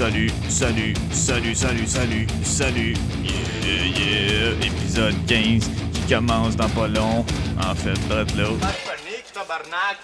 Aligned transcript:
salut, 0.00 0.30
salut, 0.48 0.94
salut, 1.12 1.54
salut, 1.54 1.86
salut, 1.86 2.26
salut. 2.42 2.94
Yeah, 3.22 3.84
yeah. 3.84 4.66
Épisode 4.66 5.14
15 5.26 5.68
qui 5.92 6.14
commence 6.14 6.56
dans 6.56 6.70
pas 6.70 6.88
long. 6.88 7.22
En 7.60 7.74
fait, 7.74 8.00
bref 8.08 8.34
là. 8.34 8.44
Panique, 8.86 9.30
tabarnak! 9.34 9.98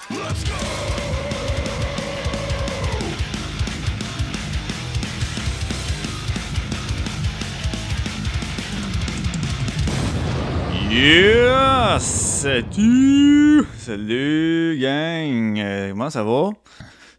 Yeah! 10.91 11.99
Salut! 12.01 13.67
Salut, 13.79 14.79
gang! 14.79 15.59
Euh, 15.59 15.91
comment 15.93 16.11
ça 16.11 16.23
va? 16.23 16.51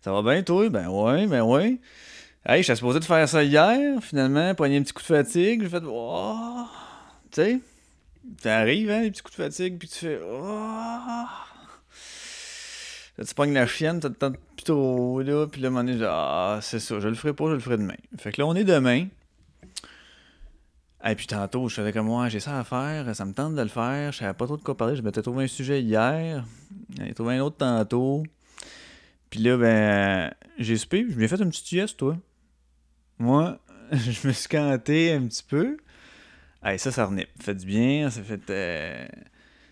Ça 0.02 0.12
va 0.12 0.22
bien, 0.22 0.44
toi? 0.44 0.70
Ben 0.70 0.88
ouais, 0.90 1.26
ben 1.26 1.42
ouais. 1.42 1.80
Hey, 2.50 2.64
j'étais 2.64 2.78
supposé 2.78 3.02
de 3.02 3.04
faire 3.04 3.28
ça 3.28 3.44
hier, 3.44 4.02
finalement, 4.02 4.56
pogner 4.56 4.78
un 4.78 4.82
petit 4.82 4.94
coup 4.94 5.02
de 5.02 5.08
fatigue. 5.08 5.64
J'ai 5.64 5.68
fait, 5.70 5.84
oh! 5.86 6.66
Tu 7.30 7.42
sais, 7.42 7.60
ça 8.42 8.60
arrive, 8.60 8.90
hein, 8.90 9.02
les 9.02 9.12
petits 9.12 9.22
coups 9.22 9.38
de 9.38 9.44
fatigue, 9.44 9.78
puis 9.78 9.90
tu 9.90 9.96
fais, 9.96 10.22
oh! 10.26 11.26
Tu 13.18 13.34
pognes 13.36 13.54
la 13.54 13.68
chienne, 13.68 14.00
temps 14.00 14.32
plus 14.32 14.64
trop, 14.64 15.22
là, 15.22 15.46
puis 15.48 15.60
là, 15.60 15.70
je 15.76 15.92
dis, 15.92 16.04
ah, 16.08 16.60
c'est 16.62 16.80
ça, 16.80 17.02
je 17.02 17.10
le 17.10 17.16
ferai 17.16 17.34
pas, 17.34 17.48
je 17.48 17.56
le 17.56 17.60
ferai 17.60 17.76
demain. 17.76 17.98
Fait 18.18 18.32
que 18.32 18.40
là, 18.40 18.48
on 18.48 18.56
est 18.56 18.64
demain. 18.64 19.08
Et 21.04 21.16
puis 21.16 21.28
tantôt, 21.28 21.68
je 21.68 21.76
savais 21.76 21.92
comme 21.92 22.06
moi, 22.06 22.30
j'ai 22.30 22.40
ça 22.40 22.58
à 22.58 22.64
faire, 22.64 23.14
ça 23.14 23.26
me 23.26 23.34
tente 23.34 23.56
de 23.56 23.62
le 23.62 23.68
faire, 23.68 24.14
je 24.14 24.20
savais 24.20 24.34
pas 24.34 24.46
trop 24.46 24.56
de 24.56 24.64
quoi 24.64 24.78
parler, 24.78 24.96
je 24.96 25.02
m'étais 25.02 25.22
trouvé 25.22 25.44
un 25.44 25.48
sujet 25.48 25.82
hier, 25.82 26.46
j'ai 26.98 27.14
trouvé 27.14 27.36
un 27.36 27.42
autre 27.42 27.58
tantôt. 27.58 28.24
Puis 29.30 29.42
là, 29.42 29.58
ben, 29.58 30.34
j'ai 30.58 30.78
soupé, 30.78 31.06
je 31.10 31.20
m'ai 31.20 31.28
fait 31.28 31.42
une 31.42 31.50
petite 31.50 31.66
sieste, 31.66 31.98
toi. 31.98 32.16
Moi, 33.20 33.58
je 33.92 34.28
me 34.28 34.34
suis 34.34 34.50
canté 34.50 35.12
un 35.14 35.26
petit 35.28 35.44
peu. 35.44 35.78
Hey, 36.64 36.80
ça, 36.80 36.92
ça. 36.92 37.10
Ça 37.10 37.24
fait 37.40 37.56
du 37.56 37.66
bien, 37.66 38.10
ça 38.10 38.22
fait 38.22 38.50
euh, 38.50 39.08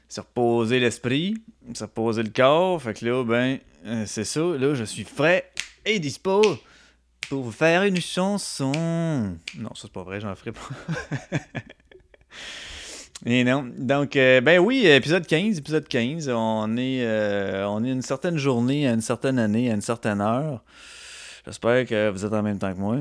se 0.08 0.22
reposer 0.22 0.80
l'esprit, 0.80 1.36
se 1.74 1.84
reposer 1.84 2.24
le 2.24 2.30
corps. 2.30 2.82
Fait 2.82 2.94
que 2.94 3.06
là, 3.06 3.24
ben, 3.24 3.60
euh, 3.86 4.04
c'est 4.06 4.24
ça. 4.24 4.42
Là, 4.42 4.74
je 4.74 4.84
suis 4.84 5.04
frais 5.04 5.52
et 5.86 6.00
dispo 6.00 6.42
pour 7.30 7.44
vous 7.44 7.52
faire 7.52 7.84
une 7.84 8.00
chanson. 8.00 8.72
Non, 9.58 9.70
ça 9.74 9.84
c'est 9.84 9.92
pas 9.92 10.04
vrai, 10.04 10.20
j'en 10.20 10.36
ferai 10.36 10.52
pas. 10.52 10.70
Et 13.26 13.44
non. 13.44 13.72
Donc, 13.78 14.16
euh, 14.18 14.42
ben 14.42 14.60
oui, 14.60 14.86
épisode 14.86 15.26
15, 15.26 15.58
épisode 15.58 15.88
15. 15.88 16.30
On 16.30 16.78
est, 16.78 17.04
euh, 17.04 17.68
on 17.68 17.84
est 17.84 17.92
une 17.92 18.02
certaine 18.02 18.38
journée, 18.38 18.88
à 18.88 18.94
une 18.94 19.02
certaine 19.02 19.40
année, 19.40 19.72
à 19.72 19.74
une 19.74 19.82
certaine 19.82 20.22
heure. 20.22 20.64
J'espère 21.46 21.86
que 21.86 22.10
vous 22.10 22.26
êtes 22.26 22.34
en 22.34 22.44
même 22.44 22.60
temps 22.60 22.74
que 22.74 22.80
moi. 22.80 22.98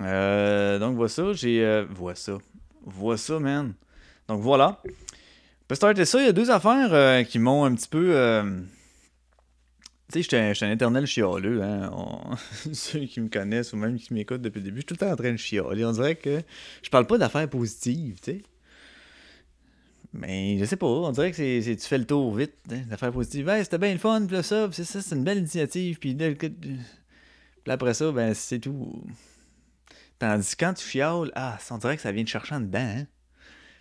Euh, 0.00 0.78
donc, 0.78 0.96
voilà 0.96 1.08
ça. 1.08 1.32
J'ai. 1.32 1.84
vois 1.90 2.14
ça. 2.14 2.38
Vois 2.84 3.16
ça, 3.16 3.38
man. 3.38 3.74
Donc, 4.28 4.40
voilà. 4.40 4.82
Peut 5.68 5.74
starter 5.74 6.04
ça. 6.04 6.20
Il 6.20 6.26
y 6.26 6.28
a 6.28 6.32
deux 6.32 6.50
affaires 6.50 7.26
qui 7.26 7.38
m'ont 7.38 7.64
un 7.64 7.74
petit 7.74 7.88
peu. 7.88 8.14
Tu 10.12 10.24
sais, 10.24 10.52
je 10.52 10.54
suis 10.54 10.66
un 10.66 10.72
éternel 10.72 11.06
chialeux, 11.06 11.62
hein. 11.62 11.88
Ceux 12.72 13.04
qui 13.04 13.20
me 13.20 13.28
connaissent 13.28 13.72
ou 13.72 13.76
même 13.76 13.96
qui 13.96 14.12
m'écoutent 14.12 14.42
depuis 14.42 14.58
le 14.58 14.64
début, 14.64 14.78
je 14.78 14.80
suis 14.80 14.86
tout 14.86 14.94
le 14.94 14.98
temps 14.98 15.12
en 15.12 15.16
train 15.16 15.30
de 15.30 15.36
chialer. 15.36 15.84
On 15.84 15.92
dirait 15.92 16.16
que 16.16 16.42
je 16.82 16.90
parle 16.90 17.06
pas 17.06 17.16
d'affaires 17.16 17.48
positives, 17.48 18.18
tu 18.20 18.32
sais. 18.32 18.42
Mais 20.12 20.58
je 20.58 20.64
sais 20.64 20.76
pas, 20.76 20.86
on 20.86 21.12
dirait 21.12 21.30
que 21.30 21.36
c'est, 21.36 21.76
tu 21.76 21.86
fais 21.86 21.98
le 21.98 22.06
tour 22.06 22.34
vite, 22.34 22.54
hein, 22.72 22.82
d'affaires 22.88 23.12
positives. 23.12 23.48
Hey, 23.48 23.62
c'était 23.62 23.78
bien 23.78 23.92
le 23.92 23.98
fun, 23.98 24.26
puis 24.26 24.42
ça, 24.42 24.68
c'est 24.72 24.82
ça, 24.82 25.00
c'est 25.00 25.14
une 25.14 25.22
belle 25.22 25.38
initiative, 25.38 26.00
puis 26.00 26.16
là, 26.16 27.74
après 27.74 27.94
ça, 27.94 28.10
ben 28.10 28.34
c'est 28.34 28.58
tout. 28.58 29.04
Tandis 30.20 30.54
que 30.54 30.64
quand 30.64 30.74
tu 30.74 30.86
chiales, 30.86 31.32
ah, 31.34 31.58
on 31.70 31.78
dirait 31.78 31.96
que 31.96 32.02
ça 32.02 32.12
vient 32.12 32.22
de 32.22 32.28
chercher 32.28 32.54
en 32.54 32.60
dedans, 32.60 32.78
hein. 32.78 33.06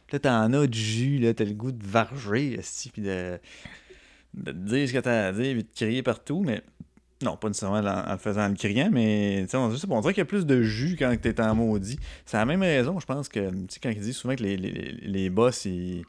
Puis 0.07 0.15
là, 0.15 0.19
t'en 0.19 0.53
as 0.53 0.65
du 0.65 0.79
jus, 0.79 1.19
là, 1.19 1.35
t'as 1.35 1.45
le 1.45 1.53
goût 1.53 1.71
de 1.71 1.85
varger, 1.85 2.59
puis 2.91 3.03
de 3.03 3.39
de 4.33 4.51
te 4.51 4.57
dire 4.57 4.87
ce 4.87 4.93
que 4.93 4.99
t'as 4.99 5.27
à 5.27 5.31
dire 5.31 5.57
et 5.57 5.63
de 5.63 5.67
crier 5.75 6.03
partout, 6.03 6.43
mais 6.45 6.61
non, 7.21 7.35
pas 7.35 7.49
nécessairement 7.49 7.83
en, 7.85 8.17
faisant 8.17 8.47
le 8.47 8.55
criant, 8.55 8.89
mais 8.91 9.45
on, 9.53 9.57
on 9.89 10.01
dirait 10.01 10.13
qu'il 10.13 10.21
y 10.21 10.21
a 10.21 10.25
plus 10.25 10.45
de 10.45 10.61
jus 10.61 10.95
quand 10.97 11.13
t'es 11.19 11.41
en 11.41 11.55
maudit. 11.55 11.99
C'est 12.25 12.37
la 12.37 12.45
même 12.45 12.61
raison, 12.61 12.99
je 12.99 13.05
pense, 13.05 13.27
que 13.27 13.51
quand 13.81 13.89
ils 13.89 13.99
disent 13.99 14.15
souvent 14.15 14.35
que 14.35 14.43
les, 14.43 14.55
les, 14.55 14.71
les 15.01 15.29
boss, 15.29 15.65
ils, 15.65 16.05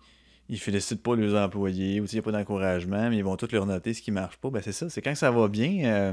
ils 0.48 0.58
félicitent 0.58 1.02
pas 1.02 1.16
leurs 1.16 1.42
employés, 1.42 2.00
ou 2.00 2.04
il 2.04 2.12
n'y 2.12 2.18
a 2.18 2.22
pas 2.22 2.32
d'encouragement, 2.32 3.10
mais 3.10 3.16
ils 3.16 3.24
vont 3.24 3.36
tous 3.36 3.50
leur 3.52 3.66
noter 3.66 3.94
ce 3.94 4.02
qui 4.02 4.12
marche 4.12 4.36
pas. 4.36 4.50
Ben 4.50 4.62
c'est 4.62 4.72
ça, 4.72 4.88
c'est 4.88 5.02
quand 5.02 5.14
ça 5.14 5.30
va 5.30 5.48
bien, 5.48 5.84
euh, 5.84 6.12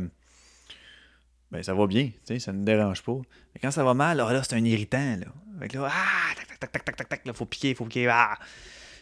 ben 1.52 1.64
ça 1.64 1.74
va 1.74 1.88
bien, 1.88 2.12
ça 2.40 2.52
ne 2.52 2.64
dérange 2.64 3.04
pas. 3.04 3.18
Mais 3.54 3.62
quand 3.62 3.72
ça 3.72 3.84
va 3.84 3.94
mal, 3.94 4.18
là, 4.18 4.44
c'est 4.44 4.56
un 4.56 4.64
irritant. 4.64 5.18
Là. 5.18 5.28
Fait 5.60 5.74
là, 5.74 5.90
ah, 5.90 6.36
tac, 6.36 6.48
tac, 6.48 6.72
tac, 6.72 6.86
tac, 6.86 6.96
tac, 6.96 7.10
tac, 7.10 7.26
là, 7.26 7.34
faut 7.34 7.46
piquer, 7.46 7.74
faut 7.74 7.86
piquer, 7.86 8.08
ah! 8.08 8.38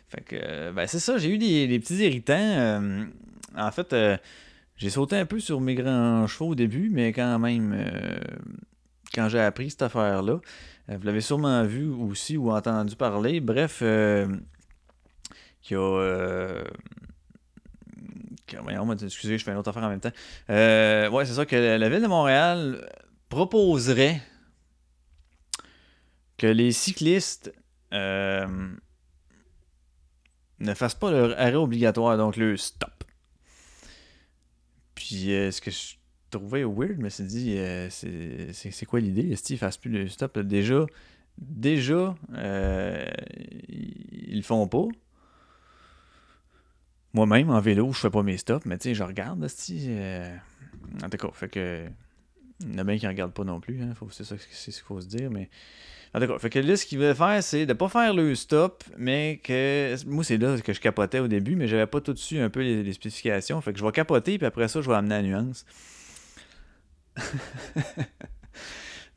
Fait 0.08 0.22
que, 0.22 0.36
euh, 0.40 0.72
ben 0.72 0.88
c'est 0.88 1.00
ça, 1.00 1.18
j'ai 1.18 1.30
eu 1.30 1.38
des, 1.38 1.80
petits 1.80 1.96
irritants. 1.96 2.34
Euh, 2.36 3.06
en 3.58 3.72
fait, 3.72 3.92
euh, 3.94 4.18
j'ai 4.78 4.90
sauté 4.90 5.16
un 5.18 5.26
peu 5.26 5.40
sur 5.40 5.60
mes 5.62 5.76
grands 5.76 6.28
chevaux 6.28 6.50
au 6.50 6.56
début, 6.56 6.90
mais 6.90 7.12
quand 7.14 7.40
même, 7.40 7.76
quand 9.14 9.30
j'ai 9.30 9.40
appris 9.40 9.72
cette 9.72 9.82
affaire-là, 9.82 10.40
vous 10.88 11.04
l'avez 11.04 11.22
sûrement 11.22 11.64
vu 11.64 11.88
aussi 11.88 12.38
ou 12.38 12.52
entendu 12.52 12.96
parler. 12.96 13.40
Bref, 13.40 13.80
qu'il 13.80 15.72
y 15.72 15.76
a. 15.76 16.64
excusez, 19.04 19.38
je 19.38 19.44
fais 19.44 19.52
une 19.52 19.58
autre 19.58 19.70
affaire 19.70 19.84
en 19.84 19.90
même 19.90 20.00
temps. 20.00 20.12
ouais, 20.50 21.26
c'est 21.26 21.34
ça 21.34 21.46
que 21.46 21.56
la 21.56 21.90
ville 21.90 22.02
de 22.02 22.08
Montréal 22.08 22.90
proposerait 23.30 24.22
que 26.38 26.48
les 26.48 26.72
cyclistes 26.72 27.54
ne 30.60 30.74
fassent 30.74 30.96
pas 30.96 31.12
leur 31.12 31.40
arrêt 31.40 31.56
obligatoire, 31.56 32.18
donc 32.18 32.38
le 32.38 32.58
stop. 32.58 33.04
Puis 34.96 35.34
euh, 35.34 35.52
ce 35.52 35.62
que 35.62 35.72
je 35.72 35.96
trouvais 36.32 36.64
weird, 36.64 36.98
mais 36.98 37.10
c'est 37.10 37.26
dit, 37.28 37.56
euh, 37.58 37.90
c'est 37.90 38.86
quoi 38.86 39.00
l'idée? 39.00 39.36
Steve 39.36 39.58
ne 39.58 39.60
fasse 39.60 39.78
plus 39.78 39.92
le 39.92 40.08
stop? 40.08 40.40
Déjà, 40.40 40.86
déjà, 41.38 42.16
euh, 42.34 43.06
ils 43.68 44.38
le 44.38 44.42
font 44.42 44.68
pas. 44.68 44.88
Moi-même, 47.16 47.50
en 47.50 47.62
vélo, 47.62 47.94
je 47.94 48.00
fais 48.00 48.10
pas 48.10 48.24
mes 48.24 48.36
stops, 48.36 48.66
mais 48.66 48.78
tu 48.78 48.90
sais, 48.90 48.94
je 48.94 49.04
regarde, 49.04 49.48
Steve. 49.48 49.90
En 51.02 51.10
tout 51.10 51.18
cas, 51.18 51.30
fait 51.34 51.48
que. 51.48 51.86
Il 52.60 52.74
y 52.74 52.76
en 52.76 52.80
a 52.80 52.84
bien 52.84 52.98
qui 52.98 53.06
ne 53.06 53.10
regardent 53.10 53.34
pas 53.34 53.46
non 53.46 53.62
plus, 53.62 53.82
hein, 53.82 53.94
c'est 54.12 54.24
ça 54.26 54.36
c'est 54.50 54.72
ce 54.72 54.78
qu'il 54.78 54.86
faut 54.86 55.00
se 55.02 55.08
dire, 55.08 55.30
mais 55.30 55.50
en 56.14 56.20
tout 56.20 56.28
cas, 56.28 56.40
fait 56.40 56.50
que 56.50 56.60
là, 56.60 56.78
ce 56.78 56.86
qu'il 56.86 57.00
veut 57.00 57.14
faire, 57.14 57.44
c'est 57.44 57.66
de 57.66 57.74
pas 57.74 57.90
faire 57.90 58.14
le 58.14 58.36
stop, 58.36 58.84
mais 58.98 59.42
que. 59.44 59.96
Moi, 60.06 60.26
c'est 60.26 60.38
là 60.38 60.60
que 60.60 60.74
je 60.74 60.82
capotais 60.82 61.20
au 61.20 61.28
début, 61.28 61.56
mais 61.56 61.68
j'avais 61.68 61.88
pas 61.88 62.02
tout 62.02 62.14
dessus 62.14 62.40
un 62.40 62.50
peu 62.50 62.62
les, 62.62 62.94
spécifications. 62.94 63.60
Fait 63.62 63.72
que 63.72 63.80
je 63.80 63.86
vais 63.86 63.92
capoter, 63.94 64.38
puis 64.38 64.48
après 64.48 64.68
ça, 64.68 64.82
je 64.82 64.90
vais 64.90 64.96
amener 64.96 65.16
la 65.16 65.22
nuance. 65.22 65.66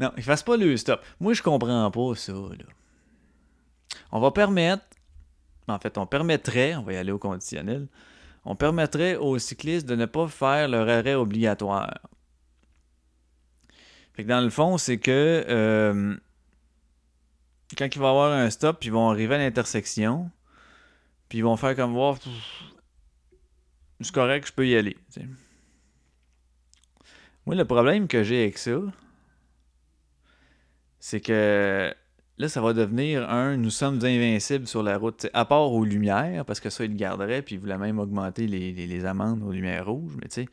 non, 0.00 0.12
il 0.16 0.22
fasse 0.22 0.44
pas 0.44 0.56
le 0.56 0.76
stop. 0.76 1.00
Moi, 1.20 1.34
je 1.34 1.42
comprends 1.42 1.90
pas 1.90 2.14
ça, 2.16 2.32
là. 2.32 2.64
On 4.10 4.20
va 4.20 4.30
permettre. 4.30 4.84
En 5.68 5.78
fait, 5.78 5.98
on 5.98 6.06
permettrait, 6.06 6.74
on 6.76 6.82
va 6.82 6.94
y 6.94 6.96
aller 6.96 7.12
au 7.12 7.18
conditionnel, 7.18 7.88
on 8.44 8.56
permettrait 8.56 9.16
aux 9.16 9.38
cyclistes 9.38 9.86
de 9.86 9.94
ne 9.94 10.06
pas 10.06 10.28
faire 10.28 10.68
leur 10.68 10.88
arrêt 10.88 11.14
obligatoire. 11.14 12.00
Fait 14.14 14.24
que 14.24 14.28
dans 14.28 14.40
le 14.40 14.50
fond, 14.50 14.78
c'est 14.78 14.98
que. 14.98 15.44
Euh, 15.48 16.16
quand 17.76 17.94
il 17.94 17.98
va 17.98 18.06
y 18.06 18.10
avoir 18.10 18.32
un 18.32 18.48
stop, 18.50 18.80
puis 18.80 18.88
ils 18.88 18.92
vont 18.92 19.10
arriver 19.10 19.34
à 19.34 19.38
l'intersection, 19.38 20.30
puis 21.28 21.38
ils 21.38 21.44
vont 21.44 21.56
faire 21.56 21.76
comme 21.76 21.92
voir, 21.92 22.16
c'est 24.00 24.12
correct, 24.12 24.48
je 24.48 24.52
peux 24.52 24.66
y 24.66 24.74
aller. 24.74 24.96
Moi, 27.44 27.54
le 27.54 27.64
problème 27.64 28.08
que 28.08 28.22
j'ai 28.22 28.42
avec 28.42 28.58
ça, 28.58 28.78
c'est 30.98 31.20
que 31.20 31.94
là, 32.38 32.48
ça 32.48 32.60
va 32.60 32.72
devenir 32.72 33.28
un 33.28 33.56
nous 33.56 33.70
sommes 33.70 33.96
invincibles 34.04 34.66
sur 34.66 34.82
la 34.82 34.96
route, 34.96 35.26
à 35.32 35.44
part 35.44 35.72
aux 35.72 35.84
lumières, 35.84 36.44
parce 36.44 36.60
que 36.60 36.70
ça, 36.70 36.84
ils 36.84 36.90
le 36.90 36.96
garderaient, 36.96 37.42
puis 37.42 37.56
ils 37.56 37.58
voulaient 37.58 37.78
même 37.78 37.98
augmenter 37.98 38.46
les, 38.46 38.72
les 38.72 39.04
amendes 39.04 39.42
aux 39.42 39.52
lumières 39.52 39.86
rouges, 39.86 40.14
mais 40.20 40.28
tu 40.28 40.42
sais. 40.42 40.48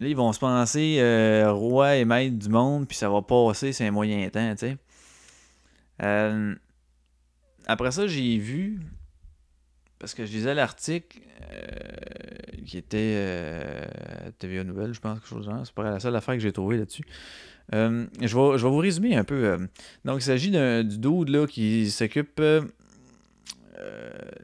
Là, 0.00 0.06
ils 0.06 0.16
vont 0.16 0.32
se 0.32 0.38
penser 0.38 0.98
euh, 1.00 1.52
roi 1.52 1.96
et 1.96 2.04
maître 2.04 2.36
du 2.36 2.48
monde, 2.48 2.86
puis 2.86 2.96
ça 2.96 3.10
va 3.10 3.20
passer, 3.20 3.72
c'est 3.72 3.86
un 3.86 3.90
moyen 3.90 4.28
temps, 4.30 4.52
tu 4.52 4.58
sais. 4.58 4.76
Euh, 6.02 6.54
après 7.66 7.90
ça, 7.90 8.06
j'ai 8.06 8.38
vu, 8.38 8.80
parce 9.98 10.14
que 10.14 10.24
je 10.24 10.32
lisais 10.32 10.54
l'article 10.54 11.18
euh, 11.52 12.27
qui 12.64 12.78
était 12.78 13.14
euh, 13.16 13.84
TVA 14.38 14.64
Nouvelle, 14.64 14.94
je 14.94 15.00
pense, 15.00 15.18
quelque 15.18 15.28
chose. 15.28 15.50
C'est 15.64 15.74
pas 15.74 15.84
la 15.84 16.00
seule 16.00 16.16
affaire 16.16 16.34
que 16.34 16.40
j'ai 16.40 16.52
trouvée 16.52 16.78
là-dessus. 16.78 17.04
je, 17.72 17.78
vais, 17.78 18.58
je 18.58 18.62
vais 18.62 18.70
vous 18.70 18.78
résumer 18.78 19.16
un 19.16 19.24
peu. 19.24 19.58
Donc, 20.04 20.18
il 20.18 20.22
s'agit 20.22 20.50
du 20.50 20.98
dude 20.98 21.28
là, 21.28 21.46
qui 21.46 21.90
s'occupe. 21.90 22.40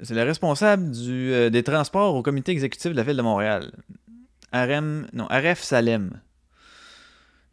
c'est 0.03 0.15
le 0.15 0.23
responsable 0.23 0.91
du, 0.91 1.51
des 1.51 1.63
transports 1.63 2.15
au 2.15 2.23
comité 2.23 2.53
exécutif 2.53 2.93
de 2.93 2.97
la 2.97 3.03
ville 3.03 3.17
de 3.17 3.23
Montréal. 3.23 3.73
Non, 4.53 5.27
RF 5.31 5.61
Salem. 5.63 6.21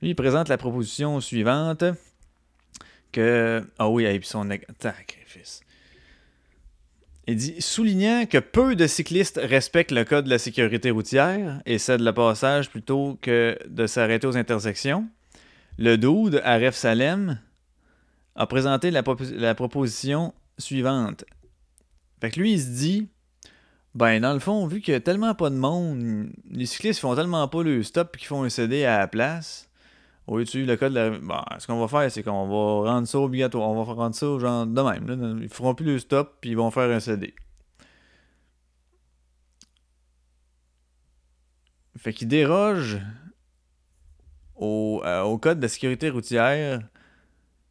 Lui, 0.02 0.10
il 0.10 0.16
présente 0.16 0.50
la 0.50 0.58
proposition 0.58 1.20
suivante 1.20 1.84
que. 3.12 3.64
Ah 3.78 3.90
oui, 3.90 4.06
et 4.06 4.20
puis 4.20 4.28
son 4.28 4.48
sacrifice. 4.80 5.62
Il 7.28 7.36
dit 7.36 7.62
soulignant 7.62 8.26
que 8.26 8.40
peu 8.40 8.76
de 8.76 8.88
cyclistes 8.88 9.40
respectent 9.42 9.92
le 9.92 10.04
code 10.04 10.26
de 10.26 10.30
la 10.30 10.40
sécurité 10.40 10.90
routière 10.90 11.62
et 11.66 11.78
cèdent 11.78 12.02
le 12.02 12.14
passage 12.14 12.70
plutôt 12.70 13.18
que 13.22 13.58
de 13.68 13.86
s'arrêter 13.86 14.26
aux 14.26 14.38
intersections. 14.38 15.08
Le 15.78 15.98
Doud, 15.98 16.42
Aref 16.44 16.76
Salem, 16.76 17.40
a 18.36 18.48
présenté 18.48 18.92
la, 18.92 19.04
proposition 19.54 20.34
suivante. 20.58 21.26
Fait 22.22 22.32
que 22.32 22.40
lui, 22.40 22.54
il 22.54 22.62
se 22.62 22.70
dit 22.70 23.08
ben, 23.94 24.22
dans 24.22 24.34
le 24.34 24.40
fond, 24.40 24.66
vu 24.68 24.82
qu'il 24.82 24.94
y 24.94 24.98
a 24.98 25.02
tellement 25.02 25.36
pas 25.36 25.50
de 25.50 25.56
monde, 25.56 26.30
les 26.50 26.66
cyclistes 26.66 27.02
font 27.02 27.16
tellement 27.16 27.48
pas 27.48 27.62
le 27.62 27.84
stop 27.84 28.16
qu'ils 28.18 28.28
font 28.28 28.44
un 28.44 28.50
CD 28.50 28.86
à 28.86 29.00
la 29.00 29.08
place. 29.08 29.70
Au 30.28 30.38
lieu 30.38 30.46
de 30.46 30.60
le 30.60 30.78
code 30.78 30.94
de 30.94 31.00
la... 31.00 31.10
Bon, 31.10 31.42
ce 31.58 31.68
qu'on 31.68 31.80
va 31.80 31.88
faire, 31.88 32.12
c'est 32.12 32.24
qu'on 32.24 32.48
va 32.48 32.92
rendre 32.92 33.08
ça 33.08 33.20
obligatoire. 33.20 33.70
On 33.70 33.84
va 33.84 33.94
rendre 33.94 34.16
ça 34.16 34.26
genre 34.40 34.66
de 34.66 34.82
même. 34.82 35.08
Là. 35.08 35.40
Ils 35.42 35.50
feront 35.50 35.76
plus 35.76 35.86
le 35.86 36.00
stop, 36.00 36.38
puis 36.42 36.52
ils 36.52 36.58
vont 36.58 36.72
faire 36.72 36.90
un 36.90 37.00
CD. 37.00 37.34
Fait 41.98 42.14
qu'ils 42.14 42.28
dérogent 42.28 43.00
au, 44.56 45.02
euh, 45.06 45.22
au, 45.22 45.38
code 45.38 45.60
de 45.60 45.68
sécurité 45.68 46.10
routière 46.10 46.82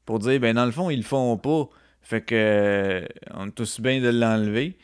pour 0.05 0.19
dire, 0.19 0.39
ben 0.39 0.55
dans 0.55 0.67
le 0.67 0.73
fond, 0.73 0.91
ils 0.91 0.99
le 0.99 1.03
font 1.03 1.37
pas. 1.37 1.69
Fait 2.03 2.21
que 2.21 2.35
euh, 2.35 3.07
on 3.33 3.49
est 3.49 3.53
tous 3.53 3.81
bien 3.81 4.01
de 4.01 4.09
l'enlever. 4.09 4.77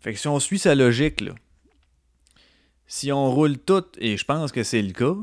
Fait 0.00 0.12
que 0.12 0.18
si 0.18 0.28
on 0.28 0.38
suit 0.38 0.58
sa 0.58 0.74
logique, 0.74 1.20
là, 1.20 1.32
si 2.86 3.10
on 3.10 3.30
roule 3.30 3.58
tout, 3.58 3.84
et 3.98 4.16
je 4.16 4.24
pense 4.24 4.52
que 4.52 4.62
c'est 4.62 4.82
le 4.82 4.92
cas, 4.92 5.14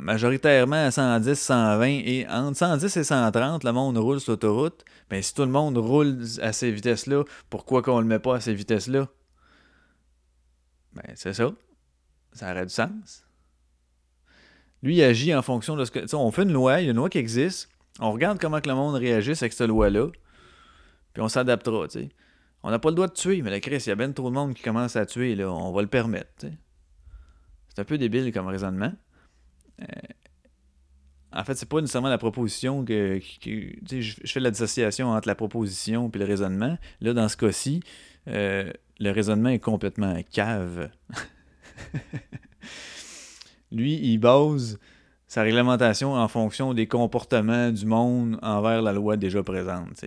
majoritairement 0.00 0.86
à 0.86 0.90
110, 0.90 1.38
120 1.38 1.86
et 1.86 2.26
entre 2.28 2.56
110 2.56 2.96
et 2.96 3.04
130, 3.04 3.64
le 3.64 3.72
monde 3.72 3.98
roule 3.98 4.20
sur 4.20 4.32
l'autoroute. 4.32 4.84
Ben, 5.10 5.22
si 5.22 5.34
tout 5.34 5.42
le 5.42 5.50
monde 5.50 5.78
roule 5.78 6.18
à 6.40 6.52
ces 6.52 6.70
vitesses-là, 6.70 7.24
pourquoi 7.50 7.82
qu'on 7.82 8.00
le 8.00 8.06
met 8.06 8.18
pas 8.18 8.36
à 8.36 8.40
ces 8.40 8.54
vitesses-là? 8.54 9.08
Ben, 10.94 11.12
c'est 11.14 11.34
ça. 11.34 11.52
Ça 12.32 12.50
aurait 12.50 12.66
du 12.66 12.72
sens. 12.72 13.24
Lui, 14.82 14.96
il 14.96 15.02
agit 15.02 15.34
en 15.34 15.42
fonction 15.42 15.76
de 15.76 15.84
ce 15.84 15.90
que. 15.90 16.14
on 16.14 16.30
fait 16.30 16.42
une 16.42 16.52
loi, 16.52 16.80
il 16.80 16.84
y 16.84 16.88
a 16.88 16.90
une 16.90 16.96
loi 16.96 17.08
qui 17.08 17.18
existe. 17.18 17.68
On 17.98 18.12
regarde 18.12 18.38
comment 18.38 18.60
que 18.60 18.68
le 18.68 18.74
monde 18.74 18.94
réagit 18.94 19.32
avec 19.32 19.52
cette 19.52 19.68
loi-là. 19.68 20.08
Puis 21.12 21.22
on 21.22 21.28
s'adaptera, 21.28 21.88
tu 21.88 22.00
sais. 22.00 22.08
On 22.62 22.70
n'a 22.70 22.78
pas 22.78 22.90
le 22.90 22.94
droit 22.94 23.06
de 23.06 23.12
tuer, 23.12 23.42
mais 23.42 23.50
la 23.50 23.60
Chris, 23.60 23.76
il 23.86 23.88
y 23.88 23.92
a 23.92 23.94
bien 23.94 24.10
trop 24.12 24.28
de 24.28 24.34
monde 24.34 24.54
qui 24.54 24.62
commence 24.62 24.96
à 24.96 25.06
tuer, 25.06 25.34
là. 25.34 25.50
On 25.50 25.72
va 25.72 25.82
le 25.82 25.88
permettre. 25.88 26.30
C'est 26.40 27.78
un 27.78 27.84
peu 27.84 27.96
débile 27.96 28.32
comme 28.32 28.48
raisonnement. 28.48 28.92
Euh, 29.80 29.84
en 31.32 31.44
fait, 31.44 31.54
c'est 31.54 31.68
pas 31.68 31.80
nécessairement 31.80 32.08
la 32.08 32.18
proposition 32.18 32.84
que. 32.84 33.20
je, 33.44 34.14
fais 34.24 34.40
la 34.40 34.50
dissociation 34.50 35.10
entre 35.10 35.28
la 35.28 35.34
proposition 35.34 36.10
et 36.12 36.18
le 36.18 36.24
raisonnement. 36.24 36.78
Là, 37.00 37.12
dans 37.12 37.28
ce 37.28 37.36
cas-ci, 37.36 37.82
euh, 38.28 38.72
le 38.98 39.10
raisonnement 39.10 39.50
est 39.50 39.58
complètement 39.58 40.18
cave. 40.32 40.90
Lui, 43.72 43.94
il 43.94 44.18
base 44.18 44.78
sa 45.26 45.42
réglementation 45.42 46.14
en 46.14 46.28
fonction 46.28 46.72
des 46.72 46.86
comportements 46.86 47.70
du 47.70 47.84
monde 47.84 48.38
envers 48.42 48.80
la 48.80 48.92
loi 48.92 49.16
déjà 49.16 49.42
présente. 49.42 50.02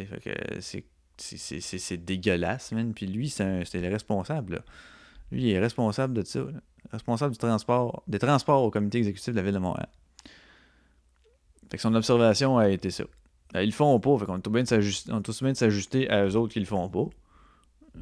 C'est 0.60 2.06
dégueulasse. 2.06 2.74
Puis 2.96 3.06
lui, 3.06 3.30
c'est 3.30 3.66
le 3.74 3.90
responsable. 3.90 4.64
Lui, 5.32 5.44
il 5.44 5.50
est 5.50 5.60
responsable 5.60 6.14
de 6.14 6.24
ça. 6.24 6.42
Responsable 6.92 7.34
du 7.34 7.38
transport, 7.38 8.04
des 8.08 8.20
transports 8.20 8.64
au 8.64 8.72
comité 8.72 8.98
exécutif 8.98 9.34
de 9.34 9.38
la 9.38 9.44
ville 9.44 9.54
de 9.54 9.60
Montréal. 9.60 9.90
Fait 11.70 11.78
que 11.78 11.82
son 11.82 11.94
observation 11.94 12.58
a 12.58 12.70
été 12.70 12.90
ça. 12.90 13.04
Ben, 13.54 13.62
ils 13.62 13.68
le 13.68 13.72
font 13.72 14.00
pas, 14.00 14.18
fait 14.18 14.26
qu'on 14.26 14.38
est 14.38 14.42
tout 14.42 14.52
bien 14.52 14.64
de 14.64 15.56
s'ajuster 15.58 16.10
à 16.10 16.26
eux 16.26 16.36
autres 16.36 16.54
qui 16.54 16.60
le 16.60 16.66
font 16.66 16.90
pas. 16.90 17.06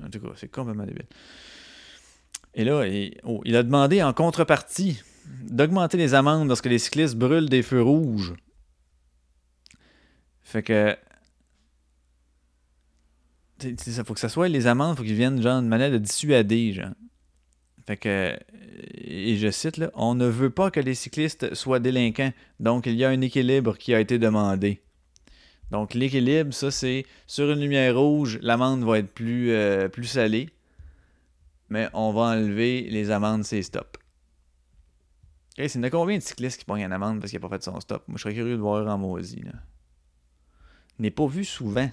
En 0.06 0.10
tout 0.12 0.20
cas, 0.20 0.30
c'est 0.36 0.50
complètement 0.50 0.86
débile. 0.86 1.08
Et 2.54 2.64
là, 2.64 2.86
il, 2.86 3.18
oh, 3.24 3.42
il 3.46 3.56
a 3.56 3.64
demandé 3.64 4.02
en 4.02 4.14
contrepartie 4.14 5.02
d'augmenter 5.44 5.98
les 5.98 6.14
amendes 6.14 6.48
lorsque 6.48 6.66
les 6.66 6.80
cyclistes 6.80 7.16
brûlent 7.16 7.50
des 7.50 7.62
feux 7.62 7.82
rouges. 7.82 8.34
Fait 10.44 10.64
que 10.64 10.98
ça 13.78 14.04
faut 14.04 14.14
que 14.14 14.20
ça 14.20 14.30
soit 14.30 14.48
les 14.48 14.68
amendes, 14.68 14.98
faut 14.98 15.04
qu'ils 15.04 15.16
viennent 15.16 15.42
genre 15.42 15.62
de 15.62 15.68
manière 15.68 15.92
de 15.92 15.98
dissuader, 15.98 16.74
genre. 16.74 16.92
Fait 17.88 17.96
que, 17.96 18.38
et 18.96 19.38
je 19.38 19.50
cite 19.50 19.78
là, 19.78 19.92
on 19.96 20.14
ne 20.14 20.28
veut 20.28 20.50
pas 20.50 20.72
que 20.72 20.82
les 20.82 20.94
cyclistes 20.94 21.54
soient 21.54 21.80
délinquants, 21.80 22.34
donc 22.60 22.86
il 22.86 22.96
y 22.96 23.06
a 23.06 23.10
un 23.10 23.22
équilibre 23.22 23.78
qui 23.78 23.94
a 23.94 24.02
été 24.02 24.20
demandé. 24.20 24.82
Donc 25.72 25.94
l'équilibre, 25.94 26.54
ça 26.54 26.70
c'est 26.70 27.06
sur 27.28 27.50
une 27.50 27.62
lumière 27.62 27.98
rouge, 27.98 28.40
l'amende 28.42 28.84
va 28.84 29.00
être 29.00 29.14
plus, 29.14 29.52
euh, 29.52 29.88
plus 29.88 30.06
salée, 30.06 30.50
mais 31.70 31.88
on 31.94 32.12
va 32.12 32.24
enlever 32.24 32.82
les 32.90 33.10
amendes, 33.10 33.46
c'est 33.46 33.62
stop. 33.62 33.98
Et 35.58 35.70
c'est 35.70 35.90
combien 35.90 36.18
de 36.18 36.24
cyclistes 36.24 36.60
qui 36.60 36.66
prennent 36.66 36.84
une 36.84 36.92
amende 36.92 37.22
parce 37.22 37.32
qu'il 37.32 37.40
n'a 37.40 37.48
pas 37.48 37.56
fait 37.56 37.64
son 37.64 37.80
stop? 37.80 38.04
Moi 38.10 38.18
je 38.18 38.24
serais 38.24 38.34
curieux 38.34 38.58
de 38.58 38.62
voir 38.62 38.86
en 38.86 38.98
maudit. 38.98 39.44
N'est 41.00 41.10
pas 41.10 41.28
vu 41.28 41.46
souvent 41.46 41.90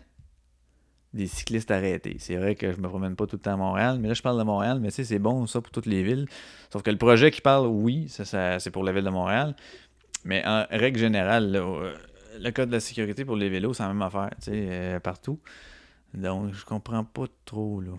des 1.14 1.28
cyclistes 1.28 1.70
arrêtés. 1.70 2.16
C'est 2.19 2.37
vrai 2.37 2.56
que 2.56 2.72
je 2.72 2.81
me 2.81 2.88
promène 2.88 3.14
pas 3.14 3.26
tout 3.26 3.37
le 3.37 3.40
temps 3.40 3.55
à 3.55 3.56
Montréal, 3.56 3.99
mais 4.00 4.08
là 4.08 4.14
je 4.14 4.22
parle 4.22 4.38
de 4.38 4.43
Montréal, 4.43 4.81
mais 4.81 4.88
tu 4.88 4.96
sais, 4.96 5.05
c'est 5.05 5.20
bon 5.20 5.46
ça 5.46 5.61
pour 5.61 5.70
toutes 5.70 5.87
les 5.87 6.02
villes. 6.02 6.26
Sauf 6.72 6.82
que 6.82 6.90
le 6.90 6.99
projet 6.99 7.31
qui 7.31 7.40
parle, 7.40 7.69
oui, 7.69 8.08
ça, 8.08 8.58
c'est 8.58 8.70
pour 8.70 8.82
la 8.82 8.93
ville 8.93 9.05
de 9.05 9.11
Montréal. 9.11 9.55
Mais 10.25 10.44
en 10.44 10.66
règle 10.70 10.99
générale, 10.99 11.55
euh, 11.55 11.94
le 12.38 12.50
code 12.50 12.69
de 12.69 12.75
la 12.75 12.81
sécurité 12.81 13.25
pour 13.25 13.37
les 13.37 13.49
vélos, 13.49 13.75
c'est 13.75 13.84
la 13.84 13.90
même 13.90 14.02
affaire, 14.02 14.31
tu 14.43 14.50
sais, 14.50 14.66
euh, 14.69 15.00
partout. 15.00 15.38
Donc 16.14 16.52
je 16.52 16.64
comprends 16.64 17.05
pas 17.05 17.26
trop 17.44 17.81
là. 17.81 17.93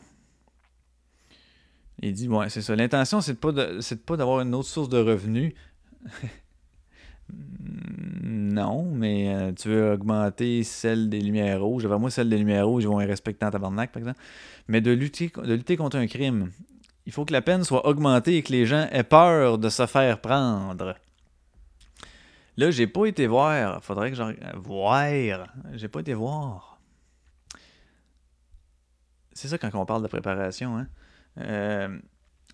Il 2.01 2.13
dit, 2.13 2.27
ouais, 2.27 2.49
c'est 2.49 2.61
ça. 2.61 2.75
L'intention, 2.75 3.21
c'est 3.21 3.33
de 3.33 3.37
pas 3.37 3.53
pas 4.05 4.17
d'avoir 4.17 4.41
une 4.41 4.53
autre 4.53 4.67
source 4.67 4.89
de 4.89 4.97
revenus. 4.97 5.53
Non, 7.31 8.85
mais 8.85 9.35
euh, 9.35 9.51
tu 9.53 9.69
veux 9.69 9.91
augmenter 9.91 10.63
celle 10.63 11.09
des 11.09 11.19
lumières 11.19 11.61
rouges. 11.61 11.85
Enfin, 11.85 11.97
moi, 11.97 12.09
celle 12.09 12.29
des 12.29 12.37
lumières 12.37 12.67
rouges, 12.67 12.83
ils 12.83 12.87
vont 12.87 13.01
être 13.01 13.09
respecter 13.09 13.45
en 13.45 13.51
tabarnak, 13.51 13.91
par 13.91 13.99
exemple. 13.99 14.19
Mais 14.67 14.81
de 14.81 14.91
lutter, 14.91 15.29
contre 15.77 15.97
un 15.97 16.07
crime, 16.07 16.51
il 17.05 17.11
faut 17.11 17.25
que 17.25 17.33
la 17.33 17.41
peine 17.41 17.63
soit 17.63 17.85
augmentée 17.87 18.37
et 18.37 18.43
que 18.43 18.51
les 18.51 18.65
gens 18.65 18.87
aient 18.91 19.03
peur 19.03 19.57
de 19.57 19.69
se 19.69 19.85
faire 19.85 20.21
prendre. 20.21 20.95
Là, 22.57 22.71
j'ai 22.71 22.87
pas 22.87 23.05
été 23.05 23.27
voir. 23.27 23.83
Faudrait 23.83 24.11
que 24.11 24.15
j'en. 24.15 24.31
Voir. 24.55 25.47
J'ai 25.73 25.87
pas 25.87 25.99
été 25.99 26.13
voir. 26.13 26.79
C'est 29.33 29.49
ça 29.49 29.57
quand 29.57 29.69
on 29.73 29.85
parle 29.85 30.01
de 30.01 30.07
préparation, 30.07 30.77
hein. 30.77 30.87
Euh, 31.39 31.99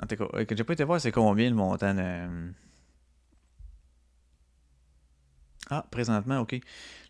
en 0.01 0.07
tout 0.07 0.15
cas, 0.15 0.45
que 0.45 0.57
j'ai 0.57 0.63
pas 0.63 0.74
été 0.74 0.84
voir, 0.84 1.00
c'est 1.00 1.12
combien 1.12 1.48
le 1.48 1.55
montant 1.55 1.93
de 1.93 2.51
ah, 5.71 5.85
présentement, 5.89 6.39
OK. 6.39 6.59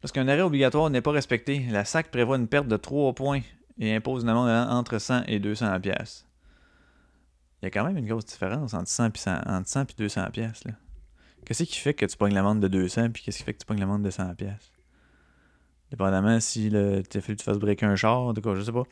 Lorsqu'un 0.04 0.28
arrêt 0.28 0.42
obligatoire 0.42 0.90
n'est 0.92 1.02
pas 1.02 1.12
respecté, 1.12 1.66
la 1.72 1.84
SAC 1.84 2.12
prévoit 2.12 2.38
une 2.38 2.48
perte 2.48 2.68
de 2.68 2.78
3 2.78 3.14
points 3.14 3.42
et 3.80 3.96
impose 3.96 4.22
une 4.22 4.30
amende 4.30 4.50
entre 4.70 5.00
100 5.00 5.24
et 5.28 5.40
200 5.40 5.80
pièces. 5.82 6.28
Il 7.62 7.66
y 7.66 7.68
a 7.68 7.72
quand 7.72 7.84
même 7.84 7.98
une 7.98 8.08
grosse 8.08 8.26
différence 8.26 8.76
entre 8.76 8.88
100 8.88 9.08
et, 9.08 9.94
200 9.98 10.30
pièces. 10.32 10.64
Qu'est-ce 11.44 11.64
qui 11.64 11.78
fait 11.78 11.96
que 11.96 12.06
tu 12.06 12.16
pognes 12.16 12.36
l'amende 12.36 12.60
de 12.60 12.68
200 12.68 13.10
puis 13.10 13.24
qu'est-ce 13.24 13.40
qui 13.40 13.44
fait 13.44 13.54
que 13.54 13.60
tu 13.60 13.66
pognes 13.66 13.80
l'amende 13.80 14.04
de 14.04 14.12
100 14.12 14.36
pièces 14.36 14.72
Dépendamment 15.90 16.40
si 16.40 16.70
tu 16.70 16.78
as 16.78 17.22
fait 17.22 17.34
que 17.34 17.40
tu 17.40 17.44
fasses 17.44 17.58
breaker 17.58 17.88
un 17.88 17.96
char, 17.96 18.20
en 18.20 18.34
tout 18.36 18.42
cas, 18.42 18.54
je 18.54 18.62
sais 18.62 18.72
pas. 18.72 18.84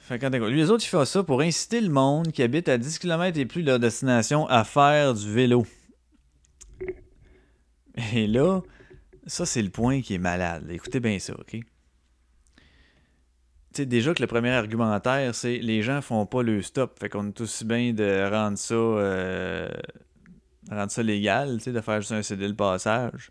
Fait 0.00 0.18
lui, 0.28 0.56
les 0.56 0.70
autres, 0.70 0.84
ils 0.84 0.88
font 0.88 1.04
ça 1.04 1.22
pour 1.22 1.40
inciter 1.42 1.80
le 1.80 1.88
monde 1.90 2.32
qui 2.32 2.42
habite 2.42 2.68
à 2.68 2.78
10 2.78 2.98
km 2.98 3.38
et 3.38 3.46
plus 3.46 3.62
de 3.62 3.68
leur 3.68 3.78
destination 3.78 4.46
à 4.48 4.64
faire 4.64 5.14
du 5.14 5.30
vélo. 5.30 5.66
Et 8.14 8.26
là, 8.26 8.60
ça, 9.26 9.46
c'est 9.46 9.62
le 9.62 9.70
point 9.70 10.00
qui 10.00 10.14
est 10.14 10.18
malade. 10.18 10.66
Écoutez 10.70 11.00
bien 11.00 11.18
ça, 11.18 11.34
OK? 11.34 11.58
sais, 13.74 13.86
déjà 13.86 14.14
que 14.14 14.22
le 14.22 14.26
premier 14.26 14.50
argumentaire, 14.50 15.34
c'est 15.34 15.58
les 15.58 15.82
gens 15.82 16.00
font 16.00 16.26
pas 16.26 16.42
le 16.42 16.62
stop. 16.62 16.98
Fait 16.98 17.08
qu'on 17.08 17.28
est 17.28 17.40
aussi 17.40 17.64
bien 17.64 17.92
de 17.92 18.30
rendre 18.30 18.58
ça, 18.58 18.74
euh, 18.74 19.68
rendre 20.70 20.90
ça 20.90 21.02
légal, 21.02 21.58
de 21.58 21.80
faire 21.80 22.00
juste 22.00 22.12
un 22.12 22.22
CD 22.22 22.48
le 22.48 22.54
passage. 22.54 23.30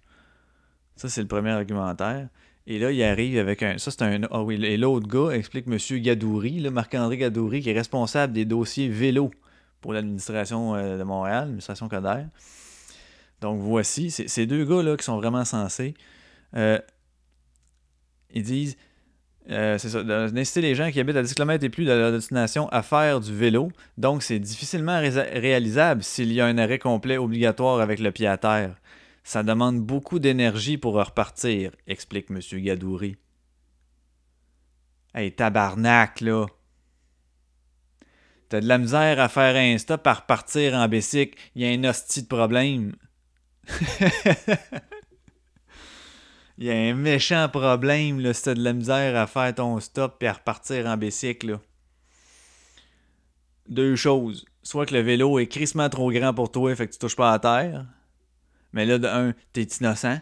Ça, 0.96 1.10
c'est 1.10 1.22
le 1.22 1.28
premier 1.28 1.52
argumentaire. 1.52 2.28
Et 2.68 2.80
là, 2.80 2.92
il 2.92 3.04
arrive 3.04 3.38
avec 3.40 3.63
un. 3.63 3.78
Ça, 3.78 3.92
c'est 3.92 4.04
un. 4.04 4.22
Ah 4.32 4.44
oui, 4.44 4.63
et 4.63 4.78
l'autre 4.78 5.08
gars 5.08 5.36
explique 5.36 5.66
M. 5.68 5.78
Gadouri, 6.02 6.70
Marc-André 6.70 7.18
Gadouri, 7.18 7.62
qui 7.62 7.70
est 7.70 7.78
responsable 7.78 8.34
des 8.34 8.46
dossiers 8.46 8.90
vélo 8.90 9.32
pour 9.82 9.94
l'administration 9.94 10.75
euh, 10.75 10.98
de 10.98 11.04
Montréal, 11.04 11.46
l'administration 11.46 11.90
Coder. 11.90 12.24
Donc 13.42 13.60
voici, 13.60 14.12
ces 14.12 14.46
deux 14.46 14.66
gars-là 14.66 14.96
qui 14.98 15.04
sont 15.04 15.18
vraiment 15.18 15.46
sensés, 15.46 15.94
euh, 16.56 16.80
ils 18.34 18.44
disent 18.44 18.78
Euh, 19.50 19.78
c'est 19.78 19.90
ça, 19.90 20.04
d'inciter 20.04 20.62
les 20.62 20.74
gens 20.75 20.90
qui 20.90 21.00
habitent 21.00 21.18
à 21.18 21.24
10 21.24 21.34
km 21.34 21.63
et 21.63 21.70
plus 21.70 21.86
de 21.86 21.92
la 21.92 22.12
destination 22.12 22.70
à 22.70 22.82
faire 22.82 23.20
du 23.20 23.36
vélo. 23.36 23.72
Donc, 23.98 24.24
c'est 24.24 24.40
difficilement 24.40 25.00
réalisable 25.00 26.02
s'il 26.04 26.32
y 26.32 26.40
a 26.40 26.46
un 26.46 26.58
arrêt 26.58 26.80
complet 26.80 27.18
obligatoire 27.18 27.82
avec 27.82 28.00
le 28.00 28.12
pied 28.12 28.28
à 28.28 28.38
terre. 28.38 28.75
Ça 29.24 29.44
demande 29.44 29.82
beaucoup 29.82 30.20
d'énergie 30.20 30.78
pour 30.78 30.94
repartir, 30.94 31.72
explique 31.88 32.28
M. 32.30 32.40
Gadouri. 32.62 33.18
Hey, 35.13 35.32
tabarnak, 35.34 36.22
là! 36.22 36.46
T'as 38.50 38.62
de 38.62 38.68
la 38.68 38.78
misère 38.78 39.20
à 39.20 39.30
faire 39.30 39.56
un 39.56 39.78
stop 39.78 40.06
à 40.08 40.13
repartir 40.13 40.74
en 40.74 40.88
bicycle, 40.88 41.38
il 41.56 41.63
y 41.63 41.66
a 41.66 41.70
un 41.70 41.90
hostie 41.90 42.24
de 42.24 42.28
problème. 42.28 42.94
Il 46.58 46.65
y 46.65 46.70
a 46.70 46.75
un 46.75 46.93
méchant 46.93 47.50
problème 47.50 48.20
là, 48.20 48.34
si 48.34 48.43
t'as 48.43 48.53
de 48.53 48.63
la 48.63 48.74
misère 48.74 49.15
à 49.15 49.25
faire 49.27 49.55
ton 49.55 49.79
stop 49.79 50.22
et 50.22 50.27
à 50.27 50.34
repartir 50.34 50.86
en 50.86 50.98
bicycle. 50.98 51.60
Deux 53.67 53.96
choses. 53.96 54.46
Soit 54.62 54.86
que 54.86 54.93
le 54.93 55.01
vélo 55.01 55.39
est 55.39 55.48
crissement 55.48 55.89
trop 55.89 56.12
grand 56.12 56.34
pour 56.34 56.51
toi, 56.51 56.75
fait 56.75 56.88
que 56.88 56.93
tu 56.93 57.00
touches 57.00 57.15
pas 57.15 57.34
à 57.34 57.39
terre. 57.39 57.86
Mais 58.72 58.86
là, 58.86 58.98
de 58.98 59.08
un, 59.08 59.34
t'es 59.51 59.63
innocent. 59.63 60.20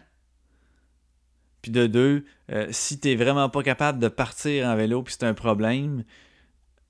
Puis 1.60 1.70
de 1.70 1.86
deux, 1.86 2.24
euh, 2.50 2.66
si 2.70 2.98
t'es 2.98 3.14
vraiment 3.14 3.48
pas 3.48 3.62
capable 3.62 3.98
de 3.98 4.08
partir 4.08 4.66
en 4.66 4.74
vélo 4.74 5.02
puis 5.02 5.14
c'est 5.16 5.26
un 5.26 5.34
problème, 5.34 6.02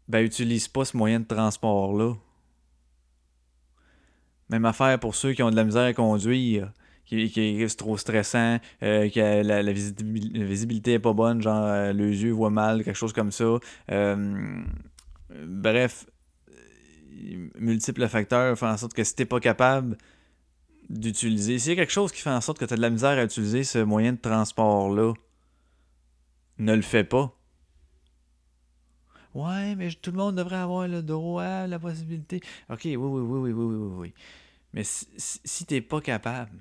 ben 0.09 0.25
utilise 0.25 0.69
pas 0.69 0.85
ce 0.85 0.97
moyen 0.97 1.21
de 1.21 1.27
transport-là. 1.27 2.15
Même 4.53 4.67
affaire 4.67 5.01
pour 5.01 5.15
ceux 5.15 5.33
qui 5.33 5.43
ont 5.43 5.51
de 5.51 5.57
la 5.57 5.65
misère 5.65 5.83
à 5.85 5.93
conduire 5.95 6.71
qui, 7.07 7.63
est 7.63 7.79
trop 7.79 7.97
stressant, 7.97 8.59
euh, 8.83 9.09
que 9.11 9.43
la, 9.43 9.73
visibilité, 9.73 10.95
est 10.95 10.99
pas 10.99 11.13
bonne, 11.13 11.43
genre 11.43 11.65
euh, 11.65 11.93
les 11.93 12.23
yeux 12.23 12.33
voient 12.33 12.51
mal, 12.51 12.85
quelque 12.85 12.97
chose 12.97 13.13
comme 13.13 13.33
ça. 13.33 13.59
Euh, 13.91 14.63
bref, 15.31 16.07
multiples 17.59 18.09
facteurs 18.09 18.57
font 18.59 18.69
en 18.69 18.77
sorte 18.77 18.95
que 18.95 19.05
si 19.05 19.15
t'es 19.15 19.25
pas 19.25 19.41
capable 19.41 19.97
d'utiliser, 20.89 21.59
s'il 21.59 21.71
y 21.71 21.73
a 21.73 21.77
quelque 21.77 21.93
chose 21.93 22.13
qui 22.13 22.21
fait 22.21 22.31
en 22.31 22.41
sorte 22.41 22.59
que 22.59 22.65
tu 22.65 22.75
as 22.75 22.77
de 22.77 22.83
la 22.83 22.91
misère 22.91 23.19
à 23.19 23.25
utiliser 23.25 23.65
ce 23.65 23.79
moyen 23.79 24.13
de 24.13 24.19
transport-là, 24.19 25.15
ne 26.59 26.75
le 26.75 26.83
fais 26.83 27.05
pas. 27.05 27.35
Ouais, 29.35 29.75
mais 29.77 29.89
tout 29.91 30.11
le 30.11 30.19
monde 30.19 30.37
devrait 30.37 30.57
avoir 30.57 30.87
le 30.89 31.03
droit, 31.03 31.67
la 31.67 31.79
possibilité. 31.79 32.43
Ok, 32.69 32.83
oui, 32.85 32.97
oui, 32.97 33.21
oui, 33.23 33.39
oui, 33.41 33.53
oui, 33.53 33.77
oui, 33.77 33.95
oui. 33.97 34.15
Mais 34.73 34.85
si, 34.85 35.07
si 35.17 35.67
t'es 35.67 35.81
pas 35.81 36.01
capable, 36.01 36.59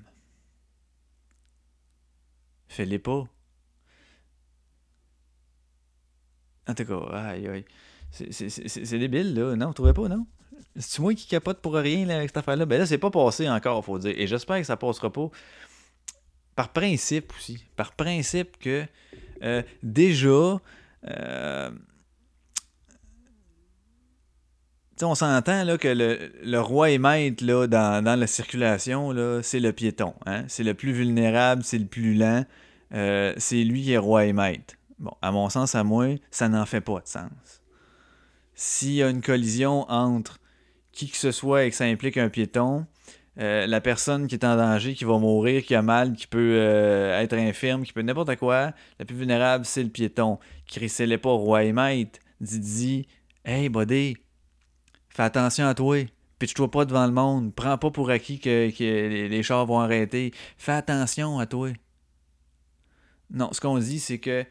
Fais-les 2.72 3.00
pas. 3.00 3.26
En 6.70 6.74
tout 6.74 6.86
cas, 6.86 7.18
aïe, 7.18 7.46
aïe. 7.46 7.66
C'est 8.12 8.98
débile, 8.98 9.36
là. 9.36 9.58
Non, 9.58 9.68
vous 9.68 9.74
trouvez 9.74 9.92
pas, 9.92 10.08
non? 10.08 10.26
C'est 10.78 11.02
moi 11.02 11.14
qui 11.14 11.28
capote 11.28 11.60
pour 11.60 11.74
rien, 11.74 12.06
là, 12.06 12.16
avec 12.16 12.30
cette 12.30 12.38
affaire-là. 12.38 12.66
Ben 12.66 12.80
là, 12.80 12.86
c'est 12.86 12.98
pas 12.98 13.12
passé 13.12 13.50
encore, 13.50 13.84
faut 13.84 14.00
dire. 14.00 14.14
Et 14.18 14.26
j'espère 14.26 14.58
que 14.58 14.64
ça 14.64 14.78
passera 14.78 15.12
pas. 15.12 15.30
Par 16.56 16.72
principe 16.72 17.34
aussi. 17.36 17.62
Par 17.76 17.92
principe 17.92 18.58
que 18.58 18.86
euh, 19.44 19.64
déjà. 19.84 20.62
Euh, 21.08 21.72
on 25.04 25.16
s'entend 25.16 25.64
là, 25.64 25.78
que 25.78 25.88
le, 25.88 26.60
roi 26.60 26.92
et 26.92 26.98
maître 26.98 27.44
là, 27.46 27.68
dans, 27.68 28.20
la 28.20 28.28
circulation, 28.28 29.12
là, 29.12 29.42
c'est 29.44 29.60
le 29.60 29.74
piéton. 29.74 30.14
Hein? 30.26 30.46
C'est 30.48 30.64
le 30.64 30.74
plus 30.74 30.92
vulnérable, 30.92 31.64
c'est 31.64 31.78
le 31.78 31.86
plus 31.86 32.14
lent. 32.14 32.46
Euh, 32.94 33.34
c'est 33.38 33.64
lui 33.64 33.84
qui 33.84 33.94
est 33.94 33.98
roi 33.98 34.26
et 34.26 34.34
maître. 34.34 34.76
Bon, 35.00 35.14
à 35.22 35.32
mon 35.32 35.50
sens, 35.50 35.76
à 35.76 35.84
moi, 35.84 36.08
ça 36.30 36.50
n'en 36.50 36.66
fait 36.66 36.82
pas 36.82 37.00
de 37.00 37.08
sens. 37.08 37.62
S'il 38.54 38.94
y 38.94 39.04
a 39.04 39.10
une 39.10 39.22
collision 39.22 39.90
entre 39.90 40.40
qui 40.92 41.10
que 41.10 41.18
ce 41.18 41.32
soit 41.32 41.64
et 41.64 41.70
que 41.70 41.76
ça 41.76 41.86
implique 41.86 42.18
un 42.18 42.30
piéton, 42.30 42.86
euh, 43.40 43.66
la 43.66 43.80
personne 43.80 44.28
qui 44.28 44.36
est 44.36 44.46
en 44.46 44.58
danger, 44.58 44.94
qui 44.94 45.06
va 45.06 45.18
mourir, 45.18 45.64
qui 45.64 45.74
a 45.74 45.82
mal, 45.82 46.14
qui 46.14 46.28
peut 46.28 46.56
euh, 46.60 47.20
être 47.20 47.34
infirme, 47.34 47.84
qui 47.84 47.94
peut 47.94 48.02
n'importe 48.02 48.36
quoi, 48.36 48.74
la 49.00 49.06
plus 49.06 49.16
vulnérable, 49.16 49.66
c'est 49.66 49.84
le 49.84 49.90
piéton. 49.90 50.38
Qui 50.68 50.80
pas 51.18 51.30
roi 51.30 51.64
et 51.64 51.72
maître. 51.72 52.20
Dit, 52.42 53.08
hey, 53.46 53.70
buddy, 53.70 54.18
fais 55.22 55.26
attention 55.26 55.68
à 55.68 55.76
toi. 55.76 55.98
Pitch-toi 56.40 56.72
pas 56.72 56.86
devant 56.86 57.06
le 57.06 57.12
monde. 57.12 57.54
Prends 57.54 57.78
pas 57.78 57.92
pour 57.92 58.10
acquis 58.10 58.40
que, 58.40 58.72
les 58.80 59.44
chars 59.44 59.68
vont 59.68 59.80
arrêter. 59.80 60.34
Fais 60.58 60.72
attention 60.72 61.38
à 61.38 61.46
toi. 61.46 61.70
Non, 63.30 63.50
ce 63.52 63.62
qu'on 63.62 63.78
dit, 63.78 64.00
c'est 64.00 64.18
que 64.18 64.44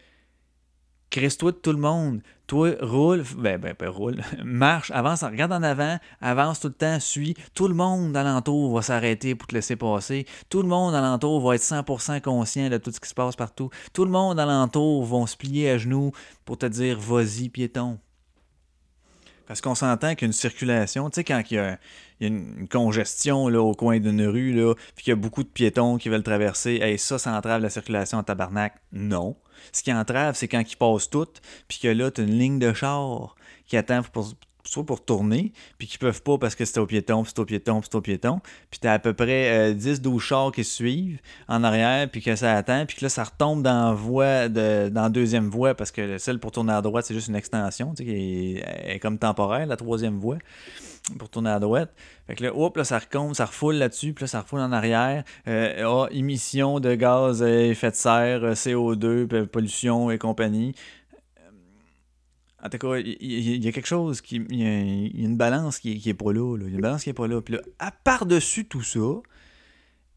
crisse-toi 1.10 1.50
de 1.50 1.56
tout 1.56 1.72
le 1.72 1.78
monde. 1.78 2.22
Toi, 2.46 2.76
roule, 2.80 3.24
ben, 3.36 3.58
ben, 3.58 3.74
ben, 3.76 3.88
roule, 3.88 4.22
marche, 4.44 4.92
avance, 4.92 5.24
regarde 5.24 5.52
en 5.52 5.62
avant, 5.62 5.98
avance 6.20 6.60
tout 6.60 6.68
le 6.68 6.74
temps, 6.74 7.00
suis. 7.00 7.34
Tout 7.54 7.66
le 7.66 7.74
monde 7.74 8.16
alentour 8.16 8.72
va 8.74 8.82
s'arrêter 8.82 9.34
pour 9.34 9.48
te 9.48 9.54
laisser 9.54 9.74
passer. 9.74 10.24
Tout 10.48 10.62
le 10.62 10.68
monde 10.68 10.94
alentour 10.94 11.40
va 11.40 11.56
être 11.56 11.62
100% 11.62 12.20
conscient 12.20 12.70
de 12.70 12.78
tout 12.78 12.92
ce 12.92 13.00
qui 13.00 13.08
se 13.08 13.14
passe 13.14 13.34
partout. 13.34 13.70
Tout 13.92 14.04
le 14.04 14.10
monde 14.12 14.38
alentour 14.38 15.04
vont 15.04 15.26
se 15.26 15.36
plier 15.36 15.70
à 15.70 15.78
genoux 15.78 16.12
pour 16.44 16.58
te 16.58 16.66
dire 16.66 16.98
vas-y, 16.98 17.48
piéton. 17.48 17.98
Parce 19.50 19.60
qu'on 19.60 19.74
s'entend 19.74 20.14
qu'une 20.14 20.30
circulation, 20.30 21.10
tu 21.10 21.16
sais, 21.16 21.24
quand 21.24 21.42
il 21.50 21.54
y 21.54 21.58
a, 21.58 21.76
une 22.20 22.68
congestion 22.68 23.48
là, 23.48 23.60
au 23.60 23.74
coin 23.74 23.98
d'une 23.98 24.24
rue, 24.24 24.52
là, 24.52 24.74
puis 24.94 25.02
qu'il 25.02 25.10
y 25.10 25.12
a 25.12 25.16
beaucoup 25.16 25.42
de 25.42 25.48
piétons 25.48 25.96
qui 25.96 26.08
veulent 26.08 26.22
traverser, 26.22 26.74
et 26.74 26.96
ça, 26.98 27.18
ça 27.18 27.36
entrave 27.36 27.60
la 27.60 27.68
circulation 27.68 28.18
en 28.18 28.22
tabarnak. 28.22 28.74
Non. 28.92 29.34
Ce 29.72 29.82
qui 29.82 29.92
entrave, 29.92 30.36
c'est 30.36 30.46
quand 30.46 30.62
ils 30.62 30.76
passent 30.76 31.10
toutes, 31.10 31.42
puis 31.66 31.80
que 31.80 31.88
là, 31.88 32.12
tu 32.12 32.20
as 32.20 32.24
une 32.24 32.38
ligne 32.38 32.58
de 32.60 32.72
char 32.72 33.34
qui 33.66 33.76
attend 33.76 34.04
pour, 34.04 34.34
soit 34.70 34.84
pour 34.84 35.04
tourner, 35.04 35.52
puis 35.78 35.88
qui 35.88 35.98
peuvent 35.98 36.22
pas 36.22 36.38
parce 36.38 36.54
que 36.54 36.64
c'est 36.64 36.78
au 36.78 36.86
piéton, 36.86 37.22
puis 37.22 37.32
c'est 37.34 37.40
au 37.40 37.44
piéton, 37.44 37.80
puis 37.80 37.88
c'est 37.90 37.96
au 37.96 38.00
piéton. 38.00 38.40
Puis 38.70 38.80
t'as 38.80 38.94
à 38.94 38.98
peu 38.98 39.12
près 39.12 39.72
10-12 39.74 40.16
euh, 40.16 40.18
chars 40.18 40.52
qui 40.52 40.64
suivent 40.64 41.18
en 41.48 41.64
arrière, 41.64 42.08
puis 42.08 42.22
que 42.22 42.36
ça 42.36 42.56
attend, 42.56 42.86
puis 42.86 42.96
que 42.96 43.04
là, 43.04 43.08
ça 43.08 43.24
retombe 43.24 43.62
dans 43.62 43.94
voie 43.94 44.48
de, 44.48 45.08
deuxième 45.08 45.48
voie, 45.48 45.74
parce 45.74 45.90
que 45.90 46.18
celle 46.18 46.38
pour 46.38 46.52
tourner 46.52 46.72
à 46.72 46.82
droite, 46.82 47.04
c'est 47.04 47.14
juste 47.14 47.28
une 47.28 47.36
extension, 47.36 47.94
tu 47.94 48.04
sais, 48.04 48.04
qui 48.04 48.56
est, 48.58 48.98
comme 49.00 49.18
temporaire, 49.18 49.66
la 49.66 49.76
troisième 49.76 50.18
voie 50.18 50.38
pour 51.18 51.28
tourner 51.28 51.50
à 51.50 51.58
droite. 51.58 51.92
Fait 52.26 52.36
que 52.36 52.44
là, 52.44 52.54
hop, 52.54 52.76
là, 52.76 52.84
ça 52.84 52.98
recompte, 52.98 53.34
ça 53.36 53.46
refoule 53.46 53.74
là-dessus, 53.74 54.12
puis 54.12 54.24
là, 54.24 54.28
ça 54.28 54.42
refoule 54.42 54.60
en 54.60 54.70
arrière. 54.70 55.24
Ah, 55.46 56.06
émission 56.12 56.78
de 56.78 56.94
gaz 56.94 57.42
à 57.42 57.50
effet 57.50 57.90
de 57.90 57.96
serre, 57.96 58.44
euh, 58.44 58.52
CO2, 58.52 59.46
pollution 59.46 60.10
et 60.10 60.18
compagnie. 60.18 60.74
En 62.62 62.68
tout 62.68 62.78
cas, 62.78 62.98
il 62.98 63.64
y, 63.64 63.68
a 63.68 63.72
quelque 63.72 63.86
chose 63.86 64.20
qui. 64.20 64.36
Il 64.50 64.60
y, 64.60 64.66
a 64.66 65.24
une 65.24 65.36
balance 65.36 65.78
qui, 65.78 65.98
qui 65.98 66.10
est 66.10 66.14
pas 66.14 66.32
là, 66.32 66.56
Il 66.58 66.62
y 66.64 66.66
a 66.66 66.74
une 66.74 66.80
balance 66.80 67.04
qui 67.04 67.10
est 67.10 67.14
pas 67.14 67.26
là. 67.26 67.40
Puis 67.40 67.54
là, 67.54 67.60
à 67.78 67.90
part-dessus 67.90 68.66
tout 68.66 68.82
ça, 68.82 69.22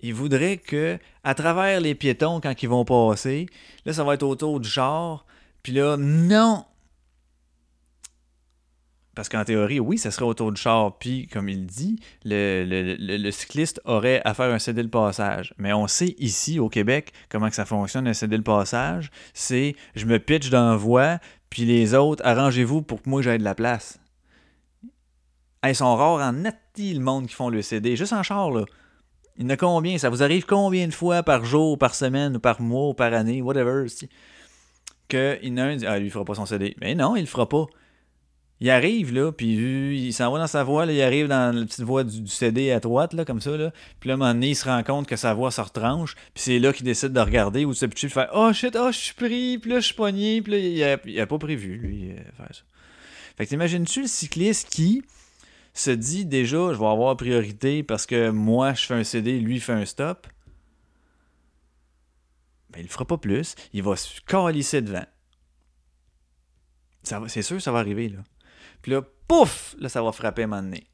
il 0.01 0.13
voudrait 0.13 0.57
que, 0.57 0.99
à 1.23 1.33
travers 1.33 1.79
les 1.79 1.95
piétons, 1.95 2.41
quand 2.41 2.61
ils 2.61 2.69
vont 2.69 2.83
passer, 2.83 3.47
là, 3.85 3.93
ça 3.93 4.03
va 4.03 4.15
être 4.15 4.23
autour 4.23 4.59
du 4.59 4.67
char. 4.67 5.25
Puis 5.63 5.71
là, 5.71 5.95
non! 5.97 6.65
Parce 9.15 9.29
qu'en 9.29 9.45
théorie, 9.45 9.79
oui, 9.79 9.97
ça 9.97 10.09
serait 10.11 10.25
autour 10.25 10.51
du 10.51 10.59
char. 10.59 10.97
Puis, 10.97 11.27
comme 11.27 11.47
il 11.47 11.65
dit, 11.65 11.99
le, 12.25 12.65
le, 12.99 13.31
cycliste 13.31 13.79
aurait 13.85 14.21
à 14.25 14.33
faire 14.33 14.51
un 14.51 14.57
cédé 14.59 14.81
le 14.81 14.89
passage. 14.89 15.53
Mais 15.57 15.71
on 15.71 15.87
sait 15.87 16.15
ici, 16.17 16.59
au 16.59 16.67
Québec, 16.67 17.13
comment 17.29 17.47
que 17.47 17.55
ça 17.55 17.65
fonctionne, 17.65 18.07
un 18.07 18.13
cédé 18.13 18.37
le 18.37 18.43
passage. 18.43 19.11
C'est 19.33 19.75
je 19.95 20.05
me 20.05 20.17
pitch 20.17 20.49
dans 20.49 20.71
la 20.71 20.75
voie, 20.75 21.19
puis 21.53 21.65
les 21.65 21.93
autres, 21.93 22.25
arrangez-vous 22.25 22.81
pour 22.81 23.03
que 23.03 23.07
moi 23.07 23.21
j'aie 23.21 23.37
de 23.37 23.43
la 23.43 23.53
place. 23.53 23.99
Ils 25.63 25.75
sont 25.75 25.95
rares 25.95 26.27
en 26.27 26.31
nati 26.33 26.95
le 26.95 26.99
monde 26.99 27.27
qui 27.27 27.35
font 27.35 27.49
le 27.49 27.61
CD, 27.61 27.95
juste 27.95 28.11
en 28.11 28.23
char 28.23 28.49
là. 28.49 28.65
Il 29.37 29.43
y 29.43 29.45
en 29.45 29.49
a 29.51 29.55
combien? 29.55 29.99
Ça 29.99 30.09
vous 30.09 30.23
arrive 30.23 30.47
combien 30.47 30.87
de 30.87 30.93
fois 30.93 31.21
par 31.21 31.45
jour, 31.45 31.77
par 31.77 31.93
semaine, 31.93 32.39
par 32.39 32.59
mois, 32.59 32.95
par 32.95 33.13
année, 33.13 33.43
whatever, 33.43 33.85
que 35.07 35.37
il 35.43 35.49
y 35.49 35.53
en 35.53 35.57
a 35.57 35.63
un 35.65 35.75
dit 35.75 35.85
Ah, 35.85 35.99
lui, 35.99 36.07
il 36.07 36.11
fera 36.11 36.25
pas 36.25 36.33
son 36.33 36.47
CD. 36.47 36.75
Mais 36.81 36.95
non, 36.95 37.15
il 37.15 37.21
le 37.21 37.27
fera 37.27 37.47
pas 37.47 37.67
il 38.63 38.69
arrive, 38.69 39.13
là, 39.13 39.33
puis 39.33 40.07
il 40.07 40.13
s'en 40.13 40.31
va 40.31 40.39
dans 40.39 40.47
sa 40.47 40.63
voie, 40.63 40.85
là, 40.85 40.93
il 40.93 41.01
arrive 41.01 41.27
dans 41.27 41.53
la 41.53 41.65
petite 41.65 41.81
voie 41.81 42.05
du, 42.05 42.25
CD 42.27 42.71
à 42.71 42.79
droite, 42.79 43.11
là, 43.11 43.25
comme 43.25 43.41
ça, 43.41 43.57
là. 43.57 43.73
Puis 43.99 44.07
là, 44.07 44.13
un 44.13 44.17
moment 44.17 44.33
donné, 44.33 44.51
il 44.51 44.55
se 44.55 44.63
rend 44.63 44.81
compte 44.83 45.05
que 45.05 45.17
sa 45.17 45.33
voix 45.33 45.51
se 45.51 45.59
retranche, 45.59 46.15
puis 46.15 46.43
c'est 46.43 46.59
là 46.59 46.71
qu'il 46.71 46.85
décide 46.85 47.11
de 47.11 47.19
regarder 47.19 47.65
ou 47.65 47.73
de 47.73 47.85
pitcher, 47.87 48.07
de 48.07 48.13
faire 48.13 48.29
«Oh 48.33 48.53
shit, 48.53 48.77
oh, 48.79 48.89
je 48.89 48.97
suis 48.97 49.15
pris, 49.15 49.57
puis 49.57 49.69
là, 49.69 49.81
je 49.81 49.87
suis 49.87 49.95
pogné, 49.95 50.41
puis 50.41 50.53
là, 50.53 50.57
il 50.59 50.81
a, 51.19 51.23
a, 51.23 51.25
pas 51.25 51.37
prévu, 51.39 51.75
lui, 51.75 52.11
euh, 52.11 52.15
faire 52.37 52.55
ça.» 52.55 52.61
Fait 53.37 53.43
que 53.43 53.49
t'imagines-tu 53.49 54.03
le 54.03 54.07
cycliste 54.07 54.69
qui 54.69 55.03
se 55.73 55.91
dit 55.91 56.23
déjà 56.23 56.71
«Je 56.73 56.79
vais 56.79 56.85
avoir 56.85 57.17
priorité 57.17 57.83
parce 57.83 58.05
que 58.05 58.29
moi, 58.29 58.73
je 58.75 58.85
fais 58.85 58.93
un 58.93 59.03
CD, 59.03 59.41
lui, 59.41 59.59
fait 59.59 59.73
un 59.73 59.83
stop.» 59.83 60.25
Ben, 62.69 62.79
il 62.79 62.83
le 62.83 62.89
fera 62.89 63.03
pas 63.03 63.17
plus, 63.17 63.55
il 63.73 63.83
va 63.83 63.97
se 63.97 64.21
calisser 64.21 64.81
devant. 64.81 65.05
C'est 67.27 67.41
sûr, 67.41 67.61
ça 67.61 67.73
va 67.73 67.79
arriver, 67.79 68.07
là. 68.07 68.19
Puis 68.83 68.91
là, 68.91 69.01
pouf, 69.27 69.75
là, 69.79 69.89
ça 69.89 70.03
va 70.03 70.11
frapper 70.11 70.43
un 70.43 70.47
moment 70.47 70.61
donné. 70.61 70.85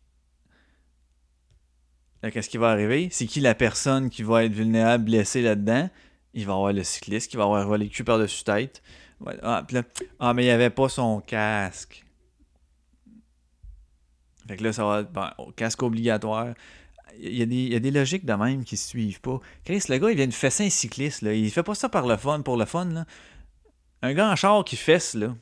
Là, 2.24 2.32
qu'est-ce 2.32 2.50
qui 2.50 2.58
va 2.58 2.70
arriver? 2.70 3.10
C'est 3.12 3.26
qui 3.26 3.42
la 3.42 3.56
personne 3.56 4.10
qui 4.10 4.24
va 4.24 4.46
être 4.46 4.54
vulnérable, 4.54 5.06
blessée 5.06 5.42
là-dedans? 5.42 5.90
Il 6.34 6.46
va 6.46 6.54
avoir 6.54 6.72
le 6.72 6.84
cycliste 6.84 7.32
qui 7.32 7.38
va 7.38 7.44
avoir 7.44 7.78
le 7.78 7.88
cul 7.88 8.04
par-dessus 8.04 8.44
tête, 8.44 8.82
ah, 9.42 9.66
ah, 10.20 10.34
mais 10.34 10.46
il 10.46 10.50
avait 10.50 10.70
pas 10.70 10.88
son 10.88 11.20
casque. 11.20 12.06
Fait 14.48 14.56
que 14.56 14.64
là, 14.64 14.74
ça 14.74 14.86
va. 14.86 15.04
Bon, 15.04 15.52
casque 15.56 15.84
obligatoire. 15.84 16.54
Il 17.20 17.36
y, 17.36 17.42
a 17.42 17.46
des, 17.46 17.56
il 17.56 17.74
y, 17.74 17.76
a 17.76 17.80
des, 17.80 17.92
logiques 17.92 18.26
de 18.26 18.34
même 18.34 18.64
qui 18.64 18.78
se 18.78 18.88
suivent 18.88 19.20
pas. 19.20 19.42
Chris, 19.66 19.84
le 19.90 19.98
gars, 19.98 20.12
il 20.12 20.16
vient 20.16 20.28
de 20.28 20.34
fesser 20.34 20.66
un 20.66 20.70
cycliste. 20.70 21.22
Là. 21.22 21.34
Il 21.34 21.52
fait 21.52 21.64
pas 21.64 21.76
ça 21.76 21.90
par 21.90 22.08
le 22.08 22.16
fun, 22.16 22.42
pour 22.42 22.56
le 22.56 22.66
fun. 22.66 22.86
Là. 22.86 23.06
Un 24.02 24.14
gars 24.14 24.32
en 24.32 24.36
char 24.36 24.64
qui 24.64 24.78
fesse, 24.78 25.16
là, 25.16 25.36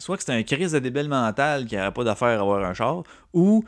soit 0.00 0.16
que 0.16 0.24
c'est 0.24 0.32
un 0.32 0.42
crise 0.42 0.72
de 0.72 0.78
débile 0.78 1.08
mental 1.08 1.66
qui 1.66 1.76
n'aurait 1.76 1.92
pas 1.92 2.04
d'affaire 2.04 2.38
à 2.38 2.42
avoir 2.42 2.64
un 2.64 2.74
char, 2.74 3.04
ou 3.32 3.64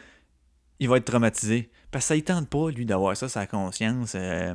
il 0.81 0.89
va 0.89 0.97
être 0.97 1.05
traumatisé. 1.05 1.71
Parce 1.91 2.07
que 2.07 2.09
ça 2.09 2.17
ne 2.17 2.21
tente 2.21 2.49
pas, 2.49 2.71
lui, 2.71 2.87
d'avoir 2.87 3.17
ça, 3.17 3.29
sa 3.29 3.47
conscience. 3.47 4.15
Euh, 4.17 4.55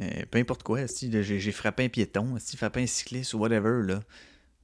euh, 0.00 0.22
peu 0.30 0.38
importe 0.38 0.62
quoi, 0.62 0.88
si 0.88 1.10
j'ai 1.22 1.52
frappé 1.52 1.84
un 1.84 1.88
piéton, 1.88 2.34
si 2.38 2.56
frappé 2.56 2.82
un 2.82 2.86
cycliste 2.86 3.34
ou 3.34 3.38
whatever, 3.38 3.82
là, 3.86 4.00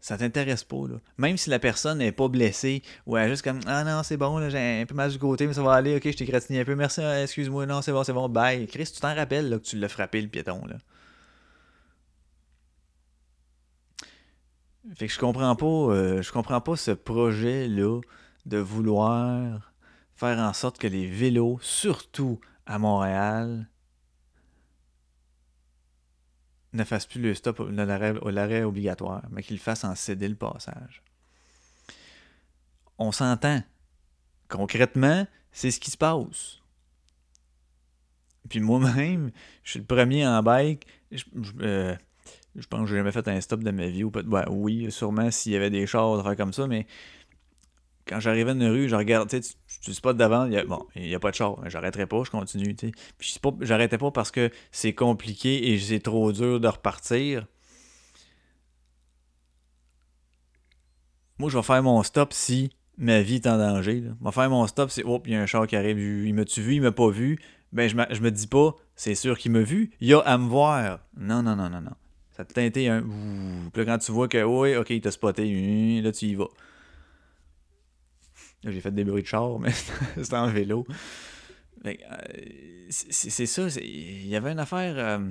ça 0.00 0.16
t'intéresse 0.16 0.64
pas. 0.64 0.88
Là. 0.88 0.96
Même 1.18 1.36
si 1.36 1.50
la 1.50 1.58
personne 1.58 1.98
n'est 1.98 2.10
pas 2.10 2.28
blessée, 2.28 2.82
ou 3.06 3.16
elle 3.16 3.26
est 3.26 3.30
juste 3.30 3.42
comme 3.42 3.60
Ah 3.66 3.84
non, 3.84 4.02
c'est 4.02 4.16
bon, 4.16 4.48
j'ai 4.48 4.80
un 4.80 4.86
peu 4.86 4.94
mal 4.94 5.10
du 5.10 5.18
côté, 5.18 5.46
mais 5.46 5.52
ça 5.52 5.62
va 5.62 5.74
aller, 5.74 5.96
ok, 5.96 6.10
je 6.10 6.16
t'ai 6.16 6.24
gratiné 6.24 6.60
un 6.60 6.64
peu, 6.64 6.74
merci, 6.74 7.02
hein, 7.02 7.22
excuse-moi, 7.22 7.66
non, 7.66 7.82
c'est 7.82 7.92
bon, 7.92 8.02
c'est 8.02 8.14
bon, 8.14 8.28
bye. 8.28 8.66
Chris, 8.66 8.90
tu 8.92 9.00
t'en 9.00 9.14
rappelles 9.14 9.50
que 9.50 9.68
tu 9.68 9.76
l'as 9.76 9.88
frappé 9.88 10.22
le 10.22 10.28
piéton. 10.28 10.62
Là. 10.66 10.76
Fait 14.96 15.06
que 15.06 15.12
je 15.12 15.18
comprends 15.18 15.54
pas, 15.54 15.66
euh, 15.66 16.22
je 16.22 16.32
comprends 16.32 16.60
pas 16.60 16.76
ce 16.76 16.90
projet-là 16.90 18.00
de 18.46 18.58
vouloir 18.58 19.72
faire 20.14 20.38
en 20.38 20.52
sorte 20.52 20.78
que 20.78 20.86
les 20.86 21.06
vélos, 21.06 21.58
surtout 21.62 22.40
à 22.66 22.78
Montréal, 22.78 23.68
ne 26.72 26.84
fassent 26.84 27.06
plus 27.06 27.20
le 27.20 27.34
stop 27.34 27.60
l'arrêt 27.70 28.62
obligatoire, 28.62 29.24
mais 29.30 29.42
qu'ils 29.42 29.58
fassent 29.58 29.84
en 29.84 29.94
céder 29.94 30.28
le 30.28 30.36
passage. 30.36 31.02
On 32.98 33.12
s'entend. 33.12 33.62
Concrètement, 34.48 35.26
c'est 35.52 35.70
ce 35.70 35.80
qui 35.80 35.90
se 35.90 35.96
passe. 35.96 36.58
Puis 38.48 38.60
moi-même, 38.60 39.30
je 39.62 39.70
suis 39.70 39.80
le 39.80 39.86
premier 39.86 40.26
en 40.26 40.42
bike. 40.42 40.86
Euh, 41.60 41.96
pense 42.68 42.80
que 42.82 42.86
j'ai 42.86 42.96
jamais 42.96 43.12
fait 43.12 43.26
un 43.28 43.40
stop 43.40 43.62
de 43.62 43.70
ma 43.70 43.86
vie. 43.86 44.04
Ou 44.04 44.12
oui, 44.50 44.90
sûrement 44.90 45.30
s'il 45.30 45.52
y 45.52 45.56
avait 45.56 45.70
des 45.70 45.86
chars, 45.86 46.22
faire 46.22 46.36
comme 46.36 46.52
ça, 46.52 46.66
mais 46.66 46.86
quand 48.10 48.18
j'arrivais 48.18 48.54
dans 48.54 48.60
une 48.60 48.72
rue, 48.72 48.88
je 48.88 48.96
regarde, 48.96 49.28
tu 49.28 49.40
sais, 49.40 49.54
tu 49.82 49.94
spots 49.94 50.14
d'avant, 50.14 50.46
il 50.46 50.58
y 50.58 50.62
bon, 50.64 50.84
il 50.96 51.02
n'y 51.02 51.14
a 51.14 51.20
pas 51.20 51.30
de 51.30 51.36
char, 51.36 51.56
j'arrêterai 51.68 52.06
pas, 52.06 52.22
je 52.24 52.30
continue, 52.30 52.74
tu 52.74 52.88
sais. 52.88 52.92
Puis 53.18 53.38
j'arrêtais 53.60 53.98
pas 53.98 54.10
parce 54.10 54.32
que 54.32 54.50
c'est 54.72 54.94
compliqué 54.94 55.72
et 55.72 55.78
c'est 55.78 56.00
trop 56.00 56.32
dur 56.32 56.58
de 56.58 56.66
repartir. 56.68 57.46
Moi, 61.38 61.48
je 61.50 61.56
vais 61.56 61.62
faire 61.62 61.82
mon 61.82 62.02
stop 62.02 62.32
si 62.32 62.70
ma 62.98 63.22
vie 63.22 63.36
est 63.36 63.46
en 63.46 63.56
danger. 63.56 64.02
Je 64.02 64.24
vais 64.24 64.32
faire 64.32 64.50
mon 64.50 64.66
stop 64.66 64.90
si, 64.90 65.02
oh, 65.06 65.22
il 65.24 65.32
y 65.32 65.34
a 65.36 65.40
un 65.40 65.46
char 65.46 65.66
qui 65.66 65.76
arrive, 65.76 65.98
il 65.98 66.34
m'a-tu 66.34 66.60
vu, 66.60 66.74
il 66.74 66.82
m'a 66.82 66.92
pas 66.92 67.08
vu? 67.10 67.38
Ben, 67.72 67.88
je, 67.88 67.96
je 68.10 68.20
me 68.20 68.30
dis 68.30 68.48
pas, 68.48 68.74
c'est 68.96 69.14
sûr 69.14 69.38
qu'il 69.38 69.52
m'a 69.52 69.62
vu, 69.62 69.92
il 70.00 70.08
y 70.08 70.14
a 70.14 70.18
à 70.18 70.36
me 70.36 70.48
voir. 70.48 70.98
Non, 71.16 71.42
non, 71.42 71.54
non, 71.54 71.70
non, 71.70 71.80
non. 71.80 71.94
Ça 72.40 72.46
te 72.46 72.54
teinté 72.54 72.88
un. 72.88 73.02
Puis 73.70 73.84
là, 73.84 73.92
quand 73.92 73.98
tu 73.98 74.12
vois 74.12 74.26
que, 74.26 74.42
oui, 74.42 74.74
ok, 74.74 74.88
il 74.88 75.02
t'a 75.02 75.10
spoté, 75.10 76.00
là, 76.00 76.10
tu 76.10 76.24
y 76.24 76.34
vas. 76.34 76.48
J'ai 78.64 78.80
fait 78.80 78.92
des 78.92 79.04
bruits 79.04 79.20
de 79.20 79.26
char, 79.26 79.58
mais 79.58 79.72
c'était 80.16 80.36
en 80.36 80.46
vélo. 80.46 80.86
Euh, 81.84 81.92
c'est 82.88 83.44
ça. 83.44 83.66
Il 83.82 84.26
y 84.26 84.36
avait 84.36 84.52
une 84.52 84.58
affaire. 84.58 84.94
Euh, 84.96 85.30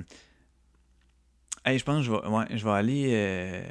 je 1.66 1.82
pense 1.82 1.98
que 1.98 2.02
je 2.04 2.12
vais, 2.12 2.28
ouais, 2.28 2.46
je 2.56 2.64
vais 2.64 2.70
aller. 2.70 3.08
Euh, 3.12 3.68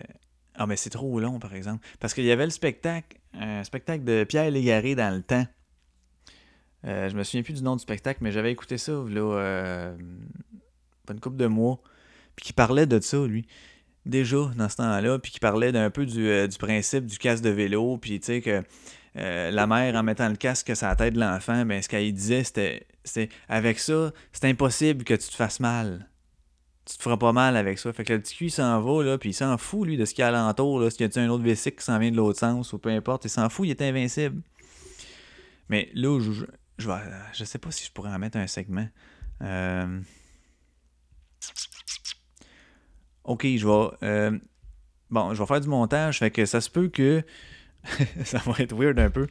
ah, 0.55 0.67
mais 0.67 0.75
c'est 0.75 0.89
trop 0.89 1.17
long, 1.21 1.39
par 1.39 1.55
exemple. 1.55 1.87
Parce 2.01 2.13
qu'il 2.13 2.25
y 2.25 2.31
avait 2.31 2.43
le 2.43 2.51
spectacle, 2.51 3.19
un 3.31 3.63
spectacle 3.63 4.03
de 4.03 4.25
Pierre 4.25 4.51
Légaré 4.51 4.95
dans 4.95 5.15
le 5.15 5.23
temps. 5.23 5.47
je 6.83 7.15
me 7.15 7.23
souviens 7.23 7.43
plus 7.43 7.53
du 7.53 7.63
nom 7.63 7.77
du 7.77 7.83
spectacle, 7.83 8.19
mais 8.21 8.33
j'avais 8.33 8.51
écouté 8.51 8.77
ça, 8.77 8.91
là, 8.91 9.93
pas 11.05 11.13
une 11.13 11.21
couple 11.21 11.37
de 11.37 11.47
mois. 11.47 11.81
Puis 12.39 12.45
qui 12.45 12.53
parlait 12.53 12.85
de 12.85 13.01
ça, 13.01 13.17
lui. 13.27 13.45
Déjà, 14.05 14.49
dans 14.55 14.69
ce 14.69 14.77
temps-là. 14.77 15.19
Puis 15.19 15.33
qui 15.33 15.39
parlait 15.41 15.73
d'un 15.73 15.89
peu 15.89 16.05
du, 16.05 16.47
du, 16.47 16.57
principe 16.57 17.05
du 17.05 17.17
casque 17.17 17.43
de 17.43 17.49
vélo. 17.49 17.97
Puis, 17.97 18.17
tu 18.21 18.27
sais, 18.27 18.41
que 18.41 18.63
euh, 19.17 19.51
la 19.51 19.67
mère, 19.67 19.93
en 19.95 20.03
mettant 20.03 20.29
le 20.29 20.37
casque 20.37 20.73
sur 20.73 20.87
la 20.87 20.95
tête 20.95 21.15
de 21.15 21.19
l'enfant, 21.19 21.65
ben, 21.65 21.81
ce 21.81 21.89
qu'elle 21.89 22.13
disait, 22.13 22.45
c'était, 22.45 22.87
avec 23.49 23.77
ça, 23.77 24.13
c'est 24.31 24.45
impossible 24.45 25.03
que 25.03 25.15
tu 25.15 25.27
te 25.27 25.35
fasses 25.35 25.59
mal. 25.59 26.09
Tu 26.85 26.95
te 26.95 27.03
feras 27.03 27.17
pas 27.17 27.33
mal 27.33 27.57
avec 27.57 27.77
ça. 27.77 27.91
Fait 27.91 28.05
que 28.05 28.13
le 28.13 28.21
petit 28.21 28.37
cul, 28.37 28.45
il 28.45 28.51
s'en 28.51 28.79
va, 28.79 29.03
là, 29.03 29.17
puis 29.17 29.31
il 29.31 29.33
s'en 29.33 29.57
fout, 29.57 29.85
lui, 29.85 29.97
de 29.97 30.05
ce 30.05 30.13
qu'il 30.13 30.21
y 30.21 30.25
a 30.25 30.29
alentour, 30.29 30.79
là, 30.79 30.89
s'il 30.89 31.13
y 31.13 31.19
a 31.19 31.21
un 31.21 31.27
autre 31.27 31.43
véhicule 31.43 31.75
qui 31.75 31.83
s'en 31.83 31.99
vient 31.99 32.09
de 32.09 32.15
l'autre 32.15 32.39
sens, 32.39 32.71
ou 32.71 32.79
peu 32.79 32.91
importe, 32.91 33.25
il 33.25 33.29
s'en 33.29 33.49
fout, 33.49 33.67
il 33.67 33.71
est 33.71 33.81
invincible. 33.81 34.41
Mais 35.67 35.89
là, 35.93 36.21
je, 36.21 36.45
je, 36.77 36.89
je 37.33 37.43
sais 37.43 37.59
pas 37.59 37.71
si 37.71 37.85
je 37.85 37.91
pourrais 37.91 38.11
en 38.11 38.19
mettre 38.19 38.37
un 38.37 38.47
segment. 38.47 38.87
Euh, 39.41 39.99
ok, 43.29 43.45
je 43.45 43.67
vais. 43.67 43.89
Euh, 44.03 44.37
bon, 45.09 45.33
je 45.33 45.39
vais 45.41 45.45
faire 45.45 45.61
du 45.61 45.69
montage, 45.69 46.19
fait 46.19 46.31
que 46.31 46.45
ça 46.45 46.59
se 46.61 46.69
peut 46.69 46.89
que 46.89 47.23
ça 48.25 48.39
va 48.39 48.53
être 48.59 48.75
weird 48.75 48.99
un 48.99 49.09
peu. 49.09 49.27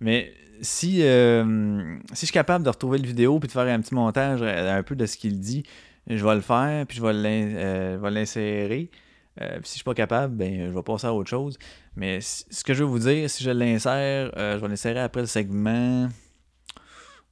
Mais 0.00 0.32
si, 0.62 1.02
euh, 1.02 1.96
si 2.08 2.20
je 2.20 2.26
suis 2.26 2.32
capable 2.32 2.64
de 2.64 2.70
retrouver 2.70 2.98
le 2.98 3.06
vidéo 3.06 3.38
puis 3.38 3.46
de 3.46 3.52
faire 3.52 3.66
un 3.66 3.80
petit 3.80 3.94
montage 3.94 4.40
euh, 4.42 4.78
un 4.78 4.82
peu 4.82 4.96
de 4.96 5.04
ce 5.06 5.16
qu'il 5.16 5.38
dit, 5.38 5.62
je 6.06 6.24
vais 6.24 6.34
le 6.34 6.40
faire 6.40 6.86
puis 6.86 6.96
je 6.96 7.02
vais 7.02 7.12
euh, 7.14 8.10
l'insérer. 8.10 8.90
si 9.38 9.70
je 9.70 9.74
suis 9.74 9.84
pas 9.84 9.94
capable, 9.94 10.34
ben 10.34 10.66
je 10.66 10.74
vais 10.74 10.82
passer 10.82 11.06
à 11.06 11.12
autre 11.12 11.28
chose. 11.28 11.58
Mais 11.96 12.20
ce 12.22 12.64
que 12.64 12.72
je 12.72 12.82
veux 12.82 12.88
vous 12.88 12.98
dire, 12.98 13.28
si 13.28 13.44
je 13.44 13.50
l'insère, 13.50 14.32
je 14.36 14.58
vais 14.58 14.68
l'insérer 14.68 15.00
après 15.00 15.20
le 15.20 15.26
segment. 15.26 16.08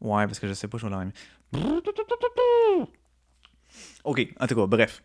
Ouais, 0.00 0.26
parce 0.26 0.38
que 0.38 0.46
je 0.46 0.52
sais 0.52 0.68
pas, 0.68 0.78
je 0.78 0.86
vais 0.86 0.92
l'enlever. 0.92 1.12
Ok, 4.04 4.26
en 4.40 4.46
tout 4.46 4.56
cas, 4.56 4.66
bref. 4.66 5.02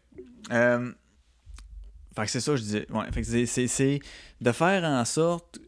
Fait 0.49 2.25
que 2.25 2.31
c'est 2.31 2.41
ça, 2.41 2.55
je 2.55 2.62
disais. 2.62 2.91
Ouais, 2.91 3.12
fait 3.12 3.21
que 3.21 3.45
c'est 3.45 3.99
de 4.41 4.51
faire 4.51 4.83
en 4.83 5.05
sorte 5.05 5.60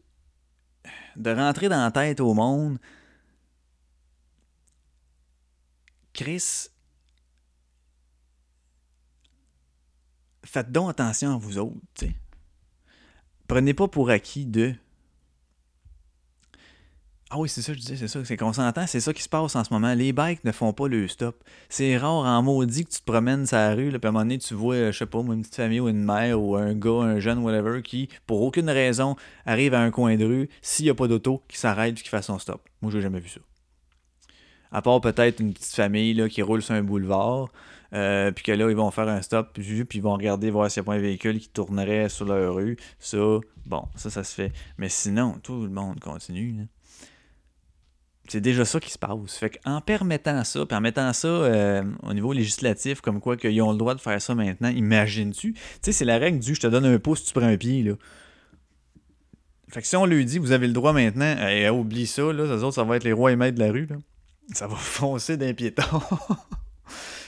de 1.16 1.30
rentrer 1.30 1.68
dans 1.68 1.82
la 1.82 1.90
tête 1.90 2.20
au 2.20 2.34
monde. 2.34 2.78
Chris, 6.12 6.68
faites 10.44 10.72
donc 10.72 10.90
attention 10.90 11.34
à 11.34 11.38
vous 11.38 11.58
autres. 11.58 12.06
Prenez 13.46 13.74
pas 13.74 13.86
pour 13.88 14.10
acquis 14.10 14.44
de 14.44 14.74
ah 17.32 17.38
oui, 17.38 17.48
c'est 17.48 17.62
ça, 17.62 17.72
je 17.72 17.78
disais, 17.78 17.94
c'est 17.94 18.08
ça. 18.08 18.24
C'est 18.24 18.36
qu'on 18.36 18.52
s'entend, 18.52 18.88
c'est 18.88 18.98
ça 18.98 19.12
qui 19.12 19.22
se 19.22 19.28
passe 19.28 19.54
en 19.54 19.62
ce 19.62 19.72
moment. 19.72 19.94
Les 19.94 20.12
bikes 20.12 20.42
ne 20.42 20.50
font 20.50 20.72
pas 20.72 20.88
le 20.88 21.06
stop. 21.06 21.44
C'est 21.68 21.96
rare 21.96 22.24
en 22.24 22.42
maudit 22.42 22.84
que 22.84 22.90
tu 22.90 22.98
te 23.00 23.04
promènes 23.04 23.46
sur 23.46 23.56
la 23.56 23.72
rue, 23.72 23.90
là, 23.90 24.00
puis 24.00 24.06
à 24.06 24.08
un 24.08 24.12
moment 24.12 24.24
donné, 24.24 24.38
tu 24.38 24.54
vois, 24.54 24.90
je 24.90 24.98
sais 24.98 25.06
pas, 25.06 25.20
une 25.20 25.42
petite 25.42 25.54
famille 25.54 25.78
ou 25.78 25.88
une 25.88 26.02
mère 26.02 26.42
ou 26.42 26.56
un 26.56 26.74
gars, 26.74 26.90
un 26.90 27.20
jeune, 27.20 27.38
whatever, 27.38 27.82
qui, 27.82 28.08
pour 28.26 28.42
aucune 28.42 28.68
raison, 28.68 29.14
arrive 29.46 29.74
à 29.74 29.80
un 29.80 29.92
coin 29.92 30.16
de 30.16 30.24
rue, 30.24 30.48
s'il 30.60 30.86
n'y 30.86 30.90
a 30.90 30.94
pas 30.94 31.06
d'auto, 31.06 31.42
qui 31.46 31.56
s'arrête 31.56 31.94
qui 31.94 32.08
fait 32.08 32.22
son 32.22 32.40
stop. 32.40 32.68
Moi, 32.82 32.90
j'ai 32.90 33.00
jamais 33.00 33.20
vu 33.20 33.28
ça. 33.28 33.40
À 34.72 34.82
part 34.82 35.00
peut-être 35.00 35.38
une 35.38 35.52
petite 35.52 35.74
famille 35.74 36.14
là, 36.14 36.28
qui 36.28 36.42
roule 36.42 36.62
sur 36.62 36.74
un 36.74 36.82
boulevard, 36.82 37.48
euh, 37.92 38.32
puis 38.32 38.42
que 38.42 38.52
là, 38.52 38.68
ils 38.70 38.76
vont 38.76 38.90
faire 38.90 39.08
un 39.08 39.22
stop, 39.22 39.50
puis, 39.52 39.86
ils 39.94 40.02
vont 40.02 40.14
regarder 40.14 40.50
voir 40.50 40.68
s'il 40.68 40.82
n'y 40.82 40.84
a 40.84 40.86
pas 40.86 40.94
un 40.94 41.00
véhicule 41.00 41.38
qui 41.38 41.48
tournerait 41.48 42.08
sur 42.08 42.24
leur 42.24 42.56
rue. 42.56 42.76
Ça, 42.98 43.38
bon, 43.66 43.84
ça, 43.94 44.10
ça 44.10 44.24
se 44.24 44.34
fait. 44.34 44.52
Mais 44.78 44.88
sinon, 44.88 45.38
tout 45.44 45.62
le 45.62 45.70
monde 45.70 46.00
continue. 46.00 46.52
Là. 46.58 46.64
C'est 48.30 48.40
déjà 48.40 48.64
ça 48.64 48.78
qui 48.78 48.92
se 48.92 48.98
passe. 48.98 49.36
Fait 49.36 49.58
en 49.64 49.80
permettant 49.80 50.44
ça, 50.44 50.64
puis 50.64 50.78
en 50.78 51.12
ça 51.12 51.26
euh, 51.26 51.82
au 52.04 52.14
niveau 52.14 52.32
législatif, 52.32 53.00
comme 53.00 53.20
quoi 53.20 53.36
qu'ils 53.36 53.60
ont 53.60 53.72
le 53.72 53.76
droit 53.76 53.96
de 53.96 54.00
faire 54.00 54.22
ça 54.22 54.36
maintenant, 54.36 54.68
imagines-tu? 54.68 55.54
Tu 55.54 55.60
sais, 55.82 55.90
c'est 55.90 56.04
la 56.04 56.16
règle 56.16 56.38
du 56.38 56.54
je 56.54 56.60
te 56.60 56.68
donne 56.68 56.84
un 56.84 57.00
pouce, 57.00 57.24
tu 57.24 57.32
prends 57.32 57.48
un 57.48 57.56
pied, 57.56 57.82
là. 57.82 57.94
Fait 59.68 59.82
que 59.82 59.88
si 59.88 59.96
on 59.96 60.06
lui 60.06 60.24
dit, 60.24 60.38
vous 60.38 60.52
avez 60.52 60.68
le 60.68 60.72
droit 60.72 60.92
maintenant, 60.92 61.34
oublie 61.72 62.06
ça, 62.06 62.32
là, 62.32 62.46
ça, 62.46 62.70
ça 62.70 62.84
va 62.84 62.96
être 62.96 63.04
les 63.04 63.12
rois 63.12 63.32
et 63.32 63.36
maîtres 63.36 63.58
de 63.58 63.64
la 63.64 63.72
rue, 63.72 63.86
là. 63.86 63.96
Ça 64.52 64.68
va 64.68 64.76
foncer 64.78 65.36
d'un 65.36 65.52
piéton. 65.52 65.82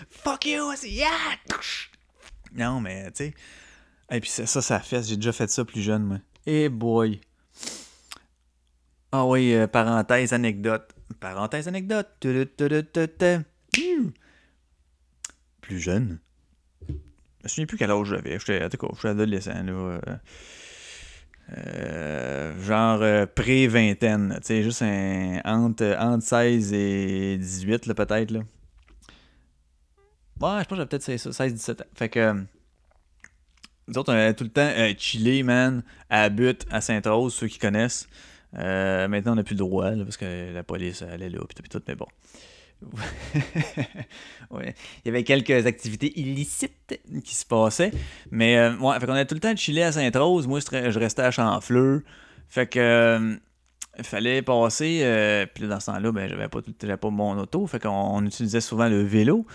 Fuck 0.09 0.47
you, 0.47 0.73
yeah! 0.85 1.09
Non, 2.55 2.81
mais, 2.81 3.11
tu 3.11 3.25
sais. 3.25 3.35
Et 4.13 4.21
puis 4.21 4.31
ça, 4.31 4.47
ça, 4.47 4.63
ça 4.63 4.79
fait, 4.79 5.03
j'ai 5.03 5.17
déjà 5.17 5.33
fait 5.33 5.51
ça 5.51 5.65
plus 5.65 5.83
jeune, 5.83 6.05
moi. 6.05 6.19
Eh 6.47 6.69
boy! 6.69 7.21
Ah 9.13 9.27
oui, 9.27 9.55
euh, 9.55 9.67
parenthèse, 9.67 10.33
anecdote. 10.33 10.91
Parenthèse, 11.21 11.69
anecdote. 11.69 12.09
Plus 15.61 15.79
jeune. 15.79 16.19
Je 16.89 16.95
me 17.45 17.49
souviens 17.49 17.67
plus 17.67 17.77
quel 17.77 17.91
âge 17.91 18.07
j'avais. 18.09 18.39
J'étais, 18.39 18.69
suis 18.99 19.09
adolescent, 19.09 19.63
là. 19.63 19.73
Euh, 19.73 20.01
euh, 21.59 22.63
genre 22.63 23.29
pré-vingtaine, 23.35 24.39
tu 24.41 24.47
sais, 24.47 24.63
juste 24.63 24.83
entre, 24.83 25.97
entre 25.99 26.25
16 26.25 26.73
et 26.73 27.37
18, 27.37 27.87
là, 27.87 27.95
peut-être, 27.95 28.31
là. 28.31 28.41
Ouais, 30.41 30.63
je 30.63 30.65
pense 30.65 30.67
que 30.69 30.77
j'avais 30.77 30.87
peut-être 30.87 31.05
16-17 31.05 31.83
ans. 31.83 31.85
Fait 31.95 32.09
que 32.09 32.45
nous 33.89 33.99
autres, 33.99 34.13
on 34.13 34.17
allait 34.17 34.35
tout 34.35 34.45
le 34.45 34.51
temps 34.51 34.63
euh, 34.63 34.95
chiller, 34.97 35.43
man, 35.43 35.83
à 36.09 36.29
Butte, 36.29 36.67
à 36.71 36.81
Sainte-Rose, 36.81 37.35
ceux 37.35 37.49
qui 37.49 37.59
connaissent. 37.59 38.09
Euh, 38.59 39.09
maintenant, 39.09 39.33
on 39.33 39.37
n'a 39.37 39.45
plus 39.45 39.55
le 39.55 39.61
droit, 39.61 39.91
parce 39.91 40.17
que 40.17 40.53
la 40.53 40.63
police 40.63 41.03
allait 41.03 41.31
là, 41.31 41.41
puis 41.49 41.69
tout, 41.69 41.83
mais 41.89 41.95
bon. 41.95 42.07
ouais. 44.51 44.75
Il 45.05 45.07
y 45.07 45.09
avait 45.09 45.25
quelques 45.25 45.67
activités 45.67 46.19
illicites 46.19 47.01
qui 47.25 47.35
se 47.35 47.47
passaient. 47.47 47.93
Mais 48.31 48.57
euh, 48.59 48.77
ouais, 48.79 48.99
fait 48.99 49.07
qu'on 49.07 49.25
tout 49.25 49.35
le 49.35 49.41
temps 49.41 49.55
chiller 49.57 49.85
à 49.85 49.93
Sainte-Rose. 49.93 50.47
Moi, 50.47 50.61
je 50.61 50.99
restais 50.99 51.23
à 51.23 51.31
Chanfleur. 51.31 52.01
Fait 52.49 52.67
que 52.67 52.79
euh, 52.79 53.37
fallait 54.03 54.43
passer. 54.43 55.01
euh, 55.03 55.47
puis 55.53 55.67
dans 55.67 55.81
ce 55.81 55.87
temps-là, 55.87 56.13
ben, 56.13 56.29
j'avais 56.29 56.49
pas, 56.49 57.11
mon 57.11 57.39
auto. 57.39 57.67
Fait 57.67 57.81
qu'on 57.81 57.89
on 57.91 58.25
utilisait 58.27 58.61
souvent 58.61 58.89
le 58.89 59.03
vélo. 59.03 59.47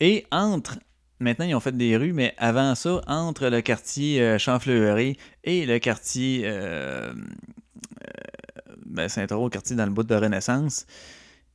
Et 0.00 0.26
entre. 0.30 0.78
Maintenant, 1.20 1.46
ils 1.46 1.54
ont 1.54 1.60
fait 1.60 1.76
des 1.76 1.96
rues, 1.96 2.12
mais 2.12 2.34
avant 2.38 2.74
ça, 2.74 3.00
entre 3.06 3.48
le 3.48 3.60
quartier 3.60 4.20
euh, 4.20 5.12
et 5.44 5.64
le 5.64 5.78
quartier 5.78 6.42
euh, 6.44 7.14
euh, 8.94 9.02
ben, 9.02 9.08
Saint-Roch, 9.08 9.44
le 9.44 9.50
quartier 9.50 9.76
dans 9.76 9.86
le 9.86 9.92
bout 9.92 10.02
de 10.02 10.14
Renaissance, 10.14 10.86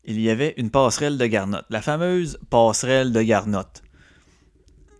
il 0.03 0.19
y 0.19 0.29
avait 0.29 0.53
une 0.57 0.69
passerelle 0.69 1.17
de 1.17 1.25
garnotte. 1.25 1.65
La 1.69 1.81
fameuse 1.81 2.39
passerelle 2.49 3.11
de 3.11 3.21
garnotte. 3.21 3.83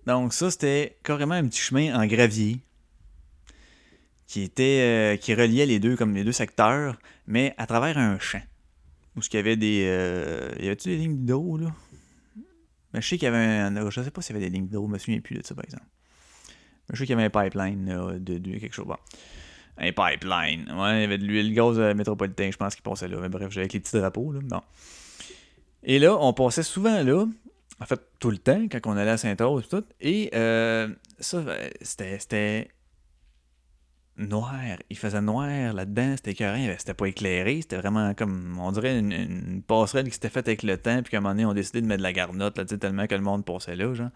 Donc 0.05 0.33
ça, 0.33 0.51
c'était 0.51 0.97
carrément 1.03 1.35
un 1.35 1.47
petit 1.47 1.59
chemin 1.59 1.99
en 1.99 2.05
gravier 2.05 2.59
qui 4.27 4.43
était 4.43 4.81
euh, 4.81 5.17
qui 5.17 5.33
reliait 5.33 5.65
les 5.65 5.79
deux 5.79 5.95
comme 5.95 6.13
les 6.13 6.23
deux 6.23 6.31
secteurs, 6.31 6.97
mais 7.27 7.55
à 7.57 7.65
travers 7.65 7.97
un 7.97 8.19
champ. 8.19 8.41
Où 9.15 9.21
il 9.21 9.33
y 9.33 9.37
avait 9.37 9.57
des. 9.57 9.85
Euh, 9.87 10.53
y 10.59 10.67
avait-tu 10.67 10.89
des 10.89 10.97
lignes 10.97 11.25
d'eau 11.25 11.57
là? 11.57 11.73
Je 12.93 13.01
sais 13.01 13.17
qu'il 13.17 13.25
y 13.25 13.27
avait 13.27 13.37
un. 13.37 13.89
Je 13.89 14.01
sais 14.01 14.11
pas 14.11 14.21
s'il 14.21 14.35
y 14.35 14.37
avait 14.37 14.49
des 14.49 14.55
lignes 14.55 14.67
d'eau, 14.67 14.85
je 14.87 14.93
me 14.93 14.97
souviens 14.97 15.19
plus 15.19 15.35
de 15.35 15.45
ça 15.45 15.55
par 15.55 15.65
exemple. 15.65 15.85
Je 16.91 16.97
sais 16.97 17.05
qu'il 17.05 17.15
y 17.15 17.19
avait 17.19 17.25
un 17.25 17.43
pipeline 17.43 17.87
là, 17.87 18.13
de, 18.19 18.37
de 18.37 18.57
quelque 18.57 18.73
chose. 18.73 18.87
Bon. 18.87 18.97
Un 19.79 19.91
pipeline. 19.93 20.71
Ouais, 20.71 20.97
il 20.97 21.01
y 21.01 21.03
avait 21.05 21.17
de 21.17 21.23
l'huile 21.23 21.53
gaz 21.53 21.79
euh, 21.79 21.93
métropolitain, 21.93 22.51
je 22.51 22.57
pense, 22.57 22.75
qui 22.75 22.81
passait 22.81 23.07
là. 23.07 23.17
Mais 23.21 23.29
bref, 23.29 23.49
j'avais 23.49 23.67
les 23.67 23.79
petits 23.79 23.97
drapeaux, 23.97 24.33
là. 24.33 24.39
Bon. 24.43 24.61
Et 25.83 25.99
là, 25.99 26.17
on 26.19 26.33
passait 26.33 26.63
souvent 26.63 27.01
là, 27.01 27.25
en 27.79 27.85
fait, 27.85 28.01
tout 28.19 28.29
le 28.29 28.37
temps, 28.37 28.67
quand 28.69 28.79
on 28.85 28.97
allait 28.97 29.11
à 29.11 29.17
Saint-Rose 29.17 29.63
et 29.65 29.69
tout. 29.69 29.85
Et 30.01 30.29
euh, 30.33 30.89
ça, 31.19 31.37
euh, 31.37 31.69
c'était, 31.81 32.69
noir. 34.17 34.59
Il 34.89 34.97
faisait 34.97 35.21
noir 35.21 35.73
là-dedans, 35.73 36.15
c'était 36.17 36.31
écœurant, 36.31 36.75
c'était 36.77 36.93
pas 36.93 37.05
éclairé, 37.05 37.61
c'était 37.61 37.77
vraiment 37.77 38.13
comme, 38.13 38.57
on 38.59 38.71
dirait, 38.73 38.99
une, 38.99 39.63
passerelle 39.65 40.07
qui 40.07 40.11
s'était 40.11 40.29
faite 40.29 40.49
avec 40.49 40.63
le 40.63 40.77
temps, 40.77 41.01
puis 41.01 41.11
qu'à 41.11 41.17
un 41.17 41.21
moment 41.21 41.33
donné, 41.33 41.45
on 41.45 41.51
a 41.51 41.53
décidé 41.53 41.79
de 41.79 41.87
mettre 41.87 41.99
de 41.99 42.03
la 42.03 42.11
garnotte, 42.11 42.57
là, 42.57 42.65
tellement 42.65 43.07
que 43.07 43.15
le 43.15 43.21
monde 43.21 43.45
passait 43.45 43.77
là, 43.77 43.93
genre. 43.93 44.09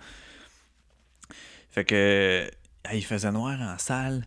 Fait 1.70 1.86
que, 1.86 2.52
il 2.94 3.06
faisait 3.06 3.32
noir 3.32 3.60
en 3.62 3.78
salle. 3.78 4.26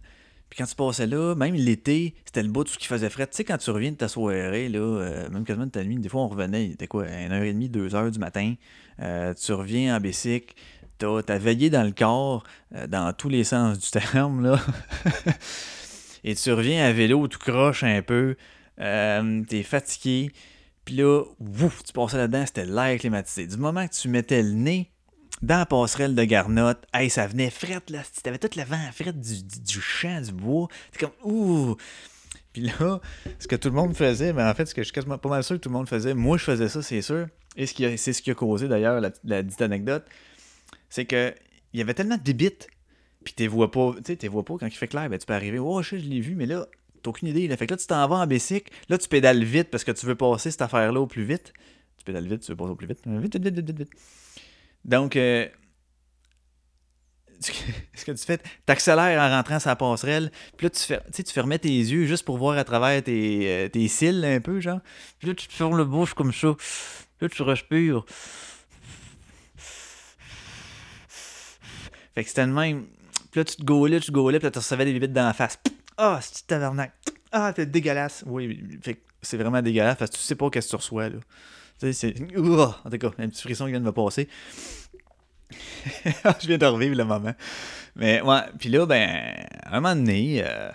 Quand 0.57 0.65
tu 0.65 0.75
passais 0.75 1.07
là, 1.07 1.35
même 1.35 1.55
l'été, 1.55 2.15
c'était 2.25 2.43
le 2.43 2.49
bout 2.49 2.65
de 2.65 2.71
ce 2.71 2.79
qui 2.79 2.87
faisait 2.87 3.11
frais. 3.11 3.27
Tu 3.27 3.37
sais, 3.37 3.45
quand 3.45 3.59
tu 3.59 3.71
reviens 3.71 3.91
de 3.91 3.97
ta 3.97 4.09
soirée, 4.09 4.71
là, 4.71 4.79
euh, 4.79 5.29
même 5.29 5.45
quasiment 5.45 5.67
de 5.67 5.71
ta 5.71 5.85
nuit, 5.85 5.97
des 5.97 6.09
fois 6.09 6.23
on 6.23 6.29
revenait, 6.29 6.65
il 6.67 6.73
était 6.73 6.87
quoi, 6.87 7.05
1h30, 7.05 7.71
2h 7.71 8.11
du 8.11 8.19
matin. 8.19 8.55
Euh, 9.01 9.35
tu 9.35 9.53
reviens 9.53 9.97
en 9.97 10.01
Bessic, 10.01 10.57
t'as 10.99 11.23
t'as 11.23 11.39
veillé 11.39 11.69
dans 11.69 11.83
le 11.83 11.93
corps, 11.93 12.45
euh, 12.75 12.87
dans 12.87 13.13
tous 13.13 13.29
les 13.29 13.45
sens 13.45 13.79
du 13.79 13.91
terme, 13.91 14.43
là. 14.43 14.61
Et 16.25 16.35
tu 16.35 16.53
reviens 16.53 16.85
à 16.85 16.93
vélo, 16.93 17.29
tu 17.29 17.39
croches 17.39 17.85
un 17.85 18.03
peu, 18.03 18.37
euh, 18.81 19.45
t'es 19.49 19.63
fatigué. 19.63 20.33
Puis 20.85 20.97
là, 20.97 21.23
ouf, 21.39 21.83
tu 21.85 21.93
passais 21.93 22.17
là-dedans, 22.17 22.45
c'était 22.47 22.65
l'air 22.65 22.99
climatisé. 22.99 23.47
Du 23.47 23.57
moment 23.57 23.87
que 23.87 23.95
tu 23.95 24.09
mettais 24.09 24.43
le 24.43 24.53
nez 24.53 24.91
dans 25.43 25.59
la 25.59 25.67
passerelle 25.67 26.15
de 26.15 26.25
Garnotte, 26.25 26.85
hey, 26.95 27.11
ça 27.11 27.27
venait 27.27 27.51
frette, 27.51 27.91
là. 27.91 28.03
T'avais 28.23 28.39
tout 28.39 28.51
le 28.57 28.65
vent 28.65 28.91
frette 28.93 29.21
du, 29.21 29.43
du, 29.43 29.61
du 29.61 29.81
champ, 29.81 30.21
du 30.21 30.33
bois. 30.33 30.69
T'es 30.93 31.07
comme, 31.07 31.31
ouh! 31.31 31.77
Puis 32.53 32.63
là, 32.63 33.01
ce 33.39 33.47
que 33.47 33.57
tout 33.57 33.69
le 33.69 33.75
monde 33.75 33.95
faisait, 33.95 34.33
mais 34.33 34.43
en 34.43 34.55
fait, 34.55 34.65
ce 34.65 34.75
que 34.75 34.83
je 34.83 34.91
suis 34.91 35.03
pas 35.03 35.29
mal 35.29 35.45
sûr 35.45 35.57
que 35.57 35.61
tout 35.61 35.69
le 35.69 35.75
monde 35.75 35.89
faisait, 35.89 36.15
moi 36.15 36.39
je 36.39 36.45
faisais 36.45 36.69
ça, 36.69 36.81
c'est 36.81 37.03
sûr. 37.03 37.27
Et 37.55 37.67
c'est 37.67 38.13
ce 38.13 38.23
qui 38.23 38.31
a 38.31 38.35
causé 38.35 38.67
d'ailleurs 38.67 39.01
la, 39.01 39.11
la 39.25 39.43
dite 39.43 39.61
anecdote, 39.61 40.07
c'est 40.89 41.05
que 41.05 41.35
il 41.73 41.79
y 41.81 41.83
avait 41.83 41.93
tellement 41.93 42.17
de 42.17 42.23
débites, 42.23 42.69
puis 43.25 43.35
t'es 43.35 43.47
vois 43.47 43.71
pas, 43.71 43.93
tu 43.97 44.05
sais, 44.07 44.17
t'es 44.17 44.29
vois 44.29 44.45
pas 44.45 44.55
quand 44.59 44.67
il 44.67 44.75
fait 44.75 44.89
clair, 44.89 45.11
ben 45.11 45.19
tu 45.19 45.27
peux 45.27 45.35
arriver, 45.35 45.59
oh, 45.59 45.83
je 45.83 45.99
je 45.99 46.07
l'ai 46.07 46.21
vu, 46.21 46.35
mais 46.35 46.47
là, 46.47 46.67
t'as 47.03 47.11
aucune 47.11 47.29
idée. 47.29 47.47
Là. 47.47 47.59
Fait 47.59 47.67
que 47.67 47.75
là, 47.75 47.77
tu 47.77 47.87
t'en 47.87 48.09
vas 48.09 48.17
en 48.17 48.27
bicycle, 48.27 48.73
là, 48.89 48.97
tu 48.97 49.09
pédales 49.09 49.45
vite 49.45 49.69
parce 49.71 49.85
que 49.85 49.93
tu 49.93 50.07
veux 50.07 50.15
passer 50.15 50.51
cette 50.51 50.63
affaire-là 50.63 51.01
au 51.01 51.07
plus 51.07 51.25
vite. 51.25 51.53
Tu 51.99 52.05
pédales 52.05 52.27
vite, 52.27 52.41
tu 52.41 52.53
veux 52.53 52.57
passer 52.57 52.71
au 52.71 52.77
plus. 52.77 52.87
Vite, 52.87 53.01
vite, 53.05 53.37
vite, 53.37 53.55
vite, 53.55 53.67
vite, 53.67 53.79
vite. 53.79 53.91
Donc, 54.87 55.17
euh, 55.17 55.47
ce 57.41 58.05
que 58.05 58.13
tu 58.13 58.25
fais, 58.25 58.39
t'accélères 58.65 59.21
en 59.21 59.29
rentrant 59.29 59.59
la 59.65 59.77
passerelle, 59.77 60.31
puis 60.57 60.67
là, 60.67 60.71
tu, 60.71 60.81
fer- 60.81 61.03
tu 61.13 61.23
fermais 61.25 61.59
tes 61.59 61.69
yeux 61.69 62.07
juste 62.07 62.25
pour 62.25 62.39
voir 62.39 62.57
à 62.57 62.65
travers 62.65 63.03
tes, 63.03 63.43
euh, 63.47 63.69
tes 63.69 63.89
cils 63.89 64.25
un 64.25 64.41
peu, 64.41 64.61
genre. 64.61 64.81
Puis 65.19 65.29
là, 65.29 65.35
tu 65.35 65.49
te 65.49 65.53
fermes 65.53 65.77
le 65.77 65.85
bouche 65.85 66.15
comme 66.15 66.33
ça. 66.33 66.55
Là, 67.21 67.29
tu 67.29 67.43
respires. 67.43 68.05
Fait 72.15 72.23
que 72.23 72.29
c'était 72.29 72.47
le 72.47 72.53
même. 72.53 72.87
Puis 73.31 73.41
là, 73.41 73.45
tu 73.45 73.57
te 73.57 73.63
gaulais, 73.65 74.01
tu 74.01 74.07
te 74.07 74.13
gaulais, 74.13 74.39
puis 74.39 74.47
là, 74.47 74.51
tu 74.51 74.59
recevais 74.59 74.85
des 74.85 74.93
bibites 74.93 75.13
dans 75.13 75.27
la 75.27 75.33
face. 75.35 75.59
Ah, 75.99 76.19
c'est 76.23 76.47
tabarnak? 76.47 76.93
Ah, 77.33 77.53
t'es 77.53 77.67
dégueulasse. 77.67 78.23
Oui, 78.27 78.79
fait 78.83 78.95
que 78.95 79.01
c'est 79.21 79.37
vraiment 79.37 79.61
dégueulasse 79.61 79.97
parce 79.99 80.11
que 80.11 80.17
tu 80.17 80.23
sais 80.23 80.35
pas 80.37 80.49
qu'est-ce 80.49 80.69
que 80.69 80.71
tu 80.71 80.77
reçois, 80.77 81.09
là. 81.09 81.19
Tu 81.81 81.93
sais, 81.93 82.15
c'est. 82.15 82.15
En 82.37 82.91
tout 82.91 82.99
cas, 82.99 83.11
un 83.19 83.29
petit 83.29 83.43
frisson 83.43 83.65
qui 83.67 83.73
vient 83.73 83.81
de 83.81 83.85
me 83.85 83.93
passer. 83.93 84.29
je 85.51 86.47
viens 86.47 86.59
de 86.59 86.67
revivre 86.67 86.97
le 86.97 87.05
moment. 87.05 87.35
Mais 87.95 88.21
ouais, 88.21 88.41
puis 88.59 88.69
là, 88.69 88.87
ben, 88.87 89.35
un 89.65 89.81
moment 89.81 89.95
donné, 89.95 90.43
euh, 90.45 90.71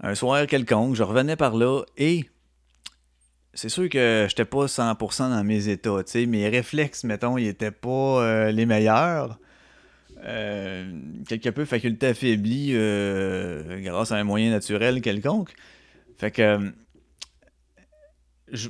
un 0.00 0.14
soir 0.14 0.46
quelconque, 0.46 0.94
je 0.94 1.02
revenais 1.02 1.36
par 1.36 1.54
là 1.54 1.82
et 1.96 2.26
c'est 3.54 3.68
sûr 3.68 3.88
que 3.88 4.26
j'étais 4.28 4.44
pas 4.44 4.66
100% 4.66 5.30
dans 5.30 5.44
mes 5.44 5.68
états, 5.68 6.02
tu 6.04 6.10
sais, 6.10 6.26
mes 6.26 6.48
réflexes, 6.48 7.04
mettons, 7.04 7.38
ils 7.38 7.46
étaient 7.46 7.70
pas 7.70 7.88
euh, 8.22 8.50
les 8.50 8.66
meilleurs. 8.66 9.38
Euh, 10.26 10.90
quelque 11.28 11.50
peu 11.50 11.64
faculté 11.64 12.06
affaiblie 12.08 12.70
euh, 12.72 13.80
grâce 13.82 14.10
à 14.10 14.16
un 14.16 14.24
moyen 14.24 14.50
naturel 14.50 15.00
quelconque. 15.02 15.52
Fait 16.18 16.30
que 16.30 16.72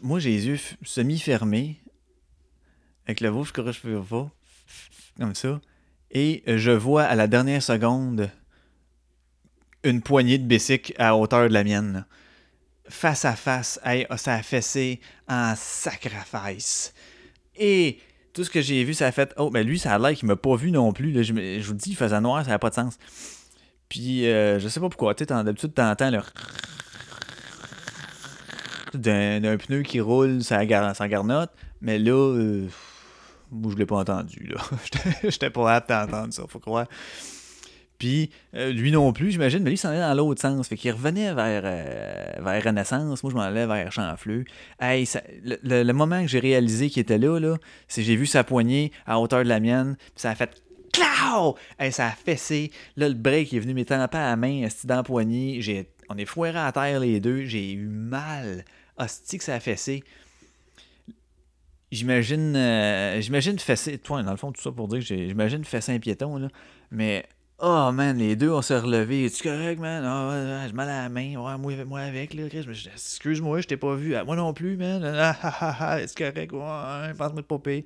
moi 0.02 0.18
j'ai 0.18 0.30
les 0.30 0.46
yeux 0.46 0.58
semi-fermés 0.82 1.80
avec 3.06 3.20
le 3.20 3.30
rouge 3.30 3.52
que 3.52 3.70
je 3.70 3.80
peux 3.80 4.02
pas 4.02 4.30
comme 5.18 5.34
ça 5.34 5.60
et 6.10 6.42
euh, 6.48 6.58
je 6.58 6.70
vois 6.70 7.04
à 7.04 7.14
la 7.14 7.26
dernière 7.26 7.62
seconde 7.62 8.30
une 9.82 10.00
poignée 10.00 10.38
de 10.38 10.44
bicycles 10.44 10.94
à 10.98 11.16
hauteur 11.16 11.48
de 11.48 11.52
la 11.52 11.64
mienne. 11.64 12.06
Face 12.88 13.24
à 13.24 13.34
face, 13.34 13.80
hey, 13.84 14.06
ah, 14.08 14.16
ça 14.16 14.34
a 14.34 14.42
fessé 14.42 15.00
en 15.28 15.54
sacrifice. 15.56 16.94
Et 17.56 17.98
tout 18.32 18.44
ce 18.44 18.50
que 18.50 18.60
j'ai 18.60 18.82
vu, 18.84 18.94
ça 18.94 19.06
a 19.06 19.12
fait 19.12 19.32
Oh, 19.36 19.50
ben 19.50 19.66
lui, 19.66 19.78
ça 19.78 19.94
a 19.94 19.98
l'air 19.98 20.14
qu'il 20.14 20.28
m'a 20.28 20.36
pas 20.36 20.56
vu 20.56 20.70
non 20.70 20.92
plus. 20.92 21.22
Je, 21.22 21.32
vous 21.62 21.74
dis, 21.74 21.90
il 21.90 21.96
faisait 21.96 22.20
noir, 22.20 22.44
ça 22.44 22.50
n'a 22.50 22.58
pas 22.58 22.70
de 22.70 22.74
sens. 22.74 22.98
Puis, 23.88 24.26
euh, 24.26 24.58
je 24.58 24.68
sais 24.68 24.80
pas 24.80 24.88
pourquoi. 24.88 25.14
Tu 25.14 25.24
sais, 25.24 25.44
d'habitude, 25.44 25.74
t'entends 25.74 26.10
le 26.10 26.20
d'un 28.96 29.56
pneu 29.56 29.82
qui 29.82 30.00
roule 30.00 30.42
sa, 30.42 30.64
gar 30.66 30.94
sa 30.94 31.08
garnotte. 31.08 31.50
Mais 31.80 31.98
là, 31.98 32.12
euh, 32.12 32.66
moi, 33.50 33.72
je 33.72 33.78
l'ai 33.78 33.86
pas 33.86 33.96
entendu. 33.96 34.46
là. 34.46 34.60
J'étais- 35.24 35.50
pas 35.50 35.74
apte 35.74 35.90
à 35.90 36.04
entendre 36.04 36.32
ça, 36.32 36.44
faut 36.48 36.58
croire. 36.58 36.86
Puis, 37.98 38.30
euh, 38.54 38.72
lui 38.72 38.90
non 38.90 39.12
plus, 39.12 39.30
j'imagine, 39.30 39.62
mais 39.62 39.70
lui, 39.70 39.76
s'en 39.76 39.90
allait 39.90 40.00
dans 40.00 40.14
l'autre 40.14 40.40
sens. 40.40 40.68
Fait 40.68 40.76
qu'il 40.76 40.90
revenait 40.92 41.32
vers, 41.32 41.62
euh, 41.64 42.42
vers 42.42 42.64
Renaissance. 42.64 43.22
Moi, 43.22 43.30
je 43.30 43.36
m'en 43.36 43.42
allais 43.42 43.66
vers 43.66 43.92
Chanfleux. 43.92 44.44
Hey, 44.80 45.08
le, 45.44 45.92
moment 45.92 46.20
que 46.22 46.28
j'ai 46.28 46.40
réalisé 46.40 46.90
qu'il 46.90 47.00
était 47.00 47.18
là, 47.18 47.38
là 47.38 47.56
c'est 47.86 48.02
j'ai 48.02 48.16
vu 48.16 48.26
sa 48.26 48.42
poignée 48.42 48.90
à 49.06 49.20
hauteur 49.20 49.44
de 49.44 49.48
la 49.48 49.60
mienne. 49.60 49.96
Puis 49.96 50.12
ça 50.16 50.30
a 50.30 50.34
fait 50.34 50.60
Clau! 50.92 51.56
Hey, 51.78 51.92
ça 51.92 52.06
a 52.06 52.10
fessé. 52.10 52.70
Là, 52.96 53.08
le 53.08 53.14
break 53.14 53.52
est 53.52 53.58
venu 53.58 53.74
m'étamper 53.74 54.18
à 54.18 54.30
la 54.30 54.36
main, 54.36 54.62
esti 54.62 54.86
dans 54.86 54.96
la 54.96 55.02
poignée. 55.02 55.60
On 56.08 56.16
est 56.16 56.24
foirés 56.24 56.58
à 56.58 56.70
terre 56.72 57.00
les 57.00 57.20
deux. 57.20 57.44
J'ai 57.44 57.72
eu 57.72 57.86
mal. 57.86 58.64
Hostie 58.98 59.38
que 59.38 59.44
ça 59.44 59.54
a 59.54 59.60
fessé? 59.60 60.02
J'imagine, 61.92 62.56
euh, 62.56 63.20
j'imagine 63.20 63.58
fesser. 63.58 63.98
Toi, 63.98 64.22
dans 64.22 64.32
le 64.32 64.36
fond, 64.36 64.50
tout 64.50 64.60
ça 64.60 64.72
pour 64.72 64.88
dire 64.88 64.98
que 64.98 65.04
j'imagine 65.04 65.64
fesser 65.64 65.92
un 65.92 65.98
piéton, 66.00 66.38
là. 66.38 66.48
Mais, 66.90 67.24
oh 67.60 67.92
man, 67.92 68.18
les 68.18 68.34
deux, 68.34 68.50
on 68.50 68.62
s'est 68.62 68.78
relevés. 68.78 69.26
Es-tu 69.26 69.44
correct, 69.44 69.78
man? 69.78 70.02
Ah, 70.04 70.28
ouais, 70.62 70.66
j'ai 70.68 70.72
mal 70.72 70.88
à 70.88 71.02
la 71.04 71.08
main. 71.08 71.36
Ouais, 71.36 71.56
moi, 71.56 71.84
moi 71.84 72.00
avec, 72.00 72.34
là. 72.34 72.46
Excuse-moi, 72.46 73.60
je 73.60 73.68
t'ai 73.68 73.76
pas 73.76 73.94
vu. 73.94 74.16
Ah, 74.16 74.24
Moi 74.24 74.34
non 74.34 74.52
plus, 74.52 74.76
man. 74.76 75.04
Ah, 75.04 75.36
ah, 75.42 75.56
ah, 75.60 75.76
ah, 75.80 76.00
est-ce 76.00 76.16
correct? 76.16 76.52
Ouais, 76.52 77.14
pense-moi 77.16 77.42
de 77.42 77.46
pas 77.46 77.58
payer. 77.60 77.84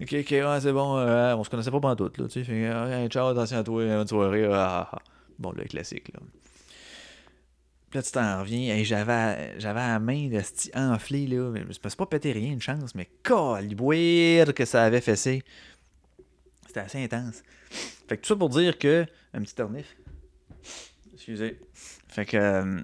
Ok, 0.00 0.14
ok, 0.20 0.30
ouais, 0.30 0.60
c'est 0.60 0.72
bon. 0.72 0.96
euh, 0.98 1.34
on 1.34 1.42
se 1.44 1.50
connaissait 1.50 1.72
pas 1.72 1.80
pendant 1.80 1.96
tout, 1.96 2.12
là. 2.22 2.28
Tu 2.28 2.40
sais, 2.40 2.44
fait 2.44 2.66
ah, 2.68 3.08
ciao, 3.08 3.28
attention 3.28 3.58
à 3.58 3.64
toi, 3.64 3.84
bonne 3.84 4.06
soirée. 4.08 4.44
ah, 4.46 4.88
ah, 4.90 4.90
ah. 4.92 4.98
Bon, 5.40 5.52
le 5.52 5.64
classique, 5.64 6.12
là. 6.14 6.20
Là, 7.94 8.02
tu 8.02 8.10
t'en 8.10 8.40
reviens. 8.40 8.82
J'avais, 8.82 9.58
j'avais 9.60 9.78
la 9.78 10.00
main 10.00 10.28
de 10.28 10.40
sti 10.40 10.70
enflée, 10.74 11.28
là. 11.28 11.52
C'est 11.70 11.96
pas 11.96 12.06
pété 12.06 12.32
rien, 12.32 12.52
une 12.52 12.60
chance, 12.60 12.92
mais 12.96 13.08
caliboire 13.22 14.52
que 14.52 14.64
ça 14.64 14.82
avait 14.82 15.00
fessé. 15.00 15.44
C'était 16.66 16.80
assez 16.80 17.04
intense. 17.04 17.42
Fait 18.08 18.16
que 18.16 18.22
tout 18.22 18.28
ça 18.28 18.36
pour 18.36 18.48
dire 18.48 18.78
que. 18.78 19.06
Un 19.32 19.42
petit 19.42 19.54
tornif. 19.54 19.96
Excusez. 21.14 21.60
Fait 22.08 22.26
que. 22.26 22.36
euh, 22.36 22.82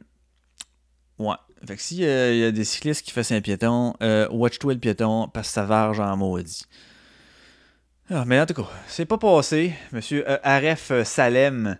ouais. 1.18 1.34
Fait 1.66 1.76
que 1.76 1.82
s'il 1.82 1.98
y 1.98 2.44
a 2.44 2.52
des 2.52 2.64
cyclistes 2.64 3.04
qui 3.04 3.10
font 3.10 3.34
un 3.34 3.40
piéton, 3.40 3.94
euh, 4.02 4.28
watch-toi 4.30 4.74
le 4.74 4.80
piéton 4.80 5.28
parce 5.28 5.48
que 5.48 5.54
ça 5.54 5.64
varge 5.64 5.98
en 5.98 6.16
maudit. 6.16 6.64
Ah, 8.08 8.24
mais 8.26 8.40
en 8.40 8.46
tout 8.46 8.54
cas, 8.54 8.68
c'est 8.86 9.06
pas 9.06 9.18
passé. 9.18 9.74
Monsieur 9.92 10.28
euh, 10.28 10.38
Aref 10.42 10.92
Salem 11.04 11.76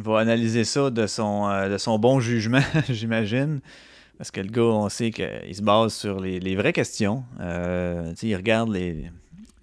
va 0.00 0.20
analyser 0.20 0.64
ça 0.64 0.90
de 0.90 1.06
son, 1.06 1.48
euh, 1.48 1.68
de 1.68 1.78
son 1.78 1.98
bon 1.98 2.20
jugement, 2.20 2.62
j'imagine. 2.88 3.60
Parce 4.18 4.30
que 4.30 4.40
le 4.40 4.48
gars, 4.48 4.62
on 4.62 4.88
sait 4.88 5.10
qu'il 5.10 5.54
se 5.54 5.62
base 5.62 5.94
sur 5.94 6.20
les, 6.20 6.38
les 6.38 6.54
vraies 6.54 6.72
questions. 6.72 7.24
Euh, 7.40 8.14
il 8.22 8.36
regarde 8.36 8.70
les, 8.70 9.10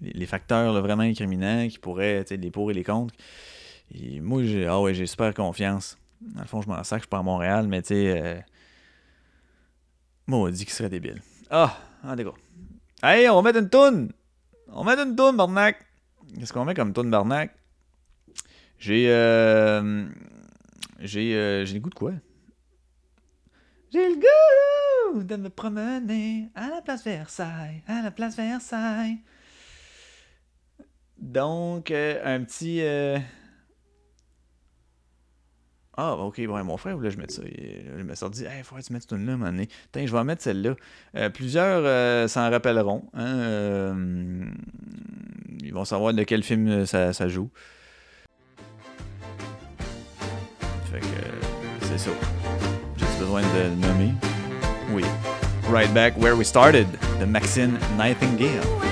les, 0.00 0.26
facteurs 0.26 0.80
vraiment 0.82 1.02
incriminants 1.02 1.66
qui 1.68 1.78
pourraient, 1.78 2.24
les 2.30 2.50
pour 2.50 2.70
et 2.70 2.74
les 2.74 2.84
contre. 2.84 3.14
Moi, 4.20 4.44
j'ai 4.44 4.66
ah 4.66 4.80
ouais, 4.80 4.94
j'ai 4.94 5.06
super 5.06 5.32
confiance. 5.34 5.96
Dans 6.20 6.42
le 6.42 6.46
fond, 6.46 6.60
je 6.60 6.68
m'en 6.68 6.82
sers 6.84 6.98
que 6.98 7.04
je 7.04 7.08
pas 7.08 7.18
à 7.18 7.22
Montréal, 7.22 7.66
mais 7.68 7.80
tu 7.82 7.88
sais, 7.88 8.22
euh, 8.22 8.38
moi, 10.26 10.40
on 10.40 10.50
dit 10.50 10.64
qu'il 10.64 10.74
serait 10.74 10.90
débile. 10.90 11.22
Ah, 11.50 11.76
cas. 12.02 12.14
Hey, 13.02 13.28
on 13.28 13.36
va 13.36 13.42
mettre 13.42 13.58
une 13.58 13.70
toune! 13.70 14.12
On 14.68 14.84
va 14.84 14.94
mettre 14.94 15.08
une 15.08 15.16
toune, 15.16 15.36
Barnac! 15.36 15.76
Qu'est-ce 16.38 16.52
qu'on 16.52 16.64
met 16.64 16.74
comme 16.74 16.92
toune, 16.92 17.10
Barnac? 17.10 17.50
J'ai. 18.80 19.10
Euh, 19.10 20.08
j'ai. 20.98 21.36
euh, 21.36 21.64
j'ai 21.66 21.74
le 21.74 21.80
goût 21.80 21.90
de 21.90 21.94
quoi? 21.94 22.12
J'ai 23.92 24.08
le 24.08 24.14
goût 24.16 25.22
de 25.22 25.36
me 25.36 25.50
promener 25.50 26.48
à 26.54 26.68
la 26.70 26.80
place 26.80 27.04
Versailles, 27.04 27.82
à 27.86 28.02
la 28.02 28.10
place 28.10 28.36
Versailles. 28.36 29.18
Donc, 31.18 31.90
euh, 31.90 32.20
un 32.24 32.42
petit. 32.42 32.80
euh, 32.80 33.18
Ah, 35.96 36.14
ok, 36.16 36.36
ouais, 36.38 36.62
mon 36.62 36.78
frère 36.78 36.96
voulait 36.96 37.10
que 37.10 37.14
je 37.14 37.20
mette 37.20 37.32
ça. 37.32 37.42
Il, 37.44 37.84
il 37.98 38.04
m'a 38.04 38.16
sorti, 38.16 38.44
hey, 38.44 38.62
faut 38.62 38.76
que 38.76 38.80
tu 38.80 38.92
mettes 38.94 39.02
cette 39.02 39.10
tune-là, 39.10 39.32
à 39.32 39.34
un 39.34 39.38
moment 39.38 39.50
donné. 39.50 39.68
Tiens, 39.92 40.06
je 40.06 40.12
vais 40.12 40.18
en 40.18 40.24
mettre 40.24 40.42
celle-là. 40.42 40.76
Plusieurs 41.30 42.28
s'en 42.30 42.48
rappelleront. 42.48 43.10
hein, 43.12 43.94
ils 45.62 45.74
vont 45.74 45.84
savoir 45.84 46.14
de 46.14 46.22
quel 46.22 46.42
film 46.42 46.86
ça, 46.86 47.12
ça 47.12 47.28
joue. 47.28 47.50
Fait 50.90 50.98
que 50.98 51.06
euh, 51.06 51.78
c'est 51.82 51.98
ça. 51.98 52.10
J'ai 52.96 53.06
besoin 53.18 53.42
de 53.42 53.86
nommer. 53.86 54.12
Oui. 54.90 55.04
Right 55.70 55.92
back 55.94 56.16
where 56.16 56.34
we 56.34 56.44
started, 56.44 56.88
de 57.20 57.26
Maxine 57.26 57.78
Nightingale. 57.96 58.89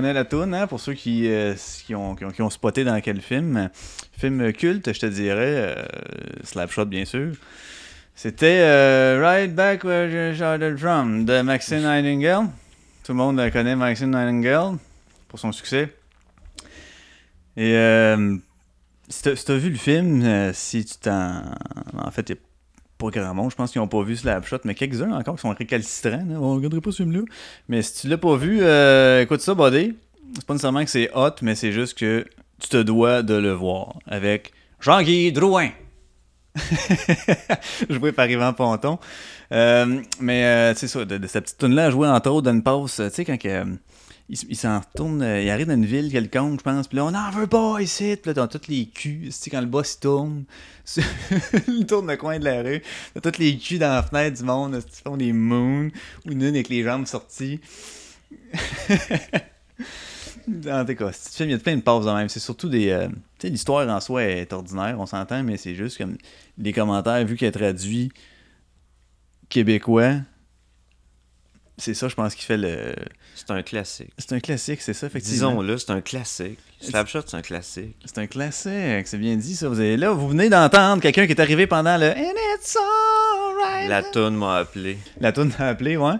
On 0.00 0.02
reconnaît 0.02 0.14
la 0.14 0.24
toune, 0.24 0.54
hein, 0.54 0.66
pour 0.66 0.80
ceux 0.80 0.94
qui, 0.94 1.28
euh, 1.28 1.54
qui, 1.84 1.94
ont, 1.94 2.14
qui, 2.14 2.24
ont, 2.24 2.30
qui 2.30 2.40
ont 2.40 2.48
spoté 2.48 2.84
dans 2.84 2.98
quel 3.02 3.20
film. 3.20 3.68
Film 4.16 4.50
culte, 4.54 4.94
je 4.94 4.98
te 4.98 5.04
dirais. 5.04 5.76
euh, 5.76 5.84
Slapshot, 6.42 6.86
bien 6.86 7.04
sûr. 7.04 7.34
C'était 8.14 8.60
euh, 8.62 9.20
Right 9.22 9.54
Back 9.54 9.84
Where 9.84 10.08
You 10.30 10.34
Started 10.34 10.78
From 10.78 11.26
de 11.26 11.42
Maxine 11.42 11.82
Nightingale. 11.82 12.46
Tout 13.04 13.12
le 13.12 13.18
monde 13.18 13.50
connaît, 13.52 13.76
Maxine 13.76 14.12
Nightingale, 14.12 14.78
pour 15.28 15.38
son 15.38 15.52
succès. 15.52 15.94
Et 17.58 17.74
euh, 17.74 18.38
si 19.10 19.36
si 19.36 19.44
t'as 19.44 19.56
vu 19.56 19.68
le 19.68 19.76
film, 19.76 20.22
euh, 20.22 20.52
si 20.54 20.82
tu 20.82 20.96
t'en. 20.96 21.42
En 21.98 22.10
fait, 22.10 22.30
il 22.30 22.36
pas 23.00 23.10
grand 23.10 23.34
monde, 23.34 23.50
je 23.50 23.56
pense 23.56 23.72
qu'ils 23.72 23.80
n'ont 23.80 23.88
pas 23.88 24.02
vu 24.02 24.16
Slapshot, 24.16 24.58
mais 24.64 24.74
quelques-uns 24.74 25.12
encore 25.12 25.36
qui 25.36 25.40
sont 25.40 25.54
récalcitrants. 25.54 26.24
là. 26.28 26.38
On 26.40 26.54
regarderait 26.54 26.80
pas 26.80 26.92
ce 26.92 26.98
film-là. 26.98 27.22
Mais 27.68 27.82
si 27.82 28.02
tu 28.02 28.08
l'as 28.08 28.18
pas 28.18 28.36
vu, 28.36 28.58
euh, 28.62 29.22
écoute 29.22 29.40
ça, 29.40 29.54
buddy. 29.54 29.94
C'est 30.34 30.46
pas 30.46 30.54
nécessairement 30.54 30.84
que 30.84 30.90
c'est 30.90 31.10
hot, 31.14 31.34
mais 31.42 31.54
c'est 31.54 31.72
juste 31.72 31.98
que 31.98 32.24
tu 32.60 32.68
te 32.68 32.76
dois 32.76 33.22
de 33.22 33.34
le 33.34 33.52
voir 33.52 33.98
avec 34.06 34.52
Jean-Guy 34.80 35.32
Drouin. 35.32 35.70
joué 37.90 38.12
par 38.12 38.28
Yvan 38.28 38.52
Ponton. 38.52 38.98
Euh, 39.52 40.00
mais 40.20 40.44
euh, 40.44 40.74
c'est 40.74 40.88
ça, 40.88 41.04
de, 41.04 41.26
cette 41.26 41.44
petite 41.44 41.58
tune-là, 41.58 41.86
elle 41.86 41.92
jouait 41.92 42.08
entre 42.08 42.30
autres 42.30 42.50
d'une 42.50 42.62
pause, 42.62 42.94
tu 42.96 43.10
sais, 43.10 43.24
quand 43.24 43.38
que, 43.38 43.48
euh, 43.48 43.64
il, 44.30 44.56
s'en 44.56 44.78
retourne, 44.80 45.22
euh, 45.22 45.42
il 45.42 45.50
arrive 45.50 45.66
dans 45.66 45.74
une 45.74 45.84
ville 45.84 46.10
quelconque, 46.10 46.60
je 46.60 46.64
pense, 46.64 46.86
puis 46.86 46.96
là, 46.96 47.04
on 47.04 47.14
en 47.14 47.30
veut 47.30 47.46
pas 47.46 47.80
ici, 47.80 48.16
puis 48.16 48.30
là, 48.30 48.34
dans 48.34 48.48
tous 48.48 48.68
les 48.68 48.86
culs, 48.86 49.30
tu 49.42 49.50
quand 49.50 49.60
le 49.60 49.66
boss 49.66 49.94
il 49.94 50.00
tourne, 50.00 50.44
il 51.68 51.86
tourne 51.86 52.06
le 52.08 52.16
coin 52.16 52.38
de 52.38 52.44
la 52.44 52.62
rue, 52.62 52.82
t'as 53.14 53.20
tous 53.20 53.38
les 53.40 53.56
culs 53.58 53.78
dans 53.78 53.92
la 53.92 54.02
fenêtre 54.02 54.38
du 54.38 54.44
monde, 54.44 54.80
ils 54.84 55.02
font 55.02 55.16
des 55.16 55.32
moons, 55.32 55.90
ou 56.26 56.30
une 56.30 56.42
avec 56.44 56.68
les 56.68 56.82
jambes 56.82 57.06
sorties. 57.06 57.60
En 60.68 60.84
tout 60.84 60.94
cas, 60.94 61.10
il 61.40 61.50
y 61.50 61.54
a 61.54 61.58
plein 61.58 61.76
de 61.76 61.82
pauses 61.82 62.06
de 62.06 62.10
même. 62.10 62.28
C'est 62.28 62.40
surtout 62.40 62.68
des. 62.68 62.90
euh, 62.90 63.08
tu 63.08 63.14
sais, 63.42 63.48
l'histoire 63.50 63.88
en 63.88 64.00
soi 64.00 64.24
est 64.24 64.52
ordinaire, 64.52 64.96
on 64.98 65.06
s'entend, 65.06 65.42
mais 65.42 65.56
c'est 65.56 65.74
juste 65.74 65.98
comme 65.98 66.16
les 66.58 66.72
commentaires, 66.72 67.24
vu 67.24 67.36
est 67.40 67.52
traduit 67.52 68.10
québécois. 69.48 70.16
C'est 71.78 71.94
ça, 71.94 72.08
je 72.08 72.14
pense, 72.14 72.34
qui 72.34 72.44
fait 72.44 72.56
le. 72.56 72.94
C'est 73.46 73.52
un 73.52 73.62
classique. 73.62 74.10
C'est 74.18 74.32
un 74.32 74.40
classique, 74.40 74.80
c'est 74.82 74.92
ça, 74.92 75.06
effectivement. 75.06 75.50
Disons-le, 75.50 75.78
c'est 75.78 75.90
un 75.90 76.00
classique. 76.00 76.58
Slapshot, 76.80 77.20
c'est 77.26 77.36
un 77.36 77.42
classique. 77.42 77.96
C'est 78.04 78.18
un 78.18 78.26
classique, 78.26 79.06
c'est 79.06 79.18
bien 79.18 79.36
dit, 79.36 79.56
ça. 79.56 79.68
Vous 79.68 79.80
avez, 79.80 79.96
là, 79.96 80.10
vous 80.12 80.28
venez 80.28 80.48
d'entendre 80.50 81.00
quelqu'un 81.02 81.26
qui 81.26 81.32
est 81.32 81.40
arrivé 81.40 81.66
pendant 81.66 81.96
le 81.96 82.10
And 82.10 82.34
it's 82.58 82.76
alright. 82.76 83.88
La 83.88 84.02
toune 84.02 84.36
m'a 84.36 84.56
appelé. 84.56 84.98
La 85.20 85.32
toune 85.32 85.52
a 85.58 85.68
appelé, 85.68 85.96
ouais. 85.96 86.14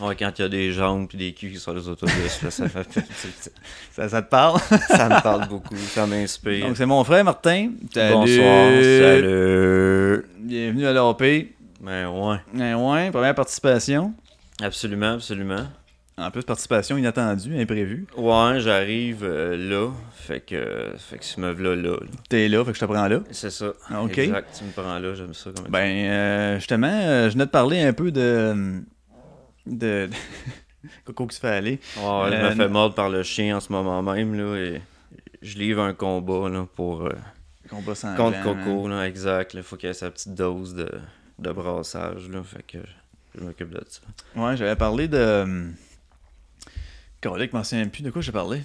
Ouais, 0.00 0.14
quand 0.18 0.30
il 0.38 0.42
y 0.42 0.44
a 0.44 0.48
des 0.50 0.72
jambes 0.72 1.08
puis 1.08 1.16
des 1.16 1.32
culs 1.32 1.52
qui 1.52 1.58
sont 1.58 1.72
les 1.72 1.88
autobus, 1.88 2.42
là, 2.42 2.50
ça, 2.50 2.68
fait- 2.68 2.86
Ça, 3.96 4.08
ça 4.10 4.20
te 4.22 4.28
parle? 4.28 4.60
ça 4.88 5.08
me 5.08 5.22
parle 5.22 5.48
beaucoup, 5.48 5.76
ça 5.76 6.06
m'inspire. 6.06 6.66
Donc, 6.66 6.76
c'est 6.76 6.84
mon 6.86 7.02
frère 7.04 7.24
Martin. 7.24 7.70
Salut. 7.94 8.12
Bonsoir, 8.14 8.70
salut. 8.82 10.24
Bienvenue 10.38 10.86
à 10.86 10.92
l'OP. 10.92 11.22
Ben 11.80 12.08
ouais, 12.08 12.36
Ouais, 12.54 12.74
ouais, 12.74 13.10
première 13.10 13.34
participation. 13.34 14.12
absolument, 14.62 15.14
absolument. 15.14 15.66
En 16.18 16.30
plus, 16.30 16.42
participation 16.44 16.96
inattendue, 16.96 17.60
imprévue. 17.60 18.06
Ouais, 18.16 18.58
j'arrive 18.60 19.22
euh, 19.22 19.54
là, 19.56 19.90
fait 20.14 20.40
que, 20.40 20.92
fait 20.96 21.18
que 21.18 21.24
tu 21.24 21.40
me 21.40 21.50
v'là 21.52 21.76
là. 21.76 21.90
là. 21.90 22.06
T'es 22.30 22.48
là, 22.48 22.64
fait 22.64 22.70
que 22.72 22.78
je 22.78 22.80
te 22.86 22.90
prends 22.90 23.06
là. 23.06 23.20
C'est 23.32 23.50
ça. 23.50 23.74
Ok. 24.00 24.16
Exact, 24.16 24.48
tu 24.58 24.64
me 24.64 24.70
prends 24.70 24.98
là, 24.98 25.14
j'aime 25.14 25.34
ça 25.34 25.50
comme 25.54 25.66
Ben, 25.68 26.06
euh, 26.10 26.54
justement, 26.56 26.86
euh, 26.90 27.26
je 27.28 27.34
venais 27.34 27.44
de 27.44 27.50
parler 27.50 27.82
un 27.82 27.92
peu 27.92 28.10
de. 28.10 28.80
de. 29.66 30.08
Coco 31.04 31.26
qui 31.26 31.34
se 31.36 31.40
fait 31.40 31.48
aller. 31.48 31.80
Ouais, 31.98 32.30
je 32.30 32.34
Euh, 32.34 32.50
me 32.50 32.54
fais 32.54 32.68
mordre 32.68 32.94
par 32.94 33.10
le 33.10 33.22
chien 33.22 33.56
en 33.56 33.60
ce 33.60 33.70
moment 33.70 34.02
même, 34.02 34.34
là, 34.34 34.56
et 34.56 34.80
je 35.42 35.58
livre 35.58 35.82
un 35.82 35.92
combat, 35.92 36.48
là, 36.48 36.66
pour... 36.76 37.02
euh, 37.06 37.12
Combat 37.68 37.94
sans 37.94 38.14
contre 38.16 38.40
Coco, 38.42 38.88
là, 38.88 39.06
exact. 39.06 39.52
Il 39.54 39.62
faut 39.62 39.76
qu'il 39.76 39.88
y 39.88 39.90
ait 39.90 39.94
sa 39.94 40.10
petite 40.10 40.32
dose 40.34 40.74
de, 40.74 40.88
de 41.40 41.50
brassage, 41.52 42.28
là, 42.30 42.42
fait 42.42 42.62
que 42.62 42.78
je 43.36 43.44
m'occupe 43.44 43.70
de 43.70 43.82
ça. 43.86 44.00
Ouais, 44.40 44.56
j'avais 44.56 44.76
parlé 44.76 45.08
de. 45.08 45.66
Je 47.34 47.56
m'en 47.56 47.64
souviens 47.64 47.88
plus 47.88 48.02
de 48.02 48.10
quoi 48.10 48.22
j'ai 48.22 48.32
parlé. 48.32 48.62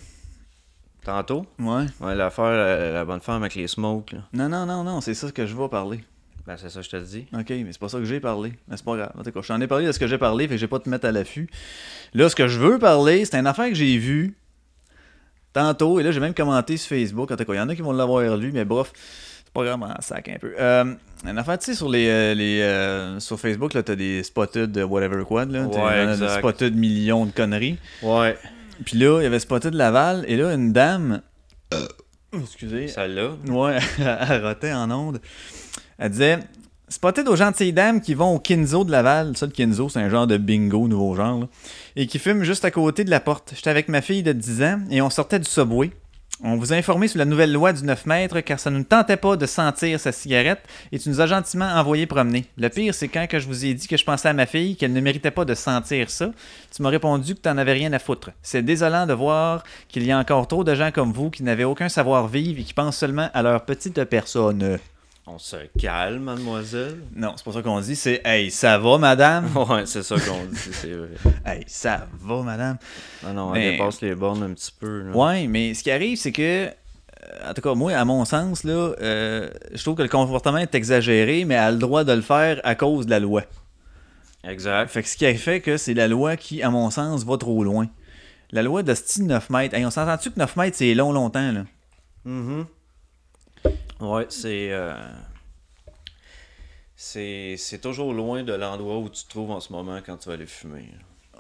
Tantôt? 1.04 1.46
Ouais. 1.60 1.86
Ouais, 2.00 2.16
l'affaire, 2.16 2.52
la, 2.52 2.92
la 2.92 3.06
bonne 3.06 3.22
femme 3.22 3.42
avec 3.42 3.56
les 3.56 3.68
smokes, 3.68 4.12
là. 4.12 4.20
Non, 4.34 4.48
non, 4.50 4.66
non, 4.66 4.84
non, 4.84 5.02
c'est 5.02 5.16
ça 5.16 5.32
que 5.32 5.46
je 5.46 5.56
vais 5.56 5.68
parler. 5.68 6.04
Ben, 6.46 6.58
c'est 6.58 6.70
ça 6.70 6.80
que 6.80 6.86
je 6.86 6.90
te 6.90 6.98
dis. 6.98 7.26
Ok, 7.34 7.50
mais 7.50 7.68
c'est 7.72 7.80
pas 7.80 7.90
ça 7.90 7.98
que 7.98 8.06
j'ai 8.06 8.20
parlé. 8.20 8.54
Mais 8.68 8.78
c'est 8.78 8.86
pas 8.86 8.96
grave. 8.96 9.12
En 9.18 9.24
tout 9.24 9.32
cas, 9.32 9.42
je 9.42 9.48
t'en 9.48 9.62
ai 9.62 9.68
parlé 9.68 9.86
de 9.88 9.92
ce 9.92 10.00
que 10.00 10.08
j'ai 10.08 10.18
parlé, 10.18 10.48
fait 10.48 10.56
que 10.56 10.60
j'ai 10.60 10.68
pas 10.68 10.80
te 10.80 10.90
mettre 10.90 11.06
à 11.08 11.12
l'affût. 11.12 11.50
Là, 12.14 12.30
ce 12.30 12.36
que 12.36 12.48
je 12.48 12.60
veux 12.60 12.78
parler, 12.80 13.26
c'est 13.26 13.38
une 13.38 13.48
affaire 13.48 13.68
que 13.70 13.76
j'ai 13.76 13.98
vue 13.98 14.36
tantôt, 15.54 16.00
et 16.00 16.04
là, 16.04 16.12
j'ai 16.12 16.20
même 16.20 16.34
commenté 16.34 16.78
sur 16.78 16.90
Facebook. 16.90 17.32
En 17.32 17.36
tout 17.36 17.46
cas, 17.46 17.54
il 17.54 17.58
y 17.58 17.60
en 17.60 17.70
a 17.70 17.76
qui 17.76 17.82
vont 17.82 17.92
l'avoir 17.92 18.38
lu, 18.38 18.52
mais 18.52 18.66
bref, 18.66 18.92
c'est 19.44 19.54
pas 19.54 19.62
vraiment 19.64 19.88
un 19.88 20.02
sac 20.02 20.30
un 20.30 20.38
peu. 20.40 20.54
Euh, 20.60 20.94
une 21.30 21.38
affaire, 21.38 21.58
tu 21.60 21.66
sais, 21.66 21.74
sur 21.76 21.90
les, 21.90 22.08
euh, 22.08 22.34
les 22.34 22.62
euh, 22.62 23.20
sur 23.20 23.40
Facebook, 23.40 23.72
t'as 23.72 23.96
des 23.96 24.24
spotted 24.24 24.72
de 24.72 24.84
whatever 24.84 25.24
quad, 25.24 25.52
là. 25.52 25.64
Ouais, 25.66 25.74
T'as 25.74 26.18
des 26.18 26.28
spotted 26.30 26.76
millions 26.76 27.26
de 27.26 27.32
conneries. 27.32 27.78
Ouais, 28.02 28.38
Puis 28.86 28.98
là, 28.98 29.20
il 29.20 29.24
y 29.24 29.28
avait 29.28 29.40
spotted 29.40 29.74
Laval, 29.74 30.26
et 30.28 30.36
là, 30.38 30.54
une 30.54 30.74
dame. 30.74 31.22
Excusez. 32.34 32.88
celle-là. 32.88 33.32
Ouais, 33.48 33.78
elle 34.00 34.46
rotait 34.46 34.74
en 34.74 34.90
onde. 34.90 35.20
Elle 35.98 36.12
disait 36.12 36.40
Spotted 36.88 37.26
aux 37.30 37.38
gentilles 37.38 37.72
dames 37.72 38.02
qui 38.02 38.14
vont 38.14 38.36
au 38.36 38.40
Kinzo 38.40 38.84
de 38.84 38.92
Laval. 38.92 39.38
Ça, 39.38 39.46
le 39.46 39.54
Kinzo, 39.54 39.88
c'est 39.88 40.00
un 40.00 40.10
genre 40.10 40.28
de 40.28 40.36
bingo, 40.38 40.90
nouveau 40.90 41.16
genre. 41.16 41.40
là. 41.40 41.48
Et 41.96 42.06
qui 42.06 42.20
fument 42.20 42.44
juste 42.44 42.66
à 42.66 42.72
côté 42.72 43.06
de 43.06 43.10
la 43.10 43.22
porte. 43.22 43.54
J'étais 43.56 43.70
avec 43.70 43.88
ma 43.88 44.02
fille 44.02 44.24
de 44.24 44.34
10 44.34 44.64
ans 44.64 44.80
et 44.90 45.02
on 45.02 45.10
sortait 45.10 45.40
du 45.40 45.50
subway. 45.50 45.92
On 46.44 46.56
vous 46.56 46.74
a 46.74 46.76
informé 46.76 47.08
sur 47.08 47.20
la 47.20 47.26
nouvelle 47.26 47.54
loi 47.54 47.72
du 47.72 47.84
9 47.84 48.08
mètres 48.08 48.40
car 48.40 48.60
ça 48.60 48.72
ne 48.72 48.80
nous 48.80 48.84
tentait 48.84 49.16
pas 49.16 49.38
de 49.38 49.46
sentir 49.46 50.00
sa 50.00 50.12
cigarette 50.12 50.62
et 50.92 50.98
tu 50.98 51.08
nous 51.10 51.22
as 51.22 51.28
gentiment 51.28 51.68
envoyé 51.68 52.08
promener. 52.08 52.46
Le 52.58 52.68
pire, 52.68 52.96
c'est 52.96 53.10
quand 53.10 53.28
que 53.28 53.38
je 53.38 53.46
vous 53.46 53.64
ai 53.64 53.76
dit 53.76 53.88
que 53.88 53.96
je 53.96 54.04
pensais 54.04 54.28
à 54.28 54.34
ma 54.34 54.48
fille 54.48 54.76
qu'elle 54.76 54.92
ne 54.92 55.02
méritait 55.02 55.30
pas 55.30 55.46
de 55.46 55.54
sentir 55.54 56.10
ça, 56.10 56.32
tu 56.76 56.82
m'as 56.82 56.90
répondu 56.90 57.36
que 57.36 57.42
t'en 57.42 57.60
avais 57.60 57.74
rien 57.74 57.94
à 57.94 58.00
foutre. 58.00 58.32
C'est 58.42 58.64
désolant 58.64 59.06
de 59.06 59.14
voir 59.14 59.64
qu'il 59.88 60.04
y 60.04 60.12
a 60.12 60.18
encore 60.18 60.48
trop 60.48 60.64
de 60.64 60.74
gens 60.74 60.92
comme 60.92 61.14
vous 61.14 61.30
qui 61.30 61.44
n'avaient 61.44 61.64
aucun 61.64 61.90
savoir-vivre 61.90 62.60
et 62.60 62.64
qui 62.64 62.74
pensent 62.74 62.98
seulement 62.98 63.30
à 63.36 63.44
leur 63.44 63.64
petite 63.64 64.04
personne. 64.06 64.80
On 65.34 65.40
se 65.40 65.56
calme, 65.80 66.24
mademoiselle? 66.24 66.98
Non, 67.16 67.34
c'est 67.38 67.46
pas 67.46 67.54
ça 67.54 67.62
qu'on 67.62 67.80
dit, 67.80 67.96
c'est 67.96 68.22
Hey, 68.26 68.52
ça 68.52 68.78
va, 68.78 68.98
madame? 68.98 69.46
Ouais, 69.70 69.86
c'est 69.86 70.04
ça 70.04 70.16
qu'on 70.20 70.44
dit, 70.46 70.58
c'est 70.74 70.92
vrai. 70.92 71.10
hey, 71.46 71.64
ça 71.68 72.06
va, 72.20 72.42
madame? 72.42 72.78
Non, 73.24 73.34
non, 73.34 73.42
on 73.44 73.52
Mais- 73.54 73.72
dépasse 73.72 74.02
les 74.02 74.14
bornes 74.14 74.44
un 74.44 74.54
petit 74.54 74.74
peu. 74.78 75.04
là. 75.04 75.12
Ouais, 75.16 75.48
mais 75.48 75.74
ce 75.74 75.84
qui 75.84 75.92
arrive, 75.92 76.18
c'est 76.18 76.34
que, 76.34 76.66
euh, 76.68 76.72
en 77.50 77.54
tout 77.54 77.62
cas, 77.62 77.74
moi, 77.76 77.94
à 77.94 78.04
mon 78.04 78.26
sens, 78.26 78.66
là, 78.66 78.74
euh, 79.02 79.50
je 79.74 79.82
trouve 79.82 79.96
que 79.96 80.02
le 80.02 80.10
comportement 80.10 80.58
est 80.58 80.76
exagéré, 80.76 81.46
mais 81.46 81.56
elle 81.56 81.62
a 81.62 81.72
le 81.72 81.78
droit 81.78 82.04
de 82.04 82.12
le 82.12 82.22
faire 82.22 82.60
à 82.66 82.76
cause 82.76 83.06
de 83.06 83.12
la 83.12 83.20
loi. 83.22 83.44
Exact. 84.44 84.90
Fait 84.90 85.02
que 85.04 85.08
ce 85.08 85.16
qui 85.16 85.26
a 85.26 85.34
fait 85.36 85.62
que 85.62 85.78
c'est 85.78 85.94
la 85.94 86.10
loi 86.10 86.36
qui, 86.36 86.62
à 86.62 86.70
mon 86.72 86.90
sens, 86.90 87.24
va 87.24 87.38
trop 87.38 87.64
loin. 87.64 87.88
La 88.52 88.64
loi 88.64 88.84
de 88.84 88.94
style 88.94 89.28
9 89.28 89.50
mètres. 89.50 89.76
Hey, 89.76 89.86
on 89.86 89.92
s'entend-tu 89.92 90.32
que 90.32 90.40
9 90.40 90.58
mètres, 90.58 90.76
c'est 90.78 90.94
long, 90.94 91.14
longtemps, 91.14 91.52
là? 91.54 91.64
Mhm. 92.26 92.66
Ouais, 94.02 94.26
c'est. 94.30 94.72
euh, 94.72 94.94
C'est 96.96 97.56
c'est 97.58 97.80
toujours 97.80 98.14
loin 98.14 98.44
de 98.44 98.54
l'endroit 98.54 99.00
où 99.00 99.10
tu 99.10 99.24
te 99.24 99.30
trouves 99.30 99.52
en 99.52 99.60
ce 99.60 99.72
moment 99.74 100.00
quand 100.06 100.18
tu 100.18 100.30
vas 100.30 100.36
aller 100.36 100.46
fumer. 100.46 100.90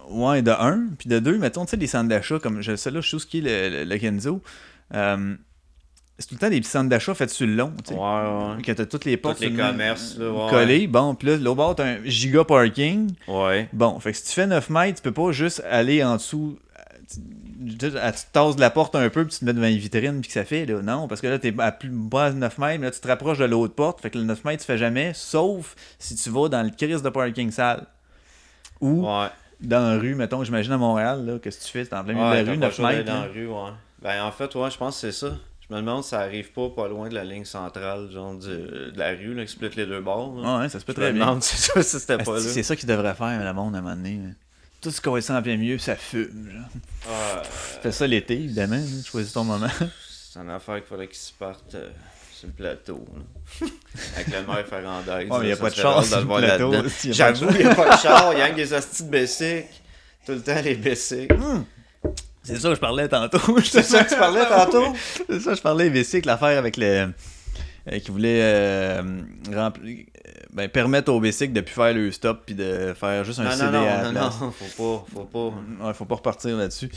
Ouais, 0.09 0.41
de 0.41 0.51
un. 0.51 0.87
Puis 0.97 1.09
de 1.09 1.19
deux, 1.19 1.37
mettons, 1.37 1.65
tu 1.65 1.71
sais, 1.71 1.77
des 1.77 1.87
centres 1.87 2.09
d'achat, 2.09 2.39
comme 2.39 2.61
je, 2.61 2.75
celle-là, 2.75 3.01
je 3.01 3.17
sais 3.17 3.27
qui 3.27 3.37
est 3.39 3.41
le, 3.69 3.79
le, 3.79 3.83
le 3.83 3.97
Kenzo. 3.99 4.41
Euh, 4.95 5.35
c'est 6.17 6.27
tout 6.27 6.35
le 6.35 6.39
temps 6.39 6.49
des 6.49 6.59
petits 6.59 6.69
centres 6.69 6.89
d'achat 6.89 7.13
faits 7.13 7.29
sur 7.29 7.45
le 7.47 7.53
long, 7.55 7.73
tu 7.83 7.93
sais. 7.93 7.99
Ouais, 7.99 8.55
ouais. 8.55 8.61
Que 8.63 8.71
t'as 8.71 8.85
toutes 8.85 9.05
les 9.05 9.17
portes 9.17 9.37
Tous 9.37 9.43
les 9.43 9.53
commerces, 9.55 10.17
là, 10.17 10.31
ouais. 10.31 10.49
collées. 10.49 10.87
Bon, 10.87 11.13
puis 11.15 11.27
là, 11.29 11.37
l'autre 11.37 11.55
bord, 11.55 11.75
t'as 11.75 11.85
un 11.85 11.97
giga 12.05 12.43
parking. 12.43 13.11
Ouais. 13.27 13.69
Bon, 13.73 13.99
fait 13.99 14.11
que 14.11 14.17
si 14.17 14.23
tu 14.25 14.31
fais 14.31 14.47
9 14.47 14.69
mètres, 14.71 14.97
tu 14.97 15.03
peux 15.03 15.11
pas 15.11 15.31
juste 15.31 15.61
aller 15.69 16.03
en 16.03 16.15
dessous. 16.15 16.57
Tu, 17.13 17.91
tasses 18.31 18.55
de 18.55 18.59
la 18.61 18.69
porte 18.71 18.95
un 18.95 19.09
peu, 19.09 19.23
puis 19.25 19.33
tu 19.33 19.39
te 19.41 19.45
mets 19.45 19.53
devant 19.53 19.67
une 19.67 19.77
vitrine, 19.77 20.19
puis 20.21 20.27
que 20.27 20.33
ça 20.33 20.43
fait, 20.45 20.65
là. 20.65 20.81
Non, 20.81 21.07
parce 21.07 21.21
que 21.21 21.27
là, 21.27 21.37
t'es 21.37 21.53
à 21.59 21.71
plus 21.71 21.89
bas 21.89 22.31
de 22.31 22.37
9 22.37 22.57
mètres, 22.57 22.79
mais 22.79 22.87
là, 22.87 22.91
tu 22.91 22.99
te 22.99 23.07
rapproches 23.07 23.37
de 23.37 23.45
l'autre 23.45 23.75
porte. 23.75 24.01
Fait 24.01 24.09
que 24.09 24.17
le 24.17 24.23
9 24.23 24.43
mètres, 24.45 24.61
tu 24.61 24.65
fais 24.65 24.77
jamais, 24.79 25.11
sauf 25.13 25.75
si 25.99 26.15
tu 26.15 26.29
vas 26.31 26.49
dans 26.49 26.63
le 26.63 26.71
crise 26.71 27.03
de 27.03 27.09
parking 27.09 27.51
sale. 27.51 27.85
Ou 28.79 29.05
Ouais. 29.05 29.27
dans 29.59 29.91
la 29.93 29.97
rue, 29.99 30.15
mettons, 30.15 30.43
j'imagine 30.43 30.71
à 30.73 30.77
Montréal, 30.77 31.23
là, 31.25 31.37
qu'est-ce 31.39 31.59
que 31.59 31.65
tu 31.65 31.71
fais? 31.71 31.85
T'es 31.85 31.95
en 31.95 32.03
plein 32.03 32.13
milieu 32.13 32.25
Ouais, 32.25 32.41
de 32.41 32.47
la 32.47 32.51
rue, 32.53 32.59
pas 32.59 32.65
le 32.65 32.71
9 32.71 32.75
choix 32.75 32.85
d'aller 32.91 32.97
mètres. 32.99 33.11
dans 33.11 33.19
là. 33.21 33.27
la 33.27 33.31
rue, 33.33 33.47
ouais. 33.47 33.71
Ben, 34.01 34.23
en 34.23 34.31
fait, 34.31 34.55
ouais, 34.55 34.71
je 34.71 34.77
pense 34.77 34.95
que 34.95 35.11
c'est 35.11 35.11
ça. 35.27 35.31
Je 35.69 35.75
me 35.75 35.79
demande 35.79 36.03
si 36.03 36.09
ça 36.09 36.19
arrive 36.21 36.51
pas 36.51 36.69
pas 36.69 36.87
loin 36.89 37.07
de 37.07 37.13
la 37.13 37.23
ligne 37.23 37.45
centrale, 37.45 38.09
genre 38.11 38.33
du- 38.35 38.47
de 38.47 38.93
la 38.97 39.09
rue, 39.11 39.33
là, 39.35 39.45
qui 39.45 39.51
split 39.53 39.69
les 39.77 39.85
deux 39.85 40.01
bords. 40.01 40.35
là. 40.41 40.41
Ah 40.45 40.59
ouais, 40.61 40.69
ça 40.69 40.79
se 40.79 40.85
peut 40.85 40.93
Je 40.97 40.99
me 41.01 41.05
très 41.05 41.13
bien. 41.13 41.39
si 41.41 41.55
ça, 41.57 41.81
si 41.83 41.99
c'était 41.99 42.17
pas 42.17 42.33
là. 42.33 42.39
C'est 42.41 42.63
ça 42.63 42.75
qu'ils 42.75 42.89
devraient 42.89 43.13
faire, 43.13 43.41
le 43.43 43.53
monde, 43.53 43.75
à 43.75 43.77
un 43.77 43.81
moment 43.81 43.95
donné. 43.95 44.19
Tout 44.81 44.89
ce 44.91 44.99
qu'on 44.99 45.19
sent 45.21 45.33
en 45.33 45.41
plein 45.41 45.57
milieu, 45.57 45.77
ça 45.77 45.95
fume. 45.95 46.49
Genre. 46.51 46.81
Ah, 47.09 47.43
Fais 47.83 47.91
ça 47.91 48.07
l'été, 48.07 48.33
évidemment. 48.33 48.81
Tu 49.03 49.09
choisis 49.09 49.31
ton 49.33 49.43
moment. 49.43 49.67
c'est 50.09 50.39
une 50.39 50.49
affaire 50.49 50.75
qu'il 50.75 50.85
faudrait 50.85 51.07
qu'ils 51.07 51.17
se 51.17 51.33
partent 51.33 51.75
euh, 51.75 51.89
sur 52.33 52.47
le 52.47 52.53
plateau. 52.53 53.05
là. 53.15 53.67
Avec 54.15 54.27
le 54.27 54.47
maire 54.47 54.65
Ferrandaise. 54.67 55.29
Ouais, 55.29 55.37
mais 55.41 55.49
y 55.49 55.51
a 55.51 55.57
pas 55.57 55.69
de 55.69 55.75
sur 55.75 56.01
de 56.01 56.15
le 56.15 56.25
plateau, 56.25 56.73
J'avoue, 57.11 57.47
il 57.51 57.57
n'y 57.57 57.63
a 57.71 57.75
pas 57.75 57.95
de 57.95 58.01
char, 58.01 58.33
il 58.33 58.39
y 58.39 58.41
a 58.41 58.49
que 58.49 58.55
des 58.55 58.73
hosties 58.73 59.03
de 59.03 59.09
Bessic. 59.09 59.65
Tout 60.25 60.31
le 60.33 60.41
temps, 60.41 60.61
les 60.63 60.75
Bessic. 60.75 61.31
C'est 62.43 62.57
ça 62.59 62.69
que 62.69 62.75
je 62.75 62.79
parlais 62.79 63.07
tantôt. 63.07 63.59
C'est 63.63 63.83
ça 63.83 64.03
que 64.03 64.09
tu 64.09 64.15
parlais 64.17 64.45
tantôt? 64.47 64.95
C'est 65.29 65.39
ça 65.41 65.51
que 65.51 65.57
je 65.57 65.61
parlais, 65.61 65.89
Vessic, 65.89 66.25
l'affaire 66.25 66.57
avec 66.57 66.77
le. 66.77 67.11
euh, 67.91 67.99
qui 67.99 68.09
voulait 68.09 68.39
euh, 68.41 69.01
rempli- 69.49 70.07
euh, 70.07 70.10
ben, 70.53 70.67
permettre 70.69 71.11
au 71.13 71.19
Bessic 71.19 71.53
de 71.53 71.61
plus 71.61 71.73
faire 71.73 71.93
le 71.93 72.11
stop 72.11 72.41
puis 72.45 72.55
de 72.55 72.93
faire 72.93 73.23
juste 73.23 73.39
un 73.39 73.43
Non, 73.45 73.51
CD 73.51 73.63
non, 73.65 73.71
non, 73.71 73.79
à 73.79 73.85
la 73.85 74.03
non, 74.03 74.11
place. 74.11 74.41
non, 74.41 74.51
faut 74.51 74.65
pas, 74.99 75.05
faut 75.13 75.25
pas. 75.25 75.85
Ouais, 75.87 75.93
faut 75.93 76.05
pas 76.05 76.15
repartir 76.15 76.57
là-dessus. 76.57 76.89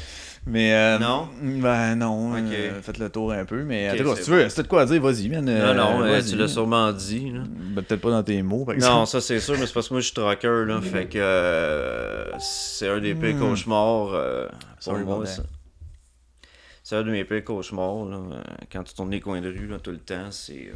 Mais. 0.46 0.74
euh, 0.74 0.98
Non? 0.98 1.28
Ben 1.40 1.94
non. 1.94 2.32
Euh, 2.36 2.82
faites 2.82 2.98
le 2.98 3.08
tour 3.10 3.32
un 3.32 3.44
peu. 3.44 3.62
Mais 3.62 3.90
en 3.90 3.96
tout 3.96 4.04
cas, 4.04 4.16
si 4.16 4.24
tu 4.24 4.30
veux, 4.32 4.48
si 4.48 4.56
t'as 4.56 4.62
de 4.62 4.68
quoi 4.68 4.82
à 4.82 4.86
dire, 4.86 5.00
vas-y, 5.00 5.28
man. 5.28 5.44
Non, 5.44 5.50
euh, 5.52 5.74
non, 5.74 5.98
vas-y. 6.00 6.30
tu 6.30 6.36
l'as 6.36 6.48
sûrement 6.48 6.92
dit. 6.92 7.30
Là. 7.30 7.40
Ben, 7.46 7.82
peut-être 7.82 8.00
pas 8.00 8.10
dans 8.10 8.22
tes 8.22 8.42
mots, 8.42 8.64
par 8.64 8.74
exemple. 8.74 8.92
Non, 8.92 9.06
ça 9.06 9.20
c'est 9.20 9.40
sûr, 9.40 9.54
mais 9.58 9.66
c'est 9.66 9.72
parce 9.72 9.88
que 9.88 9.94
moi 9.94 10.00
je 10.00 10.06
suis 10.06 10.14
trucker, 10.14 10.64
là. 10.66 10.80
Fait 10.80 11.06
que 11.06 11.18
euh, 11.18 12.24
c'est 12.40 12.88
un 12.88 12.98
des 13.00 13.14
pires 13.14 13.36
Hmm. 13.36 13.40
cauchemars 13.40 14.08
euh, 14.14 14.48
pour 14.84 14.94
moi. 14.98 15.26
ça. 15.26 15.42
C'est 16.82 16.96
un 16.96 17.02
de 17.02 17.10
mes 17.10 17.24
pires 17.24 17.44
cauchemars, 17.44 18.04
là. 18.04 18.16
euh, 18.16 18.42
Quand 18.70 18.82
tu 18.82 18.92
tournes 18.94 19.10
les 19.10 19.20
coins 19.20 19.40
de 19.40 19.48
rue, 19.48 19.66
là, 19.68 19.78
tout 19.78 19.90
le 19.92 19.98
temps, 19.98 20.30
c'est. 20.30 20.70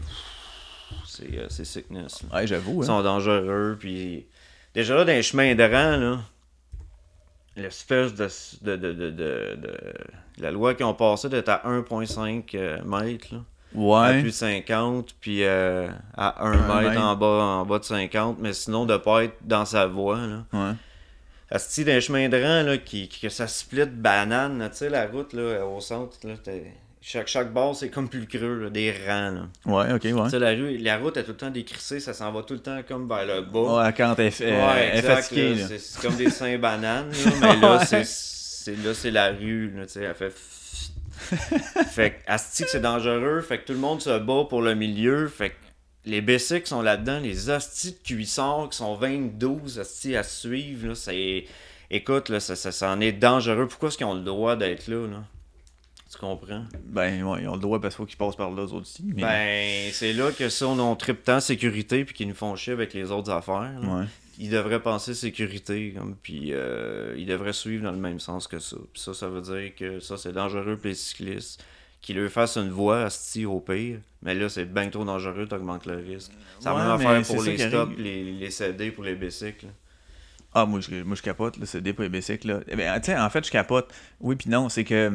C'est 1.07 1.39
euh, 1.39 1.47
c'est 1.49 1.65
sickness. 1.65 2.23
là. 2.31 2.37
Ouais, 2.39 2.47
j'avoue. 2.47 2.83
Ils 2.83 2.85
Hein. 2.85 2.87
sont 2.87 3.03
dangereux, 3.03 3.77
puis 3.79 4.27
déjà 4.75 4.95
là, 4.95 5.05
dans 5.05 5.13
les 5.13 5.23
chemins 5.23 5.55
de 5.55 5.63
rang, 5.63 5.97
là, 5.97 6.19
l'espèce 7.57 8.15
de, 8.15 8.29
de, 8.63 8.77
de, 8.77 8.93
de, 8.93 9.11
de- 9.11 9.57
de- 9.61 9.95
La 10.39 10.51
loi 10.53 10.75
qu'ils 10.75 10.87
ont 10.87 10.95
passée 10.95 11.29
d'être 11.29 11.49
à 11.49 11.63
1,5 11.69 12.55
euh, 12.55 12.79
mètres, 12.85 13.35
là, 13.35 13.41
à 13.41 13.79
Ouais. 13.79 14.21
plus 14.21 14.31
de 14.31 14.35
50, 14.35 15.15
puis 15.21 15.43
euh, 15.45 15.89
à 16.17 16.45
1 16.47 16.53
Un 16.53 16.81
mètre 16.81 16.91
mètre. 16.91 17.03
en 17.03 17.17
bas, 17.17 17.27
en 17.27 17.67
bas 17.67 17.79
de 17.81 17.85
50, 17.85 18.39
mais 18.39 18.53
sinon 18.53 18.87
de 18.87 18.97
pas 18.97 19.25
être 19.25 19.37
dans 19.43 19.65
sa 19.65 19.87
voie, 19.87 20.19
là. 20.19 20.45
Ouais. 20.53 20.73
Asti, 21.51 21.85
dans 21.85 21.93
les 21.93 22.01
chemins 22.01 22.29
de 22.29 22.37
rang, 22.41 22.63
là, 22.63 22.79
qui, 22.79 23.09
qui- 23.09 23.21
que 23.23 23.29
ça 23.31 23.47
split 23.49 23.87
banane, 23.87 24.69
tu 24.71 24.77
sais, 24.77 24.89
la 24.91 25.07
route, 25.07 25.33
là, 25.33 25.67
au 25.67 25.81
centre, 25.81 26.17
là, 26.25 26.35
t'es- 26.43 26.73
chaque, 27.01 27.29
chaque 27.29 27.53
bord, 27.53 27.77
c'est 27.77 27.89
comme 27.91 28.09
plus 28.09 28.27
creux, 28.27 28.65
là, 28.65 28.71
des 28.71 28.91
rangs, 29.07 29.31
là. 29.31 29.49
Ouais, 29.67 29.93
ok, 29.93 30.03
ouais. 30.05 30.39
La, 30.39 30.51
rue, 30.51 30.79
la 30.79 30.99
route 30.99 31.17
est 31.17 31.23
tout 31.25 31.31
le 31.31 31.37
temps 31.37 31.51
décrissée, 31.51 32.01
ça 32.01 32.13
s'en 32.13 32.33
va 32.33 32.43
tout 32.43 32.55
le 32.55 32.61
temps 32.61 32.81
comme 32.87 33.09
vers 33.09 33.25
le 33.27 33.43
bas. 33.43 33.85
Ouais, 33.85 33.95
quand 33.97 34.15
elle, 34.19 34.27
est- 34.27 34.41
Ouais, 34.43 35.03
fatiguée. 35.03 35.55
là. 35.55 35.67
C'est 35.79 36.01
comme 36.03 36.17
des 36.17 36.31
seins 36.31 36.59
bananes, 36.59 37.11
là, 37.11 37.31
mais 37.41 37.57
là, 37.61 37.79
Ouais. 37.79 37.85
c'est- 37.85 38.05
c'est 38.05 38.77
là, 38.85 38.93
c'est 38.95 39.11
la 39.11 39.31
rue, 39.31 39.71
là, 39.77 39.87
tu 39.87 39.93
sais, 39.93 40.03
elle 40.03 40.15
fait... 40.15 40.33
fait 41.91 42.11
que, 42.11 42.17
asti 42.31 42.65
que 42.65 42.71
c'est 42.71 42.81
dangereux, 42.81 43.41
fait 43.41 43.59
que 43.59 43.67
tout 43.67 43.73
le 43.73 43.79
monde 43.79 44.01
se 44.01 44.19
bat 44.19 44.45
pour 44.49 44.63
le 44.63 44.75
milieu, 44.75 45.29
fait 45.29 45.51
que 45.51 45.55
les 46.05 46.21
BC 46.21 46.63
qui 46.63 46.69
sont 46.69 46.81
là-dedans, 46.83 47.19
les 47.21 47.51
astis 47.51 47.93
de 47.93 47.99
cuissards 48.05 48.69
qui 48.71 48.79
sont 48.79 48.95
22 48.95 49.81
astis 49.81 50.17
à 50.17 50.23
suivre, 50.23 50.89
là, 50.89 50.95
c'est... 50.95 51.45
Écoute, 51.91 52.29
là, 52.29 52.39
ça, 52.39 52.55
ça, 52.55 52.71
ça 52.71 52.91
en 52.91 53.01
est 53.01 53.13
dangereux. 53.13 53.67
Pourquoi 53.67 53.89
est-ce 53.89 53.97
qu'ils 53.97 54.07
ont 54.07 54.15
le 54.15 54.21
droit 54.23 54.57
d'être 54.57 54.89
là, 54.89 55.07
là? 55.07 55.25
Tu 56.11 56.19
comprends? 56.19 56.65
Ben, 56.85 57.23
ouais, 57.23 57.43
ils 57.43 57.49
ont 57.49 57.55
le 57.55 57.61
droit 57.61 57.81
parce 57.81 57.95
qu'il 57.95 58.05
faut 58.05 58.07
qu'ils 58.07 58.17
passent 58.17 58.37
par 58.37 58.51
là, 58.51 58.63
eux 58.63 58.73
aussi. 58.75 59.05
Mais... 59.15 59.23
Ben, 59.23 59.91
c'est 59.93 60.13
là 60.15 60.31
que 60.33 60.49
ça, 60.49 60.67
on, 60.67 60.79
on 60.79 60.97
tripe 60.97 61.23
tant 61.23 61.41
sécurité 61.41 62.05
puis 62.05 62.15
qu'ils 62.15 62.29
nous 62.29 62.35
font 62.35 62.57
chier 62.57 62.73
avec 62.73 62.95
les 62.95 63.11
autres 63.11 63.31
affaires. 63.31 63.79
là. 63.81 64.01
ouais. 64.01 64.05
Ils 64.41 64.51
devraient 64.51 64.81
penser 64.81 65.15
sécurité, 65.15 65.93
comme, 65.99 66.15
puis 66.15 66.53
euh, 66.53 67.13
ils 67.19 67.27
devraient 67.27 67.53
suivre 67.53 67.83
dans 67.83 67.91
le 67.91 67.99
même 67.99 68.21
sens 68.21 68.47
que 68.47 68.61
ça. 68.61 68.77
Puis 68.93 69.03
ça, 69.03 69.13
ça 69.13 69.29
veut 69.29 69.41
dire 69.43 69.75
que 69.75 69.99
ça, 69.99 70.17
c'est 70.17 70.33
dangereux 70.33 70.77
pour 70.77 70.87
les 70.87 70.95
cyclistes. 70.95 71.63
Qu'ils 72.01 72.17
leur 72.17 72.31
fassent 72.31 72.57
une 72.57 72.71
voie 72.71 73.03
asti 73.03 73.45
au 73.45 73.59
pire, 73.59 73.99
mais 74.23 74.37
là, 74.37 74.49
c'est 74.49 74.65
bien 74.65 74.89
trop 74.89 75.05
dangereux, 75.05 75.47
t'augmentes 75.49 75.87
le 75.87 75.97
risque. 75.97 76.31
C'est 76.61 76.69
Ouais, 76.69 76.77
même 76.77 76.91
affaire 76.93 77.23
pour 77.23 77.43
ça 77.45 77.51
les 77.51 77.59
stops, 77.59 77.99
les, 77.99 78.23
les 78.33 78.51
CD 78.53 78.93
pour 78.93 79.03
les 79.03 79.17
bicycles. 79.17 79.67
Ah, 80.55 80.65
moi, 80.65 80.79
je, 80.81 81.03
moi, 81.03 81.17
je 81.17 81.23
capote, 81.23 81.57
c'est 81.65 81.81
des 81.83 81.93
pour 81.93 82.05
les 82.05 82.09
bicycles, 82.09 82.47
là. 82.47 82.61
Eh 82.69 82.77
ben, 82.77 82.99
tu 83.01 83.07
sais, 83.07 83.19
en 83.19 83.29
fait, 83.31 83.45
je 83.45 83.51
capote. 83.51 83.93
Oui, 84.21 84.37
puis 84.37 84.49
non, 84.49 84.69
c'est 84.69 84.85
que. 84.85 85.13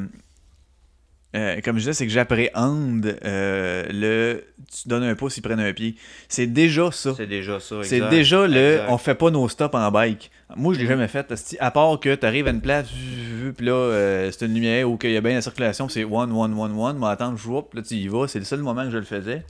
Euh, 1.36 1.62
comme 1.62 1.78
je 1.78 1.82
disais, 1.82 1.94
c'est 1.94 2.06
que 2.06 2.12
j'appréhende 2.12 3.18
euh, 3.26 3.86
le. 3.90 4.44
Tu 4.72 4.88
donnes 4.88 5.04
un 5.04 5.16
pouce, 5.16 5.38
ils 5.38 5.42
prennent 5.42 5.60
un 5.60 5.74
pied. 5.74 5.96
C'est 6.28 6.46
déjà 6.46 6.92
ça. 6.92 7.14
C'est 7.18 7.26
déjà 7.26 7.60
ça, 7.60 7.78
C'est 7.82 8.08
déjà 8.10 8.46
le. 8.46 8.74
Exact. 8.74 8.86
On 8.90 8.98
fait 9.00 9.16
pas 9.16 9.32
nos 9.32 9.50
stops 9.50 9.74
en 9.74 9.92
bike. 9.92 10.30
Moi, 10.56 10.76
je 10.76 10.80
l'ai 10.80 10.86
jamais 10.86 11.08
fait. 11.08 11.34
À 11.60 11.72
part 11.72 12.00
que 12.00 12.14
tu 12.14 12.26
arrives 12.26 12.48
à 12.48 12.52
une 12.52 12.62
place, 12.62 12.88
puis 13.58 13.66
là, 13.66 13.74
euh, 13.74 14.32
c'est 14.32 14.46
une 14.46 14.54
lumière 14.54 14.88
où 14.90 15.00
il 15.02 15.12
y 15.12 15.18
a 15.18 15.22
bien 15.22 15.34
la 15.34 15.42
circulation, 15.42 15.90
c'est 15.90 16.04
one, 16.04 16.32
one, 16.32 16.54
one, 16.54 16.78
one. 16.78 17.00
Mais 17.00 17.08
attends, 17.08 17.36
je 17.36 17.50
là, 17.50 17.82
tu 17.82 17.96
y 17.96 18.08
vas. 18.08 18.28
C'est 18.28 18.40
le 18.40 18.46
seul 18.46 18.60
moment 18.60 18.84
que 18.84 18.92
je 18.92 18.98
le 18.98 19.04
faisais. 19.04 19.44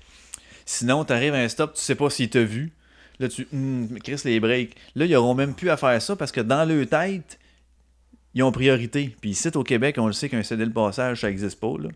Sinon, 0.65 1.03
tu 1.03 1.11
arrives 1.11 1.33
à 1.33 1.39
un 1.39 1.49
stop, 1.49 1.73
tu 1.73 1.81
sais 1.81 1.95
pas 1.95 2.09
s'il 2.09 2.29
t'a 2.29 2.43
vu. 2.43 2.71
Là, 3.19 3.27
tu. 3.27 3.45
Hum, 3.53 3.89
Chris, 4.01 4.21
les 4.23 4.39
breaks. 4.39 4.75
Là, 4.95 5.05
ils 5.05 5.15
auront 5.17 5.35
même 5.35 5.53
plus 5.53 5.69
à 5.69 5.75
faire 5.75 6.01
ça 6.01 6.15
parce 6.15 6.31
que 6.31 6.39
dans 6.39 6.63
leur 6.63 6.87
tête, 6.87 7.39
ils 8.35 8.43
ont 8.43 8.51
priorité. 8.51 9.15
Puis 9.21 9.31
ici, 9.31 9.49
au 9.55 9.63
Québec, 9.63 9.95
on 9.99 10.07
le 10.07 10.13
sait 10.13 10.29
qu'un 10.29 10.43
cédé 10.43 10.65
le 10.65 10.71
passage, 10.71 11.21
ça 11.21 11.29
existe 11.29 11.59
pas. 11.59 11.73
Là. 11.79 11.89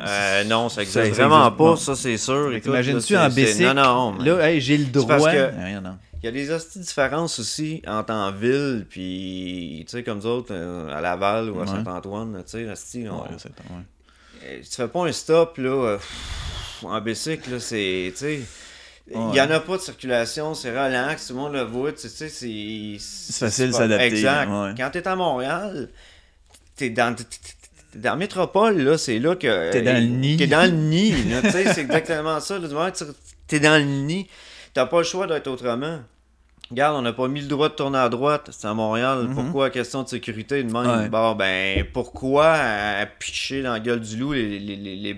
Euh, 0.00 0.44
non, 0.44 0.68
ça 0.68 0.80
existe 0.82 0.98
Ça- 0.98 1.04
ça 1.14 1.28
vraiment 1.28 1.46
existe 1.46 1.58
pas, 1.58 1.76
ça 1.76 1.94
c'est 1.96 2.16
sûr. 2.16 2.50
T'imagines-tu 2.62 3.16
en 3.16 3.28
bicycle? 3.28 3.74
Non, 3.74 3.74
non. 3.74 4.12
mais- 4.12 4.24
Là, 4.24 4.48
hey, 4.50 4.60
j'ai 4.60 4.78
le 4.78 4.86
droit. 4.86 5.06
parce 5.18 5.24
que- 5.26 5.80
non. 5.80 5.98
Il 6.22 6.26
y 6.26 6.28
a 6.28 6.32
des 6.32 6.50
hosties 6.50 6.80
différences 6.80 7.38
aussi 7.38 7.80
entre 7.86 8.12
en 8.12 8.32
ville, 8.32 8.86
puis, 8.90 9.84
tu 9.86 9.92
sais, 9.92 10.02
comme 10.02 10.18
nous 10.18 10.26
autres, 10.26 10.48
euh, 10.52 10.92
à 10.96 11.00
Laval 11.00 11.50
ou 11.50 11.58
à 11.58 11.60
Ouais. 11.60 11.66
Saint-Antoine, 11.68 12.42
tu 12.44 12.50
sais, 12.50 12.68
hostie, 12.68 13.06
on- 13.08 13.22
Ouais, 13.22 13.28
ouais. 13.30 14.44
euh, 14.46 14.58
tu 14.62 14.70
fais 14.74 14.88
pas 14.88 15.06
un 15.06 15.12
stop, 15.12 15.58
là, 15.58 15.68
euh, 15.70 15.98
en 16.82 17.00
bicycle, 17.00 17.52
là, 17.52 17.60
c'est, 17.60 18.12
tu 18.14 18.18
sais, 18.18 18.40
il 19.10 19.16
Ouais. 19.16 19.36
y 19.36 19.40
en 19.40 19.50
a 19.50 19.60
pas 19.60 19.76
de 19.76 19.82
circulation, 19.82 20.54
c'est 20.54 20.70
relax, 20.70 21.26
tout 21.28 21.34
le 21.34 21.38
monde 21.40 21.52
le 21.54 21.62
voit, 21.62 21.92
tu 21.92 22.08
sais, 22.08 22.28
c'est... 22.28 22.96
C'est 22.98 23.46
facile 23.46 23.68
de 23.68 23.72
s'adapter, 23.72 24.04
Exact. 24.06 24.48
ouais. 24.48 24.74
Quand 24.76 24.90
t'es 24.92 25.06
à 25.08 25.16
Montréal, 25.16 25.88
t'es 26.76 26.90
dans... 26.90 27.14
t'es- 27.14 27.24
t'es- 27.24 27.38
t'es 27.92 27.98
Dans 28.00 28.10
la 28.10 28.16
métropole, 28.16 28.78
là, 28.82 28.98
c'est 28.98 29.18
là 29.18 29.34
que. 29.34 29.70
T'es 29.72 29.80
dans 29.82 29.94
le 29.98 30.06
nid. 30.06 30.36
T'es 30.36 30.46
dans 30.46 30.64
le 30.70 30.76
nid, 30.76 31.24
là, 31.30 31.40
tu 31.42 31.50
c'est 31.50 31.78
exactement 31.78 32.38
ça. 32.40 32.58
Là, 32.58 32.90
tu- 32.90 33.04
t'es 33.46 33.60
dans 33.60 33.78
le 33.78 33.84
nid, 33.88 34.26
t'as 34.74 34.84
pas 34.86 34.98
le 34.98 35.04
choix 35.04 35.26
d'être 35.26 35.46
autrement. 35.48 36.00
Regarde, 36.70 36.96
on 36.96 37.02
n'a 37.02 37.14
pas 37.14 37.28
mis 37.28 37.40
le 37.40 37.46
droit 37.46 37.68
de 37.70 37.74
tourner 37.74 37.98
à 37.98 38.08
droite, 38.10 38.48
c'est 38.50 38.66
à 38.68 38.74
Montréal. 38.74 39.24
Mhm. 39.28 39.34
Pourquoi? 39.34 39.70
Question 39.70 40.02
de 40.02 40.08
sécurité 40.08 40.62
de 40.62 40.70
même? 40.70 40.86
Ouais. 40.86 41.08
Bon, 41.08 41.34
ben, 41.34 41.84
pourquoi 41.94 42.56
picher 43.18 43.62
dans 43.62 43.72
la 43.72 43.80
gueule 43.80 44.00
du 44.00 44.16
loup 44.18 44.34
les, 44.34 44.58
les, 44.58 44.76
les, 44.76 45.14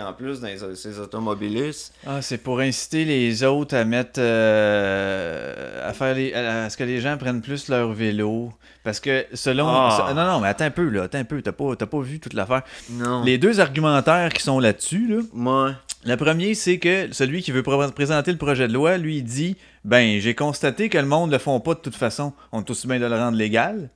en 0.00 0.12
plus 0.12 0.40
dans 0.40 0.46
les- 0.46 0.76
ces 0.76 0.98
automobilistes? 1.00 1.92
Ah, 2.06 2.22
c'est 2.22 2.38
pour 2.38 2.60
inciter 2.60 3.04
les 3.04 3.42
autres 3.42 3.76
à 3.76 3.84
mettre. 3.84 4.20
euh, 4.20 5.88
à 5.88 5.92
faire 5.92 6.14
les. 6.14 6.32
à, 6.32 6.64
à 6.64 6.70
ce 6.70 6.76
que 6.76 6.84
les 6.84 7.00
gens 7.00 7.16
prennent 7.16 7.42
plus 7.42 7.68
leur 7.68 7.92
vélo. 7.92 8.52
Parce 8.82 9.00
que 9.00 9.24
selon. 9.32 9.66
Ah. 9.68 10.12
Non, 10.14 10.24
non, 10.26 10.40
mais 10.40 10.48
attends 10.48 10.66
un 10.66 10.70
peu, 10.70 10.88
là. 10.88 11.04
Attends 11.04 11.18
un 11.18 11.24
peu. 11.24 11.40
T'as 11.42 11.52
pas, 11.52 11.74
t'as 11.76 11.86
pas 11.86 12.00
vu 12.00 12.20
toute 12.20 12.34
l'affaire. 12.34 12.62
Non. 12.90 13.22
Les 13.24 13.38
deux 13.38 13.60
argumentaires 13.60 14.32
qui 14.32 14.42
sont 14.42 14.60
là-dessus, 14.60 15.06
là. 15.08 15.22
Moi. 15.32 15.72
Le 16.06 16.16
premier, 16.16 16.54
c'est 16.54 16.78
que 16.78 17.08
celui 17.12 17.42
qui 17.42 17.50
veut 17.52 17.62
pr- 17.62 17.92
présenter 17.92 18.30
le 18.32 18.38
projet 18.38 18.68
de 18.68 18.72
loi, 18.72 18.98
lui, 18.98 19.18
il 19.18 19.24
dit 19.24 19.56
Ben, 19.84 20.20
j'ai 20.20 20.34
constaté 20.34 20.88
que 20.88 20.98
le 20.98 21.06
monde 21.06 21.30
le 21.32 21.38
font 21.38 21.60
pas 21.60 21.74
de 21.74 21.80
toute 21.80 21.96
façon. 21.96 22.32
On 22.52 22.60
est 22.62 22.70
aussi 22.70 22.86
bien 22.86 22.98
de 23.00 23.06
le 23.06 23.16
rendre 23.16 23.36
légal. 23.38 23.88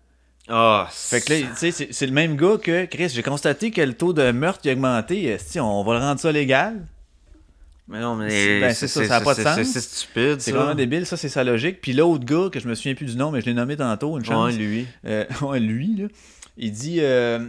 Ah, 0.48 0.88
Fait 0.90 1.20
que 1.20 1.32
là, 1.32 1.40
tu 1.58 1.70
sais, 1.72 1.88
c'est- 1.90 2.06
le 2.06 2.12
même 2.12 2.34
gars 2.36 2.56
que 2.62 2.86
Chris. 2.86 3.10
J'ai 3.10 3.22
constaté 3.22 3.70
que 3.70 3.82
le 3.82 3.92
taux 3.92 4.14
de 4.14 4.30
meurtre 4.32 4.66
a 4.66 4.72
augmenté. 4.72 5.36
Si 5.38 5.60
on 5.60 5.84
va 5.84 5.94
le 5.94 6.00
rendre 6.00 6.18
ça 6.20 6.32
légal. 6.32 6.80
Mais 7.86 8.00
non, 8.00 8.16
mais. 8.16 8.30
C'est- 8.30 8.60
ben, 8.60 8.74
c'est 8.74 8.88
ça, 8.88 9.04
ça 9.04 9.16
a 9.16 9.20
pas 9.20 9.34
de 9.34 9.42
sens. 9.42 9.62
C'est 9.62 9.80
stupide, 9.80 10.40
C'est 10.40 10.52
vraiment 10.52 10.74
débile, 10.74 11.04
ça, 11.06 11.16
c'est 11.18 11.28
sa 11.28 11.44
logique. 11.44 11.80
Puis 11.82 11.92
l'autre 11.92 12.24
gars, 12.24 12.48
que 12.50 12.60
je 12.60 12.68
me 12.68 12.74
souviens 12.74 12.94
plus 12.94 13.06
du 13.06 13.16
nom, 13.16 13.30
mais 13.30 13.40
je 13.42 13.46
l'ai 13.46 13.54
nommé 13.54 13.76
tantôt, 13.76 14.16
une 14.18 14.24
chance. 14.24 14.52
Ouais, 14.52 14.58
lui. 14.58 14.86
Euh, 15.06 15.24
ouais, 15.42 15.60
lui, 15.60 15.96
là, 15.98 16.04
il 16.56 16.72
dit 16.72 16.98
euh, 17.00 17.46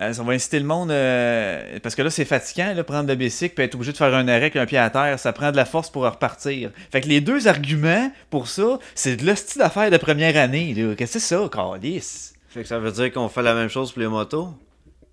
euh, 0.00 0.12
ça 0.12 0.22
va 0.22 0.32
inciter 0.32 0.58
le 0.60 0.64
monde 0.64 0.90
euh, 0.90 1.78
parce 1.82 1.94
que 1.94 2.02
là 2.02 2.10
c'est 2.10 2.24
fatigant 2.24 2.72
là, 2.74 2.84
prendre 2.84 3.08
le 3.08 3.14
bicycle 3.14 3.54
puis 3.54 3.64
être 3.64 3.74
obligé 3.74 3.92
de 3.92 3.96
faire 3.96 4.14
un 4.14 4.28
arrêt 4.28 4.36
avec 4.42 4.56
un 4.56 4.66
pied 4.66 4.78
à 4.78 4.90
terre, 4.90 5.18
ça 5.18 5.32
prend 5.32 5.50
de 5.50 5.56
la 5.56 5.64
force 5.64 5.90
pour 5.90 6.02
repartir. 6.04 6.70
Fait 6.92 7.00
que 7.00 7.08
les 7.08 7.20
deux 7.20 7.48
arguments 7.48 8.10
pour 8.30 8.48
ça, 8.48 8.78
c'est 8.94 9.16
de 9.16 9.26
l'hostie 9.26 9.58
d'affaires 9.58 9.90
de 9.90 9.96
première 9.96 10.36
année. 10.36 10.74
Qu'est-ce 10.96 11.14
que 11.14 11.18
c'est 11.18 11.34
ça, 11.36 11.48
Calice? 11.52 12.34
Fait 12.48 12.62
que 12.62 12.68
ça 12.68 12.78
veut 12.78 12.92
dire 12.92 13.12
qu'on 13.12 13.28
fait 13.28 13.42
la 13.42 13.54
même 13.54 13.68
chose 13.68 13.92
pour 13.92 14.00
les 14.00 14.08
motos? 14.08 14.48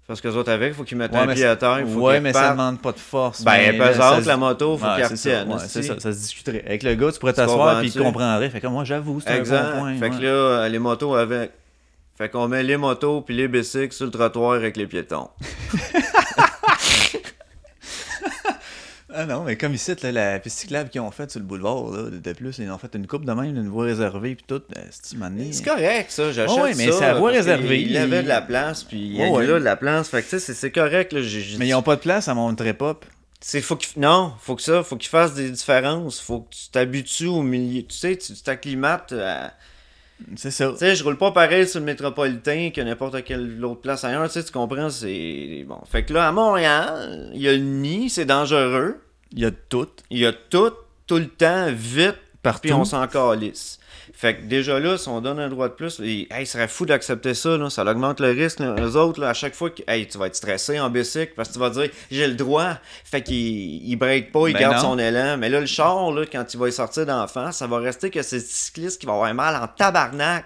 Parce 0.08 0.22
que 0.22 0.28
les 0.28 0.36
autres 0.36 0.52
avec, 0.52 0.74
il 0.74 0.76
faut 0.76 0.84
qu'ils 0.84 0.98
mettent 1.00 1.12
Ouais, 1.14 1.18
un 1.22 1.28
pied 1.34 1.46
à 1.46 1.56
terre, 1.56 1.80
faut 1.92 2.00
Ouais, 2.02 2.20
mais 2.20 2.32
ça 2.32 2.52
demande 2.52 2.80
pas 2.80 2.92
de 2.92 3.00
force. 3.00 3.42
Ben, 3.44 3.76
ça 3.76 3.88
pesante, 3.88 4.22
se- 4.22 4.28
la 4.28 4.38
moto, 4.38 4.78
faut 4.78 4.86
Ouais, 4.86 4.96
qu'ils 4.98 5.18
c'est 5.18 5.32
ça, 5.32 5.44
ouais, 5.46 5.56
c'est 5.68 5.82
ça, 5.82 5.96
ça 6.00 6.14
se 6.14 6.18
discuterait. 6.20 6.64
Avec 6.68 6.84
le 6.84 6.94
gars, 6.94 7.12
tu 7.12 7.18
pourrais 7.18 7.34
t'asseoir 7.34 7.80
puis 7.80 7.88
il 7.88 8.00
comprendrait. 8.04 8.50
Fait 8.52 8.62
que 8.62 8.68
moi, 8.68 8.84
j'avoue, 8.84 9.20
c'est 9.20 9.32
un 9.32 9.40
bon 9.74 9.80
point. 9.80 9.98
fait 9.98 10.10
que 10.12 10.22
là, 10.22 10.30
euh, 10.30 10.68
les 10.70 10.78
motos 10.78 11.16
avec. 11.16 11.50
Fait 12.18 12.30
qu'on 12.30 12.48
met 12.48 12.64
les 12.64 12.78
motos 12.78 13.22
puis 13.22 13.36
les 13.36 13.48
bicycles 13.48 13.94
sur 13.94 14.06
le 14.06 14.12
trottoir 14.12 14.54
avec 14.54 14.78
les 14.78 14.88
piétons. 14.88 15.30
Ah 19.18 19.26
non, 19.26 19.44
mais 19.44 19.56
comme 19.56 19.74
ici, 19.74 19.94
là, 20.04 20.12
la 20.12 20.40
piste 20.40 20.60
cyclable 20.60 20.90
qu'ils 20.90 21.00
ont 21.00 21.10
faite 21.10 21.32
sur 21.32 21.40
le 21.40 21.46
boulevard, 21.46 21.90
là, 21.90 22.10
de 22.10 22.34
plus, 22.34 22.58
ils 22.58 22.70
ont 22.70 22.78
fait 22.78 22.94
une 22.96 23.08
coupe 23.08 23.24
de 23.24 23.32
même, 23.32 23.56
une 23.56 23.70
voie 23.70 23.86
réservée, 23.86 24.36
puis 24.36 24.44
tout. 24.46 24.56
euh, 24.76 24.82
c'est. 24.92 25.16
C'est 25.54 25.64
correct, 25.64 26.12
ça, 26.12 26.34
j'achète 26.34 26.58
Ouais, 26.58 26.64
ouais, 26.64 26.74
mais 26.76 26.92
c'est 26.92 27.06
à 27.06 27.14
voie 27.14 27.32
réservée. 27.32 27.82
Il 27.82 27.96
avait 27.96 28.24
de 28.24 28.28
la 28.28 28.42
place, 28.42 28.84
puis 28.84 28.98
il 29.00 29.16
y 29.16 29.22
de 29.22 29.54
la 29.54 29.78
place. 29.78 30.10
Fait 30.10 30.22
que 30.22 30.30
tu 30.30 30.40
sais, 30.40 30.54
c'est- 30.54 30.72
correct, 30.72 31.14
là. 31.14 31.22
Mais 31.60 31.68
ils 31.68 31.72
n'ont 31.72 31.82
pas 31.82 31.96
de 31.96 32.02
place 32.02 32.28
à 32.28 32.34
mon 32.34 32.54
trip-up. 32.56 33.06
C'est 33.40 33.62
faut 33.62 33.78
qu'il 33.78 34.02
non, 34.02 34.34
faut 34.42 34.56
que 34.56 34.62
ça, 34.62 34.84
faut 34.84 34.98
qu'il 34.98 35.10
fasse 35.10 35.34
des 35.34 35.50
différences, 35.52 36.20
faut 36.20 36.42
que 36.42 36.54
tu 36.56 36.70
t'habitues 36.72 37.28
au 37.28 37.42
milieu, 37.44 37.84
tu 37.84 37.96
sais, 37.96 38.18
tu 38.18 38.34
tu 38.34 38.42
t'acclimates 38.42 39.14
à... 39.14 39.54
C'est 40.38 40.52
ça. 40.52 40.72
Tu 40.72 40.78
sais, 40.78 40.96
je 40.96 41.04
roule 41.04 41.18
pas 41.18 41.32
pareil 41.32 41.68
sur 41.68 41.80
le 41.80 41.86
métropolitain 41.86 42.70
que 42.74 42.80
n'importe 42.82 43.24
quelle 43.24 43.64
autre 43.66 43.82
place 43.82 44.04
ailleurs, 44.06 44.26
tu 44.28 44.34
sais, 44.34 44.44
tu 44.44 44.52
comprends, 44.52 44.90
c'est 44.90 45.66
bon. 45.68 45.80
Fait 45.90 46.04
que 46.06 46.14
là 46.14 46.28
à 46.30 46.32
Montréal, 46.32 47.32
il 47.34 47.42
y 47.42 47.50
a 47.50 47.52
le 47.52 47.58
nid, 47.60 48.10
c'est 48.10 48.26
dangereux, 48.26 49.02
Il 49.34 49.40
y 49.40 49.46
a 49.46 49.52
tout. 49.52 49.90
il 50.10 50.20
y 50.20 50.26
a 50.26 50.32
tout 50.34 50.72
tout 51.06 51.18
le 51.18 51.28
temps 51.28 51.68
vite 51.72 52.16
Partout. 52.42 52.62
puis 52.62 52.74
on 52.74 52.86
s'en 52.86 53.06
calisse. 53.08 53.80
Fait 54.18 54.36
que 54.38 54.44
déjà 54.44 54.80
là, 54.80 54.98
si 54.98 55.10
on 55.10 55.20
donne 55.20 55.40
un 55.40 55.50
droit 55.50 55.68
de 55.68 55.74
plus, 55.74 56.00
il 56.00 56.28
hey, 56.32 56.46
serait 56.46 56.68
fou 56.70 56.86
d'accepter 56.86 57.34
ça, 57.34 57.58
là. 57.58 57.70
ça 57.70 57.84
augmente 57.84 58.22
le 58.22 58.32
risque. 58.32 58.60
Là. 58.60 58.76
Eux 58.80 58.96
autres, 58.96 59.20
là, 59.20 59.30
à 59.30 59.34
chaque 59.34 59.56
fois 59.56 59.70
que 59.70 59.82
hey, 59.88 60.08
tu 60.08 60.18
vas 60.18 60.28
être 60.28 60.36
stressé 60.36 60.80
en 60.80 60.90
bicycle 60.90 61.34
parce 61.36 61.50
que 61.50 61.54
tu 61.54 61.60
vas 61.60 61.70
dire 61.70 61.90
j'ai 62.10 62.28
le 62.28 62.36
droit. 62.36 62.76
Fait 63.04 63.22
qu'il 63.22 63.36
il 63.36 63.96
break 63.98 64.32
pas, 64.32 64.48
il 64.48 64.54
Ben 64.54 64.60
garde 64.62 64.76
non. 64.76 64.82
son 64.94 65.00
élan. 65.00 65.38
Mais 65.38 65.50
là, 65.50 65.60
le 65.60 65.66
char, 65.66 66.12
là, 66.12 66.26
quand 66.32 66.46
il 66.54 66.58
va 66.60 66.70
y 66.70 66.72
sortir 66.72 67.06
d'en 67.06 67.28
face, 67.28 67.58
ça 67.58 67.68
va 67.68 67.78
rester 67.80 68.10
que 68.10 68.22
c'est 68.22 68.38
le 68.38 68.44
cycliste 68.46 69.02
qui 69.02 69.06
va 69.06 69.14
avoir 69.14 69.34
mal 69.34 69.56
en 69.62 69.68
tabarnak. 69.68 70.46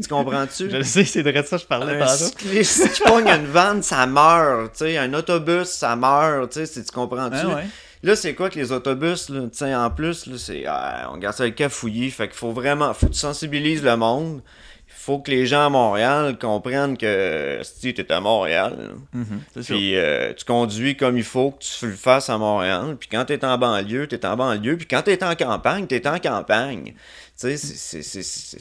Tu 0.00 0.08
comprends-tu? 0.08 0.70
Je 0.70 0.76
le 0.76 0.84
sais, 0.84 1.04
c'est 1.04 1.22
de 1.22 1.32
ça 1.42 1.56
que 1.56 1.62
je 1.62 1.66
parlais 1.66 2.00
Un 2.00 2.06
cycliste 2.06 2.92
qui 2.92 3.02
pogne 3.02 3.28
une 3.28 3.46
vanne, 3.46 3.82
ça 3.82 4.06
meurt. 4.06 4.72
tu 4.72 4.84
sais, 4.84 4.98
Un 4.98 5.12
autobus, 5.14 5.68
ça 5.68 5.96
meurt. 5.96 6.52
tu 6.52 6.82
comprends-tu? 6.94 7.46
Ouais. 7.46 7.66
Là, 8.02 8.16
c'est 8.16 8.34
quoi 8.34 8.48
que 8.48 8.58
les 8.58 8.72
autobus, 8.72 9.28
là, 9.28 9.42
en 9.84 9.90
plus, 9.90 10.26
là, 10.26 10.38
c'est. 10.38 10.64
ah, 10.66 11.10
on 11.12 11.18
garde 11.18 11.36
ça 11.36 11.42
avec 11.42 11.56
cafouillis. 11.56 12.10
Fait 12.10 12.28
qu'il 12.28 12.36
faut 12.36 12.52
vraiment. 12.52 12.94
Faut 12.94 13.06
que 13.08 13.12
tu 13.12 13.18
sensibilises 13.18 13.82
le 13.82 13.96
monde. 13.96 14.40
Il 14.88 15.02
faut 15.02 15.18
que 15.18 15.30
les 15.30 15.46
gens 15.46 15.66
à 15.66 15.68
Montréal 15.70 16.38
comprennent 16.38 16.96
que 16.98 17.60
si 17.62 17.94
tu 17.94 18.00
es 18.00 18.12
à 18.12 18.20
Montréal, 18.20 18.90
sûr. 19.62 19.74
puis 19.76 19.96
euh, 19.96 20.32
tu 20.34 20.44
conduis 20.44 20.96
comme 20.96 21.16
il 21.16 21.24
faut 21.24 21.52
que 21.52 21.62
tu 21.64 21.86
le 21.86 21.96
fasses 21.96 22.28
à 22.28 22.36
Montréal. 22.38 22.96
Puis 22.98 23.08
quand 23.10 23.24
tu 23.24 23.32
es 23.32 23.44
en 23.44 23.56
banlieue, 23.56 24.06
tu 24.06 24.14
es 24.16 24.26
en 24.26 24.36
banlieue. 24.36 24.76
Puis 24.76 24.86
quand 24.86 25.02
tu 25.02 25.10
es 25.10 25.24
en 25.24 25.34
campagne, 25.34 25.86
tu 25.86 25.94
es 25.94 26.06
en 26.06 26.18
campagne. 26.18 26.92
Tu 27.38 27.56
sais, 27.56 27.56
c'est- 27.56 28.58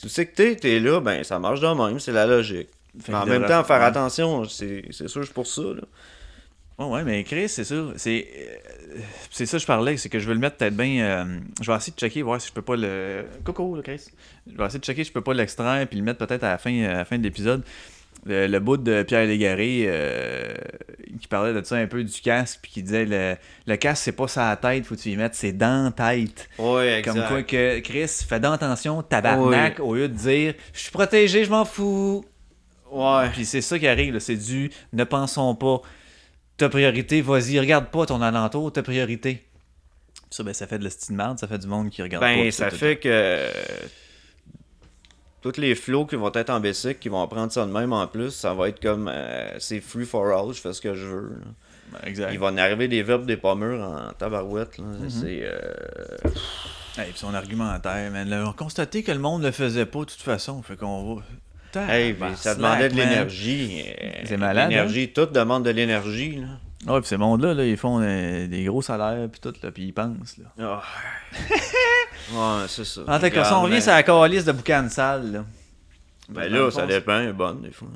tu 0.00 0.08
sais 0.08 0.26
que 0.26 0.34
t'es, 0.34 0.56
t'es 0.56 0.80
là, 0.80 1.00
ben 1.00 1.24
ça 1.24 1.38
marche 1.38 1.60
de 1.60 1.66
même, 1.66 1.98
c'est 1.98 2.12
la 2.12 2.26
logique. 2.26 2.68
Mais 3.08 3.14
en 3.14 3.26
même 3.26 3.42
temps, 3.48 3.64
faire 3.64 3.82
attention, 3.82 4.44
c'est 4.44 4.84
c'est 4.90 5.08
sûr, 5.08 5.26
pour 5.32 5.46
ça. 5.46 5.62
Là. 5.62 5.82
Ouais, 6.78 6.86
ouais, 6.86 7.02
mais 7.04 7.24
Chris, 7.24 7.48
c'est 7.48 7.64
sûr. 7.64 7.92
C'est 7.96 8.26
euh, 8.38 8.98
c'est 9.30 9.46
ça 9.46 9.56
que 9.56 9.62
je 9.62 9.66
parlais, 9.66 9.96
c'est 9.96 10.08
que 10.08 10.18
je 10.18 10.26
veux 10.28 10.34
le 10.34 10.40
mettre 10.40 10.56
peut-être 10.56 10.76
bien. 10.76 11.02
euh, 11.04 11.38
je 11.60 11.70
vais 11.70 11.76
essayer 11.76 11.92
de 11.92 11.98
checker, 11.98 12.22
voir 12.22 12.40
si 12.40 12.48
je 12.48 12.52
peux 12.52 12.62
pas 12.62 12.76
le. 12.76 13.24
Coucou, 13.44 13.74
là, 13.76 13.82
Chris. 13.82 14.06
Je 14.50 14.56
vais 14.56 14.64
essayer 14.64 14.78
de 14.78 14.84
checker 14.84 15.02
si 15.02 15.08
je 15.08 15.12
peux 15.12 15.20
pas 15.22 15.34
l'extraire 15.34 15.86
puis 15.88 15.98
le 15.98 16.04
mettre 16.04 16.24
peut-être 16.24 16.44
à 16.44 16.50
la 16.50 16.58
fin, 16.58 16.84
à 16.84 16.92
la 16.94 17.04
fin 17.04 17.18
de 17.18 17.22
l'épisode. 17.24 17.62
Le, 18.26 18.46
le 18.48 18.60
bout 18.60 18.76
de 18.76 19.04
Pierre 19.04 19.26
Légaré 19.26 19.84
euh, 19.86 20.52
qui 21.20 21.28
parlait 21.28 21.52
de 21.54 21.64
ça 21.64 21.76
un 21.76 21.86
peu 21.86 22.02
du 22.02 22.20
casque 22.20 22.58
puis 22.62 22.70
qui 22.72 22.82
disait 22.82 23.04
le, 23.06 23.36
le 23.66 23.76
casque 23.76 24.02
c'est 24.02 24.12
pas 24.12 24.26
la 24.36 24.56
tête, 24.56 24.84
faut 24.86 24.96
que 24.96 25.00
tu 25.00 25.10
y 25.10 25.16
mettes, 25.16 25.36
c'est 25.36 25.52
dans 25.52 25.84
la 25.84 25.90
tête. 25.92 26.48
Ouais, 26.58 27.00
Comme 27.04 27.22
quoi 27.28 27.44
que 27.44 27.78
Chris, 27.78 28.08
fais 28.28 28.40
donc 28.40 28.54
attention, 28.54 29.02
tabarnak, 29.02 29.76
Oui. 29.78 29.84
au 29.84 29.94
lieu 29.94 30.08
de 30.08 30.14
dire 30.14 30.54
je 30.72 30.80
suis 30.80 30.90
protégé, 30.90 31.44
je 31.44 31.50
m'en 31.50 31.64
fous. 31.64 32.24
Ouais. 32.90 33.30
Puis 33.32 33.44
c'est 33.44 33.60
ça 33.60 33.78
qui 33.78 33.86
arrive, 33.86 34.18
c'est 34.18 34.36
du 34.36 34.70
ne 34.92 35.04
pensons 35.04 35.54
pas. 35.54 35.80
Ta 36.58 36.68
priorité, 36.68 37.22
vas-y, 37.22 37.58
regarde 37.58 37.86
pas 37.86 38.04
ton 38.04 38.20
alentour, 38.20 38.72
ta 38.72 38.82
priorité. 38.82 39.44
Ça, 40.30 40.42
ben, 40.42 40.52
ça 40.52 40.66
fait 40.66 40.78
de 40.78 40.84
la 40.84 40.90
ça 41.36 41.48
fait 41.48 41.58
du 41.58 41.66
monde 41.66 41.88
qui 41.88 42.02
regarde 42.02 42.22
pas. 42.22 42.34
Ben, 42.34 42.44
tout, 42.46 42.50
ça 42.50 42.68
tout, 42.70 42.76
fait 42.76 42.98
que 42.98 43.48
tous 45.40 45.56
les 45.56 45.74
flots 45.74 46.04
qui 46.04 46.16
vont 46.16 46.32
être 46.34 46.50
en 46.50 46.60
basic, 46.60 47.00
qui 47.00 47.08
vont 47.08 47.26
prendre 47.28 47.50
ça 47.52 47.64
de 47.64 47.70
même 47.72 47.92
en 47.92 48.06
plus, 48.06 48.30
ça 48.32 48.52
va 48.54 48.68
être 48.68 48.80
comme 48.82 49.08
euh, 49.08 49.58
c'est 49.58 49.80
free 49.80 50.04
for 50.04 50.26
all, 50.26 50.52
je 50.52 50.60
fais 50.60 50.72
ce 50.72 50.80
que 50.80 50.94
je 50.94 51.06
veux. 51.06 51.28
là. 51.30 51.46
Ben, 51.92 51.98
exact. 52.08 52.30
Il 52.32 52.38
va 52.38 52.48
en 52.48 52.56
arriver 52.58 52.86
des 52.88 53.02
verbes, 53.02 53.24
des 53.24 53.38
pommures 53.38 53.80
en 53.82 54.12
tabarouette. 54.12 54.76
Là. 54.78 54.84
Mhm. 54.84 55.08
C'est. 55.10 55.40
euh, 55.44 55.72
Hey, 56.98 57.10
puis 57.10 57.18
son 57.20 57.32
argumentaire, 57.32 58.10
man. 58.10 58.28
Là, 58.28 58.42
on 58.44 58.50
a 58.50 58.52
constaté 58.52 59.04
que 59.04 59.12
le 59.12 59.20
monde 59.20 59.44
le 59.44 59.52
faisait 59.52 59.86
pas 59.86 60.00
de 60.00 60.04
toute 60.06 60.20
façon, 60.20 60.60
fait 60.62 60.76
qu'on 60.76 61.14
va. 61.14 61.22
Hey, 61.76 62.16
ça 62.36 62.54
demandait 62.54 62.88
de 62.88 62.94
l'énergie. 62.94 63.84
euh, 63.86 64.22
C'est 64.24 64.36
malade, 64.36 64.66
hein? 64.66 64.68
L'énergie, 64.70 65.12
tout 65.12 65.26
demande 65.26 65.64
de 65.64 65.70
l'énergie. 65.70 66.36
là. 66.36 66.92
Ouais, 66.92 67.00
puis 67.00 67.08
ces 67.08 67.16
mondes-là, 67.16 67.54
là, 67.54 67.64
ils 67.66 67.76
font 67.76 68.00
euh, 68.00 68.46
des 68.46 68.64
gros 68.64 68.82
salaires, 68.82 69.28
puis 69.30 69.40
tout, 69.40 69.52
là, 69.62 69.70
puis 69.70 69.84
ils 69.86 69.92
pensent, 69.92 70.38
là. 70.38 70.44
Ah. 70.60 70.82
ouais, 72.32 72.66
c'est 72.68 72.84
ça. 72.84 73.00
En 73.06 73.18
tout 73.18 73.30
cas, 73.30 73.44
si 73.44 73.52
on 73.52 73.62
revient 73.62 73.74
mais- 73.74 73.80
sur 73.80 73.92
la 73.92 74.02
calice 74.02 74.44
de 74.44 74.52
boucan 74.52 74.88
sale, 74.88 75.32
là. 75.32 75.44
Ben 76.28 76.52
là, 76.52 76.70
ça 76.70 76.86
dépend, 76.86 77.18
elle 77.20 77.28
est 77.28 77.32
bonne 77.32 77.62
des 77.62 77.72
fois. 77.72 77.88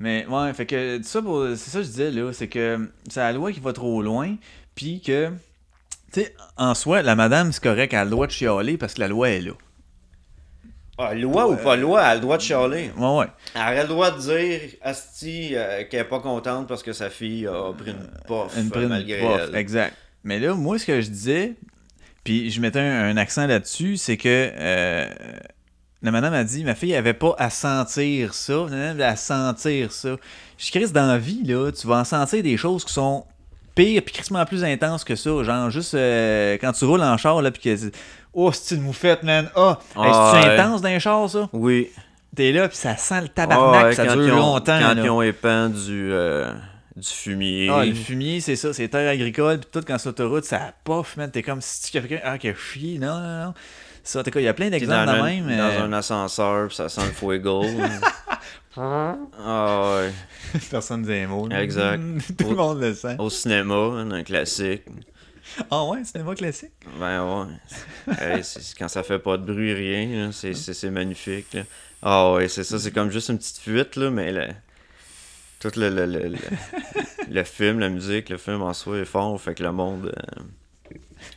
Mais 0.00 0.26
ouais, 0.26 0.52
fait 0.52 0.66
que 0.66 1.00
ça 1.04 1.22
pour 1.22 1.46
c'est 1.50 1.70
ça 1.70 1.78
que 1.78 1.84
je 1.84 1.90
disais 1.90 2.10
là, 2.10 2.32
c'est 2.32 2.48
que 2.48 2.90
c'est 3.08 3.20
la 3.20 3.32
loi 3.32 3.52
qui 3.52 3.60
va 3.60 3.72
trop 3.72 4.02
loin, 4.02 4.34
puis 4.74 5.00
que 5.00 5.28
tu 6.12 6.22
sais 6.22 6.34
en 6.56 6.74
soi 6.74 7.02
la 7.02 7.14
madame 7.14 7.52
c'est 7.52 7.62
correct, 7.62 7.92
elle 7.92 8.00
a 8.00 8.04
le 8.04 8.10
droit 8.10 8.26
de 8.26 8.32
chialer 8.32 8.76
parce 8.78 8.94
que 8.94 9.00
la 9.00 9.06
loi 9.06 9.28
est 9.30 9.42
là. 9.42 9.52
Ah, 11.10 11.14
loi 11.14 11.48
ou 11.48 11.56
pas 11.56 11.76
loi, 11.76 12.00
elle 12.02 12.06
a 12.06 12.14
le 12.14 12.20
droit 12.20 12.36
de 12.36 12.42
chialer. 12.42 12.90
Ouais 12.96 13.18
ouais. 13.18 13.26
Elle 13.54 13.60
aurait 13.62 13.82
le 13.82 13.88
droit 13.88 14.10
de 14.10 14.18
dire, 14.20 14.60
Asti, 14.82 15.50
euh, 15.54 15.84
qu'elle 15.90 16.00
est 16.00 16.04
pas 16.04 16.20
contente 16.20 16.68
parce 16.68 16.82
que 16.82 16.92
sa 16.92 17.10
fille 17.10 17.46
a 17.46 17.72
pris 17.72 17.90
une 17.90 18.08
pof 18.26 18.56
Une 18.56 18.68
euh, 18.68 18.70
prime 18.70 18.88
malgré 18.88 19.18
elle. 19.22 19.54
exact. 19.56 19.96
Mais 20.24 20.38
là 20.38 20.54
moi 20.54 20.78
ce 20.78 20.86
que 20.86 21.00
je 21.00 21.08
disais 21.08 21.54
puis 22.24 22.50
je 22.50 22.60
mettais 22.60 22.78
un, 22.78 23.08
un 23.10 23.16
accent 23.16 23.46
là-dessus, 23.46 23.96
c'est 23.96 24.16
que 24.16 24.50
euh, 24.54 25.06
la 26.02 26.10
madame 26.12 26.34
a 26.34 26.44
dit 26.44 26.62
ma 26.64 26.74
fille 26.74 26.94
avait 26.94 27.14
pas 27.14 27.34
à 27.38 27.50
sentir 27.50 28.34
ça, 28.34 28.66
elle 28.68 28.74
avait 28.74 29.04
à 29.04 29.16
sentir 29.16 29.90
ça. 29.92 30.16
Je 30.58 30.70
crise 30.70 30.92
dans 30.92 31.06
la 31.06 31.18
vie 31.18 31.42
là, 31.44 31.70
tu 31.72 31.86
vas 31.86 31.96
en 31.96 32.04
sentir 32.04 32.42
des 32.42 32.56
choses 32.56 32.84
qui 32.84 32.92
sont 32.92 33.24
pire 33.74 34.02
puis 34.04 34.14
crissement 34.14 34.44
plus 34.44 34.64
intense 34.64 35.04
que 35.04 35.16
ça. 35.16 35.42
Genre, 35.42 35.70
juste 35.70 35.94
euh, 35.94 36.58
quand 36.60 36.72
tu 36.72 36.84
roules 36.84 37.02
en 37.02 37.16
char, 37.16 37.40
là, 37.42 37.50
puis 37.50 37.62
que. 37.62 37.90
Oh, 38.34 38.50
c'est 38.52 38.74
une 38.76 38.82
moufette, 38.82 39.22
man. 39.22 39.50
Ah, 39.54 39.78
hey, 39.96 40.02
Ah, 40.04 40.32
c'est 40.34 40.48
ouais. 40.48 40.58
intense 40.58 40.80
dans 40.80 40.88
les 40.88 41.00
chars, 41.00 41.28
ça? 41.28 41.48
Oui. 41.52 41.90
T'es 42.34 42.50
là, 42.50 42.66
puis 42.68 42.76
ça 42.78 42.96
sent 42.96 43.20
le 43.20 43.28
tabarnak, 43.28 43.80
Ah 43.82 43.86
ouais, 43.88 43.94
ça 43.94 44.06
quand 44.06 44.16
dure 44.16 44.34
ont- 44.34 44.38
longtemps. 44.54 44.78
Quand 44.80 44.94
là. 44.94 45.02
ils 45.04 45.10
ont 45.10 45.20
épan 45.20 45.68
du, 45.68 46.10
euh, 46.12 46.50
du 46.96 47.08
fumier. 47.08 47.68
Ah, 47.70 47.84
le 47.84 47.92
fumier, 47.94 48.40
c'est 48.40 48.56
ça, 48.56 48.72
c'est 48.72 48.88
terre 48.88 49.10
agricole, 49.10 49.58
puis 49.58 49.68
tout, 49.70 49.84
quand 49.86 49.98
c'est 49.98 50.08
l'autoroute, 50.08 50.44
ça 50.44 50.72
pof, 50.82 51.16
man. 51.18 51.30
T'es 51.30 51.42
comme 51.42 51.60
si 51.60 51.82
tu 51.82 51.90
quelqu'un 52.00 52.20
ah, 52.24 52.38
qui 52.38 52.48
a 52.48 52.54
chié. 52.54 52.98
Non, 52.98 53.20
non, 53.20 53.44
non. 53.46 53.54
Ça, 54.02 54.20
en 54.20 54.22
tout 54.22 54.30
cas, 54.30 54.40
il 54.40 54.44
y 54.44 54.48
a 54.48 54.54
plein 54.54 54.70
d'exemples 54.70 55.06
dans, 55.06 55.22
même. 55.24 55.46
dans 55.46 55.52
euh, 55.52 55.84
un 55.84 55.92
ascenseur, 55.92 56.68
puis 56.68 56.76
ça 56.76 56.88
sent 56.88 57.02
le 57.04 57.12
fuego. 57.12 57.64
ah 58.76 59.16
ouais. 59.44 60.12
Personne 60.70 61.02
dit 61.02 61.12
un 61.12 61.26
mot. 61.28 61.48
Exact. 61.50 62.00
tout 62.38 62.50
le 62.50 62.56
monde 62.56 62.80
le 62.80 62.94
sent. 62.94 63.16
Au 63.18 63.28
cinéma, 63.30 63.74
un 63.74 64.22
classique. 64.22 64.82
Ah 65.70 65.84
ouais, 65.84 66.04
cinéma 66.04 66.34
classique? 66.34 66.72
Ben 66.98 67.24
ouais. 67.24 68.42
Quand 68.78 68.88
ça 68.88 69.02
fait 69.02 69.18
pas 69.18 69.36
de 69.38 69.44
bruit, 69.44 69.72
rien, 69.72 70.26
là, 70.26 70.32
c'est, 70.32 70.90
magnifique. 70.90 71.52
là. 71.54 71.62
Ah 72.02 72.32
ouais, 72.32 72.48
c'est 72.48 72.64
ça, 72.64 72.78
c'est 72.78 72.90
comme 72.92 73.10
juste 73.10 73.28
une 73.28 73.38
petite 73.38 73.58
fuite, 73.58 73.96
là, 73.96 74.10
mais 74.10 74.32
le- 74.32 74.48
tout 75.60 75.70
le, 75.76 75.88
le, 75.90 76.06
le, 76.06 76.28
le, 76.28 76.38
le 77.30 77.44
film, 77.44 77.78
la 77.78 77.88
musique, 77.88 78.28
le 78.28 78.36
film 78.38 78.62
en 78.62 78.72
soi 78.74 78.98
est 78.98 79.04
fort, 79.04 79.40
fait 79.40 79.54
que 79.54 79.62
le 79.62 79.72
monde. 79.72 80.12
euh, 80.16 80.42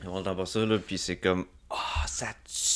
le 0.04 0.10
monde 0.10 0.20
entend 0.28 0.36
pas 0.36 0.46
ça, 0.46 0.66
là, 0.66 0.78
puis 0.80 0.98
c'est 0.98 1.18
comme. 1.18 1.46
Ah, 1.78 2.04
ça 2.08 2.28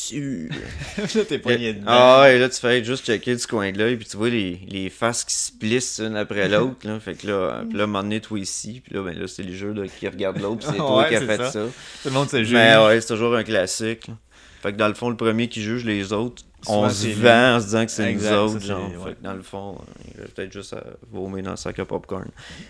tue! 0.08 0.50
là, 0.98 1.26
t'es 1.28 1.40
poigné 1.40 1.74
dedans. 1.74 1.86
Ah 1.88 2.22
ouais, 2.24 2.38
là, 2.38 2.50
tu 2.50 2.60
fais 2.60 2.84
juste 2.84 3.06
checker 3.06 3.36
du 3.36 3.48
coin 3.48 3.72
de 3.72 3.78
l'œil, 3.78 3.96
puis 3.96 4.06
tu 4.08 4.18
vois 4.18 4.30
les, 4.30 4.60
les 4.68 4.90
faces 4.90 5.24
qui 5.24 5.34
se 5.34 5.52
plissent 5.52 6.00
une 6.04 6.16
après 6.18 6.50
l'autre, 6.50 6.86
là. 6.88 7.00
Fait 7.00 7.14
que 7.16 7.28
là, 7.28 7.64
puis 7.68 7.78
là, 7.78 7.84
à 7.84 7.86
un 7.86 7.88
moment 7.88 8.04
donné, 8.04 8.20
toi 8.20 8.40
ici, 8.40 8.82
puis 8.84 8.94
là, 8.96 9.04
ben 9.04 9.18
là, 9.18 9.28
c'est 9.28 9.44
le 9.44 9.54
jeu 9.54 9.72
là, 9.72 9.84
qui 9.88 10.08
regarde 10.08 10.40
l'autre, 10.40 10.60
puis 10.60 10.68
c'est 10.72 10.78
toi 10.78 10.98
Ouais, 11.04 11.10
qui 11.10 11.16
a 11.16 11.20
c'est 11.20 11.26
fait 11.28 11.38
ça. 11.38 11.52
ça. 11.52 11.60
Tout 12.04 12.10
le 12.10 12.12
monde 12.12 12.30
juge. 12.30 12.54
Mais 12.54 12.76
ouais, 12.78 13.00
c'est 13.02 13.08
toujours 13.08 13.36
un 13.36 13.44
classique. 13.44 14.08
là. 14.08 14.16
Fait 14.62 14.74
que 14.74 14.78
dans 14.78 14.90
le 14.90 14.94
fond, 14.94 15.10
le 15.10 15.16
premier 15.16 15.48
qui 15.48 15.62
juge 15.62 15.86
les 15.86 16.12
autres, 16.12 16.44
Souvent, 16.62 16.84
on 16.88 16.90
se 16.90 17.08
vend 17.08 17.56
en 17.56 17.60
se 17.62 17.66
disant 17.68 17.86
que 17.86 17.92
c'est 17.92 18.14
nous 18.14 18.28
autres, 18.34 18.60
genre. 18.60 18.90
ouais. 18.90 19.12
Fait 19.12 19.16
que 19.16 19.24
dans 19.24 19.34
le 19.34 19.42
fond, 19.42 19.78
euh, 19.80 20.02
il 20.14 20.22
va 20.22 20.28
peut-être 20.28 20.52
juste 20.52 20.74
à 20.74 20.84
vomir 21.10 21.42
dans 21.46 21.52
le 21.52 21.56
sac 21.56 21.80
à 21.80 21.86
popcorn. 21.86 22.28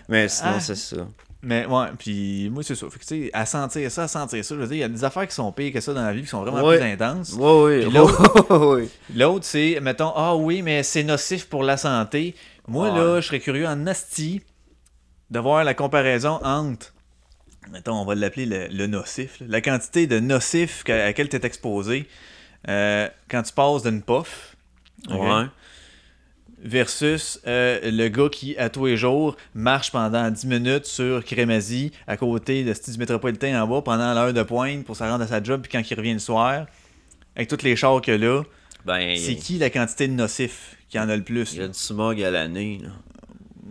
Mais 0.08 0.28
sinon, 0.28 0.52
Ah. 0.54 0.60
c'est 0.60 0.76
ça. 0.76 1.08
Mais 1.42 1.64
ouais, 1.64 1.86
puis 1.98 2.50
moi 2.50 2.62
c'est 2.62 2.74
ça. 2.74 2.86
Fait 2.90 2.98
que 2.98 3.04
tu 3.04 3.24
sais, 3.24 3.30
à 3.32 3.46
sentir 3.46 3.90
ça, 3.90 4.02
à 4.02 4.08
sentir 4.08 4.44
ça, 4.44 4.54
je 4.54 4.60
veux 4.60 4.66
dire, 4.66 4.76
il 4.76 4.80
y 4.80 4.84
a 4.84 4.88
des 4.88 5.04
affaires 5.04 5.26
qui 5.26 5.34
sont 5.34 5.50
pires 5.52 5.72
que 5.72 5.80
ça 5.80 5.94
dans 5.94 6.02
la 6.04 6.12
vie, 6.12 6.20
qui 6.22 6.26
sont 6.28 6.42
vraiment 6.42 6.66
plus 6.68 6.82
intenses. 6.82 7.32
Ouais, 7.32 7.62
ouais. 7.62 7.80
Puis 7.86 7.90
l'autre-. 7.92 8.88
L'autre, 9.16 9.44
c'est, 9.46 9.78
mettons, 9.80 10.12
ah 10.14 10.36
oui, 10.36 10.60
mais 10.60 10.82
c'est 10.82 11.02
nocif 11.02 11.48
pour 11.48 11.62
la 11.62 11.76
santé. 11.78 12.34
Moi, 12.68 12.90
Ouais. 12.92 12.98
là, 12.98 13.20
je 13.22 13.26
serais 13.26 13.40
curieux 13.40 13.66
en 13.66 13.86
asti 13.86 14.42
de 15.30 15.38
voir 15.38 15.64
la 15.64 15.72
comparaison 15.74 16.40
entre, 16.44 16.92
mettons, 17.70 17.94
on 17.94 18.04
va 18.04 18.14
l'appeler 18.14 18.44
le, 18.46 18.66
le 18.68 18.86
nocif, 18.86 19.40
là, 19.40 19.46
la 19.48 19.60
quantité 19.62 20.06
de 20.06 20.20
nocif 20.20 20.84
à 20.88 20.96
laquelle 21.06 21.28
tu 21.30 21.36
es 21.36 21.46
exposé 21.46 22.06
euh, 22.68 23.08
quand 23.30 23.42
tu 23.42 23.52
passes 23.54 23.82
d'une 23.82 24.02
puff. 24.02 24.56
Ouais. 25.08 25.46
Versus 26.62 27.40
euh, 27.46 27.78
le 27.84 28.08
gars 28.08 28.28
qui, 28.30 28.56
à 28.56 28.68
tous 28.68 28.86
les 28.86 28.96
jours, 28.96 29.36
marche 29.54 29.90
pendant 29.90 30.30
10 30.30 30.46
minutes 30.46 30.86
sur 30.86 31.24
Crémazie, 31.24 31.92
à 32.06 32.16
côté 32.16 32.64
de 32.64 32.74
ce 32.74 32.90
du 32.90 32.98
métropolitain 32.98 33.62
en 33.62 33.66
bas, 33.66 33.82
pendant 33.82 34.12
l'heure 34.14 34.32
de 34.32 34.42
pointe 34.42 34.84
pour 34.84 34.96
se 34.96 35.02
rendre 35.02 35.22
à 35.24 35.26
sa 35.26 35.42
job, 35.42 35.62
puis 35.62 35.70
quand 35.72 35.88
il 35.88 35.94
revient 35.94 36.12
le 36.12 36.18
soir, 36.18 36.66
avec 37.36 37.48
tous 37.48 37.62
les 37.62 37.76
chars 37.76 38.00
qu'il 38.00 38.14
y 38.14 38.16
a 38.16 38.18
là, 38.18 38.42
Ben, 38.84 39.16
c'est 39.16 39.36
qui 39.36 39.58
la 39.58 39.70
quantité 39.70 40.08
de 40.08 40.12
nocifs 40.12 40.76
qui 40.88 40.98
en 40.98 41.08
a 41.08 41.16
le 41.16 41.22
plus? 41.22 41.52
il 41.52 41.56
y 41.56 41.60
a 41.60 41.62
là? 41.62 41.68
du 41.68 41.78
smog 41.78 42.22
à 42.22 42.30
l'année. 42.30 42.80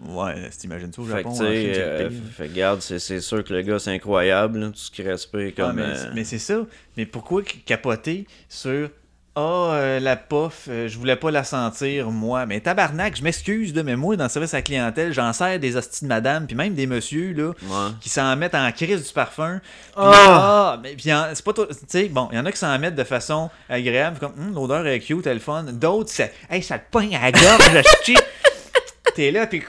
Ouais, 0.07 0.49
t'imagines 0.57 0.93
ça 0.93 1.01
au 1.01 1.05
Fait 1.05 1.11
que, 1.11 1.17
Japon, 1.17 1.35
c'est 1.35 1.77
euh, 1.77 2.09
fait 2.09 2.47
que, 2.47 2.51
regarde, 2.51 2.81
c'est, 2.81 3.19
sûr 3.19 3.43
que 3.43 3.53
le 3.53 3.61
gars, 3.61 3.79
c'est 3.79 3.91
incroyable, 3.91 4.59
là, 4.59 4.67
tout 4.69 4.77
ce 4.77 4.89
qui 4.89 5.01
respire 5.03 5.51
Ah, 5.57 5.61
comme... 5.61 5.75
mais, 5.75 5.83
euh, 5.83 6.11
mais 6.15 6.23
c'est 6.23 6.39
ça. 6.39 6.65
Mais 6.95 7.05
pourquoi 7.05 7.43
capoter 7.65 8.25
sur 8.47 8.89
Ah, 9.35 9.41
euh, 9.73 9.99
la 10.01 10.17
puff, 10.17 10.65
euh, 10.67 10.87
je 10.89 10.97
voulais 10.97 11.15
pas 11.15 11.31
la 11.31 11.43
sentir, 11.45 12.09
moi. 12.11 12.45
Mais 12.45 12.59
tabarnak, 12.59 13.15
je 13.15 13.23
m'excuse, 13.23 13.73
là, 13.73 13.83
mais 13.83 13.95
moi, 13.95 14.17
dans 14.17 14.25
le 14.25 14.29
service 14.29 14.53
à 14.53 14.57
la 14.57 14.61
clientèle, 14.63 15.13
j'en 15.13 15.31
sers 15.31 15.59
des 15.59 15.77
hosties 15.77 16.03
de 16.03 16.09
madame, 16.09 16.45
puis 16.45 16.55
même 16.57 16.73
des 16.73 16.87
messieurs, 16.87 17.33
là, 17.33 17.49
Ouais. 17.63 17.91
qui 18.01 18.09
s'en 18.09 18.35
mettent 18.35 18.55
en 18.55 18.69
crise 18.71 19.07
du 19.07 19.13
parfum. 19.13 19.61
Puis, 19.63 19.93
Ah! 19.95 20.73
ah, 20.75 20.79
mais 20.83 20.93
puis 20.95 21.09
c'est 21.33 21.45
pas 21.45 21.53
tout. 21.53 21.67
Tu 21.67 21.75
sais, 21.87 22.05
bon, 22.09 22.27
il 22.31 22.37
y 22.37 22.39
en 22.41 22.45
a 22.45 22.51
qui 22.51 22.57
s'en 22.57 22.77
mettent 22.79 22.95
de 22.95 23.03
façon 23.05 23.49
agréable, 23.69 24.17
comme 24.19 24.33
Hum, 24.37 24.53
l'odeur 24.55 24.85
est 24.87 24.99
cute, 24.99 25.25
elle 25.27 25.39
fun. 25.39 25.63
D'autres, 25.63 26.09
c'est 26.11 26.33
Hey, 26.49 26.61
ça 26.61 26.77
te 26.79 26.89
pogne 26.91 27.15
à 27.15 27.21
la 27.21 27.31
gorge. 27.31 27.83
T'es 29.15 29.31
là, 29.31 29.47
puis. 29.47 29.59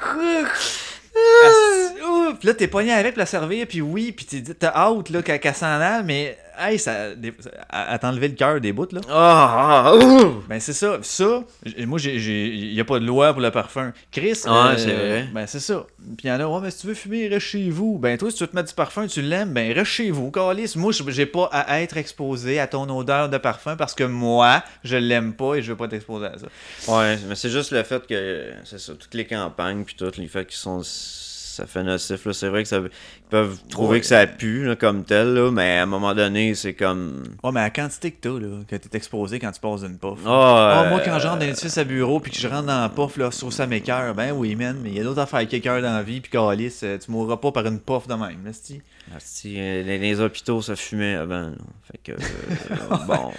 Asti- 1.44 2.02
ouh, 2.02 2.30
ça. 2.30 2.36
Puis 2.38 2.48
là, 2.48 2.54
t'es 2.54 2.66
pogné 2.68 2.92
avec 2.92 3.16
la 3.16 3.26
servir, 3.26 3.66
puis 3.68 3.80
oui, 3.82 4.12
puis 4.12 4.24
t'es- 4.24 4.54
t'as 4.54 4.72
hâte 4.74 5.10
là, 5.10 5.22
qu'elle 5.22 5.38
qu'elle 5.40 5.54
s'en 5.54 5.66
aille, 5.80 6.02
mais 6.04 6.38
hey, 6.60 6.78
ça, 6.78 7.14
des- 7.14 7.34
ça- 7.40 7.50
enlevé 8.02 8.28
le 8.28 8.34
cœur 8.34 8.60
des 8.60 8.72
bouts, 8.72 8.86
là. 8.92 9.00
Ah, 9.08 9.92
ah! 9.94 10.24
Ben 10.48 10.60
c'est 10.60 10.72
ça, 10.72 10.98
ça, 11.02 11.42
moi 11.86 11.98
j'ai, 11.98 12.18
j'ai, 12.18 12.48
y 12.48 12.80
a 12.80 12.84
pas 12.84 12.98
de 12.98 13.06
loi 13.06 13.32
pour 13.32 13.42
le 13.42 13.50
parfum. 13.50 13.92
Chris, 14.12 14.28
Ouais, 14.46 14.76
c'est 14.78 14.92
vrai. 14.92 15.28
Ben 15.32 15.46
c'est 15.46 15.60
ça. 15.60 15.86
Puis 16.18 16.28
y 16.28 16.32
en 16.32 16.40
a, 16.40 16.46
ouais, 16.46 16.60
mais 16.62 16.70
si 16.70 16.80
tu 16.82 16.86
veux 16.88 16.94
fumer, 16.94 17.28
reste 17.28 17.46
chez 17.46 17.70
vous. 17.70 17.98
Ben 17.98 18.16
toi, 18.18 18.30
si 18.30 18.36
tu 18.36 18.44
veux 18.44 18.48
te 18.48 18.56
mettre 18.56 18.68
du 18.68 18.74
parfum, 18.74 19.06
tu 19.06 19.22
l'aimes, 19.22 19.52
ben 19.52 19.72
reste 19.72 19.90
chez 19.90 20.10
vous. 20.10 20.30
Calice, 20.30 20.76
moi 20.76 20.92
j'ai 21.08 21.26
pas 21.26 21.48
à 21.52 21.80
être 21.80 21.96
exposé 21.96 22.58
à 22.60 22.66
ton 22.66 22.88
odeur 22.96 23.28
de 23.28 23.38
parfum 23.38 23.76
parce 23.76 23.94
que 23.94 24.04
moi, 24.04 24.62
je 24.84 24.96
l'aime 24.96 25.32
pas 25.34 25.54
et 25.56 25.62
je 25.62 25.72
veux 25.72 25.76
pas 25.76 25.88
t'exposer 25.88 26.26
à 26.26 26.34
ça. 26.38 26.92
Ouais, 26.96 27.18
mais 27.28 27.34
c'est 27.34 27.50
juste 27.50 27.72
le 27.72 27.82
fait 27.82 28.06
que, 28.06 28.50
c'est 28.64 28.78
ça, 28.80 28.92
toutes 28.94 29.14
les 29.14 29.24
campagnes, 29.26 29.84
puis 29.84 29.94
tout, 29.94 30.10
les 30.16 30.28
faits 30.28 30.48
qui 30.48 30.56
sont. 30.56 30.80
Ça 31.60 31.66
fait 31.66 31.82
nocif, 31.82 32.24
là. 32.24 32.32
C'est 32.32 32.48
vrai 32.48 32.62
que 32.62 32.68
ça, 32.70 32.78
ils 32.78 32.88
peuvent 33.28 33.58
trouver 33.68 33.90
Ouais. 33.96 34.00
que 34.00 34.06
ça 34.06 34.26
pue, 34.26 34.64
là, 34.64 34.76
comme 34.76 35.04
tel, 35.04 35.34
là, 35.34 35.50
mais 35.50 35.78
à 35.78 35.82
un 35.82 35.86
moment 35.86 36.14
donné, 36.14 36.54
c'est 36.54 36.72
comme. 36.72 37.22
Ouais, 37.44 37.50
mais 37.52 37.60
la 37.60 37.68
quantité 37.68 38.12
que 38.12 38.16
t'as, 38.18 38.38
là, 38.38 38.62
que 38.66 38.76
t'es 38.76 38.96
exposé 38.96 39.38
quand 39.38 39.52
tu 39.52 39.60
passes 39.60 39.82
d'une 39.82 39.98
puff. 39.98 40.20
Ah, 40.26 40.84
Ah, 40.86 40.88
moi, 40.88 41.00
quand 41.04 41.18
j'entre 41.18 41.38
dans 41.40 41.44
l'édifice 41.44 41.76
à 41.76 41.84
bureau 41.84 42.18
puis 42.18 42.32
que 42.32 42.38
je 42.38 42.48
rentre 42.48 42.64
dans 42.66 42.80
la 42.80 42.88
puff, 42.88 43.18
là, 43.18 43.30
sur 43.30 43.52
ça 43.52 43.66
m'écœure, 43.66 44.14
ben 44.14 44.32
oui, 44.32 44.56
man, 44.56 44.78
mais 44.82 44.88
il 44.88 44.96
y 44.96 45.00
a 45.00 45.02
d'autres 45.04 45.20
affaires 45.20 45.46
qui 45.46 45.60
dans 45.60 45.80
la 45.82 46.02
vie, 46.02 46.22
puis 46.22 46.30
calice, 46.30 46.80
euh, 46.82 46.96
tu 46.96 47.10
mourras 47.10 47.36
pas 47.36 47.52
par 47.52 47.66
une 47.66 47.78
puff 47.78 48.06
de 48.08 48.14
même, 48.14 48.42
là, 48.44 48.52
c'ti. 48.54 48.80
asti, 49.14 49.56
euh, 49.58 49.82
les, 49.82 49.98
les 49.98 50.18
hôpitaux, 50.20 50.62
ça 50.62 50.76
fumait 50.76 51.14
avant, 51.16 51.50
là. 51.50 51.52
Fait 51.92 51.98
que. 52.02 52.12
euh, 52.12 52.96
bon. 53.06 53.32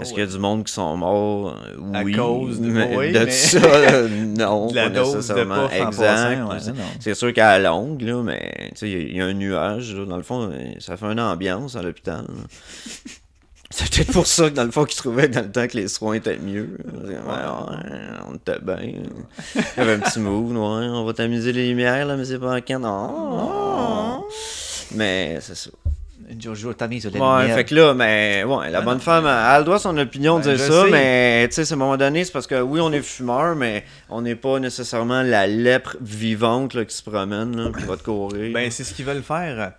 Est-ce 0.00 0.10
qu'il 0.10 0.20
y 0.20 0.22
a 0.22 0.26
du 0.26 0.38
monde 0.38 0.64
qui 0.64 0.72
sont 0.72 0.96
morts? 0.96 1.56
Euh, 1.66 1.92
À 1.94 2.02
Oui. 2.02 2.12
cause 2.12 2.60
de- 2.60 2.68
oui, 2.96 3.12
de 3.12 3.18
mais- 3.20 3.30
ça, 3.30 3.58
euh, 3.64 4.08
non. 4.08 4.66
De 4.68 4.74
la 4.74 4.84
pas 4.84 4.90
dose 4.90 5.12
de 5.12 5.16
nécessairement. 5.18 5.64
en 5.66 5.68
exact. 5.88 6.44
ouais, 6.68 6.74
C'est- 7.00 7.14
sûr 7.14 7.32
qu'à 7.32 7.58
la 7.58 7.68
longue, 7.70 8.02
là, 8.02 8.22
mais 8.22 8.70
il 8.82 8.88
y 8.88 8.94
a- 8.94 8.98
il 8.98 9.16
y, 9.16 9.20
a 9.20 9.26
un 9.26 9.32
nuage, 9.34 9.94
là, 9.94 10.04
dans 10.04 10.16
le 10.16 10.22
fond, 10.22 10.50
ça 10.80 10.96
fait 10.96 11.06
une 11.06 11.20
ambiance 11.20 11.76
à 11.76 11.82
l'hôpital. 11.82 12.24
C'est 13.70 13.90
peut-être 13.92 14.12
pour 14.12 14.26
ça 14.28 14.50
que 14.50 14.54
dans 14.54 14.62
le 14.64 14.70
fond, 14.70 14.84
qu'ils 14.84 14.98
trouvaient 14.98 15.26
dans 15.26 15.40
le 15.42 15.50
temps 15.50 15.66
que 15.66 15.76
les 15.76 15.88
soins 15.88 16.14
étaient 16.14 16.38
mieux. 16.38 16.78
Ouais, 17.02 17.14
ouais, 17.14 17.80
on 18.28 18.34
était 18.36 18.60
bien. 18.62 18.76
Il 18.80 19.62
y 19.76 19.80
avait 19.80 19.94
un 19.94 19.98
petit 19.98 20.20
move, 20.20 20.52
ouais, 20.52 20.58
on 20.90 21.04
va 21.04 21.12
tamiser 21.12 21.52
les 21.52 21.68
lumières, 21.70 22.06
là, 22.06 22.16
mais 22.16 22.24
c'est 22.24 22.38
pas 22.38 22.56
en 22.56 22.60
canne. 22.60 22.86
Oh. 22.86 24.24
Mais 24.94 25.38
c'est 25.40 25.56
ça. 25.56 25.70
Giorgio 26.38 26.72
Tamise, 26.72 27.06
Ouais, 27.06 27.48
fait 27.54 27.64
que 27.64 27.74
là, 27.74 27.92
mais 27.94 28.44
ouais, 28.44 28.70
la 28.70 28.78
Ah 28.78 28.82
bonne 28.82 28.94
non, 28.94 29.00
femme, 29.00 29.24
elle 29.24 29.30
a 29.30 29.58
le 29.58 29.64
droit 29.64 29.76
à 29.76 29.80
son 29.80 29.96
opinion 29.98 30.38
de 30.38 30.44
Ben, 30.44 30.54
dire 30.56 30.64
je 30.66 30.72
ça, 30.72 30.84
sais. 30.84 30.90
mais 30.90 31.48
tu 31.48 31.64
sais, 31.64 31.72
à 31.72 31.74
un 31.74 31.78
moment 31.78 31.96
donné, 31.96 32.24
c'est 32.24 32.32
parce 32.32 32.46
que 32.46 32.60
oui, 32.60 32.80
on 32.80 32.92
est 32.92 33.02
fumeur, 33.02 33.54
mais 33.56 33.84
on 34.08 34.22
n'est 34.22 34.34
pas 34.36 34.58
nécessairement 34.58 35.22
la 35.22 35.46
lèpre 35.46 35.96
vivante 36.00 36.74
là, 36.74 36.84
qui 36.84 36.96
se 36.96 37.02
promène, 37.02 37.56
là, 37.56 37.70
qui 37.78 37.84
va 37.84 37.96
te 37.96 38.02
courir. 38.02 38.52
Ben, 38.54 38.70
c'est 38.70 38.84
ce 38.84 38.94
qu'ils 38.94 39.04
veulent 39.04 39.22
faire. 39.22 39.72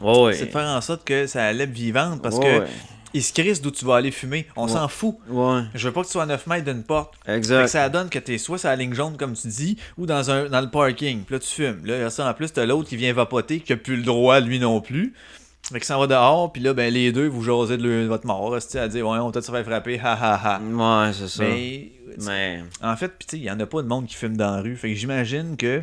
ouais, 0.00 0.18
ouais. 0.24 0.32
C'est 0.34 0.46
de 0.46 0.50
faire 0.50 0.68
en 0.68 0.80
sorte 0.80 1.04
que 1.04 1.26
ça 1.26 1.52
lève 1.52 1.70
vivante 1.70 2.20
parce 2.22 2.38
que 2.38 2.60
ouais. 2.60 2.66
ils 3.14 3.22
se 3.22 3.32
crissent 3.32 3.62
d'où 3.62 3.70
tu 3.70 3.84
vas 3.84 3.96
aller 3.96 4.10
fumer. 4.10 4.46
On 4.56 4.64
Ouais. 4.66 4.72
s'en 4.72 4.88
fout. 4.88 5.16
Ouais, 5.28 5.60
Je 5.74 5.86
veux 5.86 5.92
pas 5.92 6.00
que 6.02 6.06
tu 6.06 6.12
sois 6.12 6.24
à 6.24 6.26
9 6.26 6.46
mètres 6.48 6.64
d'une 6.64 6.82
porte. 6.82 7.14
Fait 7.24 7.32
que 7.32 7.36
exact. 7.36 7.66
ça 7.68 7.88
donne 7.88 8.08
que 8.08 8.18
t'es 8.18 8.38
soit 8.38 8.58
sur 8.58 8.68
la 8.68 8.76
ligne 8.76 8.94
jaune, 8.94 9.16
comme 9.16 9.34
tu 9.34 9.46
dis, 9.48 9.76
ou 9.98 10.06
dans, 10.06 10.30
un, 10.30 10.46
dans 10.46 10.60
le 10.60 10.70
parking. 10.70 11.22
Puis 11.24 11.34
là, 11.34 11.38
tu 11.38 11.48
fumes. 11.48 11.82
Là, 11.84 11.96
il 11.96 12.00
y 12.00 12.04
a 12.04 12.10
ça 12.10 12.28
en 12.28 12.34
plus, 12.34 12.52
t'as 12.52 12.66
l'autre 12.66 12.88
qui 12.88 12.96
vient 12.96 13.12
vapoter, 13.12 13.60
qui 13.60 13.72
a 13.72 13.76
plus 13.76 13.96
le 13.96 14.02
droit, 14.02 14.40
lui 14.40 14.58
non 14.58 14.80
plus. 14.80 15.12
Fait 15.70 15.78
que 15.80 15.86
ça 15.86 15.96
va 15.96 16.06
dehors, 16.06 16.52
puis 16.52 16.60
là, 16.60 16.74
ben, 16.74 16.92
les 16.92 17.12
deux, 17.12 17.28
vous 17.28 17.42
jasez 17.42 17.76
de, 17.78 17.82
le- 17.84 18.02
de 18.02 18.08
votre 18.08 18.26
mort. 18.26 18.54
Tu 18.68 18.78
à 18.78 18.88
dire, 18.88 19.06
ouais, 19.06 19.18
on 19.18 19.30
t'a 19.30 19.40
se 19.42 19.50
faire 19.50 19.64
frapper, 19.64 19.98
ha 20.02 20.12
ha 20.12 20.56
ha. 20.56 20.60
Ouais, 20.60 21.12
c'est 21.12 21.28
ça. 21.28 21.44
Mais, 21.44 21.92
Mais, 22.18 22.62
en 22.82 22.96
fait, 22.96 23.08
puis 23.08 23.26
tu 23.26 23.36
sais, 23.36 23.38
il 23.38 23.44
y 23.44 23.50
en 23.50 23.58
a 23.60 23.64
pas 23.66 23.80
de 23.82 23.86
monde 23.88 24.06
qui 24.06 24.14
fume 24.16 24.36
dans 24.36 24.56
la 24.56 24.60
rue. 24.62 24.76
Fait 24.76 24.88
que 24.90 24.94
j'imagine 24.96 25.56
que 25.56 25.82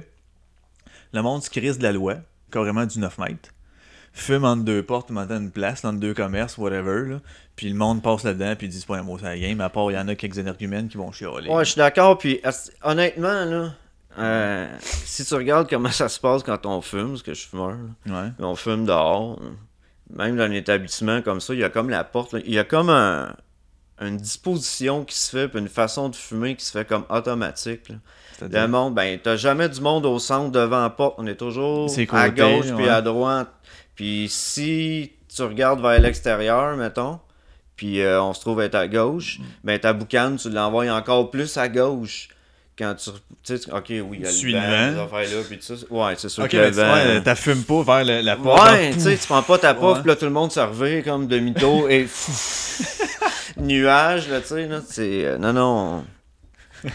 le 1.14 1.22
monde 1.22 1.42
se 1.44 1.50
crisse 1.50 1.78
de 1.80 1.84
la 1.84 1.92
loi, 1.94 2.16
carrément 2.52 2.86
du 2.86 3.00
9 3.00 3.18
mètres, 3.18 3.50
fume 4.14 4.44
entre 4.44 4.64
deux 4.64 4.84
portes, 4.84 5.10
entre 5.12 5.32
une 5.32 5.50
place, 5.50 5.84
entre 5.86 6.00
deux 6.00 6.14
commerces, 6.14 6.58
whatever, 6.58 7.10
là. 7.10 7.20
Puis 7.56 7.70
le 7.70 7.76
monde 7.76 8.04
passe 8.04 8.24
là-dedans, 8.26 8.56
puis 8.58 8.68
ils 8.68 8.70
disent 8.70 8.86
pas 8.86 8.98
un 8.98 9.04
mot 9.04 9.18
sur 9.18 9.28
la 9.28 9.40
game, 9.40 9.60
à 9.62 9.70
part 9.70 9.90
il 9.92 9.96
y 9.96 9.98
en 9.98 10.08
a 10.08 10.14
quelques 10.16 10.38
énergumènes 10.38 10.88
qui 10.90 10.98
vont 10.98 11.12
chialer. 11.12 11.50
ouais, 11.50 11.66
je 11.66 11.72
suis 11.72 11.78
d'accord, 11.80 12.18
puis 12.18 12.40
honnêtement, 12.84 13.46
là, 13.46 13.74
euh, 14.20 14.68
si 14.82 15.26
tu 15.26 15.34
regardes 15.36 15.70
comment 15.70 15.90
ça 15.92 16.10
se 16.10 16.20
passe 16.20 16.44
quand 16.44 16.66
on 16.66 16.82
fume, 16.82 17.10
parce 17.12 17.24
que 17.24 17.34
je 17.34 17.40
suis 17.40 17.50
fumeur, 17.50 17.76
là, 18.06 18.22
Ouais. 18.24 18.30
on 18.40 18.56
fume 18.56 18.86
dehors. 18.86 19.40
Même 20.16 20.36
dans 20.38 20.44
un 20.44 20.52
établissement 20.52 21.22
comme 21.22 21.40
ça, 21.40 21.54
il 21.54 21.60
y 21.60 21.64
a 21.64 21.70
comme 21.70 21.90
la 21.90 22.04
porte, 22.04 22.34
là, 22.34 22.40
il 22.46 22.54
y 22.54 22.60
a 22.60 22.64
comme 22.64 22.90
un- 22.90 23.36
une 24.02 24.18
disposition 24.18 25.04
qui 25.04 25.16
se 25.18 25.30
fait, 25.30 25.48
puis 25.50 25.60
une 25.60 25.68
façon 25.68 26.10
de 26.10 26.16
fumer 26.16 26.56
qui 26.56 26.64
se 26.66 26.72
fait 26.72 26.86
comme 26.86 27.04
automatique. 27.10 27.90
là. 27.90 27.96
Le 28.42 28.68
monde, 28.68 28.96
ben, 28.96 29.20
t'as 29.22 29.36
jamais 29.36 29.68
du 29.68 29.82
monde 29.82 30.06
au 30.06 30.18
centre 30.20 30.52
devant 30.52 30.82
la 30.82 30.90
porte, 30.90 31.16
on 31.18 31.28
est 31.28 31.36
toujours 31.36 31.90
à 32.16 32.30
gauche 32.30 32.68
puis 32.78 32.86
ouais. 32.86 32.90
à 32.90 33.02
droite. 33.02 33.50
Puis 33.96 34.28
si 34.30 35.12
tu 35.34 35.42
regardes 35.44 35.82
vers 35.82 36.00
l'extérieur, 36.00 36.78
mettons, 36.78 37.20
puis 37.76 38.00
euh, 38.02 38.22
on 38.22 38.34
se 38.34 38.40
trouve 38.40 38.62
être 38.62 38.76
à 38.76 38.88
gauche, 38.88 39.40
ben 39.66 39.78
ta 39.78 39.92
boucane, 39.92 40.38
tu 40.38 40.50
l'envoies 40.50 40.90
encore 40.90 41.30
plus 41.30 41.58
à 41.58 41.68
gauche. 41.68 42.30
Quand 42.80 42.96
tu. 42.96 43.10
Sais, 43.44 43.60
ok, 43.72 43.86
oui, 43.90 44.04
il 44.14 44.22
y 44.22 44.26
a 44.26 44.32
Suis 44.32 44.54
le 44.54 44.60
le 44.60 44.96
vent, 44.96 45.04
affaires-là, 45.06 45.44
puis 45.50 45.60
tout 45.60 45.76
ça. 45.76 45.86
Ouais, 45.90 46.14
c'est 46.18 46.30
sûr 46.30 46.48
que 46.48 46.56
le 46.58 46.64
mais 46.64 46.70
tu 46.72 46.78
vent. 46.78 46.94
ouais, 46.94 47.20
fume 47.36 47.64
pas 47.64 47.84
vers 47.84 48.06
le- 48.06 48.22
la 48.22 48.36
porte. 48.38 48.72
Ouais, 48.72 48.92
tu 48.94 49.00
sais, 49.02 49.18
tu 49.18 49.28
prends 49.28 49.44
pas 49.44 49.58
ta 49.58 49.74
Ouais. 49.96 50.00
puis 50.02 50.08
là, 50.10 50.16
tout 50.16 50.26
le 50.26 50.32
monde 50.32 50.52
se 50.52 50.60
revient 50.62 51.04
comme 51.04 51.28
demi-tour 51.28 51.90
et 51.92 52.08
nuage, 53.58 54.30
là, 54.30 54.40
tu 54.42 54.48
sais, 54.48 54.66
là, 54.68 54.80
c'est... 54.88 55.26
euh, 55.26 55.38
non, 55.38 55.54
non. 55.54 56.06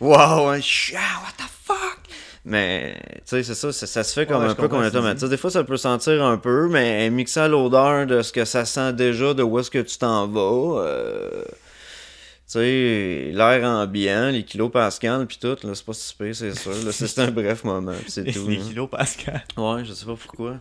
wow, 0.00 0.54
chat, 0.60 0.98
what 1.22 1.32
the 1.38 1.48
fuck? 1.64 1.98
Mais, 2.44 2.96
tu 3.18 3.20
sais, 3.26 3.42
c'est 3.42 3.54
ça, 3.54 3.72
ça, 3.72 3.86
ça 3.86 4.02
se 4.04 4.12
fait 4.12 4.26
comme 4.26 4.42
Ouais, 4.42 4.50
un 4.50 4.54
peu 4.54 4.62
comprends 4.64 4.78
qu'on 4.78 4.84
ce 4.84 4.88
que 4.88 4.92
tu 4.92 4.98
automatise. 4.98 5.30
Des 5.30 5.36
fois, 5.36 5.50
ça 5.50 5.64
peut 5.64 5.76
sentir 5.76 6.22
un 6.24 6.36
peu, 6.36 6.68
mais 6.68 7.08
mixé 7.10 7.40
à 7.40 7.48
l'odeur 7.48 8.06
de 8.06 8.20
ce 8.22 8.32
que 8.32 8.44
ça 8.44 8.64
sent 8.64 8.92
déjà, 8.92 9.32
de 9.34 9.42
où 9.42 9.58
est-ce 9.58 9.70
que 9.70 9.78
tu 9.78 9.96
t'en 9.98 10.26
vas, 10.26 10.80
euh, 10.82 11.44
sais, 12.46 13.30
l'air 13.32 13.64
ambiant, 13.64 14.30
les 14.30 14.42
kilopascales, 14.44 15.26
puis 15.26 15.38
tout, 15.40 15.56
là, 15.66 15.74
c'est 15.74 15.84
pas 15.84 15.92
si 15.92 16.14
pire, 16.14 16.34
c'est 16.34 16.54
sûr. 16.56 16.72
Là, 16.84 16.92
c'est 16.92 17.18
un 17.18 17.30
bref 17.30 17.64
moment, 17.64 17.92
puis 18.00 18.10
c'est 18.10 18.24
tout. 18.24 18.46
Les 18.48 18.56
là. 18.56 18.62
kilos 18.68 18.88
Pascal. 18.90 19.42
Ouais, 19.56 19.84
je 19.84 19.92
sais 19.92 20.04
pas 20.06 20.14
pourquoi. 20.14 20.60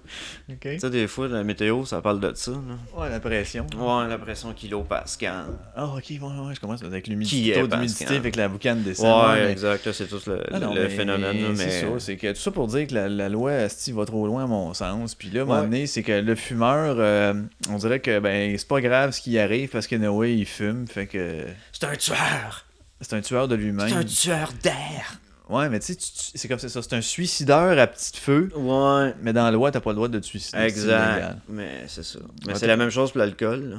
Tu 0.61 0.79
sais, 0.79 0.89
des 0.89 1.07
fois, 1.07 1.27
la 1.27 1.43
météo, 1.43 1.86
ça 1.86 2.01
parle 2.01 2.19
de 2.19 2.31
ça. 2.36 2.51
Là. 2.51 2.57
Ouais, 3.01 3.09
la 3.09 3.19
pression. 3.19 3.67
Ouais, 3.77 4.07
la 4.07 4.17
pression 4.17 4.53
kilopascal. 4.53 5.45
Ah, 5.75 5.86
ok, 5.88 6.03
ouais, 6.09 6.53
je 6.55 6.59
commence 6.59 6.84
avec 6.84 7.07
l'humidité. 7.07 7.53
taux 7.59 7.67
d'humidité 7.67 8.15
avec 8.15 8.36
la 8.36 8.47
boucane 8.47 8.81
descend. 8.84 9.29
Ouais, 9.31 9.43
mais- 9.45 9.51
exact. 9.51 9.86
là, 9.86 9.93
C'est 9.93 10.07
tout 10.07 10.21
le, 10.27 10.41
Ah 10.51 10.59
non, 10.59 10.73
le 10.73 10.84
mais 10.84 10.89
phénomène. 10.89 11.41
là, 11.41 11.49
C'est 11.55 11.65
mais... 11.65 11.81
ça, 11.81 11.88
c'est 11.99 12.17
que 12.17 12.31
tout 12.34 12.39
ça 12.39 12.51
pour 12.51 12.67
dire 12.67 12.88
que 12.88 12.93
la, 12.93 13.09
la 13.09 13.29
loi 13.29 13.51
asti, 13.51 13.91
va 13.91 14.05
trop 14.05 14.25
loin 14.25 14.43
à 14.43 14.47
mon 14.47 14.73
sens. 14.73 15.15
Puis 15.15 15.29
là, 15.29 15.41
à 15.41 15.43
un 15.43 15.45
moment 15.45 15.61
donné, 15.61 15.88
c'est 15.88 16.03
que 16.03 16.13
le 16.13 16.36
fumeur, 16.36 16.95
euh, 16.99 17.34
on 17.69 17.77
dirait 17.77 17.99
que 17.99 18.19
ben 18.19 18.57
c'est 18.57 18.67
pas 18.67 18.81
grave 18.81 19.11
ce 19.11 19.21
qui 19.21 19.38
arrive 19.38 19.69
parce 19.69 19.88
que 19.88 19.95
Noé 19.95 20.34
il 20.34 20.45
fume, 20.45 20.88
fait 20.88 21.07
que 21.07 21.45
C'est 21.74 21.84
un 21.86 21.95
tueur! 21.95 22.65
c'est 23.01 23.13
un 23.15 23.21
tueur 23.21 23.47
de 23.49 23.57
C'est 23.57 23.61
un 23.61 23.65
lui-même. 23.65 24.05
tueur 24.05 24.53
d'air! 24.63 25.15
Ouais, 25.49 25.67
mais 25.67 25.80
tu 25.82 25.88
sais, 25.88 25.95
tu- 25.95 26.09
tu- 26.09 26.32
c'est 26.38 26.47
comme 26.47 26.57
c'est 26.59 26.69
ça, 26.69 26.82
c'est 26.82 26.95
un 26.95 27.01
suicideur 27.01 27.78
à 27.78 27.86
petit 27.88 28.17
feu, 28.17 28.49
Ouais, 28.55 29.13
mais 29.21 29.34
dans 29.34 29.43
la 29.43 29.51
loi, 29.51 29.71
t'as 29.71 29.82
pas 29.82 29.89
le 29.89 29.95
droit 29.97 30.07
de 30.07 30.17
te 30.19 30.26
suicider. 30.26 30.57
exact. 30.59 31.11
illégal. 31.11 31.38
Mais 31.49 31.84
c'est 31.88 32.03
ça. 32.03 32.19
Mais 32.47 32.53
Ouais, 32.53 32.59
c'est 32.59 32.67
la 32.67 32.78
même 32.78 32.89
chose 32.89 33.11
pour 33.11 33.19
l'alcool. 33.19 33.71
là. 33.71 33.78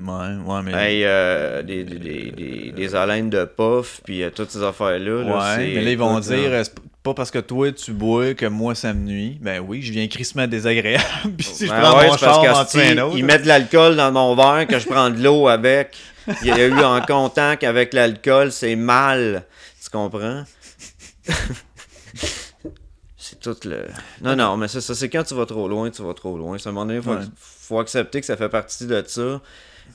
Ouais, 0.00 0.36
ouais, 0.44 0.62
mais. 0.62 0.72
Hey, 0.72 1.04
euh, 1.04 1.62
des, 1.62 1.84
des, 1.84 1.98
des, 1.98 2.30
des, 2.32 2.72
des 2.72 2.94
haleines 2.94 3.30
de 3.30 3.44
puff, 3.44 4.00
puis 4.04 4.22
euh, 4.22 4.30
toutes 4.30 4.50
ces 4.50 4.62
affaires-là. 4.62 5.22
là, 5.22 5.56
Ouais, 5.56 5.74
mais 5.74 5.80
là, 5.82 5.90
ils 5.92 5.98
vont 5.98 6.18
dire, 6.20 6.50
euh, 6.52 6.64
pas 7.04 7.12
parce 7.12 7.30
que 7.30 7.38
toi 7.38 7.70
tu 7.70 7.92
bois 7.92 8.32
que 8.32 8.46
moi 8.46 8.74
ça 8.74 8.94
me 8.94 9.00
nuit. 9.04 9.38
Ben 9.40 9.60
oui, 9.60 9.82
je 9.82 9.92
viens 9.92 10.08
crissement 10.08 10.46
désagréable. 10.46 11.04
Puis 11.36 11.46
si 11.46 11.66
je 11.66 11.70
Ben 11.70 11.80
prends 11.80 11.98
ouais, 11.98 12.04
mon 12.04 12.08
parce 12.16 12.20
char, 12.20 12.42
que, 12.42 12.78
un 12.78 12.98
autre. 13.04 13.16
Ils 13.18 13.24
mettent 13.24 13.42
de 13.42 13.48
l'alcool 13.48 13.94
dans 13.94 14.10
mon 14.10 14.34
verre, 14.34 14.66
que 14.66 14.78
je 14.78 14.88
prends 14.88 15.10
de 15.10 15.22
l'eau 15.22 15.46
avec. 15.46 15.96
Il 16.40 16.48
y 16.48 16.50
a 16.50 16.66
eu 16.66 16.82
en 16.82 17.02
contact 17.02 17.62
avec 17.62 17.92
l'alcool, 17.92 18.50
c'est 18.50 18.74
mal. 18.74 19.44
Tu 19.82 19.90
comprends? 19.90 20.44
c'est 23.18 23.38
tout 23.38 23.56
le. 23.64 23.86
Non, 24.22 24.34
non, 24.34 24.56
mais 24.56 24.68
c'est 24.68 24.80
ça. 24.80 24.94
C'est 24.94 25.10
quand 25.10 25.24
tu 25.24 25.34
vas 25.34 25.44
trop 25.44 25.68
loin, 25.68 25.90
tu 25.90 26.02
vas 26.02 26.14
trop 26.14 26.38
loin. 26.38 26.56
C'est 26.56 26.68
à 26.68 26.70
un 26.70 26.72
moment 26.72 26.86
donné, 26.86 27.02
faut, 27.02 27.10
Ouais. 27.10 27.24
faut 27.36 27.78
accepter 27.80 28.20
que 28.20 28.26
ça 28.26 28.38
fait 28.38 28.48
partie 28.48 28.86
de 28.86 29.04
ça. 29.06 29.42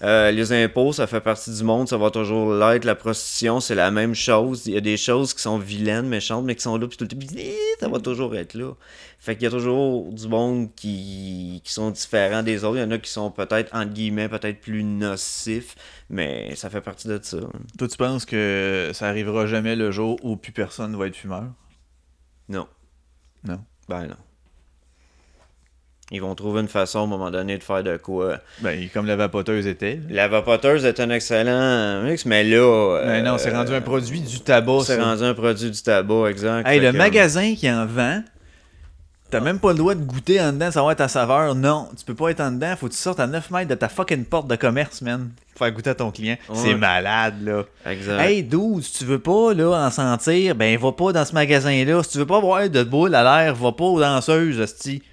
Euh, 0.02 0.32
les 0.32 0.54
impôts, 0.54 0.94
ça 0.94 1.08
fait 1.08 1.20
partie 1.20 1.54
du 1.54 1.64
monde, 1.64 1.90
ça 1.90 1.98
va 1.98 2.10
toujours 2.10 2.54
l'être. 2.54 2.86
La 2.86 2.96
prostitution, 2.96 3.60
c'est 3.60 3.76
la 3.76 3.92
même 3.92 4.16
chose. 4.16 4.66
Il 4.66 4.74
y 4.74 4.78
a 4.78 4.82
des 4.82 4.96
choses 4.96 5.34
qui 5.34 5.42
sont 5.42 5.58
vilaines, 5.58 6.08
méchantes, 6.08 6.46
mais 6.46 6.56
qui 6.56 6.62
sont 6.62 6.78
là, 6.78 6.88
puis 6.88 6.98
tout 6.98 7.04
le 7.04 7.10
temps, 7.10 7.44
ça 7.80 7.90
va 7.90 8.00
toujours 8.00 8.36
être 8.36 8.54
là. 8.54 8.74
Fait 9.20 9.36
qu'il 9.36 9.44
y 9.44 9.48
a 9.48 9.50
toujours 9.50 10.10
du 10.12 10.28
monde 10.30 10.74
qui, 10.76 11.62
qui 11.66 11.74
sont 11.74 11.92
différents 11.92 12.44
des 12.44 12.64
autres. 12.64 12.78
Il 12.78 12.82
y 12.82 12.84
en 12.84 12.92
a 12.92 12.98
qui 12.98 13.12
sont 13.12 13.30
peut-être, 13.32 13.76
entre 13.76 13.92
guillemets, 13.92 14.30
peut-être 14.30 14.62
plus 14.62 14.84
nocifs, 14.84 15.76
mais 16.10 16.56
ça 16.56 16.70
fait 16.70 16.82
partie 16.82 17.10
de 17.10 17.20
ça. 17.22 17.40
Toi, 17.78 17.88
tu 17.88 17.98
penses 17.98 18.26
que 18.26 18.92
ça 18.94 19.10
arrivera 19.10 19.48
jamais 19.48 19.76
le 19.76 19.92
jour 19.92 20.18
où 20.24 20.38
plus 20.38 20.54
personne 20.54 20.96
va 20.96 21.08
être 21.08 21.16
fumeur? 21.16 21.52
Non. 22.48 22.68
Non? 23.44 23.60
Ben 23.90 24.08
non. 24.08 24.16
Ils 26.12 26.22
vont 26.22 26.34
trouver 26.34 26.62
une 26.62 26.68
façon 26.68 27.02
à 27.02 27.04
un 27.04 27.08
moment 27.08 27.30
donné 27.30 27.58
de 27.58 27.64
faire 27.64 27.84
de 27.84 27.98
quoi. 27.98 28.40
Ben, 28.62 28.90
comme 28.92 29.06
la 29.06 29.16
vapoteuse 29.16 29.68
était. 29.68 30.00
La 30.10 30.28
vapoteuse 30.28 30.84
est 30.84 31.00
un 31.00 31.10
excellent 31.12 32.02
mix, 32.02 32.26
mais 32.26 32.44
là. 32.44 33.02
Ben 33.06 33.24
non, 33.24 33.38
c'est 33.38 33.54
euh, 33.54 33.58
rendu 33.58 33.74
un 33.74 33.82
produit 33.82 34.22
du 34.22 34.40
tabac, 34.40 34.82
C'est 34.86 35.00
rendu 35.00 35.24
un 35.24 35.36
produit 35.36 35.70
du 35.70 35.82
tabac, 35.82 36.30
exact. 36.30 36.68
Hey, 36.68 36.80
le 36.80 36.92
que, 36.92 36.98
magasin 36.98 37.54
qui 37.54 37.70
en 37.70 37.86
vend, 37.86 38.24
t'as 39.30 39.40
même 39.40 39.60
pas 39.60 39.72
le 39.72 39.78
droit 39.78 39.94
de 39.94 40.04
goûter 40.04 40.42
en 40.42 40.52
dedans, 40.52 40.72
savoir 40.72 40.96
ta 40.96 41.08
saveur. 41.08 41.54
Non, 41.54 41.90
tu 41.96 42.04
peux 42.04 42.16
pas 42.16 42.32
être 42.32 42.42
en 42.42 42.52
dedans, 42.52 42.74
faut 42.76 42.88
que 42.88 42.94
tu 42.94 42.98
sortes 42.98 43.20
à 43.20 43.28
9 43.28 43.52
mètres 43.52 43.70
de 43.70 43.76
ta 43.76 43.88
fucking 43.88 44.26
porte 44.26 44.48
de 44.48 44.56
commerce, 44.56 45.04
man. 45.04 45.30
Pour 45.54 45.66
faire 45.68 45.72
goûter 45.72 45.92
à 45.92 45.96
ton 45.96 46.10
client. 46.10 46.38
Ouais. 46.50 46.56
C'est 46.56 46.74
malade, 46.74 47.36
là. 47.44 47.66
Exact. 47.86 48.20
Hey, 48.20 48.42
dude, 48.42 48.82
si 48.82 48.94
tu 48.94 49.06
veux 49.06 49.20
pas, 49.20 49.54
là, 49.54 49.86
en 49.86 49.92
sentir, 49.92 50.56
ben, 50.56 50.76
va 50.76 50.92
pas 50.92 51.12
dans 51.12 51.26
ce 51.26 51.34
magasin-là. 51.34 52.02
Si 52.02 52.10
tu 52.10 52.18
veux 52.18 52.26
pas 52.26 52.40
voir 52.40 52.68
de 52.68 52.82
boule 52.82 53.14
à 53.14 53.22
l'air, 53.22 53.54
va 53.54 53.72
pas 53.74 53.84
aux 53.84 54.00
danseuses, 54.00 54.60
hostie. 54.60 55.04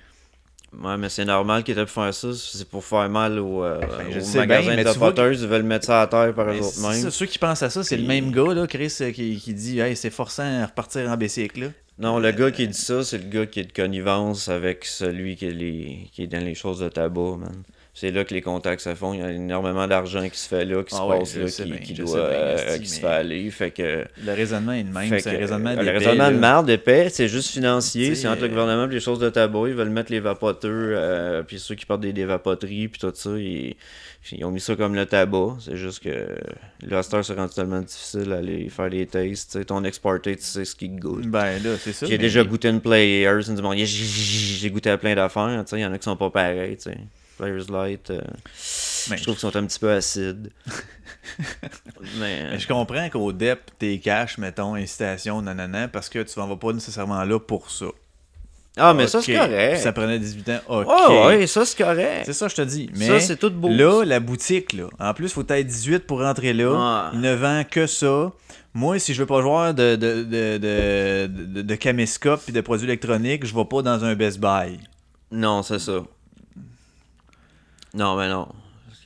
Ouais, 0.83 0.97
mais 0.99 1.09
c'est 1.09 1.25
normal 1.25 1.63
qu'ils 1.65 1.79
aient 1.79 1.85
pu 1.87 1.91
faire 1.93 2.13
ça. 2.13 2.29
C'est 2.35 2.69
pour 2.69 2.85
faire 2.85 3.09
mal 3.09 3.39
au, 3.39 3.65
euh, 3.65 3.81
Ben, 3.81 4.13
je 4.13 4.19
au 4.19 4.23
sais 4.23 4.39
magasin 4.39 4.67
bien, 4.69 4.77
mais 4.77 4.85
de 4.85 4.89
vapoteuses. 4.91 5.41
Ils 5.43 5.49
veulent 5.49 5.63
mettre 5.63 5.87
ça 5.87 6.03
à 6.03 6.07
terre 6.07 6.35
par 6.35 6.49
eux 6.49 6.53
Ben, 6.53 6.61
autres 6.61 6.75
c'est 6.75 6.89
mêmes. 6.89 7.03
ça, 7.03 7.11
ceux 7.11 7.27
qui 7.27 7.39
pensent 7.39 7.63
à 7.63 7.71
ça, 7.71 7.83
c'est 7.83 7.97
le 7.97 8.07
même 8.07 8.31
gars, 8.31 8.53
là, 8.53 8.67
Chris, 8.67 8.95
euh, 9.01 9.11
qui, 9.11 9.37
qui 9.41 9.55
dit, 9.55 9.81
hey, 9.81 9.97
c'est 9.97 10.11
forçant 10.11 10.43
à 10.63 10.67
repartir 10.67 11.11
en 11.11 11.17
bicycle, 11.17 11.61
là. 11.61 11.67
Non, 11.99 12.19
le 12.19 12.31
gars 12.31 12.51
qui 12.51 12.69
dit 12.69 12.77
ça, 12.79 13.03
c'est 13.03 13.17
le 13.17 13.25
gars 13.31 13.47
qui 13.47 13.61
est 13.61 13.65
de 13.65 13.73
connivence 13.73 14.49
avec 14.49 14.85
celui 14.85 15.35
qui 15.35 15.47
est, 15.47 15.51
les... 15.51 16.11
qui 16.13 16.25
est 16.25 16.27
dans 16.27 16.45
les 16.45 16.55
choses 16.55 16.81
de 16.81 16.91
tabac, 16.91 17.37
man. 17.39 17.63
C'est 17.99 18.11
là 18.11 18.25
que 18.27 18.35
les 18.35 18.43
contacts 18.43 18.83
se 18.83 18.95
font. 18.95 19.15
Il 19.15 19.21
y 19.21 19.23
a 19.23 19.31
énormément 19.31 19.87
d'argent 19.87 20.29
qui 20.29 20.39
se 20.39 20.47
fait 20.47 20.67
là, 20.67 20.85
qui 20.85 20.95
Ah 20.95 20.99
se 20.99 21.03
ouais, 21.05 21.19
passe 21.19 21.35
là, 21.35 21.65
qui, 21.65 21.71
bien, 21.73 21.81
qui 21.81 21.95
doit, 21.95 22.29
bien, 22.29 22.39
euh, 22.39 22.79
qui 22.79 22.89
se 22.89 23.01
fait 23.01 23.07
aller. 23.07 23.51
Fait 23.51 23.71
que. 23.71 24.05
Le 24.23 24.33
raisonnement 24.35 24.73
est 24.73 24.83
le 24.83 24.91
même, 24.91 25.19
c'est 25.19 25.35
un 25.35 25.39
raisonnement 25.39 25.71
euh, 25.71 25.77
d'épais, 25.77 25.93
Le 25.93 25.99
raisonnement 25.99 26.31
de 26.31 26.37
marde 26.37 26.67
d'épais, 26.67 27.09
c'est 27.09 27.27
juste 27.27 27.49
financier. 27.53 28.13
T'sais, 28.13 28.15
C'est 28.21 28.29
entre 28.29 28.43
le 28.43 28.49
euh, 28.49 28.51
gouvernement 28.51 28.85
et 28.85 28.93
les 28.93 29.01
choses 29.01 29.19
de 29.19 29.31
tabac. 29.31 29.69
Ils 29.69 29.73
veulent 29.75 29.89
mettre 29.89 30.13
les 30.13 30.21
vapoteurs, 30.21 30.71
euh, 30.75 31.43
puis 31.43 31.59
ceux 31.59 31.75
qui 31.75 31.87
portent 31.87 32.03
des, 32.03 32.13
des 32.13 32.27
vapoteries, 32.27 32.89
puis 32.89 33.01
tout 33.01 33.11
ça. 33.15 33.31
Ils, 33.31 33.77
ils 34.31 34.45
ont 34.45 34.51
mis 34.51 34.61
ça 34.61 34.77
comme 34.77 34.95
le 34.95 35.07
tabac. 35.07 35.57
C'est 35.61 35.77
juste 35.79 36.03
que 36.03 36.37
le 36.87 37.03
Star 37.03 37.25
c'est 37.25 37.33
rendu 37.33 37.55
tellement 37.55 37.81
difficile 37.81 38.25
d'aller 38.25 38.69
faire 38.69 38.91
des 38.91 39.07
tastes. 39.07 39.49
T'sais, 39.49 39.65
ton 39.65 39.83
exporté, 39.85 40.37
tu 40.37 40.43
sais 40.43 40.67
ce 40.67 40.77
qu'il 40.77 41.01
goûte. 41.01 41.27
Ben, 41.29 41.63
là, 41.63 41.71
c'est 41.81 41.95
ça. 41.95 42.05
J'ai 42.05 42.13
mais- 42.13 42.19
déjà 42.19 42.45
goûté 42.45 42.69
une 42.69 42.83
Players, 42.83 43.41
j'ai- 43.41 44.71
goûté 44.71 44.91
à 44.91 44.99
plein 44.99 45.15
d'affaires, 45.15 45.65
il 45.73 45.79
y 45.79 45.87
en 45.87 45.93
a 45.95 45.97
qui 45.97 46.05
sont 46.05 46.17
pas 46.17 46.29
pareils, 46.29 46.77
tu 46.77 46.91
Light, 47.41 48.11
euh, 48.11 48.21
je 48.55 49.23
trouve 49.23 49.35
qu'ils 49.35 49.39
sont 49.39 49.57
un 49.57 49.65
petit 49.67 49.79
peu 49.79 49.91
acides. 49.93 50.51
mais, 52.19 52.51
Mais 52.51 52.59
je 52.59 52.67
comprends 52.69 53.09
qu'au 53.11 53.33
DEP, 53.33 53.59
t'es 53.79 53.99
cash, 53.99 54.39
mettons, 54.39 54.75
incitation, 54.75 55.43
nanana, 55.43 55.89
parce 55.89 56.09
que 56.09 56.21
tu 56.23 56.39
n'en 56.39 56.47
vas 56.47 56.57
pas 56.57 56.73
nécessairement 56.73 57.23
là 57.25 57.39
pour 57.39 57.71
ça. 57.71 57.87
ah, 58.77 58.95
mais 58.95 59.07
ça, 59.07 59.21
c'est 59.23 59.35
correct. 59.35 59.73
Puis 59.75 59.83
Ça 59.83 59.93
prenait 59.93 60.19
18 60.19 60.49
ans, 60.51 60.61
ok. 60.69 60.89
Ouais, 61.09 61.27
ouais, 61.27 61.47
ça, 61.47 61.65
c'est 61.65 61.77
correct. 61.83 62.23
C'est 62.25 62.33
ça, 62.33 62.49
je 62.49 62.55
te 62.55 62.63
dis. 62.63 62.91
Mais 62.95 63.07
Ça, 63.07 63.21
c'est 63.21 63.37
tout 63.37 63.51
beau. 63.51 63.69
là, 63.69 64.05
la 64.05 64.21
boutique, 64.21 64.73
là, 64.73 64.85
en 64.99 65.15
plus, 65.15 65.33
faut 65.33 65.45
être 65.49 65.67
18 65.67 66.07
pour 66.07 66.21
rentrer 66.21 66.53
là. 66.53 66.71
Ouais. 66.73 67.11
Il 67.15 67.21
ne 67.21 67.35
vend 67.35 67.63
que 67.71 67.87
ça. 67.87 68.33
Moi, 68.75 68.99
si 68.99 69.15
je 69.15 69.21
veux 69.21 69.27
pas 69.27 69.41
jouer 69.41 69.73
de, 69.73 69.97
de, 69.97 70.23
de, 70.23 70.59
de, 70.59 71.27
de, 71.29 71.63
de 71.63 71.75
caméscope 71.77 72.43
et 72.49 72.53
de 72.53 72.61
produits 72.61 72.87
électroniques, 72.87 73.47
je 73.47 73.55
vais 73.55 73.65
pas 73.65 73.81
dans 73.81 74.05
un 74.05 74.15
Best 74.15 74.39
Buy. 74.39 74.79
Non, 75.31 75.63
c'est 75.63 75.79
ça. 75.79 76.03
Non, 77.97 78.17
mais 78.17 78.29
non. 78.29 78.49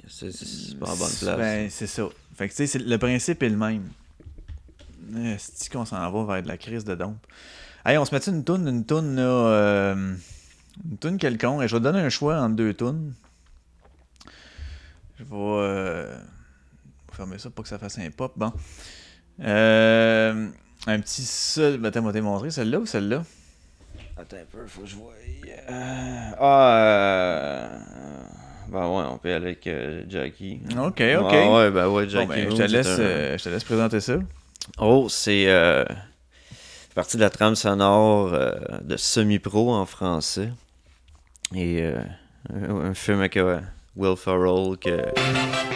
C'est 0.09 0.33
c'est 0.33 0.79
pas 0.79 0.91
en 0.91 0.97
bonne 0.97 1.09
place. 1.21 1.39
Ben, 1.39 1.71
c'est 1.71 1.87
ça. 1.87 2.03
Fait 2.35 2.49
que, 2.49 2.53
tu 2.53 2.57
sais, 2.57 2.67
c'est- 2.67 2.79
le 2.81 2.99
principe 2.99 3.43
est 3.43 3.49
le 3.49 3.57
même. 3.57 3.89
cest 5.39 5.71
qu'on 5.73 5.85
s'en 5.85 6.11
va 6.11 6.35
vers 6.35 6.43
de 6.43 6.49
la 6.49 6.57
crise 6.59 6.85
de 6.85 6.95
dompe? 6.95 7.25
Hey, 7.85 7.97
on 7.99 8.05
se 8.05 8.15
met 8.15 8.21
une 8.27 8.45
toune, 8.45 8.67
une 8.69 8.85
toune, 8.85 9.17
là, 9.17 9.23
euh, 9.23 10.15
une 10.85 10.99
toune 10.99 11.17
quelconque? 11.19 11.63
Et 11.63 11.69
je 11.69 11.75
vais 11.75 11.81
te 11.81 11.85
donner 11.85 12.01
un 12.01 12.09
choix 12.11 12.39
entre 12.41 12.57
deux 12.57 12.75
tounes. 12.75 13.15
Je 15.19 15.25
vais 15.25 15.31
euh, 15.33 16.19
fermer 17.13 17.39
ça 17.39 17.51
pour 17.51 17.63
que 17.63 17.69
ça 17.69 17.79
fasse 17.79 17.99
un 17.99 18.11
pop. 18.11 18.33
Bon. 18.37 18.53
Euh, 19.41 20.49
un 20.87 21.01
petit 21.01 21.23
seul. 21.23 21.79
Ben, 21.79 21.89
attends, 21.89 22.03
moi, 22.03 22.13
t'ai 22.13 22.21
montré 22.21 22.51
celle-là 22.51 22.81
ou 22.81 22.87
celle-là? 22.87 23.23
Attends 24.17 24.37
un 24.37 24.45
peu, 24.51 24.67
faut 24.67 24.83
que 24.83 24.87
je 24.89 24.97
voie. 24.97 25.13
Euh, 25.71 26.31
Ah, 26.39 26.77
euh... 26.77 27.79
Ben 28.71 28.87
ouais, 28.87 29.05
on 29.11 29.19
peut 29.19 29.35
aller 29.35 29.47
avec 29.47 29.67
euh, 29.67 30.05
Jackie. 30.09 30.61
Ok, 30.79 30.79
ok. 30.81 31.01
Ouais, 31.01 31.49
ouais, 31.49 31.71
ben 31.73 31.89
ouais, 31.89 32.05
Bon, 32.05 32.09
Jackie. 32.09 32.27
ben, 32.29 32.51
je, 32.51 32.57
te 32.57 32.63
laisse, 32.63 32.87
un- 32.87 33.01
euh, 33.01 33.39
je 33.39 33.43
te 33.45 33.49
laisse 33.49 33.65
présenter 33.65 34.01
ça. 34.01 34.15
Oh, 34.79 35.09
c'est 35.09 35.47
euh, 35.49 35.85
partie 36.95 37.17
de 37.17 37.23
la 37.23 37.31
trame 37.31 37.57
sonore 37.57 38.33
euh, 38.33 38.53
de 38.83 38.97
Semi-Pro 38.97 39.73
en 39.75 39.87
français. 39.87 40.51
Et 41.53 41.83
euh, 41.83 42.01
un, 42.55 42.91
un 42.91 42.95
film 42.95 43.19
avec 43.19 43.37
euh, 43.37 43.59
Will 43.97 44.17
Ferrell, 44.17 44.77
que, 44.79 45.01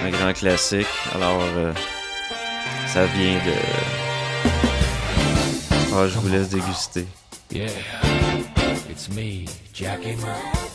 un 0.05 0.11
grand 0.11 0.33
classique. 0.33 0.87
Alors, 1.17 1.43
euh, 1.57 1.73
ça 2.87 3.07
vient 3.07 3.35
de. 3.35 3.55
Ah, 5.97 6.07
je 6.07 6.17
vous 6.19 6.29
laisse 6.29 6.49
déguster. 6.49 7.07
Yeah, 7.51 7.67
it's 8.89 9.09
me, 9.09 9.47
Jackie 9.75 10.15
Moon. 10.17 10.74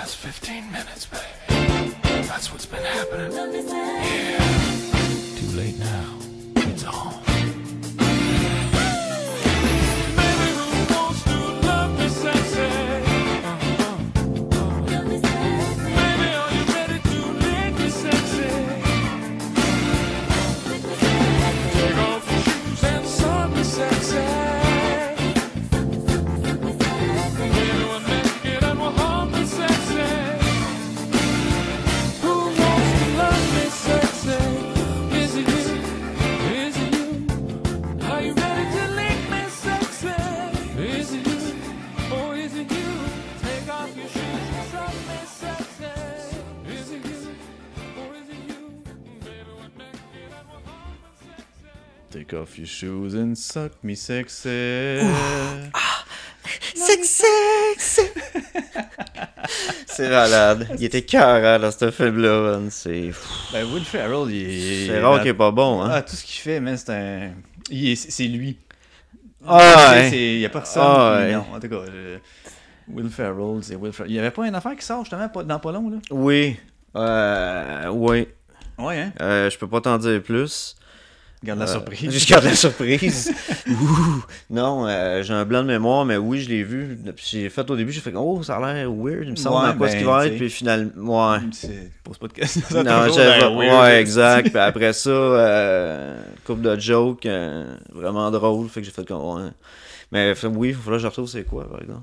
Last 0.00 0.16
15 0.16 0.72
minutes, 0.72 1.04
baby. 1.04 1.94
That's 2.26 2.50
what's 2.50 2.64
been 2.64 2.82
happening. 2.82 3.32
Yeah. 3.68 4.38
Too 5.36 5.48
late 5.58 5.78
now. 5.78 6.09
Shoes 52.80 53.14
and 53.14 53.34
suck 53.36 53.72
me 53.82 53.94
sexy. 53.94 54.48
C'est 59.86 60.08
malade. 60.08 60.68
Il 60.78 60.84
était 60.84 61.02
carré 61.02 61.58
dans 61.58 61.70
ce 61.70 61.90
film-là, 61.90 62.40
man. 62.52 62.68
C'est 62.70 63.10
Ben, 63.52 63.64
Will 63.72 63.84
Ferrell, 63.84 64.30
il 64.30 64.36
est. 64.50 64.86
c'est 64.86 65.00
rare 65.00 65.18
qu'il 65.20 65.28
est 65.28 65.34
pas 65.34 65.50
bon, 65.50 65.82
hein. 65.82 65.90
Ah, 65.92 66.02
tout 66.02 66.16
ce 66.16 66.24
qu'il 66.24 66.40
fait, 66.40 66.60
man, 66.60 66.76
c'est 66.76 66.90
un. 66.92 67.32
il 67.70 67.90
est- 67.90 68.10
C'est 68.10 68.24
lui. 68.24 68.56
Ah, 69.46 69.92
ouais. 69.92 70.10
Il 70.12 70.38
y 70.40 70.46
a 70.46 70.48
personne. 70.48 70.82
Ah, 70.84 71.16
ouais. 71.18 71.32
Non, 71.32 71.44
en 71.54 71.60
tout 71.60 71.68
cas. 71.68 71.82
je- 71.86 72.18
Will 72.92 73.08
Ferrell, 73.10 73.58
c'est 73.62 73.76
Will 73.76 73.92
Ferrell. 73.92 74.10
Il 74.10 74.16
y 74.16 74.18
avait 74.18 74.30
pas 74.30 74.46
une 74.48 74.54
affaire 74.54 74.74
qui 74.76 74.84
sort 74.84 75.04
justement 75.04 75.28
dans 75.44 75.58
pas 75.60 75.72
long, 75.72 75.90
là? 75.90 75.96
Oui. 76.10 76.56
Euh, 76.96 77.86
oui. 77.88 78.26
Ouais, 78.78 78.98
hein? 78.98 79.12
Euh, 79.20 79.48
je 79.50 79.58
peux 79.58 79.68
pas 79.68 79.80
t'en 79.80 79.96
dire 79.98 80.22
plus. 80.22 80.74
Garde 81.42 81.58
la 81.58 81.64
Euh, 81.64 81.68
surprise. 81.72 82.10
Je 82.18 82.26
garde 82.28 82.44
la 82.44 82.54
surprise. 82.54 83.32
Ouh. 83.66 84.24
Non, 84.50 84.86
euh, 84.86 85.22
j'ai 85.22 85.32
un 85.32 85.44
blanc 85.46 85.62
de 85.62 85.68
mémoire, 85.68 86.04
mais 86.04 86.18
oui, 86.18 86.40
je 86.42 86.50
l'ai 86.50 86.62
vu. 86.62 86.98
J'ai 87.16 87.48
fait 87.48 87.70
au 87.70 87.76
début, 87.76 87.92
j'ai 87.92 88.00
fait 88.02 88.12
oh, 88.14 88.42
ça 88.42 88.56
a 88.56 88.72
l'air 88.74 88.92
weird, 88.92 89.22
il 89.24 89.30
me 89.30 89.36
semble 89.36 89.56
Ouais, 89.56 89.72
dans 89.72 89.76
quoi 89.78 89.86
ben, 89.86 89.92
ce 89.92 89.96
qu'il 89.96 90.06
va 90.06 90.22
tu 90.26 90.32
être, 90.32 90.36
puis 90.38 90.50
finalement, 90.50 91.32
ouais. 91.32 91.38
C'est- 91.52 91.90
Pose 92.04 92.18
pas 92.18 92.28
de 92.28 92.32
questions. 92.34 92.60
ça 92.68 92.82
Non, 92.82 93.06
toujours 93.06 93.58
weird, 93.58 93.80
ouais, 93.82 94.00
exact. 94.02 94.50
Puis 94.50 94.58
après 94.58 94.92
ça, 94.92 95.08
euh, 95.10 96.22
couple 96.44 96.60
de 96.62 96.78
jokes, 96.78 97.24
euh, 97.24 97.74
vraiment 97.90 98.30
drôle, 98.30 98.68
fait 98.68 98.80
que 98.80 98.86
j'ai 98.86 98.92
fait 98.92 99.06
comme 99.06 99.22
ouais. 99.42 99.48
Mais 100.12 100.34
fait- 100.34 100.46
oui, 100.48 100.68
il 100.70 100.74
faudra 100.74 100.98
que 100.98 101.02
je 101.02 101.06
retrouve 101.06 101.26
c'est 101.28 101.44
quoi, 101.44 101.66
par 101.70 101.80
exemple. 101.80 102.02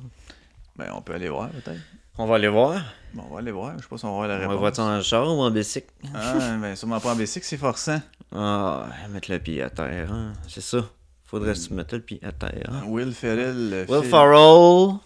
Ben, 0.78 0.88
on 0.96 1.02
peut 1.02 1.14
aller 1.14 1.30
voir, 1.30 1.50
peut-être. 1.50 1.80
On 2.18 2.26
va 2.26 2.36
aller 2.38 2.48
voir? 2.48 2.82
Bon, 3.14 3.24
on 3.30 3.34
va 3.36 3.40
aller 3.42 3.52
voir. 3.52 3.74
Je 3.78 3.84
sais 3.84 3.88
pas 3.88 3.98
si 3.98 4.06
on 4.06 4.10
va 4.10 4.16
voir 4.16 4.28
la 4.28 4.36
On 4.36 4.38
va 4.38 4.44
réponse. 4.48 4.60
voir 4.60 4.76
ça 4.76 4.84
en 4.84 5.02
char 5.04 5.28
ou 5.28 5.42
en 5.42 5.52
bicycle. 5.52 5.86
Ah, 6.16 6.34
ben, 6.60 6.76
sûrement 6.76 7.00
pas 7.00 7.12
en 7.12 7.16
basic, 7.16 7.44
c'est 7.44 7.58
forçant. 7.58 8.02
Ah, 8.34 8.90
mettre 9.10 9.32
le 9.32 9.40
pied 9.40 9.62
à 9.62 9.70
terre, 9.70 10.12
hein. 10.12 10.34
c'est 10.48 10.62
ça. 10.62 10.90
Faudrait 11.24 11.56
se 11.56 11.74
mettre 11.74 11.96
le 11.96 12.02
pied 12.02 12.20
à 12.24 12.32
terre. 12.32 12.70
hein. 12.70 12.84
Will 12.88 13.14
Ferrell. 13.14 13.70
le 13.70 13.86
Will. 13.90 14.04
Ferrell. 14.10 15.00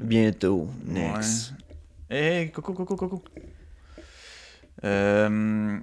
Bientôt. 0.00 0.68
Ouais. 0.86 0.92
Next. 0.92 1.54
Hey, 2.10 2.50
coucou, 2.50 2.72
coucou, 2.74 2.96
coucou. 2.96 3.22
Euh. 4.84 5.78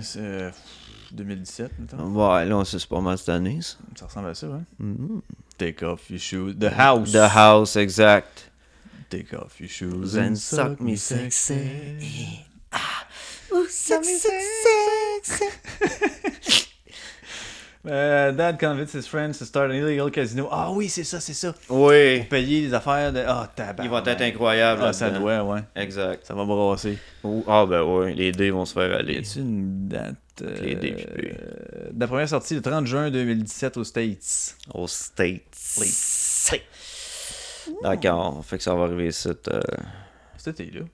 C'est. 0.00 0.18
euh, 0.20 0.50
2017, 1.12 1.72
mettons. 1.78 1.98
Ouais, 2.12 2.46
là, 2.46 2.56
on 2.56 2.64
sait 2.64 2.78
pas 2.88 3.00
mal 3.00 3.18
cette 3.18 3.28
année, 3.28 3.60
ça. 3.60 3.76
Ça 3.96 4.06
ressemble 4.06 4.28
à 4.28 4.34
ça, 4.34 4.46
hein? 4.46 4.64
Mhm. 4.78 5.20
Take 5.58 5.84
off 5.84 6.08
your 6.08 6.18
shoes. 6.18 6.54
The 6.58 6.72
house. 6.78 7.12
The 7.12 7.28
House, 7.34 7.76
exact. 7.76 8.50
Take 9.10 9.34
off 9.36 9.60
your 9.60 9.68
shoes 9.68 10.16
And 10.16 10.28
and 10.32 10.34
suck 10.36 10.80
me 10.80 10.96
sexy. 10.96 12.40
Sexy. 13.68 14.28
Euh, 17.84 18.30
Dad 18.30 18.60
convinces 18.60 18.94
his 18.94 19.08
friends 19.08 19.38
to 19.40 19.44
start 19.44 19.68
an 19.72 19.74
illegal 19.74 20.08
casino. 20.08 20.46
Ah 20.52 20.70
oui, 20.70 20.88
c'est 20.88 21.02
ça, 21.02 21.18
c'est 21.18 21.34
ça. 21.34 21.52
Oui. 21.68 22.20
Pour 22.20 22.28
payer 22.28 22.60
les 22.60 22.74
affaires 22.74 23.12
de. 23.12 23.24
Ah, 23.26 23.50
tabac. 23.56 23.82
Ils 23.82 23.90
vont 23.90 24.04
être 24.04 24.20
incroyables. 24.22 24.82
Ah, 24.84 24.92
ça 24.92 25.10
doit, 25.10 25.42
ouais. 25.42 25.62
Exact. 25.74 26.24
Ça 26.24 26.32
va 26.34 26.44
brasser. 26.44 26.96
Ou- 27.24 27.42
Ah, 27.48 27.66
ben 27.66 27.82
ouais, 27.82 28.14
les 28.14 28.30
dés 28.30 28.52
vont 28.52 28.64
se 28.66 28.74
faire 28.74 28.88
Y 28.88 28.94
aller. 28.94 29.18
a-tu 29.18 29.40
une 29.40 29.88
date 29.88 30.14
euh, 30.42 30.54
Les 30.60 30.76
DPP. 30.76 31.34
euh, 31.34 31.90
la 31.98 32.06
première 32.06 32.28
sortie 32.28 32.54
le 32.54 32.62
30 32.62 32.86
juin 32.86 33.10
2017 33.10 33.76
aux 33.76 33.84
States. 33.84 34.54
Aux 34.72 34.86
States. 34.86 35.42
D'accord, 37.82 38.44
fait 38.44 38.58
que 38.58 38.62
ça 38.62 38.76
va 38.76 38.84
arriver 38.84 39.08
ici. 39.08 39.28
euh, 39.28 39.60
Cet 40.36 40.60
été-là. 40.60 40.84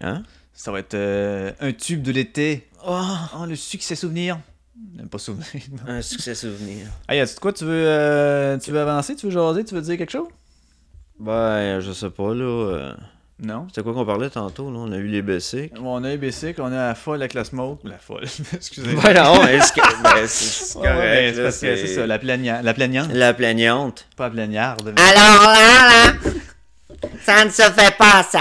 Hein? 0.00 0.24
Ça 0.56 0.72
va 0.72 0.78
être 0.80 0.94
euh, 0.94 1.52
un 1.60 1.72
tube 1.72 2.02
de 2.02 2.10
l'été. 2.12 2.66
Oh, 2.86 2.98
Oh, 3.38 3.44
le 3.46 3.54
succès 3.56 3.94
souvenir. 3.94 4.38
Pas 5.10 5.18
souvenir. 5.18 5.46
un 5.86 6.02
succès 6.02 6.34
souvenir. 6.34 6.86
hey, 7.08 7.20
de 7.20 7.40
quoi 7.40 7.52
tu 7.52 7.64
veux, 7.64 7.84
euh, 7.86 8.58
tu 8.58 8.70
veux 8.72 8.80
avancer, 8.80 9.14
tu 9.16 9.26
veux 9.26 9.32
jaser, 9.32 9.64
tu 9.64 9.74
veux 9.74 9.80
dire 9.82 9.96
quelque 9.98 10.10
chose? 10.12 10.28
Ben, 11.18 11.80
je 11.80 11.92
sais 11.92 12.10
pas, 12.10 12.34
là. 12.34 12.44
euh, 12.44 12.92
Non. 13.42 13.66
C'était 13.68 13.82
quoi 13.82 13.92
qu'on 13.94 14.04
parlait 14.06 14.28
tantôt, 14.30 14.70
là? 14.70 14.78
On 14.78 14.92
a 14.92 14.96
eu 14.96 15.06
les 15.08 15.22
BC. 15.22 15.70
On 15.80 16.02
a 16.04 16.10
ABC, 16.10 16.54
on 16.58 16.66
a 16.66 16.88
la 16.88 16.94
folle 16.94 17.20
avec 17.22 17.34
la 17.34 17.44
smoke. 17.44 17.80
La 17.84 17.98
folle, 17.98 18.24
excusez. 18.54 18.94
Ben 18.94 19.14
non, 19.14 19.40
c'est 19.44 20.02
ben, 20.02 20.26
c'est- 20.26 20.28
c'est 20.28 20.78
Ouais, 20.78 20.88
ouais, 20.88 20.92
correct. 20.92 21.04
mais 21.04 21.32
c'est 21.32 21.36
là, 21.38 21.42
parce 21.44 21.60
que 21.60 21.76
c'est 21.76 21.94
ça, 21.94 22.06
la, 22.06 22.18
plaignante, 22.18 22.62
la 22.62 22.74
plaignante. 22.74 23.08
La 23.12 23.34
plaignante. 23.34 24.06
Pas 24.16 24.24
la 24.24 24.30
plaignarde. 24.30 24.92
mais- 24.94 25.02
Alors 25.02 25.42
là, 25.52 25.88
là, 25.88 26.30
ça 27.24 27.44
ne 27.44 27.50
se 27.50 27.62
fait 27.62 27.96
pas 27.96 28.22
ça. 28.22 28.40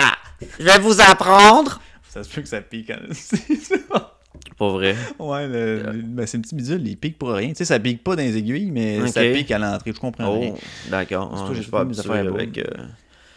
Je 0.59 0.66
vais 0.66 0.80
vous 0.80 0.99
apprendre. 1.01 1.80
Ça 2.16 2.24
se 2.24 2.34
peut 2.34 2.41
que 2.41 2.47
ça 2.47 2.61
pique. 2.61 2.88
Quand... 2.88 2.95
c'est 3.11 3.55
ça. 3.55 3.76
Pas 4.57 4.70
vrai. 4.70 4.95
ouais, 5.20 5.47
le- 5.49 5.84
le- 5.84 6.01
ben, 6.01 6.26
c'est 6.26 6.38
une 6.38 6.43
petite 6.43 6.55
bidule, 6.57 6.88
il 6.88 6.95
pique 6.97 7.18
pour 7.18 7.32
rien. 7.32 7.49
Tu 7.49 7.55
sais, 7.55 7.66
ça 7.66 7.78
pique 7.78 8.03
pas 8.05 8.16
dans 8.16 8.22
les 8.24 8.38
aiguilles, 8.38 8.72
mais 8.72 9.05
ça 9.07 9.22
pique 9.22 9.51
à 9.51 9.59
l'entrée. 9.59 9.91
Je 9.93 9.99
comprends 9.99 10.39
rien. 10.39 10.51
Oh, 10.55 10.59
d'accord. 10.89 11.30
C'est 11.36 11.41
Ah, 11.43 11.47
pas- 11.47 11.53
Je 11.53 11.61
suis 11.61 11.72
pas 11.72 11.84
mes 11.84 11.99
habitué 11.99 12.11
affaires 12.13 12.34
avec... 12.34 12.57
euh, 12.59 12.63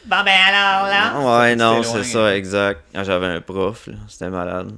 Bon 0.06 0.16
ben 0.24 0.32
alors 0.48 0.86
là. 0.88 1.40
Ouais, 1.40 1.56
non, 1.56 1.82
c'était 1.82 1.98
c'est 2.04 2.10
ça, 2.12 2.36
exact. 2.36 2.80
Ah, 2.94 3.02
J'avais 3.02 3.26
un 3.26 3.40
prof, 3.40 3.88
là. 3.88 3.94
C'était 4.06 4.30
malade. 4.30 4.72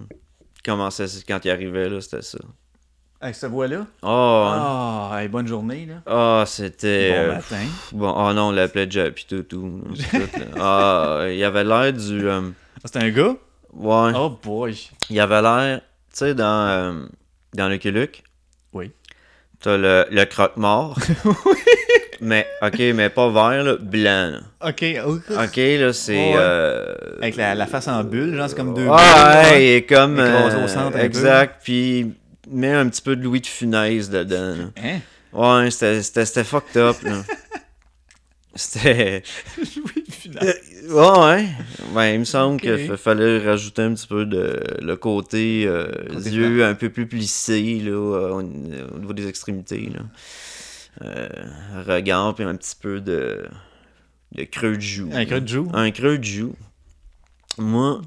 Il 0.57 0.63
commençait, 0.63 1.05
quand 1.29 1.45
il 1.45 1.51
arrivait, 1.51 1.89
là, 1.91 2.01
c'était 2.01 2.23
ça. 2.23 2.39
Avec 3.21 3.35
cette 3.35 3.51
voix-là? 3.51 3.87
Oh, 4.03 4.07
Ah, 4.51 5.19
hey, 5.21 5.29
bonne 5.29 5.47
journée, 5.47 5.85
là. 5.87 5.97
ah, 6.07 6.45
c'était... 6.47 7.11
Bon 7.11 7.17
euh, 7.17 7.35
matin. 7.35 7.57
pff, 7.59 7.93
Bon, 7.93 8.15
oh 8.17 8.33
non, 8.33 8.49
on 8.49 8.51
l'appelait 8.51 8.89
c'est 8.91 9.47
tout, 9.47 9.83
là. 9.85 10.19
Ah, 10.57 11.27
il 11.31 11.45
avait 11.45 11.65
l'air 11.65 11.93
du... 11.93 12.27
euh, 12.27 12.41
Ah, 12.83 12.89
c'est 12.91 12.97
un 12.97 13.11
gars? 13.11 13.35
Ouais, 13.75 14.13
Oh 14.15 14.31
boy. 14.43 14.77
il 15.11 15.21
avait 15.21 15.43
l'air... 15.43 15.81
Tu 16.13 16.17
sais, 16.19 16.35
dans, 16.35 16.45
euh, 16.69 17.07
dans 17.55 17.69
Lucky 17.69 17.91
Luke, 17.91 18.23
Oui. 18.73 18.91
t'as 19.61 19.77
le, 19.77 20.07
le 20.11 20.25
croque-mort. 20.25 20.99
Mais, 22.23 22.47
ok, 22.61 22.79
mais 22.95 23.09
pas 23.09 23.31
vert, 23.31 23.65
là, 23.65 23.77
blanc. 23.81 24.33
là. 24.33 24.41
Ok, 24.69 24.85
ok. 25.07 25.23
Ok, 25.31 25.57
là, 25.57 25.93
c'est... 25.95 26.13
Ouais. 26.17 26.35
euh, 26.37 26.95
Avec 27.23 27.37
la, 27.37 27.55
la 27.55 27.67
face 27.67 27.89
en 27.89 28.05
bulle, 28.05 28.37
genre, 28.37 28.47
c'est 28.51 28.57
comme 28.57 28.75
deux 28.75 28.87
Ah, 28.91 29.41
ouais, 29.45 29.65
il 29.65 29.69
est 29.77 29.83
comme. 29.87 30.19
Euh, 30.19 30.63
au 30.65 30.69
centre 30.69 30.99
exact, 30.99 31.63
puis 31.65 32.01
il 32.01 32.15
met 32.55 32.73
un 32.75 32.87
petit 32.91 33.01
peu 33.01 33.17
de 33.17 33.23
Louis 33.23 33.41
de 33.41 33.47
Funès 33.47 34.11
dedans. 34.11 34.55
là. 34.55 34.65
Hein? 34.85 34.99
Ouais, 35.33 35.71
c'était 35.71 36.45
fucked 36.45 36.77
up, 36.77 36.97
là. 37.05 37.23
C'était. 38.55 39.23
Louis 39.59 40.00
Funès. 40.39 40.45
Euh, 40.45 40.55
Ouais, 40.91 41.19
ouais. 41.21 41.49
Ouais, 41.95 42.15
il 42.15 42.21
me 42.21 42.25
semble 42.25 42.61
qu'il 42.61 42.87
fa- 42.89 42.97
fallait 42.97 43.39
rajouter 43.47 43.83
un 43.83 43.95
petit 43.95 44.07
peu 44.07 44.25
de 44.27 44.61
le 44.81 44.97
côté, 44.97 45.65
euh, 45.67 45.87
Côté 46.13 46.31
yeux 46.31 46.65
un 46.65 46.75
peu 46.75 46.89
plus 46.91 47.07
plissés 47.07 47.81
là, 47.85 47.93
au, 47.97 48.39
au 48.39 48.43
niveau 48.43 49.13
des 49.13 49.29
extrémités. 49.29 49.91
Là. 49.95 50.01
Euh, 51.03 51.29
regard, 51.87 52.35
puis 52.35 52.45
un 52.45 52.57
petit 52.57 52.75
peu 52.81 53.01
de, 53.01 53.47
de 54.33 54.45
creux 54.45 54.77
de 54.77 54.81
joue. 54.81 55.11
Un 55.13 55.25
creux 55.27 55.41
de 55.41 55.49
joue? 55.49 55.71
Un 55.75 55.91
creux 55.93 56.19
de 56.19 56.25
joue. 56.25 56.55
Moi, 57.59 58.01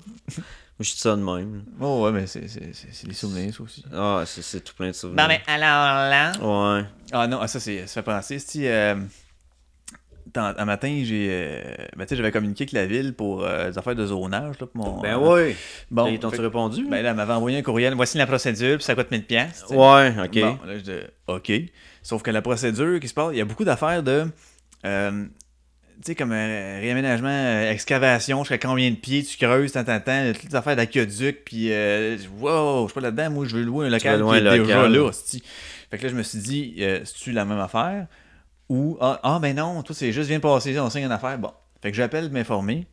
je 0.80 0.86
suis 0.90 0.98
ça 1.00 1.16
de 1.16 1.22
même. 1.22 1.56
là. 1.56 1.62
Oh, 1.80 2.04
ouais, 2.04 2.12
mais 2.12 2.28
c'est 2.28 2.48
c'est- 2.50 2.74
c'est- 2.74 2.90
c'est 2.92 3.08
des 3.08 3.14
souvenirs, 3.14 3.54
ça 3.56 3.64
aussi. 3.64 3.86
Ah, 3.94 4.24
c'est 4.26 4.42
c'est 4.42 4.62
tout 4.62 4.74
plein 4.76 4.88
de 4.88 4.94
souvenirs. 4.94 5.24
Bon 5.24 5.28
ben 5.30 5.40
alors 5.48 6.10
là. 6.10 6.32
Ouais. 6.42 6.86
Ah 7.12 7.28
non, 7.28 7.40
ah, 7.42 7.48
ça, 7.48 7.60
c'est- 7.60 7.88
ça 7.88 8.02
fait 8.02 8.04
penser. 8.04 8.40
Si, 8.40 8.66
euh, 8.68 8.96
un 10.36 10.66
matin, 10.66 11.02
j'ai. 11.04 11.28
euh, 11.30 11.62
ben, 11.96 12.06
j'avais 12.10 12.32
communiqué 12.32 12.64
avec 12.64 12.72
la 12.74 12.86
ville 12.86 13.14
pour 13.14 13.44
euh, 13.44 13.70
des 13.72 13.78
affaires 13.78 13.96
de 13.96 14.06
zonage. 14.06 14.60
Là, 14.60 14.68
pour 14.68 14.78
mon, 14.86 15.02
Ben 15.02 15.18
euh, 15.20 15.48
oui. 15.50 15.56
Bon, 15.92 16.08
Ils 16.08 16.20
t'ont-tu 16.20 16.38
fait- 16.38 16.42
répondu? 16.42 16.86
Ben 16.90 17.02
là, 17.02 17.10
elle 17.12 17.16
m'avait 17.16 17.34
envoyé 17.34 17.58
un 17.58 17.62
courriel. 17.62 17.94
Voici 17.94 18.18
la 18.18 18.26
procédure, 18.28 18.78
puis 18.78 18.84
ça 18.84 18.96
coûte 18.96 19.12
1000$. 19.12 19.24
piastres, 19.24 19.68
tu 19.68 19.74
sais. 19.74 19.80
ouais, 19.80 20.14
ok. 20.24 20.40
Bon, 20.40 20.66
là, 20.68 20.76
je 20.78 20.82
dis, 20.82 20.92
OK. 21.28 21.52
Sauf 22.02 22.22
que 22.24 22.32
la 22.32 22.42
procédure 22.42 23.00
qui 23.00 23.08
se 23.08 23.14
passe, 23.14 23.30
il 23.34 23.38
y 23.38 23.42
a 23.42 23.46
beaucoup 23.46 23.64
d'affaires 23.66 24.04
de. 24.04 24.26
euh, 24.86 25.26
tu 25.98 26.08
sais, 26.08 26.16
comme 26.16 26.32
un 26.34 26.80
réaménagement, 26.80 27.30
euh, 27.30 27.72
excavation, 27.72 28.40
jusqu'à 28.44 28.58
combien 28.58 28.90
de 28.90 28.96
pieds 28.96 29.24
tu 29.24 29.38
creuses, 29.38 29.72
tant, 29.72 29.84
tant, 29.86 30.00
tant, 30.00 30.34
toutes 30.34 30.50
les 30.50 30.56
affaires 30.56 30.76
d'aqueduc, 30.76 31.44
puis 31.46 31.68
euh, 31.72 32.18
wow, 32.40 32.84
je 32.88 32.92
suis 32.92 32.96
pas 32.96 33.02
là-dedans, 33.02 33.30
moi 33.30 33.46
je 33.48 33.56
veux 33.56 33.64
louer 33.64 33.86
un 33.88 33.90
local 33.90 34.22
qui 34.22 34.36
est 34.36 34.42
déjà 34.60 34.88
là. 34.90 35.12
Fait 35.92 35.98
que 36.00 36.04
là, 36.04 36.10
je 36.10 36.16
me 36.16 36.24
suis 36.24 36.40
dit, 36.40 36.76
euh, 36.80 37.02
c'est-tu 37.06 37.32
la 37.32 37.46
même 37.46 37.60
affaire? 37.60 38.08
Ou, 38.70 38.98
ah, 39.02 39.20
ah, 39.24 39.40
ben 39.42 39.56
non, 39.56 39.84
toi, 39.84 39.96
c'est 39.96 40.12
juste, 40.12 40.28
viens 40.28 40.38
de 40.38 40.44
passer, 40.44 40.80
on 40.80 40.90
signe 40.90 41.06
une 41.06 41.12
affaire. 41.12 41.38
Bon. 41.38 41.52
Fait 41.82 41.92
que 41.92 41.98
j'appelle 41.98 42.30
m'informer. 42.30 42.88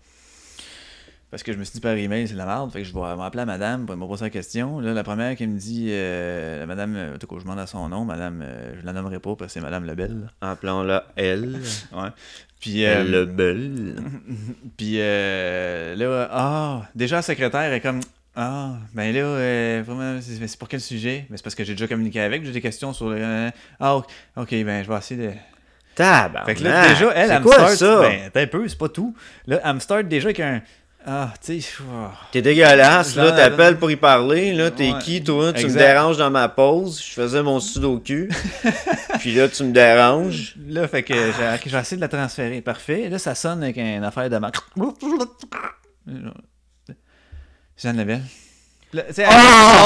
Parce 1.31 1.45
que 1.45 1.53
je 1.53 1.59
me 1.59 1.63
suis 1.63 1.75
dit 1.75 1.81
par 1.81 1.95
email, 1.95 2.27
c'est 2.27 2.33
de 2.33 2.39
la 2.39 2.47
merde. 2.47 2.73
Fait 2.73 2.81
que 2.81 2.85
je 2.85 2.93
vais 2.93 3.17
m'appeler 3.17 3.43
à 3.43 3.47
madame 3.47 3.87
pour 3.87 3.97
me 3.97 4.05
poser 4.05 4.25
la 4.25 4.31
question. 4.31 4.81
Là, 4.81 4.93
la 4.93 5.05
première 5.05 5.37
qui 5.37 5.47
me 5.47 5.57
dit, 5.57 5.87
euh, 5.91 6.59
la 6.59 6.67
madame, 6.67 6.97
euh, 6.97 7.15
en 7.15 7.19
tout 7.19 7.29
cas, 7.29 7.37
je 7.39 7.45
demande 7.45 7.61
à 7.61 7.69
son 7.69 7.89
nom, 7.89 8.05
madame, 8.05 8.43
euh, 8.43 8.75
je 8.81 8.85
la 8.85 8.93
nommerai 8.93 9.21
pas 9.21 9.37
parce 9.37 9.53
que 9.53 9.53
c'est 9.53 9.61
madame 9.61 9.85
Lebel. 9.85 10.29
Appelons-la 10.41 11.07
elle. 11.15 11.61
Ouais. 11.93 12.09
Puis, 12.59 12.85
euh, 12.85 13.01
Elle 13.01 13.11
le 13.11 13.25
belle. 13.27 14.03
puis 14.77 14.97
euh, 14.99 15.95
là, 15.95 16.29
ah, 16.33 16.83
déjà, 16.97 17.17
la 17.17 17.23
secrétaire 17.23 17.73
est 17.73 17.81
comme, 17.81 18.01
ah, 18.37 18.79
ben 18.95 19.13
là, 19.13 19.21
euh, 19.21 19.83
vraiment, 19.85 20.21
c'est 20.21 20.59
pour 20.59 20.69
quel 20.69 20.81
sujet? 20.81 21.27
Ben, 21.29 21.37
c'est 21.37 21.43
parce 21.43 21.55
que 21.55 21.65
j'ai 21.65 21.75
déjà 21.75 21.89
communiqué 21.89 22.21
avec, 22.21 22.45
j'ai 22.45 22.53
des 22.53 22.61
questions 22.61 22.93
sur 22.93 23.11
le. 23.11 23.17
euh, 23.19 23.51
ah, 23.81 23.97
ok, 23.97 24.07
ok, 24.37 24.51
ben, 24.65 24.85
je 24.85 24.89
vais 24.89 24.99
essayer 24.99 25.29
de. 25.29 25.33
Tabarnak. 25.95 26.47
Fait 26.47 26.55
que 26.55 26.65
là, 26.65 26.89
déjà, 26.89 27.11
elle, 27.15 27.31
elle 27.31 27.39
me 27.39 27.45
quoi 27.45 27.55
start. 27.55 27.73
ça? 27.77 28.01
Ben, 28.01 28.21
attends 28.27 28.41
un 28.41 28.47
peu, 28.47 28.69
c'est 28.69 28.79
pas 28.79 28.89
tout. 28.89 29.15
Là, 29.47 29.61
elle 29.65 29.75
me 29.75 29.81
start 29.81 30.05
déjà 30.05 30.27
avec 30.27 30.41
un. 30.41 30.63
Ah, 31.07 31.33
tu 31.43 31.61
sais. 31.63 31.69
oh. 31.83 32.09
T'es 32.31 32.43
dégueulasse, 32.43 33.17
là, 33.17 33.33
t'appelles 33.33 33.79
pour 33.79 33.91
y 33.91 33.97
parler, 33.97 34.53
là, 34.53 34.71
t'es 34.71 34.93
Ouais. 34.93 34.99
qui, 35.01 35.25
toi? 35.25 35.51
Tu 35.55 35.67
me 35.67 35.73
déranges 35.73 36.19
dans 36.19 36.31
ma 36.31 36.49
pause, 36.51 37.03
je 37.03 37.13
faisais 37.15 37.43
mon 37.43 37.59
sudoku, 37.59 38.29
puis 39.19 39.35
là, 39.35 39.49
tu 39.49 39.65
me 39.65 39.73
déranges. 39.73 40.55
Là, 40.69 40.87
fait 40.89 41.03
que 41.03 41.15
j'ai 41.65 41.77
essayer 41.79 41.97
de 41.97 42.03
la 42.03 42.09
transférer. 42.09 42.61
Parfait. 42.61 43.09
Là, 43.09 43.19
ça 43.19 43.35
sonne 43.35 43.63
avec 43.63 43.79
une 43.79 44.05
affaire 44.05 44.29
de 44.29 44.37
marque. 44.37 44.57
Jeanne 47.83 47.97
Lebel. 47.97 48.21
Là, 48.93 49.03
elle- 49.17 49.27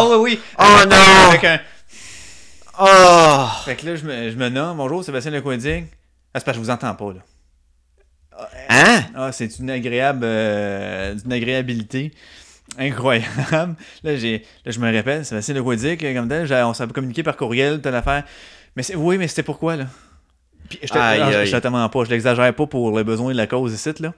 Oh, 0.01 0.17
oui. 0.21 0.41
Oh 0.59 0.65
non! 0.89 0.97
Avec 1.29 1.45
un. 1.45 1.61
Oh! 2.81 3.47
Fait 3.65 3.77
que 3.77 3.87
là, 3.87 3.97
je 3.97 4.05
me, 4.05 4.31
je 4.31 4.37
me 4.37 4.49
nomme. 4.49 4.79
Bonjour, 4.79 5.05
Sébastien 5.05 5.31
Lecoindig. 5.31 5.85
Ah, 6.33 6.41
c'est 6.41 6.45
parce 6.45 6.57
que 6.57 6.63
je 6.63 6.67
vous 6.67 6.71
entends 6.71 6.95
pas, 6.95 7.13
là. 7.13 7.21
Hein? 8.69 9.05
Ah, 9.15 9.31
c'est 9.31 9.59
une 9.59 9.71
agréable. 9.71 10.25
euh, 10.25 11.17
une 11.25 11.33
agréabilité 11.33 12.13
incroyable. 12.77 13.77
Là, 14.03 14.17
j'ai, 14.17 14.45
là 14.65 14.73
je 14.73 14.81
me 14.81 14.91
répète, 14.91 15.25
Sébastien 15.25 15.55
Lecoindig, 15.55 15.99
comme 16.15 16.29
tel, 16.29 16.53
on 16.65 16.75
s'est 16.75 16.87
communiqué 16.89 17.23
par 17.23 17.37
courriel, 17.37 17.81
telle 17.81 17.95
affaire. 17.95 18.25
Mais 18.75 18.83
c'est, 18.83 18.97
oui, 18.97 19.19
mais 19.19 19.29
c'était 19.29 19.45
pourquoi, 19.45 19.77
là? 19.77 19.87
Puis, 20.69 20.81
je 20.83 20.89
t'attends 21.51 21.89
pas, 21.89 22.05
je 22.05 22.11
l'exagère 22.11 22.53
pas 22.55 22.67
pour 22.67 22.97
les 22.97 23.05
besoins 23.05 23.33
de 23.33 23.37
la 23.37 23.47
cause 23.47 23.73
ici, 23.73 23.91
là. 24.01 24.13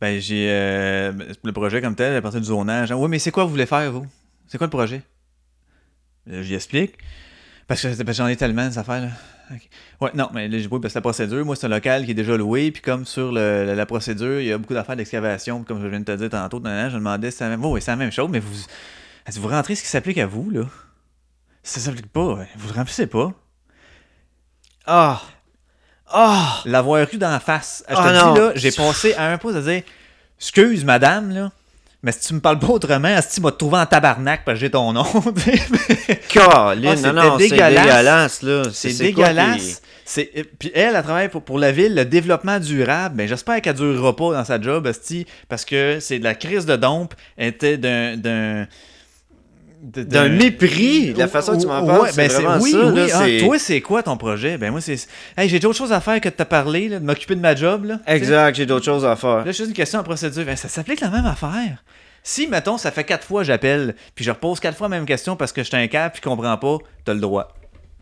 Ben, 0.00 0.18
j'ai 0.20 0.46
euh, 0.50 1.12
le 1.42 1.52
projet 1.52 1.82
comme 1.82 1.96
tel, 1.96 2.16
à 2.16 2.22
partir 2.22 2.40
du 2.40 2.46
zonage. 2.46 2.92
Oui, 2.92 3.08
mais 3.10 3.18
c'est 3.18 3.30
quoi 3.30 3.44
vous 3.44 3.50
voulez 3.50 3.66
faire, 3.66 3.92
vous? 3.92 4.06
C'est 4.46 4.56
quoi 4.56 4.66
le 4.66 4.70
projet? 4.70 5.02
Là, 6.26 6.42
j'y 6.42 6.54
explique. 6.54 6.94
Parce 7.68 7.82
que, 7.82 8.12
j'en 8.12 8.28
ai 8.28 8.36
tellement, 8.36 8.68
des 8.68 8.78
affaires, 8.78 9.00
là. 9.02 9.08
Ouais, 10.00 10.10
non, 10.14 10.28
mais 10.32 10.48
là, 10.48 10.58
j'ai 10.58 10.68
oui, 10.70 10.80
parce 10.80 10.92
que 10.94 10.98
la 10.98 11.02
procédure, 11.02 11.44
moi, 11.44 11.54
c'est 11.56 11.66
un 11.66 11.70
local 11.70 12.04
qui 12.04 12.10
est 12.12 12.14
déjà 12.14 12.36
loué, 12.36 12.70
puis 12.72 12.82
comme 12.82 13.04
sur 13.04 13.30
le- 13.32 13.64
la, 13.64 13.74
la 13.74 13.86
procédure, 13.86 14.40
il 14.40 14.46
y 14.46 14.52
a 14.52 14.58
beaucoup 14.58 14.74
d'affaires 14.74 14.96
d'excavation, 14.96 15.58
puis 15.58 15.66
comme 15.66 15.82
je 15.82 15.86
viens 15.86 16.00
de 16.00 16.04
te 16.04 16.12
dire 16.16 16.30
tantôt, 16.30 16.60
je 16.64 16.68
me 16.68 16.90
demandais 16.94 17.30
si 17.30 17.38
c'est 17.38 17.44
la 17.44 17.50
même, 17.50 17.64
oh, 17.64 17.78
c'est 17.78 17.90
la 17.90 17.96
même 17.96 18.10
chose, 18.12 18.28
mais 18.30 18.40
vous, 18.40 18.54
vous 19.34 19.48
rentrez 19.48 19.74
ce 19.76 19.82
qui 19.82 19.88
s'applique 19.88 20.18
à 20.18 20.26
vous, 20.26 20.50
là? 20.50 20.62
Ça 21.62 21.80
s'applique 21.80 22.06
pas, 22.12 22.38
vous 22.56 22.72
remplissez 22.74 23.06
pas. 23.08 23.32
Ah! 24.86 25.20
Ah! 26.08 26.60
L'avoir 26.64 27.06
eu 27.12 27.16
dans 27.16 27.30
la 27.30 27.40
face. 27.40 27.84
Je 27.88 27.94
te 27.94 28.00
Ah, 28.00 28.12
dis, 28.12 28.18
non. 28.18 28.34
là, 28.34 28.52
j'ai 28.54 28.70
passé 28.70 29.14
à 29.14 29.32
un 29.32 29.38
pouce 29.38 29.56
à 29.56 29.60
dire, 29.60 29.82
excuse, 30.38 30.84
madame, 30.84 31.30
là, 31.32 31.50
mais 32.06 32.12
si 32.12 32.20
tu 32.28 32.34
me 32.34 32.40
parles 32.40 32.60
pas 32.60 32.68
autrement, 32.68 33.08
que 33.16 33.34
tu 33.34 33.40
m'as 33.40 33.50
trouvé 33.50 33.78
en 33.78 33.84
tabarnak 33.86 34.44
parce 34.44 34.54
que 34.56 34.60
j'ai 34.60 34.70
ton 34.70 34.92
nom? 34.92 35.02
Caroline, 36.28 36.88
Ah, 36.88 36.94
non, 36.94 36.96
c'était 36.96 37.12
non, 37.12 37.38
c'est 37.38 37.48
dégueulasse. 37.48 38.42
là. 38.42 38.62
C'est 38.72 38.98
dégueulasse. 38.98 39.82
C'est 40.04 40.30
euh, 40.36 40.44
puis 40.58 40.70
elle, 40.72 40.94
elle 40.94 41.02
travaille 41.02 41.28
pour, 41.28 41.42
pour 41.42 41.58
la 41.58 41.72
ville, 41.72 41.96
le 41.96 42.04
développement 42.04 42.60
durable. 42.60 43.16
Ben 43.16 43.26
j'espère 43.26 43.60
qu'elle 43.60 43.74
durera 43.74 44.14
pas 44.14 44.34
dans 44.34 44.44
sa 44.44 44.60
job, 44.60 44.88
parce 45.48 45.64
que 45.64 45.98
c'est 46.00 46.20
de 46.20 46.24
la 46.24 46.36
crise 46.36 46.64
de 46.64 46.76
dompe. 46.76 47.14
Elle 47.36 47.48
était 47.48 47.76
d'un 47.76 48.66
d'un 49.82 50.28
mépris, 50.28 51.12
la 51.14 51.28
façon 51.28 51.56
que 51.56 51.60
tu 51.60 51.66
m'en 51.66 51.84
parles, 51.84 52.00
Ouais, 52.02 52.08
c'est 52.12 52.28
ben, 52.28 52.30
vraiment 52.30 52.62
oui, 52.62 52.70
ça, 52.72 52.86
oui, 52.86 52.94
là, 52.94 53.06
ah, 53.14 53.44
toi, 53.44 53.58
c'est 53.58 53.80
quoi 53.80 54.02
ton 54.02 54.16
projet? 54.16 54.56
Ben 54.58 54.70
moi, 54.70 54.80
c'est. 54.80 54.96
Hey, 55.36 55.48
j'ai 55.48 55.58
d'autres 55.58 55.76
choses 55.76 55.92
à 55.92 56.00
faire 56.00 56.20
que 56.20 56.28
de 56.28 56.34
te 56.34 56.42
parler, 56.42 56.88
là, 56.88 56.98
de 56.98 57.04
m'occuper 57.04 57.34
de 57.34 57.40
ma 57.40 57.54
job. 57.54 57.84
Là. 57.84 58.00
Exact, 58.06 58.54
j'ai 58.56 58.66
d'autres 58.66 58.84
choses 58.84 59.04
à 59.04 59.16
faire. 59.16 59.44
Là, 59.44 59.52
juste 59.52 59.66
une 59.68 59.72
question 59.74 60.00
en 60.00 60.02
procédure. 60.02 60.44
Ben, 60.44 60.56
ça 60.56 60.68
s'applique 60.68 61.00
la 61.00 61.10
même 61.10 61.26
affaire. 61.26 61.84
Si, 62.22 62.48
mettons, 62.48 62.78
ça 62.78 62.90
fait 62.90 63.04
quatre 63.04 63.24
fois 63.26 63.42
que 63.42 63.46
j'appelle, 63.46 63.94
puis 64.14 64.24
je 64.24 64.30
repose 64.30 64.58
quatre 64.60 64.76
fois 64.76 64.88
la 64.88 64.96
même 64.96 65.06
question 65.06 65.36
parce 65.36 65.52
que 65.52 65.62
je 65.62 65.70
cap 65.86 66.12
puis 66.12 66.22
je 66.24 66.28
comprends 66.28 66.56
pas, 66.56 66.78
t'as 67.04 67.14
le 67.14 67.20
droit. 67.20 67.54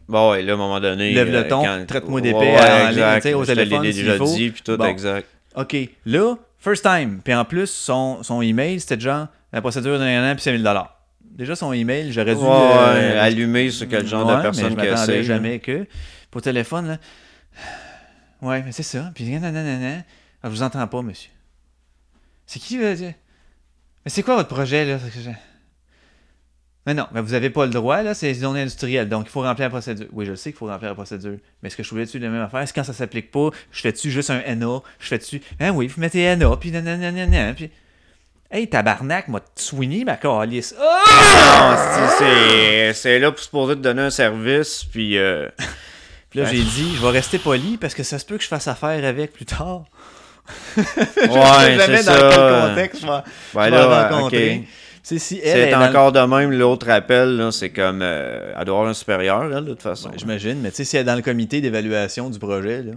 Bon, 0.09 0.31
ouais, 0.31 0.43
là, 0.43 0.53
à 0.53 0.55
un 0.55 0.59
moment 0.59 0.81
donné. 0.81 1.13
Lève 1.13 1.31
le 1.31 1.39
euh, 1.39 1.49
ton, 1.49 1.63
quand- 1.63 1.85
traite-moi 1.87 2.21
Ouais, 2.21 2.33
d'épais 2.33 2.39
ouais, 2.39 2.93
ligne, 2.93 3.21
sais, 3.21 3.35
au 3.35 3.45
Je 3.45 3.53
l'ai 3.53 3.65
téléphone, 3.65 3.83
déjà 3.83 4.13
s'il 4.13 4.19
faut. 4.19 4.35
dit, 4.35 4.51
puis 4.51 4.63
tout, 4.63 4.77
Bon. 4.77 4.85
exact. 4.87 5.27
OK, 5.57 5.77
là, 6.07 6.37
first 6.59 6.83
time. 6.85 7.21
Puis 7.23 7.35
en 7.35 7.45
plus, 7.45 7.67
son, 7.71 8.23
son 8.23 8.41
email, 8.43 8.81
c'était 8.81 9.01
genre 9.01 9.27
la 9.53 9.61
procédure 9.61 9.99
d'un 9.99 10.31
an, 10.31 10.35
puis 10.35 10.43
c'est 10.43 10.53
1000 10.53 10.63
Déjà, 11.35 11.57
son 11.57 11.73
email, 11.73 12.13
j'aurais 12.13 12.37
dû. 12.37 12.43
Ouais, 12.43 12.49
euh, 12.49 13.21
allumer 13.21 13.69
sur 13.71 13.89
quel 13.89 14.07
genre 14.07 14.27
ouais, 14.27 14.37
de 14.37 14.43
personne 14.43 14.77
que 14.77 14.97
c'est. 14.97 15.25
jamais 15.25 15.59
que. 15.59 15.87
Pour 16.31 16.43
téléphone, 16.43 16.87
là. 16.87 16.99
Ouais, 18.41 18.63
mais 18.63 18.71
c'est 18.73 18.85
ça. 18.85 19.11
Puis, 19.15 19.25
nanana. 19.25 20.05
Ah, 20.43 20.49
je 20.49 20.51
vous 20.51 20.63
entends 20.63 20.87
pas, 20.87 21.03
monsieur. 21.03 21.31
C'est 22.47 22.61
qui, 22.61 22.79
là? 22.79 22.95
Mais 22.95 23.15
c'est 24.07 24.23
quoi 24.23 24.37
votre 24.37 24.49
projet, 24.49 24.85
là? 24.85 24.99
Que 24.99 25.31
Mais 26.87 26.95
non, 26.95 27.07
mais 27.13 27.21
vous 27.21 27.35
avez 27.35 27.51
pas 27.51 27.65
le 27.65 27.73
droit, 27.73 28.03
là, 28.03 28.15
c'est 28.15 28.33
zone 28.35 28.57
industrielle, 28.57 29.09
donc 29.09 29.27
il 29.27 29.31
faut 29.31 29.41
remplir 29.41 29.67
la 29.67 29.71
procédure. 29.71 30.07
Oui, 30.13 30.27
je 30.27 30.35
sais 30.35 30.51
qu'il 30.53 30.59
faut 30.59 30.67
remplir 30.67 30.91
la 30.91 30.95
procédure, 30.95 31.39
mais 31.63 31.69
est-ce 31.69 31.77
que 31.77 31.83
je 31.83 31.91
voulais 31.91 32.05
dessus 32.05 32.19
la 32.19 32.29
même 32.29 32.43
affaire? 32.43 32.63
C'est 32.69 32.75
quand 32.75 32.85
ça 32.85 32.93
s'applique 32.93 33.31
pas, 33.31 33.49
je 33.73 33.81
fais-tu 33.81 34.11
juste 34.11 34.29
un 34.29 34.43
NA, 34.55 34.83
je 35.01 35.07
fais-tu, 35.07 35.41
hein 35.59 35.71
oui, 35.71 35.87
vous 35.87 36.01
mettez 36.01 36.37
NA, 36.37 36.55
puis 36.59 36.71
nanana, 36.71 37.55
puis... 37.55 37.71
Hey, 38.51 38.69
tabarnak, 38.69 39.27
moi, 39.29 39.41
Sweeney, 39.57 40.05
ma 40.05 40.17
calice. 40.17 40.75
Non, 40.79 41.77
c'est- 42.93 43.19
là 43.19 43.31
pour 43.33 43.41
se 43.41 43.49
poser 43.49 43.75
de 43.77 43.81
donner 43.81 44.03
un 44.03 44.11
service, 44.11 44.85
puis 44.85 45.19
euh, 45.19 45.49
Puis 46.31 46.41
là, 46.41 46.47
j'ai 46.47 46.63
dit, 46.63 46.95
je 46.97 47.01
vais 47.03 47.11
rester 47.11 47.39
poli 47.39 47.77
parce 47.77 47.95
que 47.95 48.03
ça 48.03 48.19
se 48.19 48.25
peut 48.25 48.37
que 48.37 48.43
je 48.43 48.49
fasse 48.49 48.67
affaire 48.69 49.05
avec 49.05 49.33
plus 49.33 49.45
tard. 49.45 49.85
ouais, 50.77 50.85
jamais 51.79 51.97
c'est 51.99 52.05
dans 52.07 52.13
ça. 52.13 52.31
quel 52.31 52.69
contexte 52.71 53.03
je 53.03 53.07
vais, 53.07 53.13
Ouais, 53.55 53.71
vais 53.71 53.77
là, 53.77 54.09
rencontrer. 54.09 54.57
ok. 54.59 54.63
Tu 54.65 54.69
sais, 55.03 55.19
si 55.19 55.41
elle 55.43 55.59
est 55.61 55.65
C'est 55.65 55.71
le- 55.71 55.77
encore 55.77 56.13
de 56.13 56.21
même, 56.21 56.51
l'autre 56.53 56.89
appel, 56.91 57.49
c'est 57.53 57.71
comme, 57.71 58.01
euh, 58.03 58.53
elle 58.59 58.65
doit 58.65 58.77
avoir 58.77 58.89
un 58.91 58.95
supérieur, 58.95 59.45
là, 59.45 59.61
de 59.61 59.69
toute 59.71 59.83
façon. 59.83 60.09
Ouais, 60.09 60.15
J'imagine, 60.19 60.61
mais 60.61 60.71
tu 60.71 60.77
sais, 60.79 60.85
si 60.85 60.97
elle 60.97 61.03
est 61.03 61.05
dans 61.05 61.15
le 61.15 61.23
comité 61.23 61.61
d'évaluation 61.61 62.31
du 62.31 62.39
projet, 62.39 62.83
là, 62.83 62.93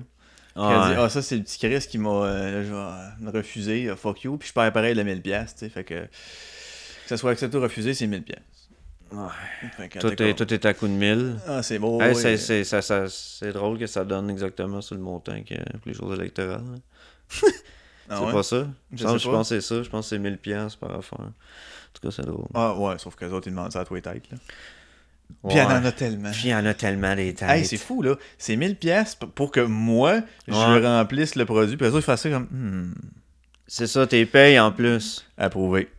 dit, 0.58 0.96
ah, 0.98 1.10
ça, 1.10 1.22
c'est 1.22 1.38
le 1.38 1.44
petit 1.44 1.60
Chris 1.60 1.86
qui 1.88 1.98
m'a 1.98 2.10
euh, 2.10 3.12
vais, 3.22 3.88
euh, 3.90 3.96
fuck 3.96 4.24
you, 4.24 4.38
puis 4.38 4.50
je 4.50 4.54
perds 4.54 4.74
pareil 4.74 4.96
le 4.96 5.04
1000$, 5.04 5.22
tu 5.22 5.52
sais, 5.56 5.70
fait 5.70 5.84
que 5.84 5.94
que 6.06 7.10
ça 7.10 7.18
soit 7.18 7.32
accepté 7.32 7.58
ou 7.58 7.62
refusé, 7.62 7.94
c'est 7.94 8.08
1000$. 8.08 8.24
Ouais. 9.12 9.28
Fait 9.78 9.88
que, 9.88 10.00
Tout 10.00 10.22
est, 10.22 10.34
tout 10.34 10.54
est 10.54 10.66
à 10.66 10.74
coup 10.74 10.88
de 10.88 10.94
mille. 10.94 11.36
Ah, 11.48 11.64
c'est 11.64 11.80
beau. 11.80 12.02
Hey, 12.02 12.14
oui. 12.14 12.38
c'est- 12.38 13.52
drôle 13.54 13.80
que 13.80 13.88
ça 13.88 14.04
donne 14.04 14.30
exactement 14.30 14.82
sur 14.82 14.96
le 14.96 15.02
montant 15.02 15.42
que 15.44 15.56
pour 15.56 15.88
les 15.88 15.94
choses 15.94 16.20
électorales. 16.20 16.62
là. 17.42 17.50
Ah 18.10 18.18
c'est 18.20 18.26
ouais? 18.26 18.32
pas 18.32 18.44
ça? 18.44 18.68
Je 18.92 18.98
Je, 18.98 19.04
pense, 19.04 19.22
je 19.22 19.30
pense 19.30 19.50
que 19.50 19.56
c'est 19.60 19.68
ça. 19.68 19.84
Je 19.84 19.90
pense 19.90 20.06
que 20.06 20.10
c'est 20.10 20.20
1000 20.20 20.38
pièces 20.38 20.76
par 20.76 20.94
affaire. 20.96 21.20
En 21.20 21.32
tout 21.94 22.02
cas, 22.02 22.12
c'est 22.12 22.26
drôle. 22.26 22.48
Ah, 22.54 22.74
ouais, 22.78 22.98
sauf 23.00 23.16
que 23.16 23.26
les 23.26 23.32
autres, 23.32 23.48
ils 23.48 23.52
demandent 23.52 23.72
ça 23.72 23.82
à 23.82 23.86
tous 23.86 23.96
les 23.96 24.02
têtes, 24.02 24.30
là. 24.32 24.38
Ouais. 25.44 25.52
Puis 25.54 25.60
elle 25.60 25.68
en 25.68 25.86
a 25.86 25.92
tellement. 25.92 26.32
Puis 26.32 26.42
il 26.46 26.50
y 26.50 26.56
en 26.56 26.66
a 26.66 26.74
tellement 26.74 27.16
des 27.16 27.34
têtes. 27.34 27.50
Hey, 27.50 27.66
c'est 27.66 27.78
fou, 27.78 28.02
là. 28.02 28.16
C'est 28.38 28.56
1000 28.56 28.76
pièces 28.76 29.16
pour 29.16 29.52
que 29.52 29.60
moi, 29.62 30.22
je 30.48 30.54
Ouais. 30.54 30.86
remplisse 30.86 31.36
le 31.36 31.46
produit. 31.46 31.78
Puis 31.78 31.86
les 31.86 31.92
autres, 31.92 32.00
ils 32.00 32.06
fassent 32.06 32.22
ça 32.24 32.30
comme, 32.30 32.48
hmm, 32.52 32.94
C'est 33.68 33.88
ça, 33.88 34.08
t'es 34.08 34.26
payé 34.26 34.60
en 34.60 34.72
plus. 34.72 35.26
approuvé. 35.38 35.90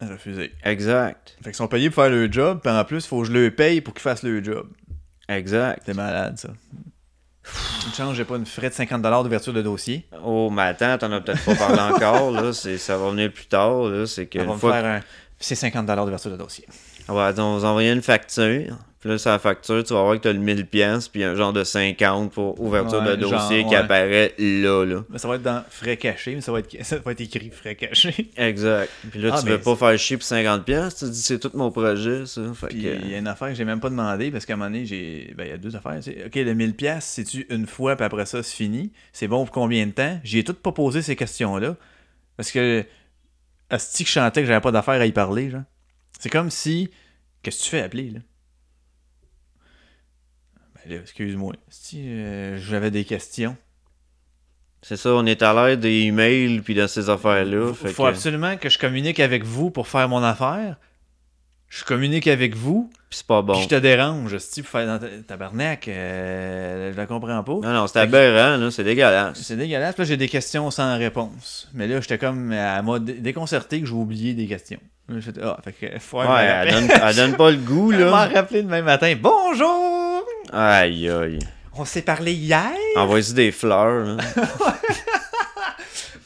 Refusé. 0.00 0.52
Exact. 0.64 1.36
Fait 1.42 1.50
qu'ils 1.50 1.54
sont 1.56 1.68
payés 1.68 1.90
pour 1.90 2.02
faire 2.02 2.10
le 2.12 2.30
job, 2.32 2.60
puis 2.62 2.72
en 2.72 2.84
plus, 2.84 3.04
il 3.04 3.08
faut 3.08 3.20
que 3.20 3.26
je 3.28 3.32
le 3.32 3.50
paye 3.50 3.80
pour 3.82 3.92
qu'ils 3.92 4.02
fassent 4.02 4.22
le 4.22 4.42
job. 4.42 4.66
Exact. 5.28 5.84
T'es 5.84 5.92
malade, 5.94 6.38
ça. 6.38 6.48
Une 7.86 7.92
chance, 7.92 8.14
j'ai 8.16 8.24
pas 8.24 8.36
une 8.36 8.46
frais 8.46 8.68
de 8.70 8.74
50$ 8.74 9.22
d'ouverture 9.24 9.52
de 9.52 9.62
dossier? 9.62 10.06
Oh, 10.24 10.48
mais 10.50 10.62
attends, 10.62 10.96
t'en 10.98 11.12
as 11.12 11.20
peut-être 11.20 11.44
pas 11.44 11.54
parlé 11.54 11.80
encore. 11.80 12.30
Là. 12.30 12.52
Ça 12.52 12.96
va 12.96 13.10
venir 13.10 13.32
plus 13.32 13.46
tard. 13.46 13.82
Là. 13.84 14.06
C'est 14.06 14.22
On 14.22 14.26
qu'une 14.26 14.46
va 14.46 14.54
me 14.54 14.58
fois 14.58 14.72
faire 14.72 14.84
un... 14.86 15.00
C'est 15.38 15.54
50$ 15.54 15.84
d'ouverture 16.04 16.30
de 16.30 16.36
dossier. 16.36 16.66
On 17.08 17.14
va 17.14 17.30
on 17.30 17.52
va 17.54 17.58
vous 17.58 17.64
envoyer 17.64 17.90
une 17.92 18.02
facture. 18.02 18.76
Puis 19.00 19.08
là, 19.08 19.16
sur 19.16 19.30
la 19.30 19.38
facture, 19.38 19.82
tu 19.82 19.94
vas 19.94 20.02
voir 20.02 20.16
que 20.16 20.20
t'as 20.24 20.32
le 20.34 20.38
1000 20.40 20.66
pièces 20.66 21.08
puis 21.08 21.24
un 21.24 21.34
genre 21.34 21.54
de 21.54 21.64
50 21.64 22.32
pour 22.32 22.60
ouverture 22.60 23.00
Ouais, 23.00 23.12
de 23.12 23.16
dossier 23.16 23.60
genre, 23.62 23.68
qui 23.70 23.74
ouais. 23.74 23.76
apparaît 23.76 24.34
là, 24.36 24.84
là. 24.84 25.04
Mais 25.08 25.16
ça 25.16 25.26
va 25.26 25.36
être 25.36 25.42
dans 25.42 25.64
frais 25.70 25.96
cachés, 25.96 26.34
mais 26.34 26.42
ça 26.42 26.52
va 26.52 26.58
être, 26.58 26.76
ça 26.84 26.98
va 26.98 27.12
être 27.12 27.20
écrit 27.22 27.48
frais 27.48 27.76
cachés. 27.76 28.30
Exact. 28.36 28.90
Puis 29.10 29.18
là, 29.22 29.30
Ah, 29.34 29.40
tu 29.42 29.48
veux 29.48 29.58
pas 29.58 29.74
faire 29.74 29.98
chier 29.98 30.18
pour 30.18 30.26
50 30.26 30.66
pièces, 30.66 30.96
tu 30.96 31.06
te 31.06 31.10
dis 31.10 31.22
c'est 31.22 31.38
tout 31.38 31.50
mon 31.54 31.70
projet, 31.70 32.26
ça. 32.26 32.42
Fait 32.52 32.66
Puis 32.66 32.82
que- 32.82 32.88
il 33.02 33.10
y 33.10 33.14
a 33.14 33.18
une 33.18 33.26
affaire 33.26 33.48
que 33.48 33.54
j'ai 33.54 33.64
même 33.64 33.80
pas 33.80 33.88
demandé 33.88 34.30
parce 34.30 34.44
qu'à 34.44 34.52
un 34.52 34.56
moment 34.56 34.68
donné, 34.70 34.84
j'ai. 34.84 35.32
Ben, 35.34 35.44
il 35.44 35.50
y 35.50 35.54
a 35.54 35.56
deux 35.56 35.74
affaires. 35.74 35.98
Ok, 36.26 36.34
le 36.34 36.52
1000$, 36.54 36.74
piastres, 36.74 37.10
c'est-tu 37.10 37.46
une 37.48 37.66
fois, 37.66 37.96
puis 37.96 38.04
après 38.04 38.26
ça, 38.26 38.42
c'est 38.42 38.54
fini? 38.54 38.92
C'est 39.14 39.28
bon 39.28 39.46
pour 39.46 39.50
combien 39.54 39.86
de 39.86 39.92
temps? 39.92 40.20
J'ai 40.24 40.44
tout 40.44 40.52
pas 40.52 40.72
posé 40.72 41.00
ces 41.00 41.16
questions-là. 41.16 41.74
Parce 42.36 42.50
que. 42.52 42.84
Asti 43.70 44.02
que 44.02 44.08
je 44.08 44.14
chantais 44.14 44.40
que 44.42 44.46
j'avais 44.48 44.60
pas 44.60 44.72
d'affaire 44.72 45.00
à 45.00 45.06
y 45.06 45.12
parler, 45.12 45.48
genre. 45.48 45.62
C'est 46.20 46.28
comme 46.30 46.50
si. 46.50 46.90
Qu'est-ce 47.42 47.58
que 47.58 47.64
tu 47.64 47.70
fais 47.70 47.80
appeler, 47.82 48.10
là? 48.10 48.20
Ben 50.84 50.94
là, 50.94 51.00
excuse-moi. 51.02 51.54
Si 51.68 52.06
j'avais 52.58 52.90
des 52.90 53.04
questions. 53.04 53.56
C'est 54.82 54.96
ça, 54.96 55.10
on 55.14 55.26
est 55.26 55.42
à 55.42 55.52
l'aide 55.52 55.80
des 55.80 56.02
emails 56.04 56.60
puis 56.60 56.74
de 56.74 56.86
ces 56.86 57.10
affaires-là. 57.10 57.68
Il 57.70 57.74
faut 57.92 58.04
que- 58.04 58.08
absolument 58.08 58.56
que 58.56 58.70
je 58.70 58.78
communique 58.78 59.20
avec 59.20 59.44
vous 59.44 59.70
pour 59.70 59.88
faire 59.88 60.08
mon 60.08 60.22
affaire. 60.22 60.76
Je 61.68 61.84
communique 61.84 62.26
avec 62.26 62.56
vous, 62.56 62.90
Puis 63.10 63.18
c'est 63.18 63.26
pas 63.26 63.42
bon. 63.42 63.52
Puis 63.52 63.62
je 63.64 63.68
te 63.68 63.74
dérange, 63.76 64.36
si 64.38 64.62
pour 64.62 64.70
faire 64.72 64.86
dans 64.86 64.98
ta- 64.98 65.22
tabarnak, 65.22 65.86
euh, 65.86 66.92
je 66.92 66.96
la 66.96 67.06
comprends 67.06 67.44
pas. 67.44 67.52
Non, 67.52 67.72
non, 67.72 67.86
c'est 67.86 68.00
aberrant, 68.00 68.56
là, 68.56 68.70
c'est 68.72 68.82
dégueulasse. 68.82 69.40
C'est 69.40 69.56
dégueulasse. 69.56 69.94
Puis 69.94 70.02
là, 70.02 70.08
j'ai 70.08 70.16
des 70.16 70.28
questions 70.28 70.68
sans 70.72 70.98
réponse. 70.98 71.68
Mais 71.74 71.86
là, 71.86 72.00
j'étais 72.00 72.18
comme 72.18 72.50
à 72.52 72.80
mode 72.82 73.04
déconcerté 73.04 73.80
que 73.80 73.86
j'ai 73.86 73.92
oublié 73.92 74.34
des 74.34 74.46
questions. 74.48 74.80
Là, 75.10 75.16
j'ai 75.18 75.32
ah, 75.42 75.58
fait 75.64 75.72
que 75.72 75.98
faut 75.98 76.20
Ouais, 76.20 76.26
elle 76.44 76.70
donne, 76.70 76.88
elle 77.02 77.16
donne 77.16 77.36
pas 77.36 77.50
le 77.50 77.56
goût, 77.70 77.92
Elle 77.92 78.04
m'a 78.04 78.28
là. 78.28 78.32
rappelé 78.34 78.62
demain 78.62 78.82
matin. 78.82 79.12
Bonjour! 79.20 80.24
Aïe, 80.52 81.08
aïe. 81.10 81.38
On 81.74 81.84
s'est 81.84 82.02
parlé 82.02 82.32
hier? 82.32 82.70
Envoie-y 82.96 83.32
des 83.34 83.50
fleurs, 83.52 84.04
là? 84.04 84.16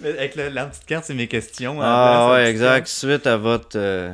Mais 0.00 0.10
Avec 0.10 0.34
le- 0.34 0.48
la 0.50 0.66
petite 0.66 0.84
carte, 0.86 1.04
c'est 1.06 1.14
mes 1.14 1.28
questions. 1.28 1.80
la 1.80 1.86
Ah 2.26 2.32
ouais, 2.32 2.50
exact. 2.50 2.86
Suite 2.88 3.26
à 3.26 3.36
votre 3.38 3.76
euh, 3.78 4.12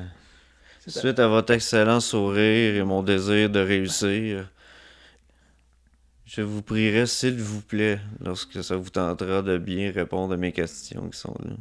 suite 0.87 1.19
à 1.19 1.27
votre 1.27 1.53
excellent 1.53 2.01
sourire 2.01 2.77
et 2.77 2.83
mon 2.85 3.03
désir 3.03 3.51
de 3.51 3.61
réussir, 3.61 4.49
je 6.27 6.43
vous 6.43 6.63
prierai 6.63 7.07
s'il 7.07 7.41
vous 7.41 7.61
plaît, 7.61 7.99
lorsque 8.25 8.63
ça 8.63 8.77
vous 8.77 8.91
tentera 8.91 9.43
de 9.43 9.59
bien 9.59 9.91
répondre 9.93 10.35
à 10.35 10.37
mes 10.37 10.53
questions 10.53 11.09
qui 11.09 11.19
sont 11.19 11.35
là. 11.45 11.55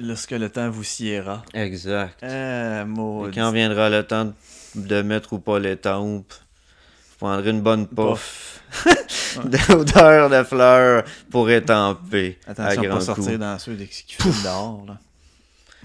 Lorsque 0.00 0.32
le 0.32 0.50
temps 0.50 0.68
vous 0.70 0.84
siera. 0.84 1.42
Exact. 1.54 2.18
Ah, 2.22 2.82
Et 2.82 2.84
maudit. 2.84 3.34
quand 3.34 3.50
viendra 3.50 3.88
le 3.88 4.02
temps 4.02 4.32
de 4.74 5.02
mettre 5.02 5.32
ou 5.32 5.38
pas 5.38 5.58
les 5.58 5.76
tempes, 5.76 6.32
vous 6.32 7.26
prendrez 7.26 7.50
une 7.50 7.62
bonne 7.62 7.86
puff 7.86 8.60
d'odeur 9.44 10.28
de 10.28 10.42
fleurs 10.42 11.04
pour 11.30 11.48
étamper 11.50 12.38
Attention 12.46 12.82
à 12.82 12.94
pas 12.94 13.00
sortir 13.00 13.32
coup. 13.32 13.38
dans 13.38 13.58
ceux 13.58 13.74
qui 13.74 14.16
dehors. 14.44 14.84
Là. 14.86 14.98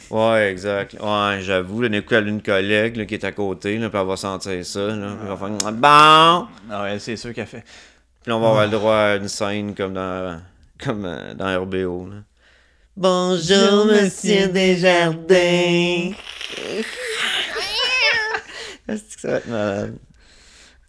Ouais, 0.10 0.52
exact. 0.52 0.98
Ouais, 1.00 1.40
j'avoue, 1.42 1.82
là, 1.82 1.90
écoute, 1.96 2.12
elle 2.12 2.26
a 2.26 2.30
une 2.30 2.42
collègue 2.42 2.98
là, 2.98 3.06
qui 3.06 3.14
est 3.14 3.24
à 3.24 3.32
côté, 3.32 3.78
là, 3.78 3.90
puis 3.90 4.00
elle 4.00 4.08
va 4.08 4.18
sentir 4.18 4.66
ça. 4.66 4.88
Là, 4.88 5.08
puis 5.12 5.20
elle 5.24 5.30
va 5.30 5.38
faire 5.38 5.72
Bon! 5.74 6.48
Ah 6.70 6.84
ouais, 6.84 7.00
c'est 7.00 7.16
sûr 7.16 7.34
qu'elle 7.34 7.46
fait. 7.46 7.64
Puis 8.24 8.32
on 8.32 8.40
va 8.40 8.50
avoir 8.50 8.66
le 8.66 8.72
droit 8.72 8.96
à 8.96 9.16
une 9.16 9.28
scène 9.28 9.74
comme 9.74 9.94
dans, 9.94 10.42
comme, 10.84 11.06
euh, 11.06 11.34
dans 11.34 11.62
RBO. 11.62 12.08
Là. 12.10 12.16
Bonjour, 12.98 13.86
monsieur 13.86 14.48
Desjardins! 14.50 16.12
Est-ce 18.88 19.16
que 19.16 19.22
ça 19.22 19.28
va 19.30 19.38
être 19.38 19.48
malade? 19.48 19.96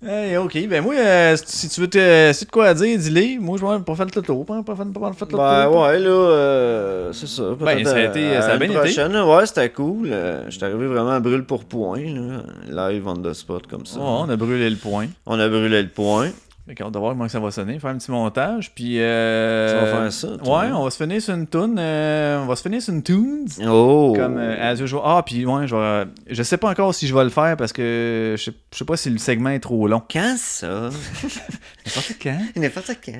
Hey, 0.05 0.37
ok, 0.37 0.67
ben 0.67 0.83
moi, 0.83 0.95
euh, 0.97 1.37
si 1.47 1.69
tu 1.69 1.81
veux 1.81 1.87
te, 1.89 2.33
si 2.35 2.41
tu 2.41 2.43
as 2.43 2.45
de 2.47 2.51
quoi 2.51 2.67
à 2.67 2.75
dire, 2.75 2.99
dis-le. 2.99 3.41
Moi, 3.41 3.57
je 3.57 3.65
vais 3.65 3.79
pas 3.85 3.95
faire 3.95 4.07
le 4.13 4.21
tour. 4.21 4.45
Pas, 4.45 4.55
faire- 4.67 4.75
pas 4.75 5.13
faire 5.13 5.29
le 5.31 5.37
Ben 5.37 5.65
tour. 5.71 5.81
ouais, 5.81 5.99
là, 6.01 6.09
euh, 6.11 7.13
c'est 7.13 7.29
ça. 7.29 7.43
Ben, 7.61 7.85
ça 7.85 7.95
a 7.95 8.01
été- 8.07 8.33
ça 8.41 8.53
a 8.55 8.57
bien 8.57 8.67
été. 8.71 8.79
prochaine, 8.79 9.13
là. 9.13 9.25
Ouais, 9.25 9.47
c'était 9.47 9.71
cool. 9.71 10.09
Euh, 10.11 10.43
J'étais 10.49 10.65
arrivé 10.67 10.89
vraiment 10.89 11.11
à 11.13 11.21
brûle 11.21 11.45
pour 11.45 11.65
point, 11.65 12.01
là. 12.01 12.89
Live 12.91 13.07
on 13.07 13.15
the 13.15 13.33
spot 13.33 13.69
comme 13.69 13.87
ça. 13.87 14.01
Ouais, 14.01 14.05
on 14.05 14.29
a 14.29 14.35
brûlé 14.35 14.69
le 14.69 14.77
point. 14.77 15.07
On 15.25 15.39
a 15.39 15.49
brûlé 15.49 15.81
le 15.83 15.89
point. 15.89 16.31
Qu'on 16.79 16.91
va 16.91 16.99
voir 17.01 17.13
comment 17.13 17.29
ça 17.29 17.41
va 17.41 17.51
sonner. 17.51 17.79
Faire 17.81 17.91
un 17.91 17.99
petit 17.99 18.11
montage. 18.13 18.73
Puis. 18.75 18.97
Euh... 19.01 19.69
Tu 19.69 19.85
vas 19.85 20.01
faire 20.01 20.13
ça, 20.13 20.29
Ouais, 20.45 20.71
on 20.73 20.85
va 20.85 20.91
se 20.91 21.03
finir 21.03 21.21
sur 21.21 21.35
une 21.35 21.47
tune. 21.49 21.77
euh, 21.79 22.41
On 22.41 22.47
va 22.47 22.55
se 22.55 22.63
finir 22.63 22.81
sur 22.81 22.95
une 22.95 23.03
tune. 23.03 23.47
Oh! 23.69 24.13
Comme 24.17 24.39
euh, 24.39 24.57
as 24.73 24.81
usual. 24.81 25.03
Ah, 25.05 25.23
puis 25.27 25.45
ouais, 25.45 25.67
je 25.67 25.75
vais. 25.75 26.05
Je 26.31 26.43
sais 26.45 26.57
pas 26.59 26.71
encore 26.71 26.95
si 26.95 27.09
je 27.09 27.15
vais 27.15 27.25
le 27.25 27.31
faire 27.31 27.57
parce 27.57 27.73
que 27.73 28.37
je 28.39 28.43
sais, 28.45 28.53
je 28.73 28.79
sais 28.79 28.85
pas 28.85 28.97
si 28.97 29.11
le 29.11 29.19
segment 29.19 29.51
est 29.51 29.59
trop 29.61 29.89
long. 29.89 30.03
Quand 30.11 30.37
ça? 30.39 30.89
N'importe 31.87 32.15
quand. 32.23 32.39
N'importe 32.57 32.97
quand. 33.05 33.13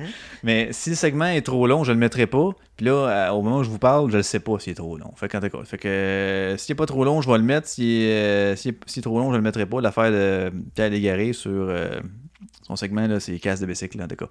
Mais 0.43 0.69
si 0.71 0.91
le 0.91 0.95
segment 0.95 1.25
est 1.25 1.41
trop 1.45 1.67
long, 1.67 1.83
je 1.83 1.91
le 1.91 1.97
mettrai 1.97 2.27
pas. 2.27 2.49
Puis 2.77 2.85
là, 2.85 2.93
euh, 2.93 3.29
au 3.31 3.41
moment 3.41 3.57
où 3.57 3.63
je 3.63 3.69
vous 3.69 3.77
parle, 3.77 4.09
je 4.09 4.17
le 4.17 4.23
sais 4.23 4.39
pas 4.39 4.57
s'il 4.59 4.71
est 4.71 4.75
trop 4.75 4.97
long. 4.97 5.11
Fait 5.15 5.27
cas, 5.27 5.41
fait 5.65 5.77
que 5.77 6.55
s'il 6.57 6.71
est 6.71 6.75
pas 6.75 6.85
trop 6.85 7.03
long, 7.03 7.21
je 7.21 7.29
vais 7.29 7.37
le 7.37 7.43
mettre. 7.43 7.67
S'il 7.67 7.85
est, 8.03 8.55
s'il 8.55 8.73
est- 8.73 9.01
trop 9.01 9.19
long, 9.19 9.31
je 9.31 9.35
le 9.35 9.43
mettrai 9.43 9.65
pas. 9.65 9.81
L'affaire 9.81 10.11
de 10.11 10.51
Pierre 10.75 10.89
Légaré 10.89 11.33
sur 11.33 11.67
son 12.65 12.75
segment, 12.75 13.07
là, 13.07 13.19
c'est 13.19 13.37
casse 13.39 13.59
de 13.59 13.65
bicycle, 13.65 14.01
en 14.01 14.07
tout 14.07 14.15
cas. 14.15 14.25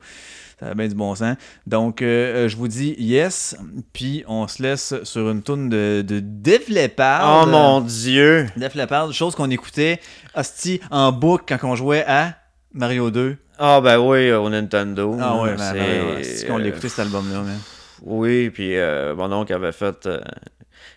Ça 0.59 0.68
a 0.68 0.74
bien 0.74 0.89
du 0.89 0.95
bon 0.95 1.14
sens. 1.14 1.37
Donc, 1.66 2.03
euh, 2.03 2.47
euh, 2.47 2.49
je 2.49 2.57
vous 2.57 2.68
dis 2.68 2.95
yes. 2.99 3.57
Puis 3.93 4.24
on 4.26 4.49
se 4.49 4.62
laisse 4.62 4.95
sur 5.05 5.30
une 5.30 5.43
tourne 5.43 5.68
de, 5.68 6.03
de 6.07 6.20
Def 6.20 6.68
Leppard. 6.68 7.45
Oh 7.45 7.51
mon 7.51 7.80
dieu! 7.80 8.47
Def 8.57 8.74
Leppard, 8.74 9.12
chose 9.12 9.35
qu'on 9.35 9.51
écoutait 9.51 10.01
hostie 10.35 10.80
en 10.91 11.12
boucle 11.12 11.45
quand 11.47 11.68
on 11.68 11.74
jouait 11.74 12.05
à 12.07 12.35
Mario 12.72 13.11
2. 13.11 13.37
Ah 13.59 13.80
ben 13.80 13.99
oui, 13.99 14.33
au 14.33 14.49
Nintendo. 14.49 15.16
Ah 15.20 15.41
ouais, 15.41 15.57
man, 15.57 15.76
c'est... 15.76 16.24
c'est 16.24 16.37
ce 16.39 16.47
qu'on 16.47 16.57
l'écoutait 16.57 16.89
cet 16.89 17.01
album-là, 17.01 17.43
man. 17.43 17.59
Oui, 18.05 18.51
puis 18.51 18.76
euh, 18.76 19.14
mon 19.14 19.33
oncle 19.33 19.53
avait 19.53 19.72
fait 19.72 20.07
euh, 20.07 20.20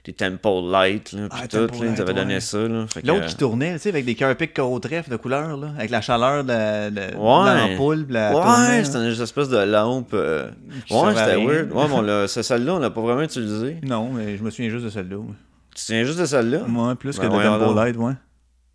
des 0.06 0.14
Temple 0.14 0.70
Light, 0.72 1.12
là, 1.14 1.28
Ah, 1.32 1.48
tout, 1.48 1.58
Temple 1.68 1.74
là, 1.74 1.86
il 1.86 1.92
nous 1.92 2.02
avait 2.02 2.14
Light, 2.14 2.16
donné 2.16 2.34
ouais. 2.36 2.40
ça, 2.40 2.58
que, 2.58 3.08
L'autre 3.08 3.26
qui 3.26 3.36
tournait, 3.36 3.74
tu 3.74 3.80
sais, 3.80 3.90
avec 3.90 4.06
des 4.06 4.16
cœurs 4.16 4.36
pics 4.38 4.58
au 4.60 4.80
trèfle 4.80 5.10
de 5.10 5.16
couleur, 5.18 5.58
là, 5.58 5.70
avec 5.78 5.90
la 5.90 6.02
chaleur 6.02 6.44
de 6.44 6.50
la- 6.50 6.90
de 6.92 6.96
de 6.96 7.02
Ouais. 7.18 7.70
l'ampoule. 7.72 8.06
puis 8.06 8.14
la 8.14 8.34
Ouais, 8.36 8.84
c'était 8.84 9.00
une 9.00 9.22
espèce 9.22 9.50
de 9.50 9.58
lampe. 9.58 10.14
euh, 10.14 10.50
Ouais, 10.92 11.14
c'était 11.16 11.36
weird. 11.44 11.72
Ouais, 11.72 11.84
mais 11.88 11.94
on 11.94 12.02
l'a- 12.02 12.28
ce- 12.28 12.42
celle-là, 12.42 12.76
on 12.76 12.80
l'a 12.80 12.90
pas 12.92 13.02
vraiment 13.02 13.22
utilisé. 13.24 13.78
Non, 13.84 14.12
mais 14.14 14.38
je 14.38 14.44
me 14.44 14.50
souviens 14.52 14.70
juste 14.70 14.86
de 14.86 14.90
celle-là. 14.90 15.18
ouais. 15.18 15.26
Tu 15.72 15.76
te 15.76 15.82
souviens 15.82 16.04
juste 16.04 16.20
de 16.20 16.26
celle-là? 16.26 16.60
Moi, 16.68 16.96
plus 16.96 17.18
que 17.18 17.26
Ben 17.28 17.30
de 17.60 17.66
donc. 17.66 17.76
Light, 17.76 17.98
ouais. 17.98 18.14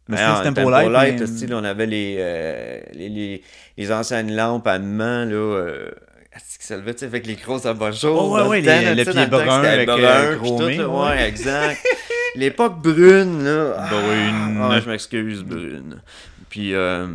De 0.09 0.15
en 0.17 0.43
Tempo 0.43 0.55
Tempo 0.55 0.71
Light. 0.71 1.21
mais- 1.21 1.27
style, 1.27 1.55
on 1.55 1.63
avait 1.63 1.87
les, 1.87 2.17
euh, 2.19 2.81
les, 2.95 3.09
les, 3.09 3.43
les 3.79 3.93
anciennes 3.93 4.35
lampes 4.35 4.67
à 4.67 4.79
main, 4.81 5.25
là. 5.25 5.35
Euh, 5.35 5.91
est-ce 6.33 6.59
que 6.59 6.65
ça 6.65 6.77
levait, 6.77 6.95
tu 6.95 7.01
sais, 7.01 7.07
avec 7.07 7.27
les 7.27 7.35
grosses 7.35 7.67
abajures. 7.67 8.15
Oh, 8.15 8.35
ouais, 8.35 8.47
ouais, 8.47 8.61
le 8.61 8.95
le 8.95 9.05
pied 9.05 9.27
brun 9.27 9.65
avec, 9.65 9.89
brun, 9.89 9.99
euh, 9.99 10.39
puis 10.41 10.51
tout, 10.51 10.63
ouais. 10.63 10.85
ouais, 10.85 11.29
exact. 11.29 11.85
L'époque 12.37 12.81
brune, 12.81 13.43
là. 13.43 13.75
Ah, 13.77 13.89
Brune. 13.89 14.71
Ouais, 14.71 14.81
je 14.81 14.89
m'excuse, 14.89 15.43
brune. 15.43 16.01
Puis, 16.49 16.75
euh, 16.75 17.09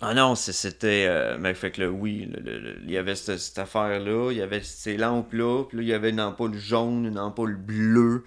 ah 0.00 0.12
non, 0.14 0.34
c'était. 0.34 1.06
euh, 1.08 1.36
mais 1.38 1.54
fait 1.54 1.70
que 1.70 1.82
là, 1.82 1.88
oui, 1.90 2.28
il 2.84 2.90
y 2.90 2.98
avait 2.98 3.14
cette, 3.14 3.38
cette 3.38 3.58
affaire-là, 3.58 4.30
il 4.32 4.36
y 4.36 4.42
avait 4.42 4.62
ces 4.62 4.96
lampes-là, 4.96 5.64
puis 5.68 5.78
là, 5.78 5.82
il 5.84 5.88
y 5.88 5.94
avait 5.94 6.10
une 6.10 6.20
ampoule 6.20 6.56
jaune, 6.56 7.06
une 7.06 7.18
ampoule 7.18 7.54
bleue. 7.56 8.24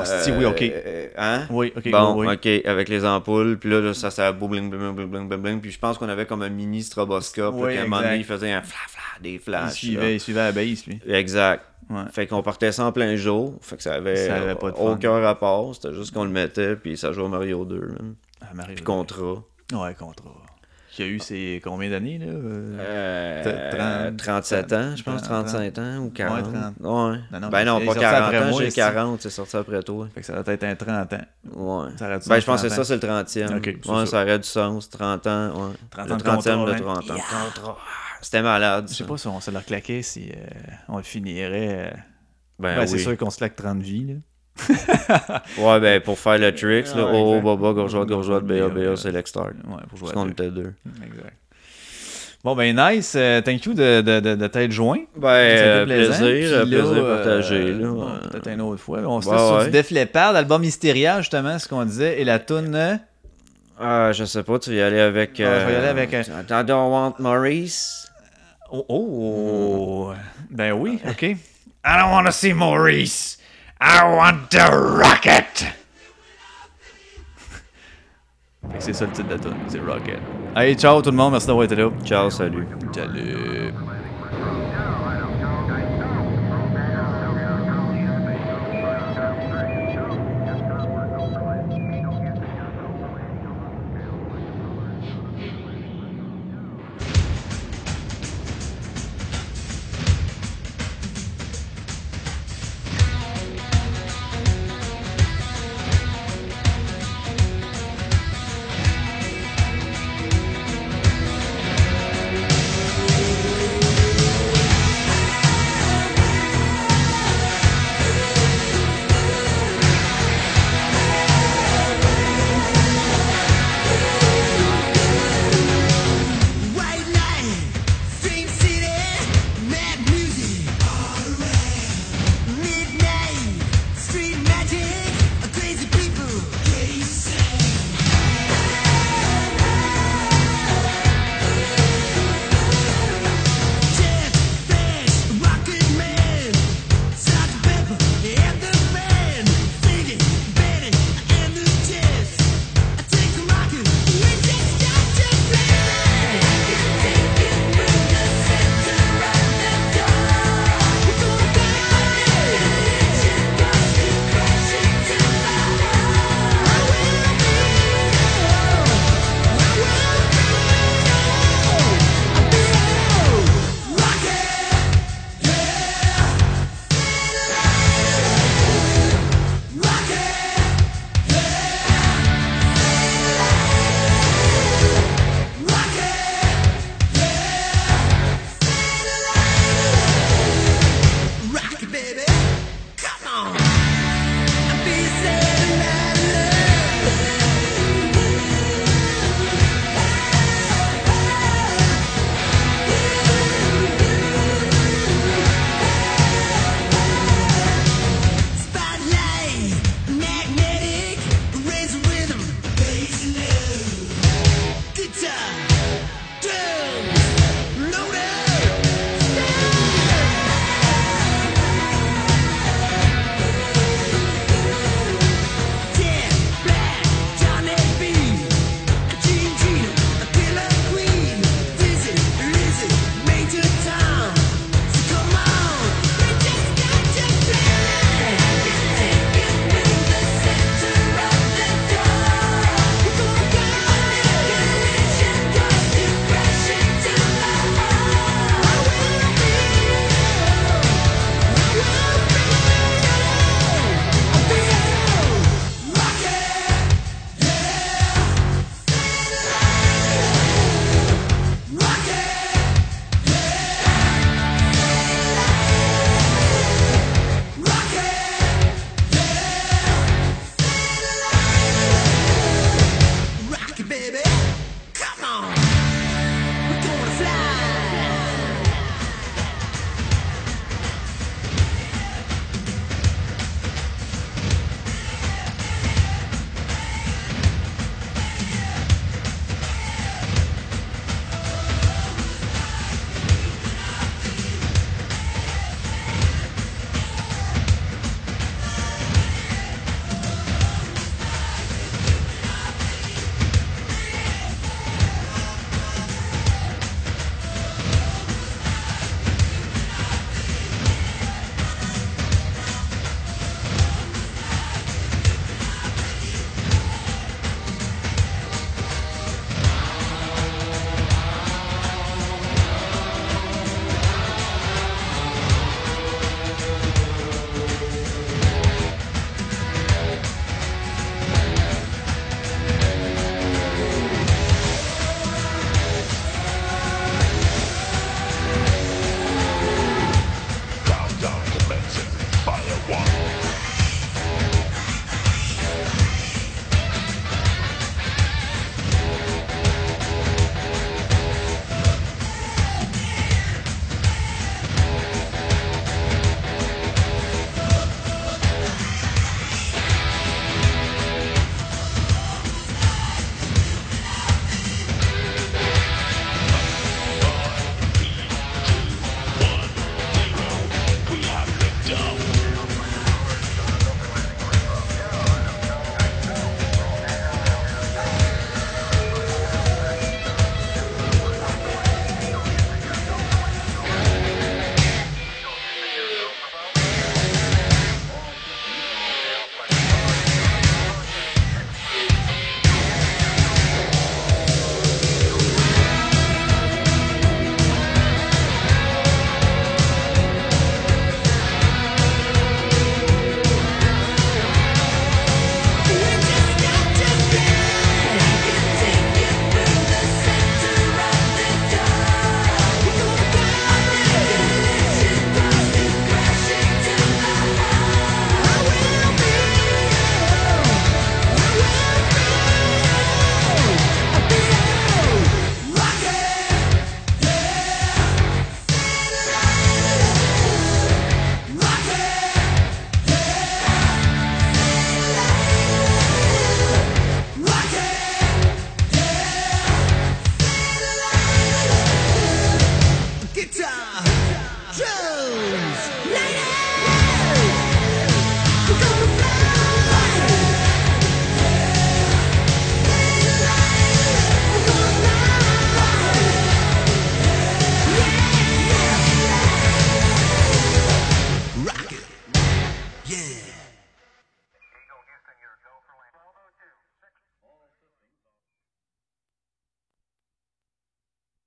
Oh, 0.00 0.04
si, 0.22 0.30
oui, 0.32 0.44
ok. 0.44 0.62
euh, 0.62 1.08
hein? 1.16 1.46
Oui, 1.50 1.72
ok. 1.76 1.90
Bon, 1.90 2.14
oui, 2.16 2.26
oui. 2.28 2.34
ok, 2.60 2.66
avec 2.66 2.88
les 2.88 3.04
ampoules, 3.04 3.58
puis 3.58 3.70
là, 3.70 3.80
là, 3.80 3.94
ça, 3.94 4.10
ça 4.10 4.32
bling, 4.32 4.68
bling, 4.70 4.70
bling, 4.70 4.94
bling, 4.94 5.08
bling, 5.10 5.28
bling, 5.28 5.40
bling, 5.42 5.60
puis 5.60 5.70
je 5.70 5.78
pense 5.78 5.98
qu'on 5.98 6.08
avait 6.08 6.26
comme 6.26 6.42
un 6.42 6.48
mini 6.48 6.82
stroboscope, 6.82 7.54
Oui, 7.56 7.74
qu'à 7.74 7.80
un 7.80 7.84
moment 7.84 8.02
donné, 8.02 8.16
il 8.16 8.24
faisait 8.24 8.52
un 8.52 8.62
fla, 8.62 8.78
fla, 8.88 9.02
des 9.22 9.32
Il 9.34 9.38
flashs. 9.40 9.72
suivait, 9.74 10.14
il 10.16 10.20
suivait 10.20 10.40
à 10.40 10.44
la 10.46 10.52
base, 10.52 10.86
lui. 10.86 11.00
Exact. 11.08 11.64
Ouais. 11.88 12.02
Fait 12.12 12.26
qu'on 12.26 12.42
partait 12.42 12.72
ça 12.72 12.84
en 12.84 12.90
plein 12.92 13.14
jour, 13.16 13.54
fait 13.60 13.76
que 13.76 13.82
ça 13.82 13.94
avait, 13.94 14.16
Ça 14.26 14.36
avait 14.36 14.54
pas 14.56 14.72
de 14.72 14.76
fun. 14.76 14.82
aucun 14.92 15.20
rapport, 15.20 15.74
c'était 15.74 15.94
juste 15.94 16.12
qu'on 16.12 16.24
le 16.24 16.30
mettait, 16.30 16.74
puis 16.76 16.96
ça 16.96 17.12
jouait 17.12 17.26
à 17.26 17.28
Mario 17.28 17.64
2, 17.64 17.76
man. 17.80 18.14
Ah, 18.40 18.46
Mario. 18.54 18.74
Puis 18.74 18.84
Contra. 18.84 19.34
Ouais, 19.72 19.94
Contra. 19.98 20.30
Qui 20.96 21.02
a 21.02 21.06
eu 21.08 21.18
ses 21.20 21.60
combien 21.62 21.90
d'années, 21.90 22.16
là? 22.16 22.24
Euh, 22.26 23.42
Euh, 23.44 24.10
Trente- 24.12 24.16
37 24.16 24.72
ans, 24.72 24.96
je 24.96 25.02
pense, 25.02 25.22
30, 25.22 25.44
35 25.46 25.78
ans 25.78 25.98
ou 25.98 26.08
40. 26.10 26.44
30. 26.44 26.54
Ouais. 26.80 27.18
Non, 27.30 27.40
non, 27.40 27.48
ben 27.50 27.64
non, 27.66 27.78
pas 27.80 27.84
sorti 27.84 28.00
40 28.00 28.22
après 28.34 28.38
ans, 28.38 28.58
j'ai 28.58 28.66
ici. 28.68 28.76
40, 28.76 29.20
c'est 29.20 29.28
sorti 29.30 29.56
après 29.58 29.82
toi. 29.82 30.08
Fait 30.14 30.20
que 30.20 30.26
ça 30.26 30.40
va 30.40 30.52
être 30.54 30.64
un 30.64 30.74
30 30.74 31.12
ans. 31.12 31.16
Ouais. 31.54 31.90
Ça 31.98 32.08
Ben, 32.08 32.20
sens, 32.22 32.40
je 32.40 32.46
pense 32.46 32.62
que 32.62 32.66
30 32.68 32.76
ça, 32.78 32.84
c'est 32.84 32.94
le 32.94 33.00
30e. 33.00 33.56
Ok, 33.58 33.76
c'est 33.84 33.90
ouais, 33.90 34.06
ça. 34.06 34.22
aurait 34.22 34.38
du 34.38 34.48
sens, 34.48 34.88
30 34.88 35.26
ans, 35.26 35.48
ouais. 35.68 35.74
30 35.90 36.06
le 36.08 36.12
ans 36.14 36.16
de 36.16 36.22
30e 36.22 36.64
de 36.64 36.80
contrat, 36.82 36.94
30 37.04 37.64
ans. 37.68 37.76
C'était 38.22 38.40
malade. 38.42 38.86
Je 38.88 38.94
sais 38.94 39.04
pas 39.04 39.18
si 39.18 39.26
on 39.28 39.38
se 39.38 39.50
leur 39.50 39.66
claquait, 39.66 40.00
si 40.00 40.30
euh, 40.30 40.46
on 40.88 40.96
le 40.96 41.02
finirait. 41.02 41.92
euh, 41.92 41.96
Ben, 42.58 42.76
Ben, 42.76 42.86
c'est 42.86 42.96
sûr 42.96 43.14
qu'on 43.18 43.28
se 43.28 43.36
claque 43.36 43.54
30 43.56 43.82
vies, 43.82 44.06
là. 44.06 44.14
Ouais, 45.58 45.80
ben, 45.80 46.00
pour 46.00 46.18
faire 46.18 46.38
le 46.38 46.54
tricks, 46.54 46.94
là, 46.94 47.06
oh, 47.12 47.40
baba, 47.40 47.72
gorgeotte, 47.72 48.08
gorgeotte, 48.08 48.44
BA, 48.44 48.68
BA, 48.68 48.96
c'est 48.96 49.10
l'extart. 49.12 49.46
Ouais, 49.46 49.76
pour 49.88 49.98
Parce 49.98 50.00
jouer 50.00 50.10
à 50.10 50.12
qu'on 50.12 50.28
était 50.28 50.50
deux. 50.50 50.72
Exact. 51.04 51.32
Bon, 52.44 52.54
ben, 52.54 52.76
nice. 52.76 53.14
euh, 53.16 53.40
thank 53.40 53.64
you 53.66 53.74
de, 53.74 54.02
de, 54.02 54.20
de, 54.20 54.34
de 54.36 54.46
t'être 54.46 54.70
joint. 54.70 55.00
Ben, 55.16 55.28
euh, 55.28 55.84
plaisant. 55.84 56.18
plaisir, 56.18 56.60
Puis 56.62 56.70
plaisir 56.70 56.92
là, 57.02 57.16
partagé, 57.16 57.54
euh, 57.56 57.78
là. 57.80 57.88
bon, 57.88 58.06
euh, 58.08 58.28
Peut-être 58.30 58.48
une 58.50 58.60
autre 58.60 58.80
fois. 58.80 59.00
On 59.06 59.20
se 59.20 59.30
laisse 59.30 59.40
sur 59.40 59.56
ouais. 59.56 59.64
du 59.64 59.70
Def 59.70 59.90
Leppard, 59.90 60.32
l'album 60.32 60.60
Mysteria, 60.60 61.20
justement, 61.20 61.58
ce 61.58 61.66
qu'on 61.68 61.84
disait. 61.84 62.20
Et 62.20 62.24
la 62.24 62.38
toune. 62.38 62.74
euh, 62.76 62.96
Ah, 63.80 64.12
je 64.12 64.24
sais 64.24 64.42
pas, 64.44 64.58
tu 64.60 64.70
vas 64.70 64.76
y 64.76 64.80
aller 64.82 65.00
avec. 65.00 65.40
Ah, 65.40 65.60
je 65.60 65.66
vais 65.66 65.72
y 65.72 65.76
aller 65.76 65.88
avec, 65.88 66.14
euh, 66.14 66.22
I 66.22 66.64
don't 66.64 66.90
want 66.92 67.14
Maurice. 67.18 68.08
Oh, 68.70 68.84
oh. 68.88 70.12
Ben 70.50 70.72
oui, 70.72 71.00
ok. 71.08 71.22
I 71.22 71.36
don't 71.84 72.10
want 72.12 72.24
to 72.26 72.32
see 72.32 72.52
Maurice. 72.52 73.38
I 73.80 74.04
want 74.04 74.50
to 74.52 74.70
rocket. 74.70 75.66
Fait 78.72 78.78
que 78.78 78.84
c'est 78.84 78.92
ça 78.94 79.04
le 79.06 79.12
titre 79.12 79.28
de 79.28 79.34
la 79.34 79.38
tune, 79.38 79.54
c'est 79.68 79.78
Rocket. 79.78 80.18
Hey, 80.56 80.74
ciao 80.76 81.00
tout 81.02 81.10
le 81.10 81.16
monde, 81.16 81.32
merci 81.32 81.46
d'avoir 81.46 81.64
été 81.64 81.76
là. 81.76 81.90
Ciao, 82.04 82.30
salut. 82.30 82.66
Salut. 82.92 83.72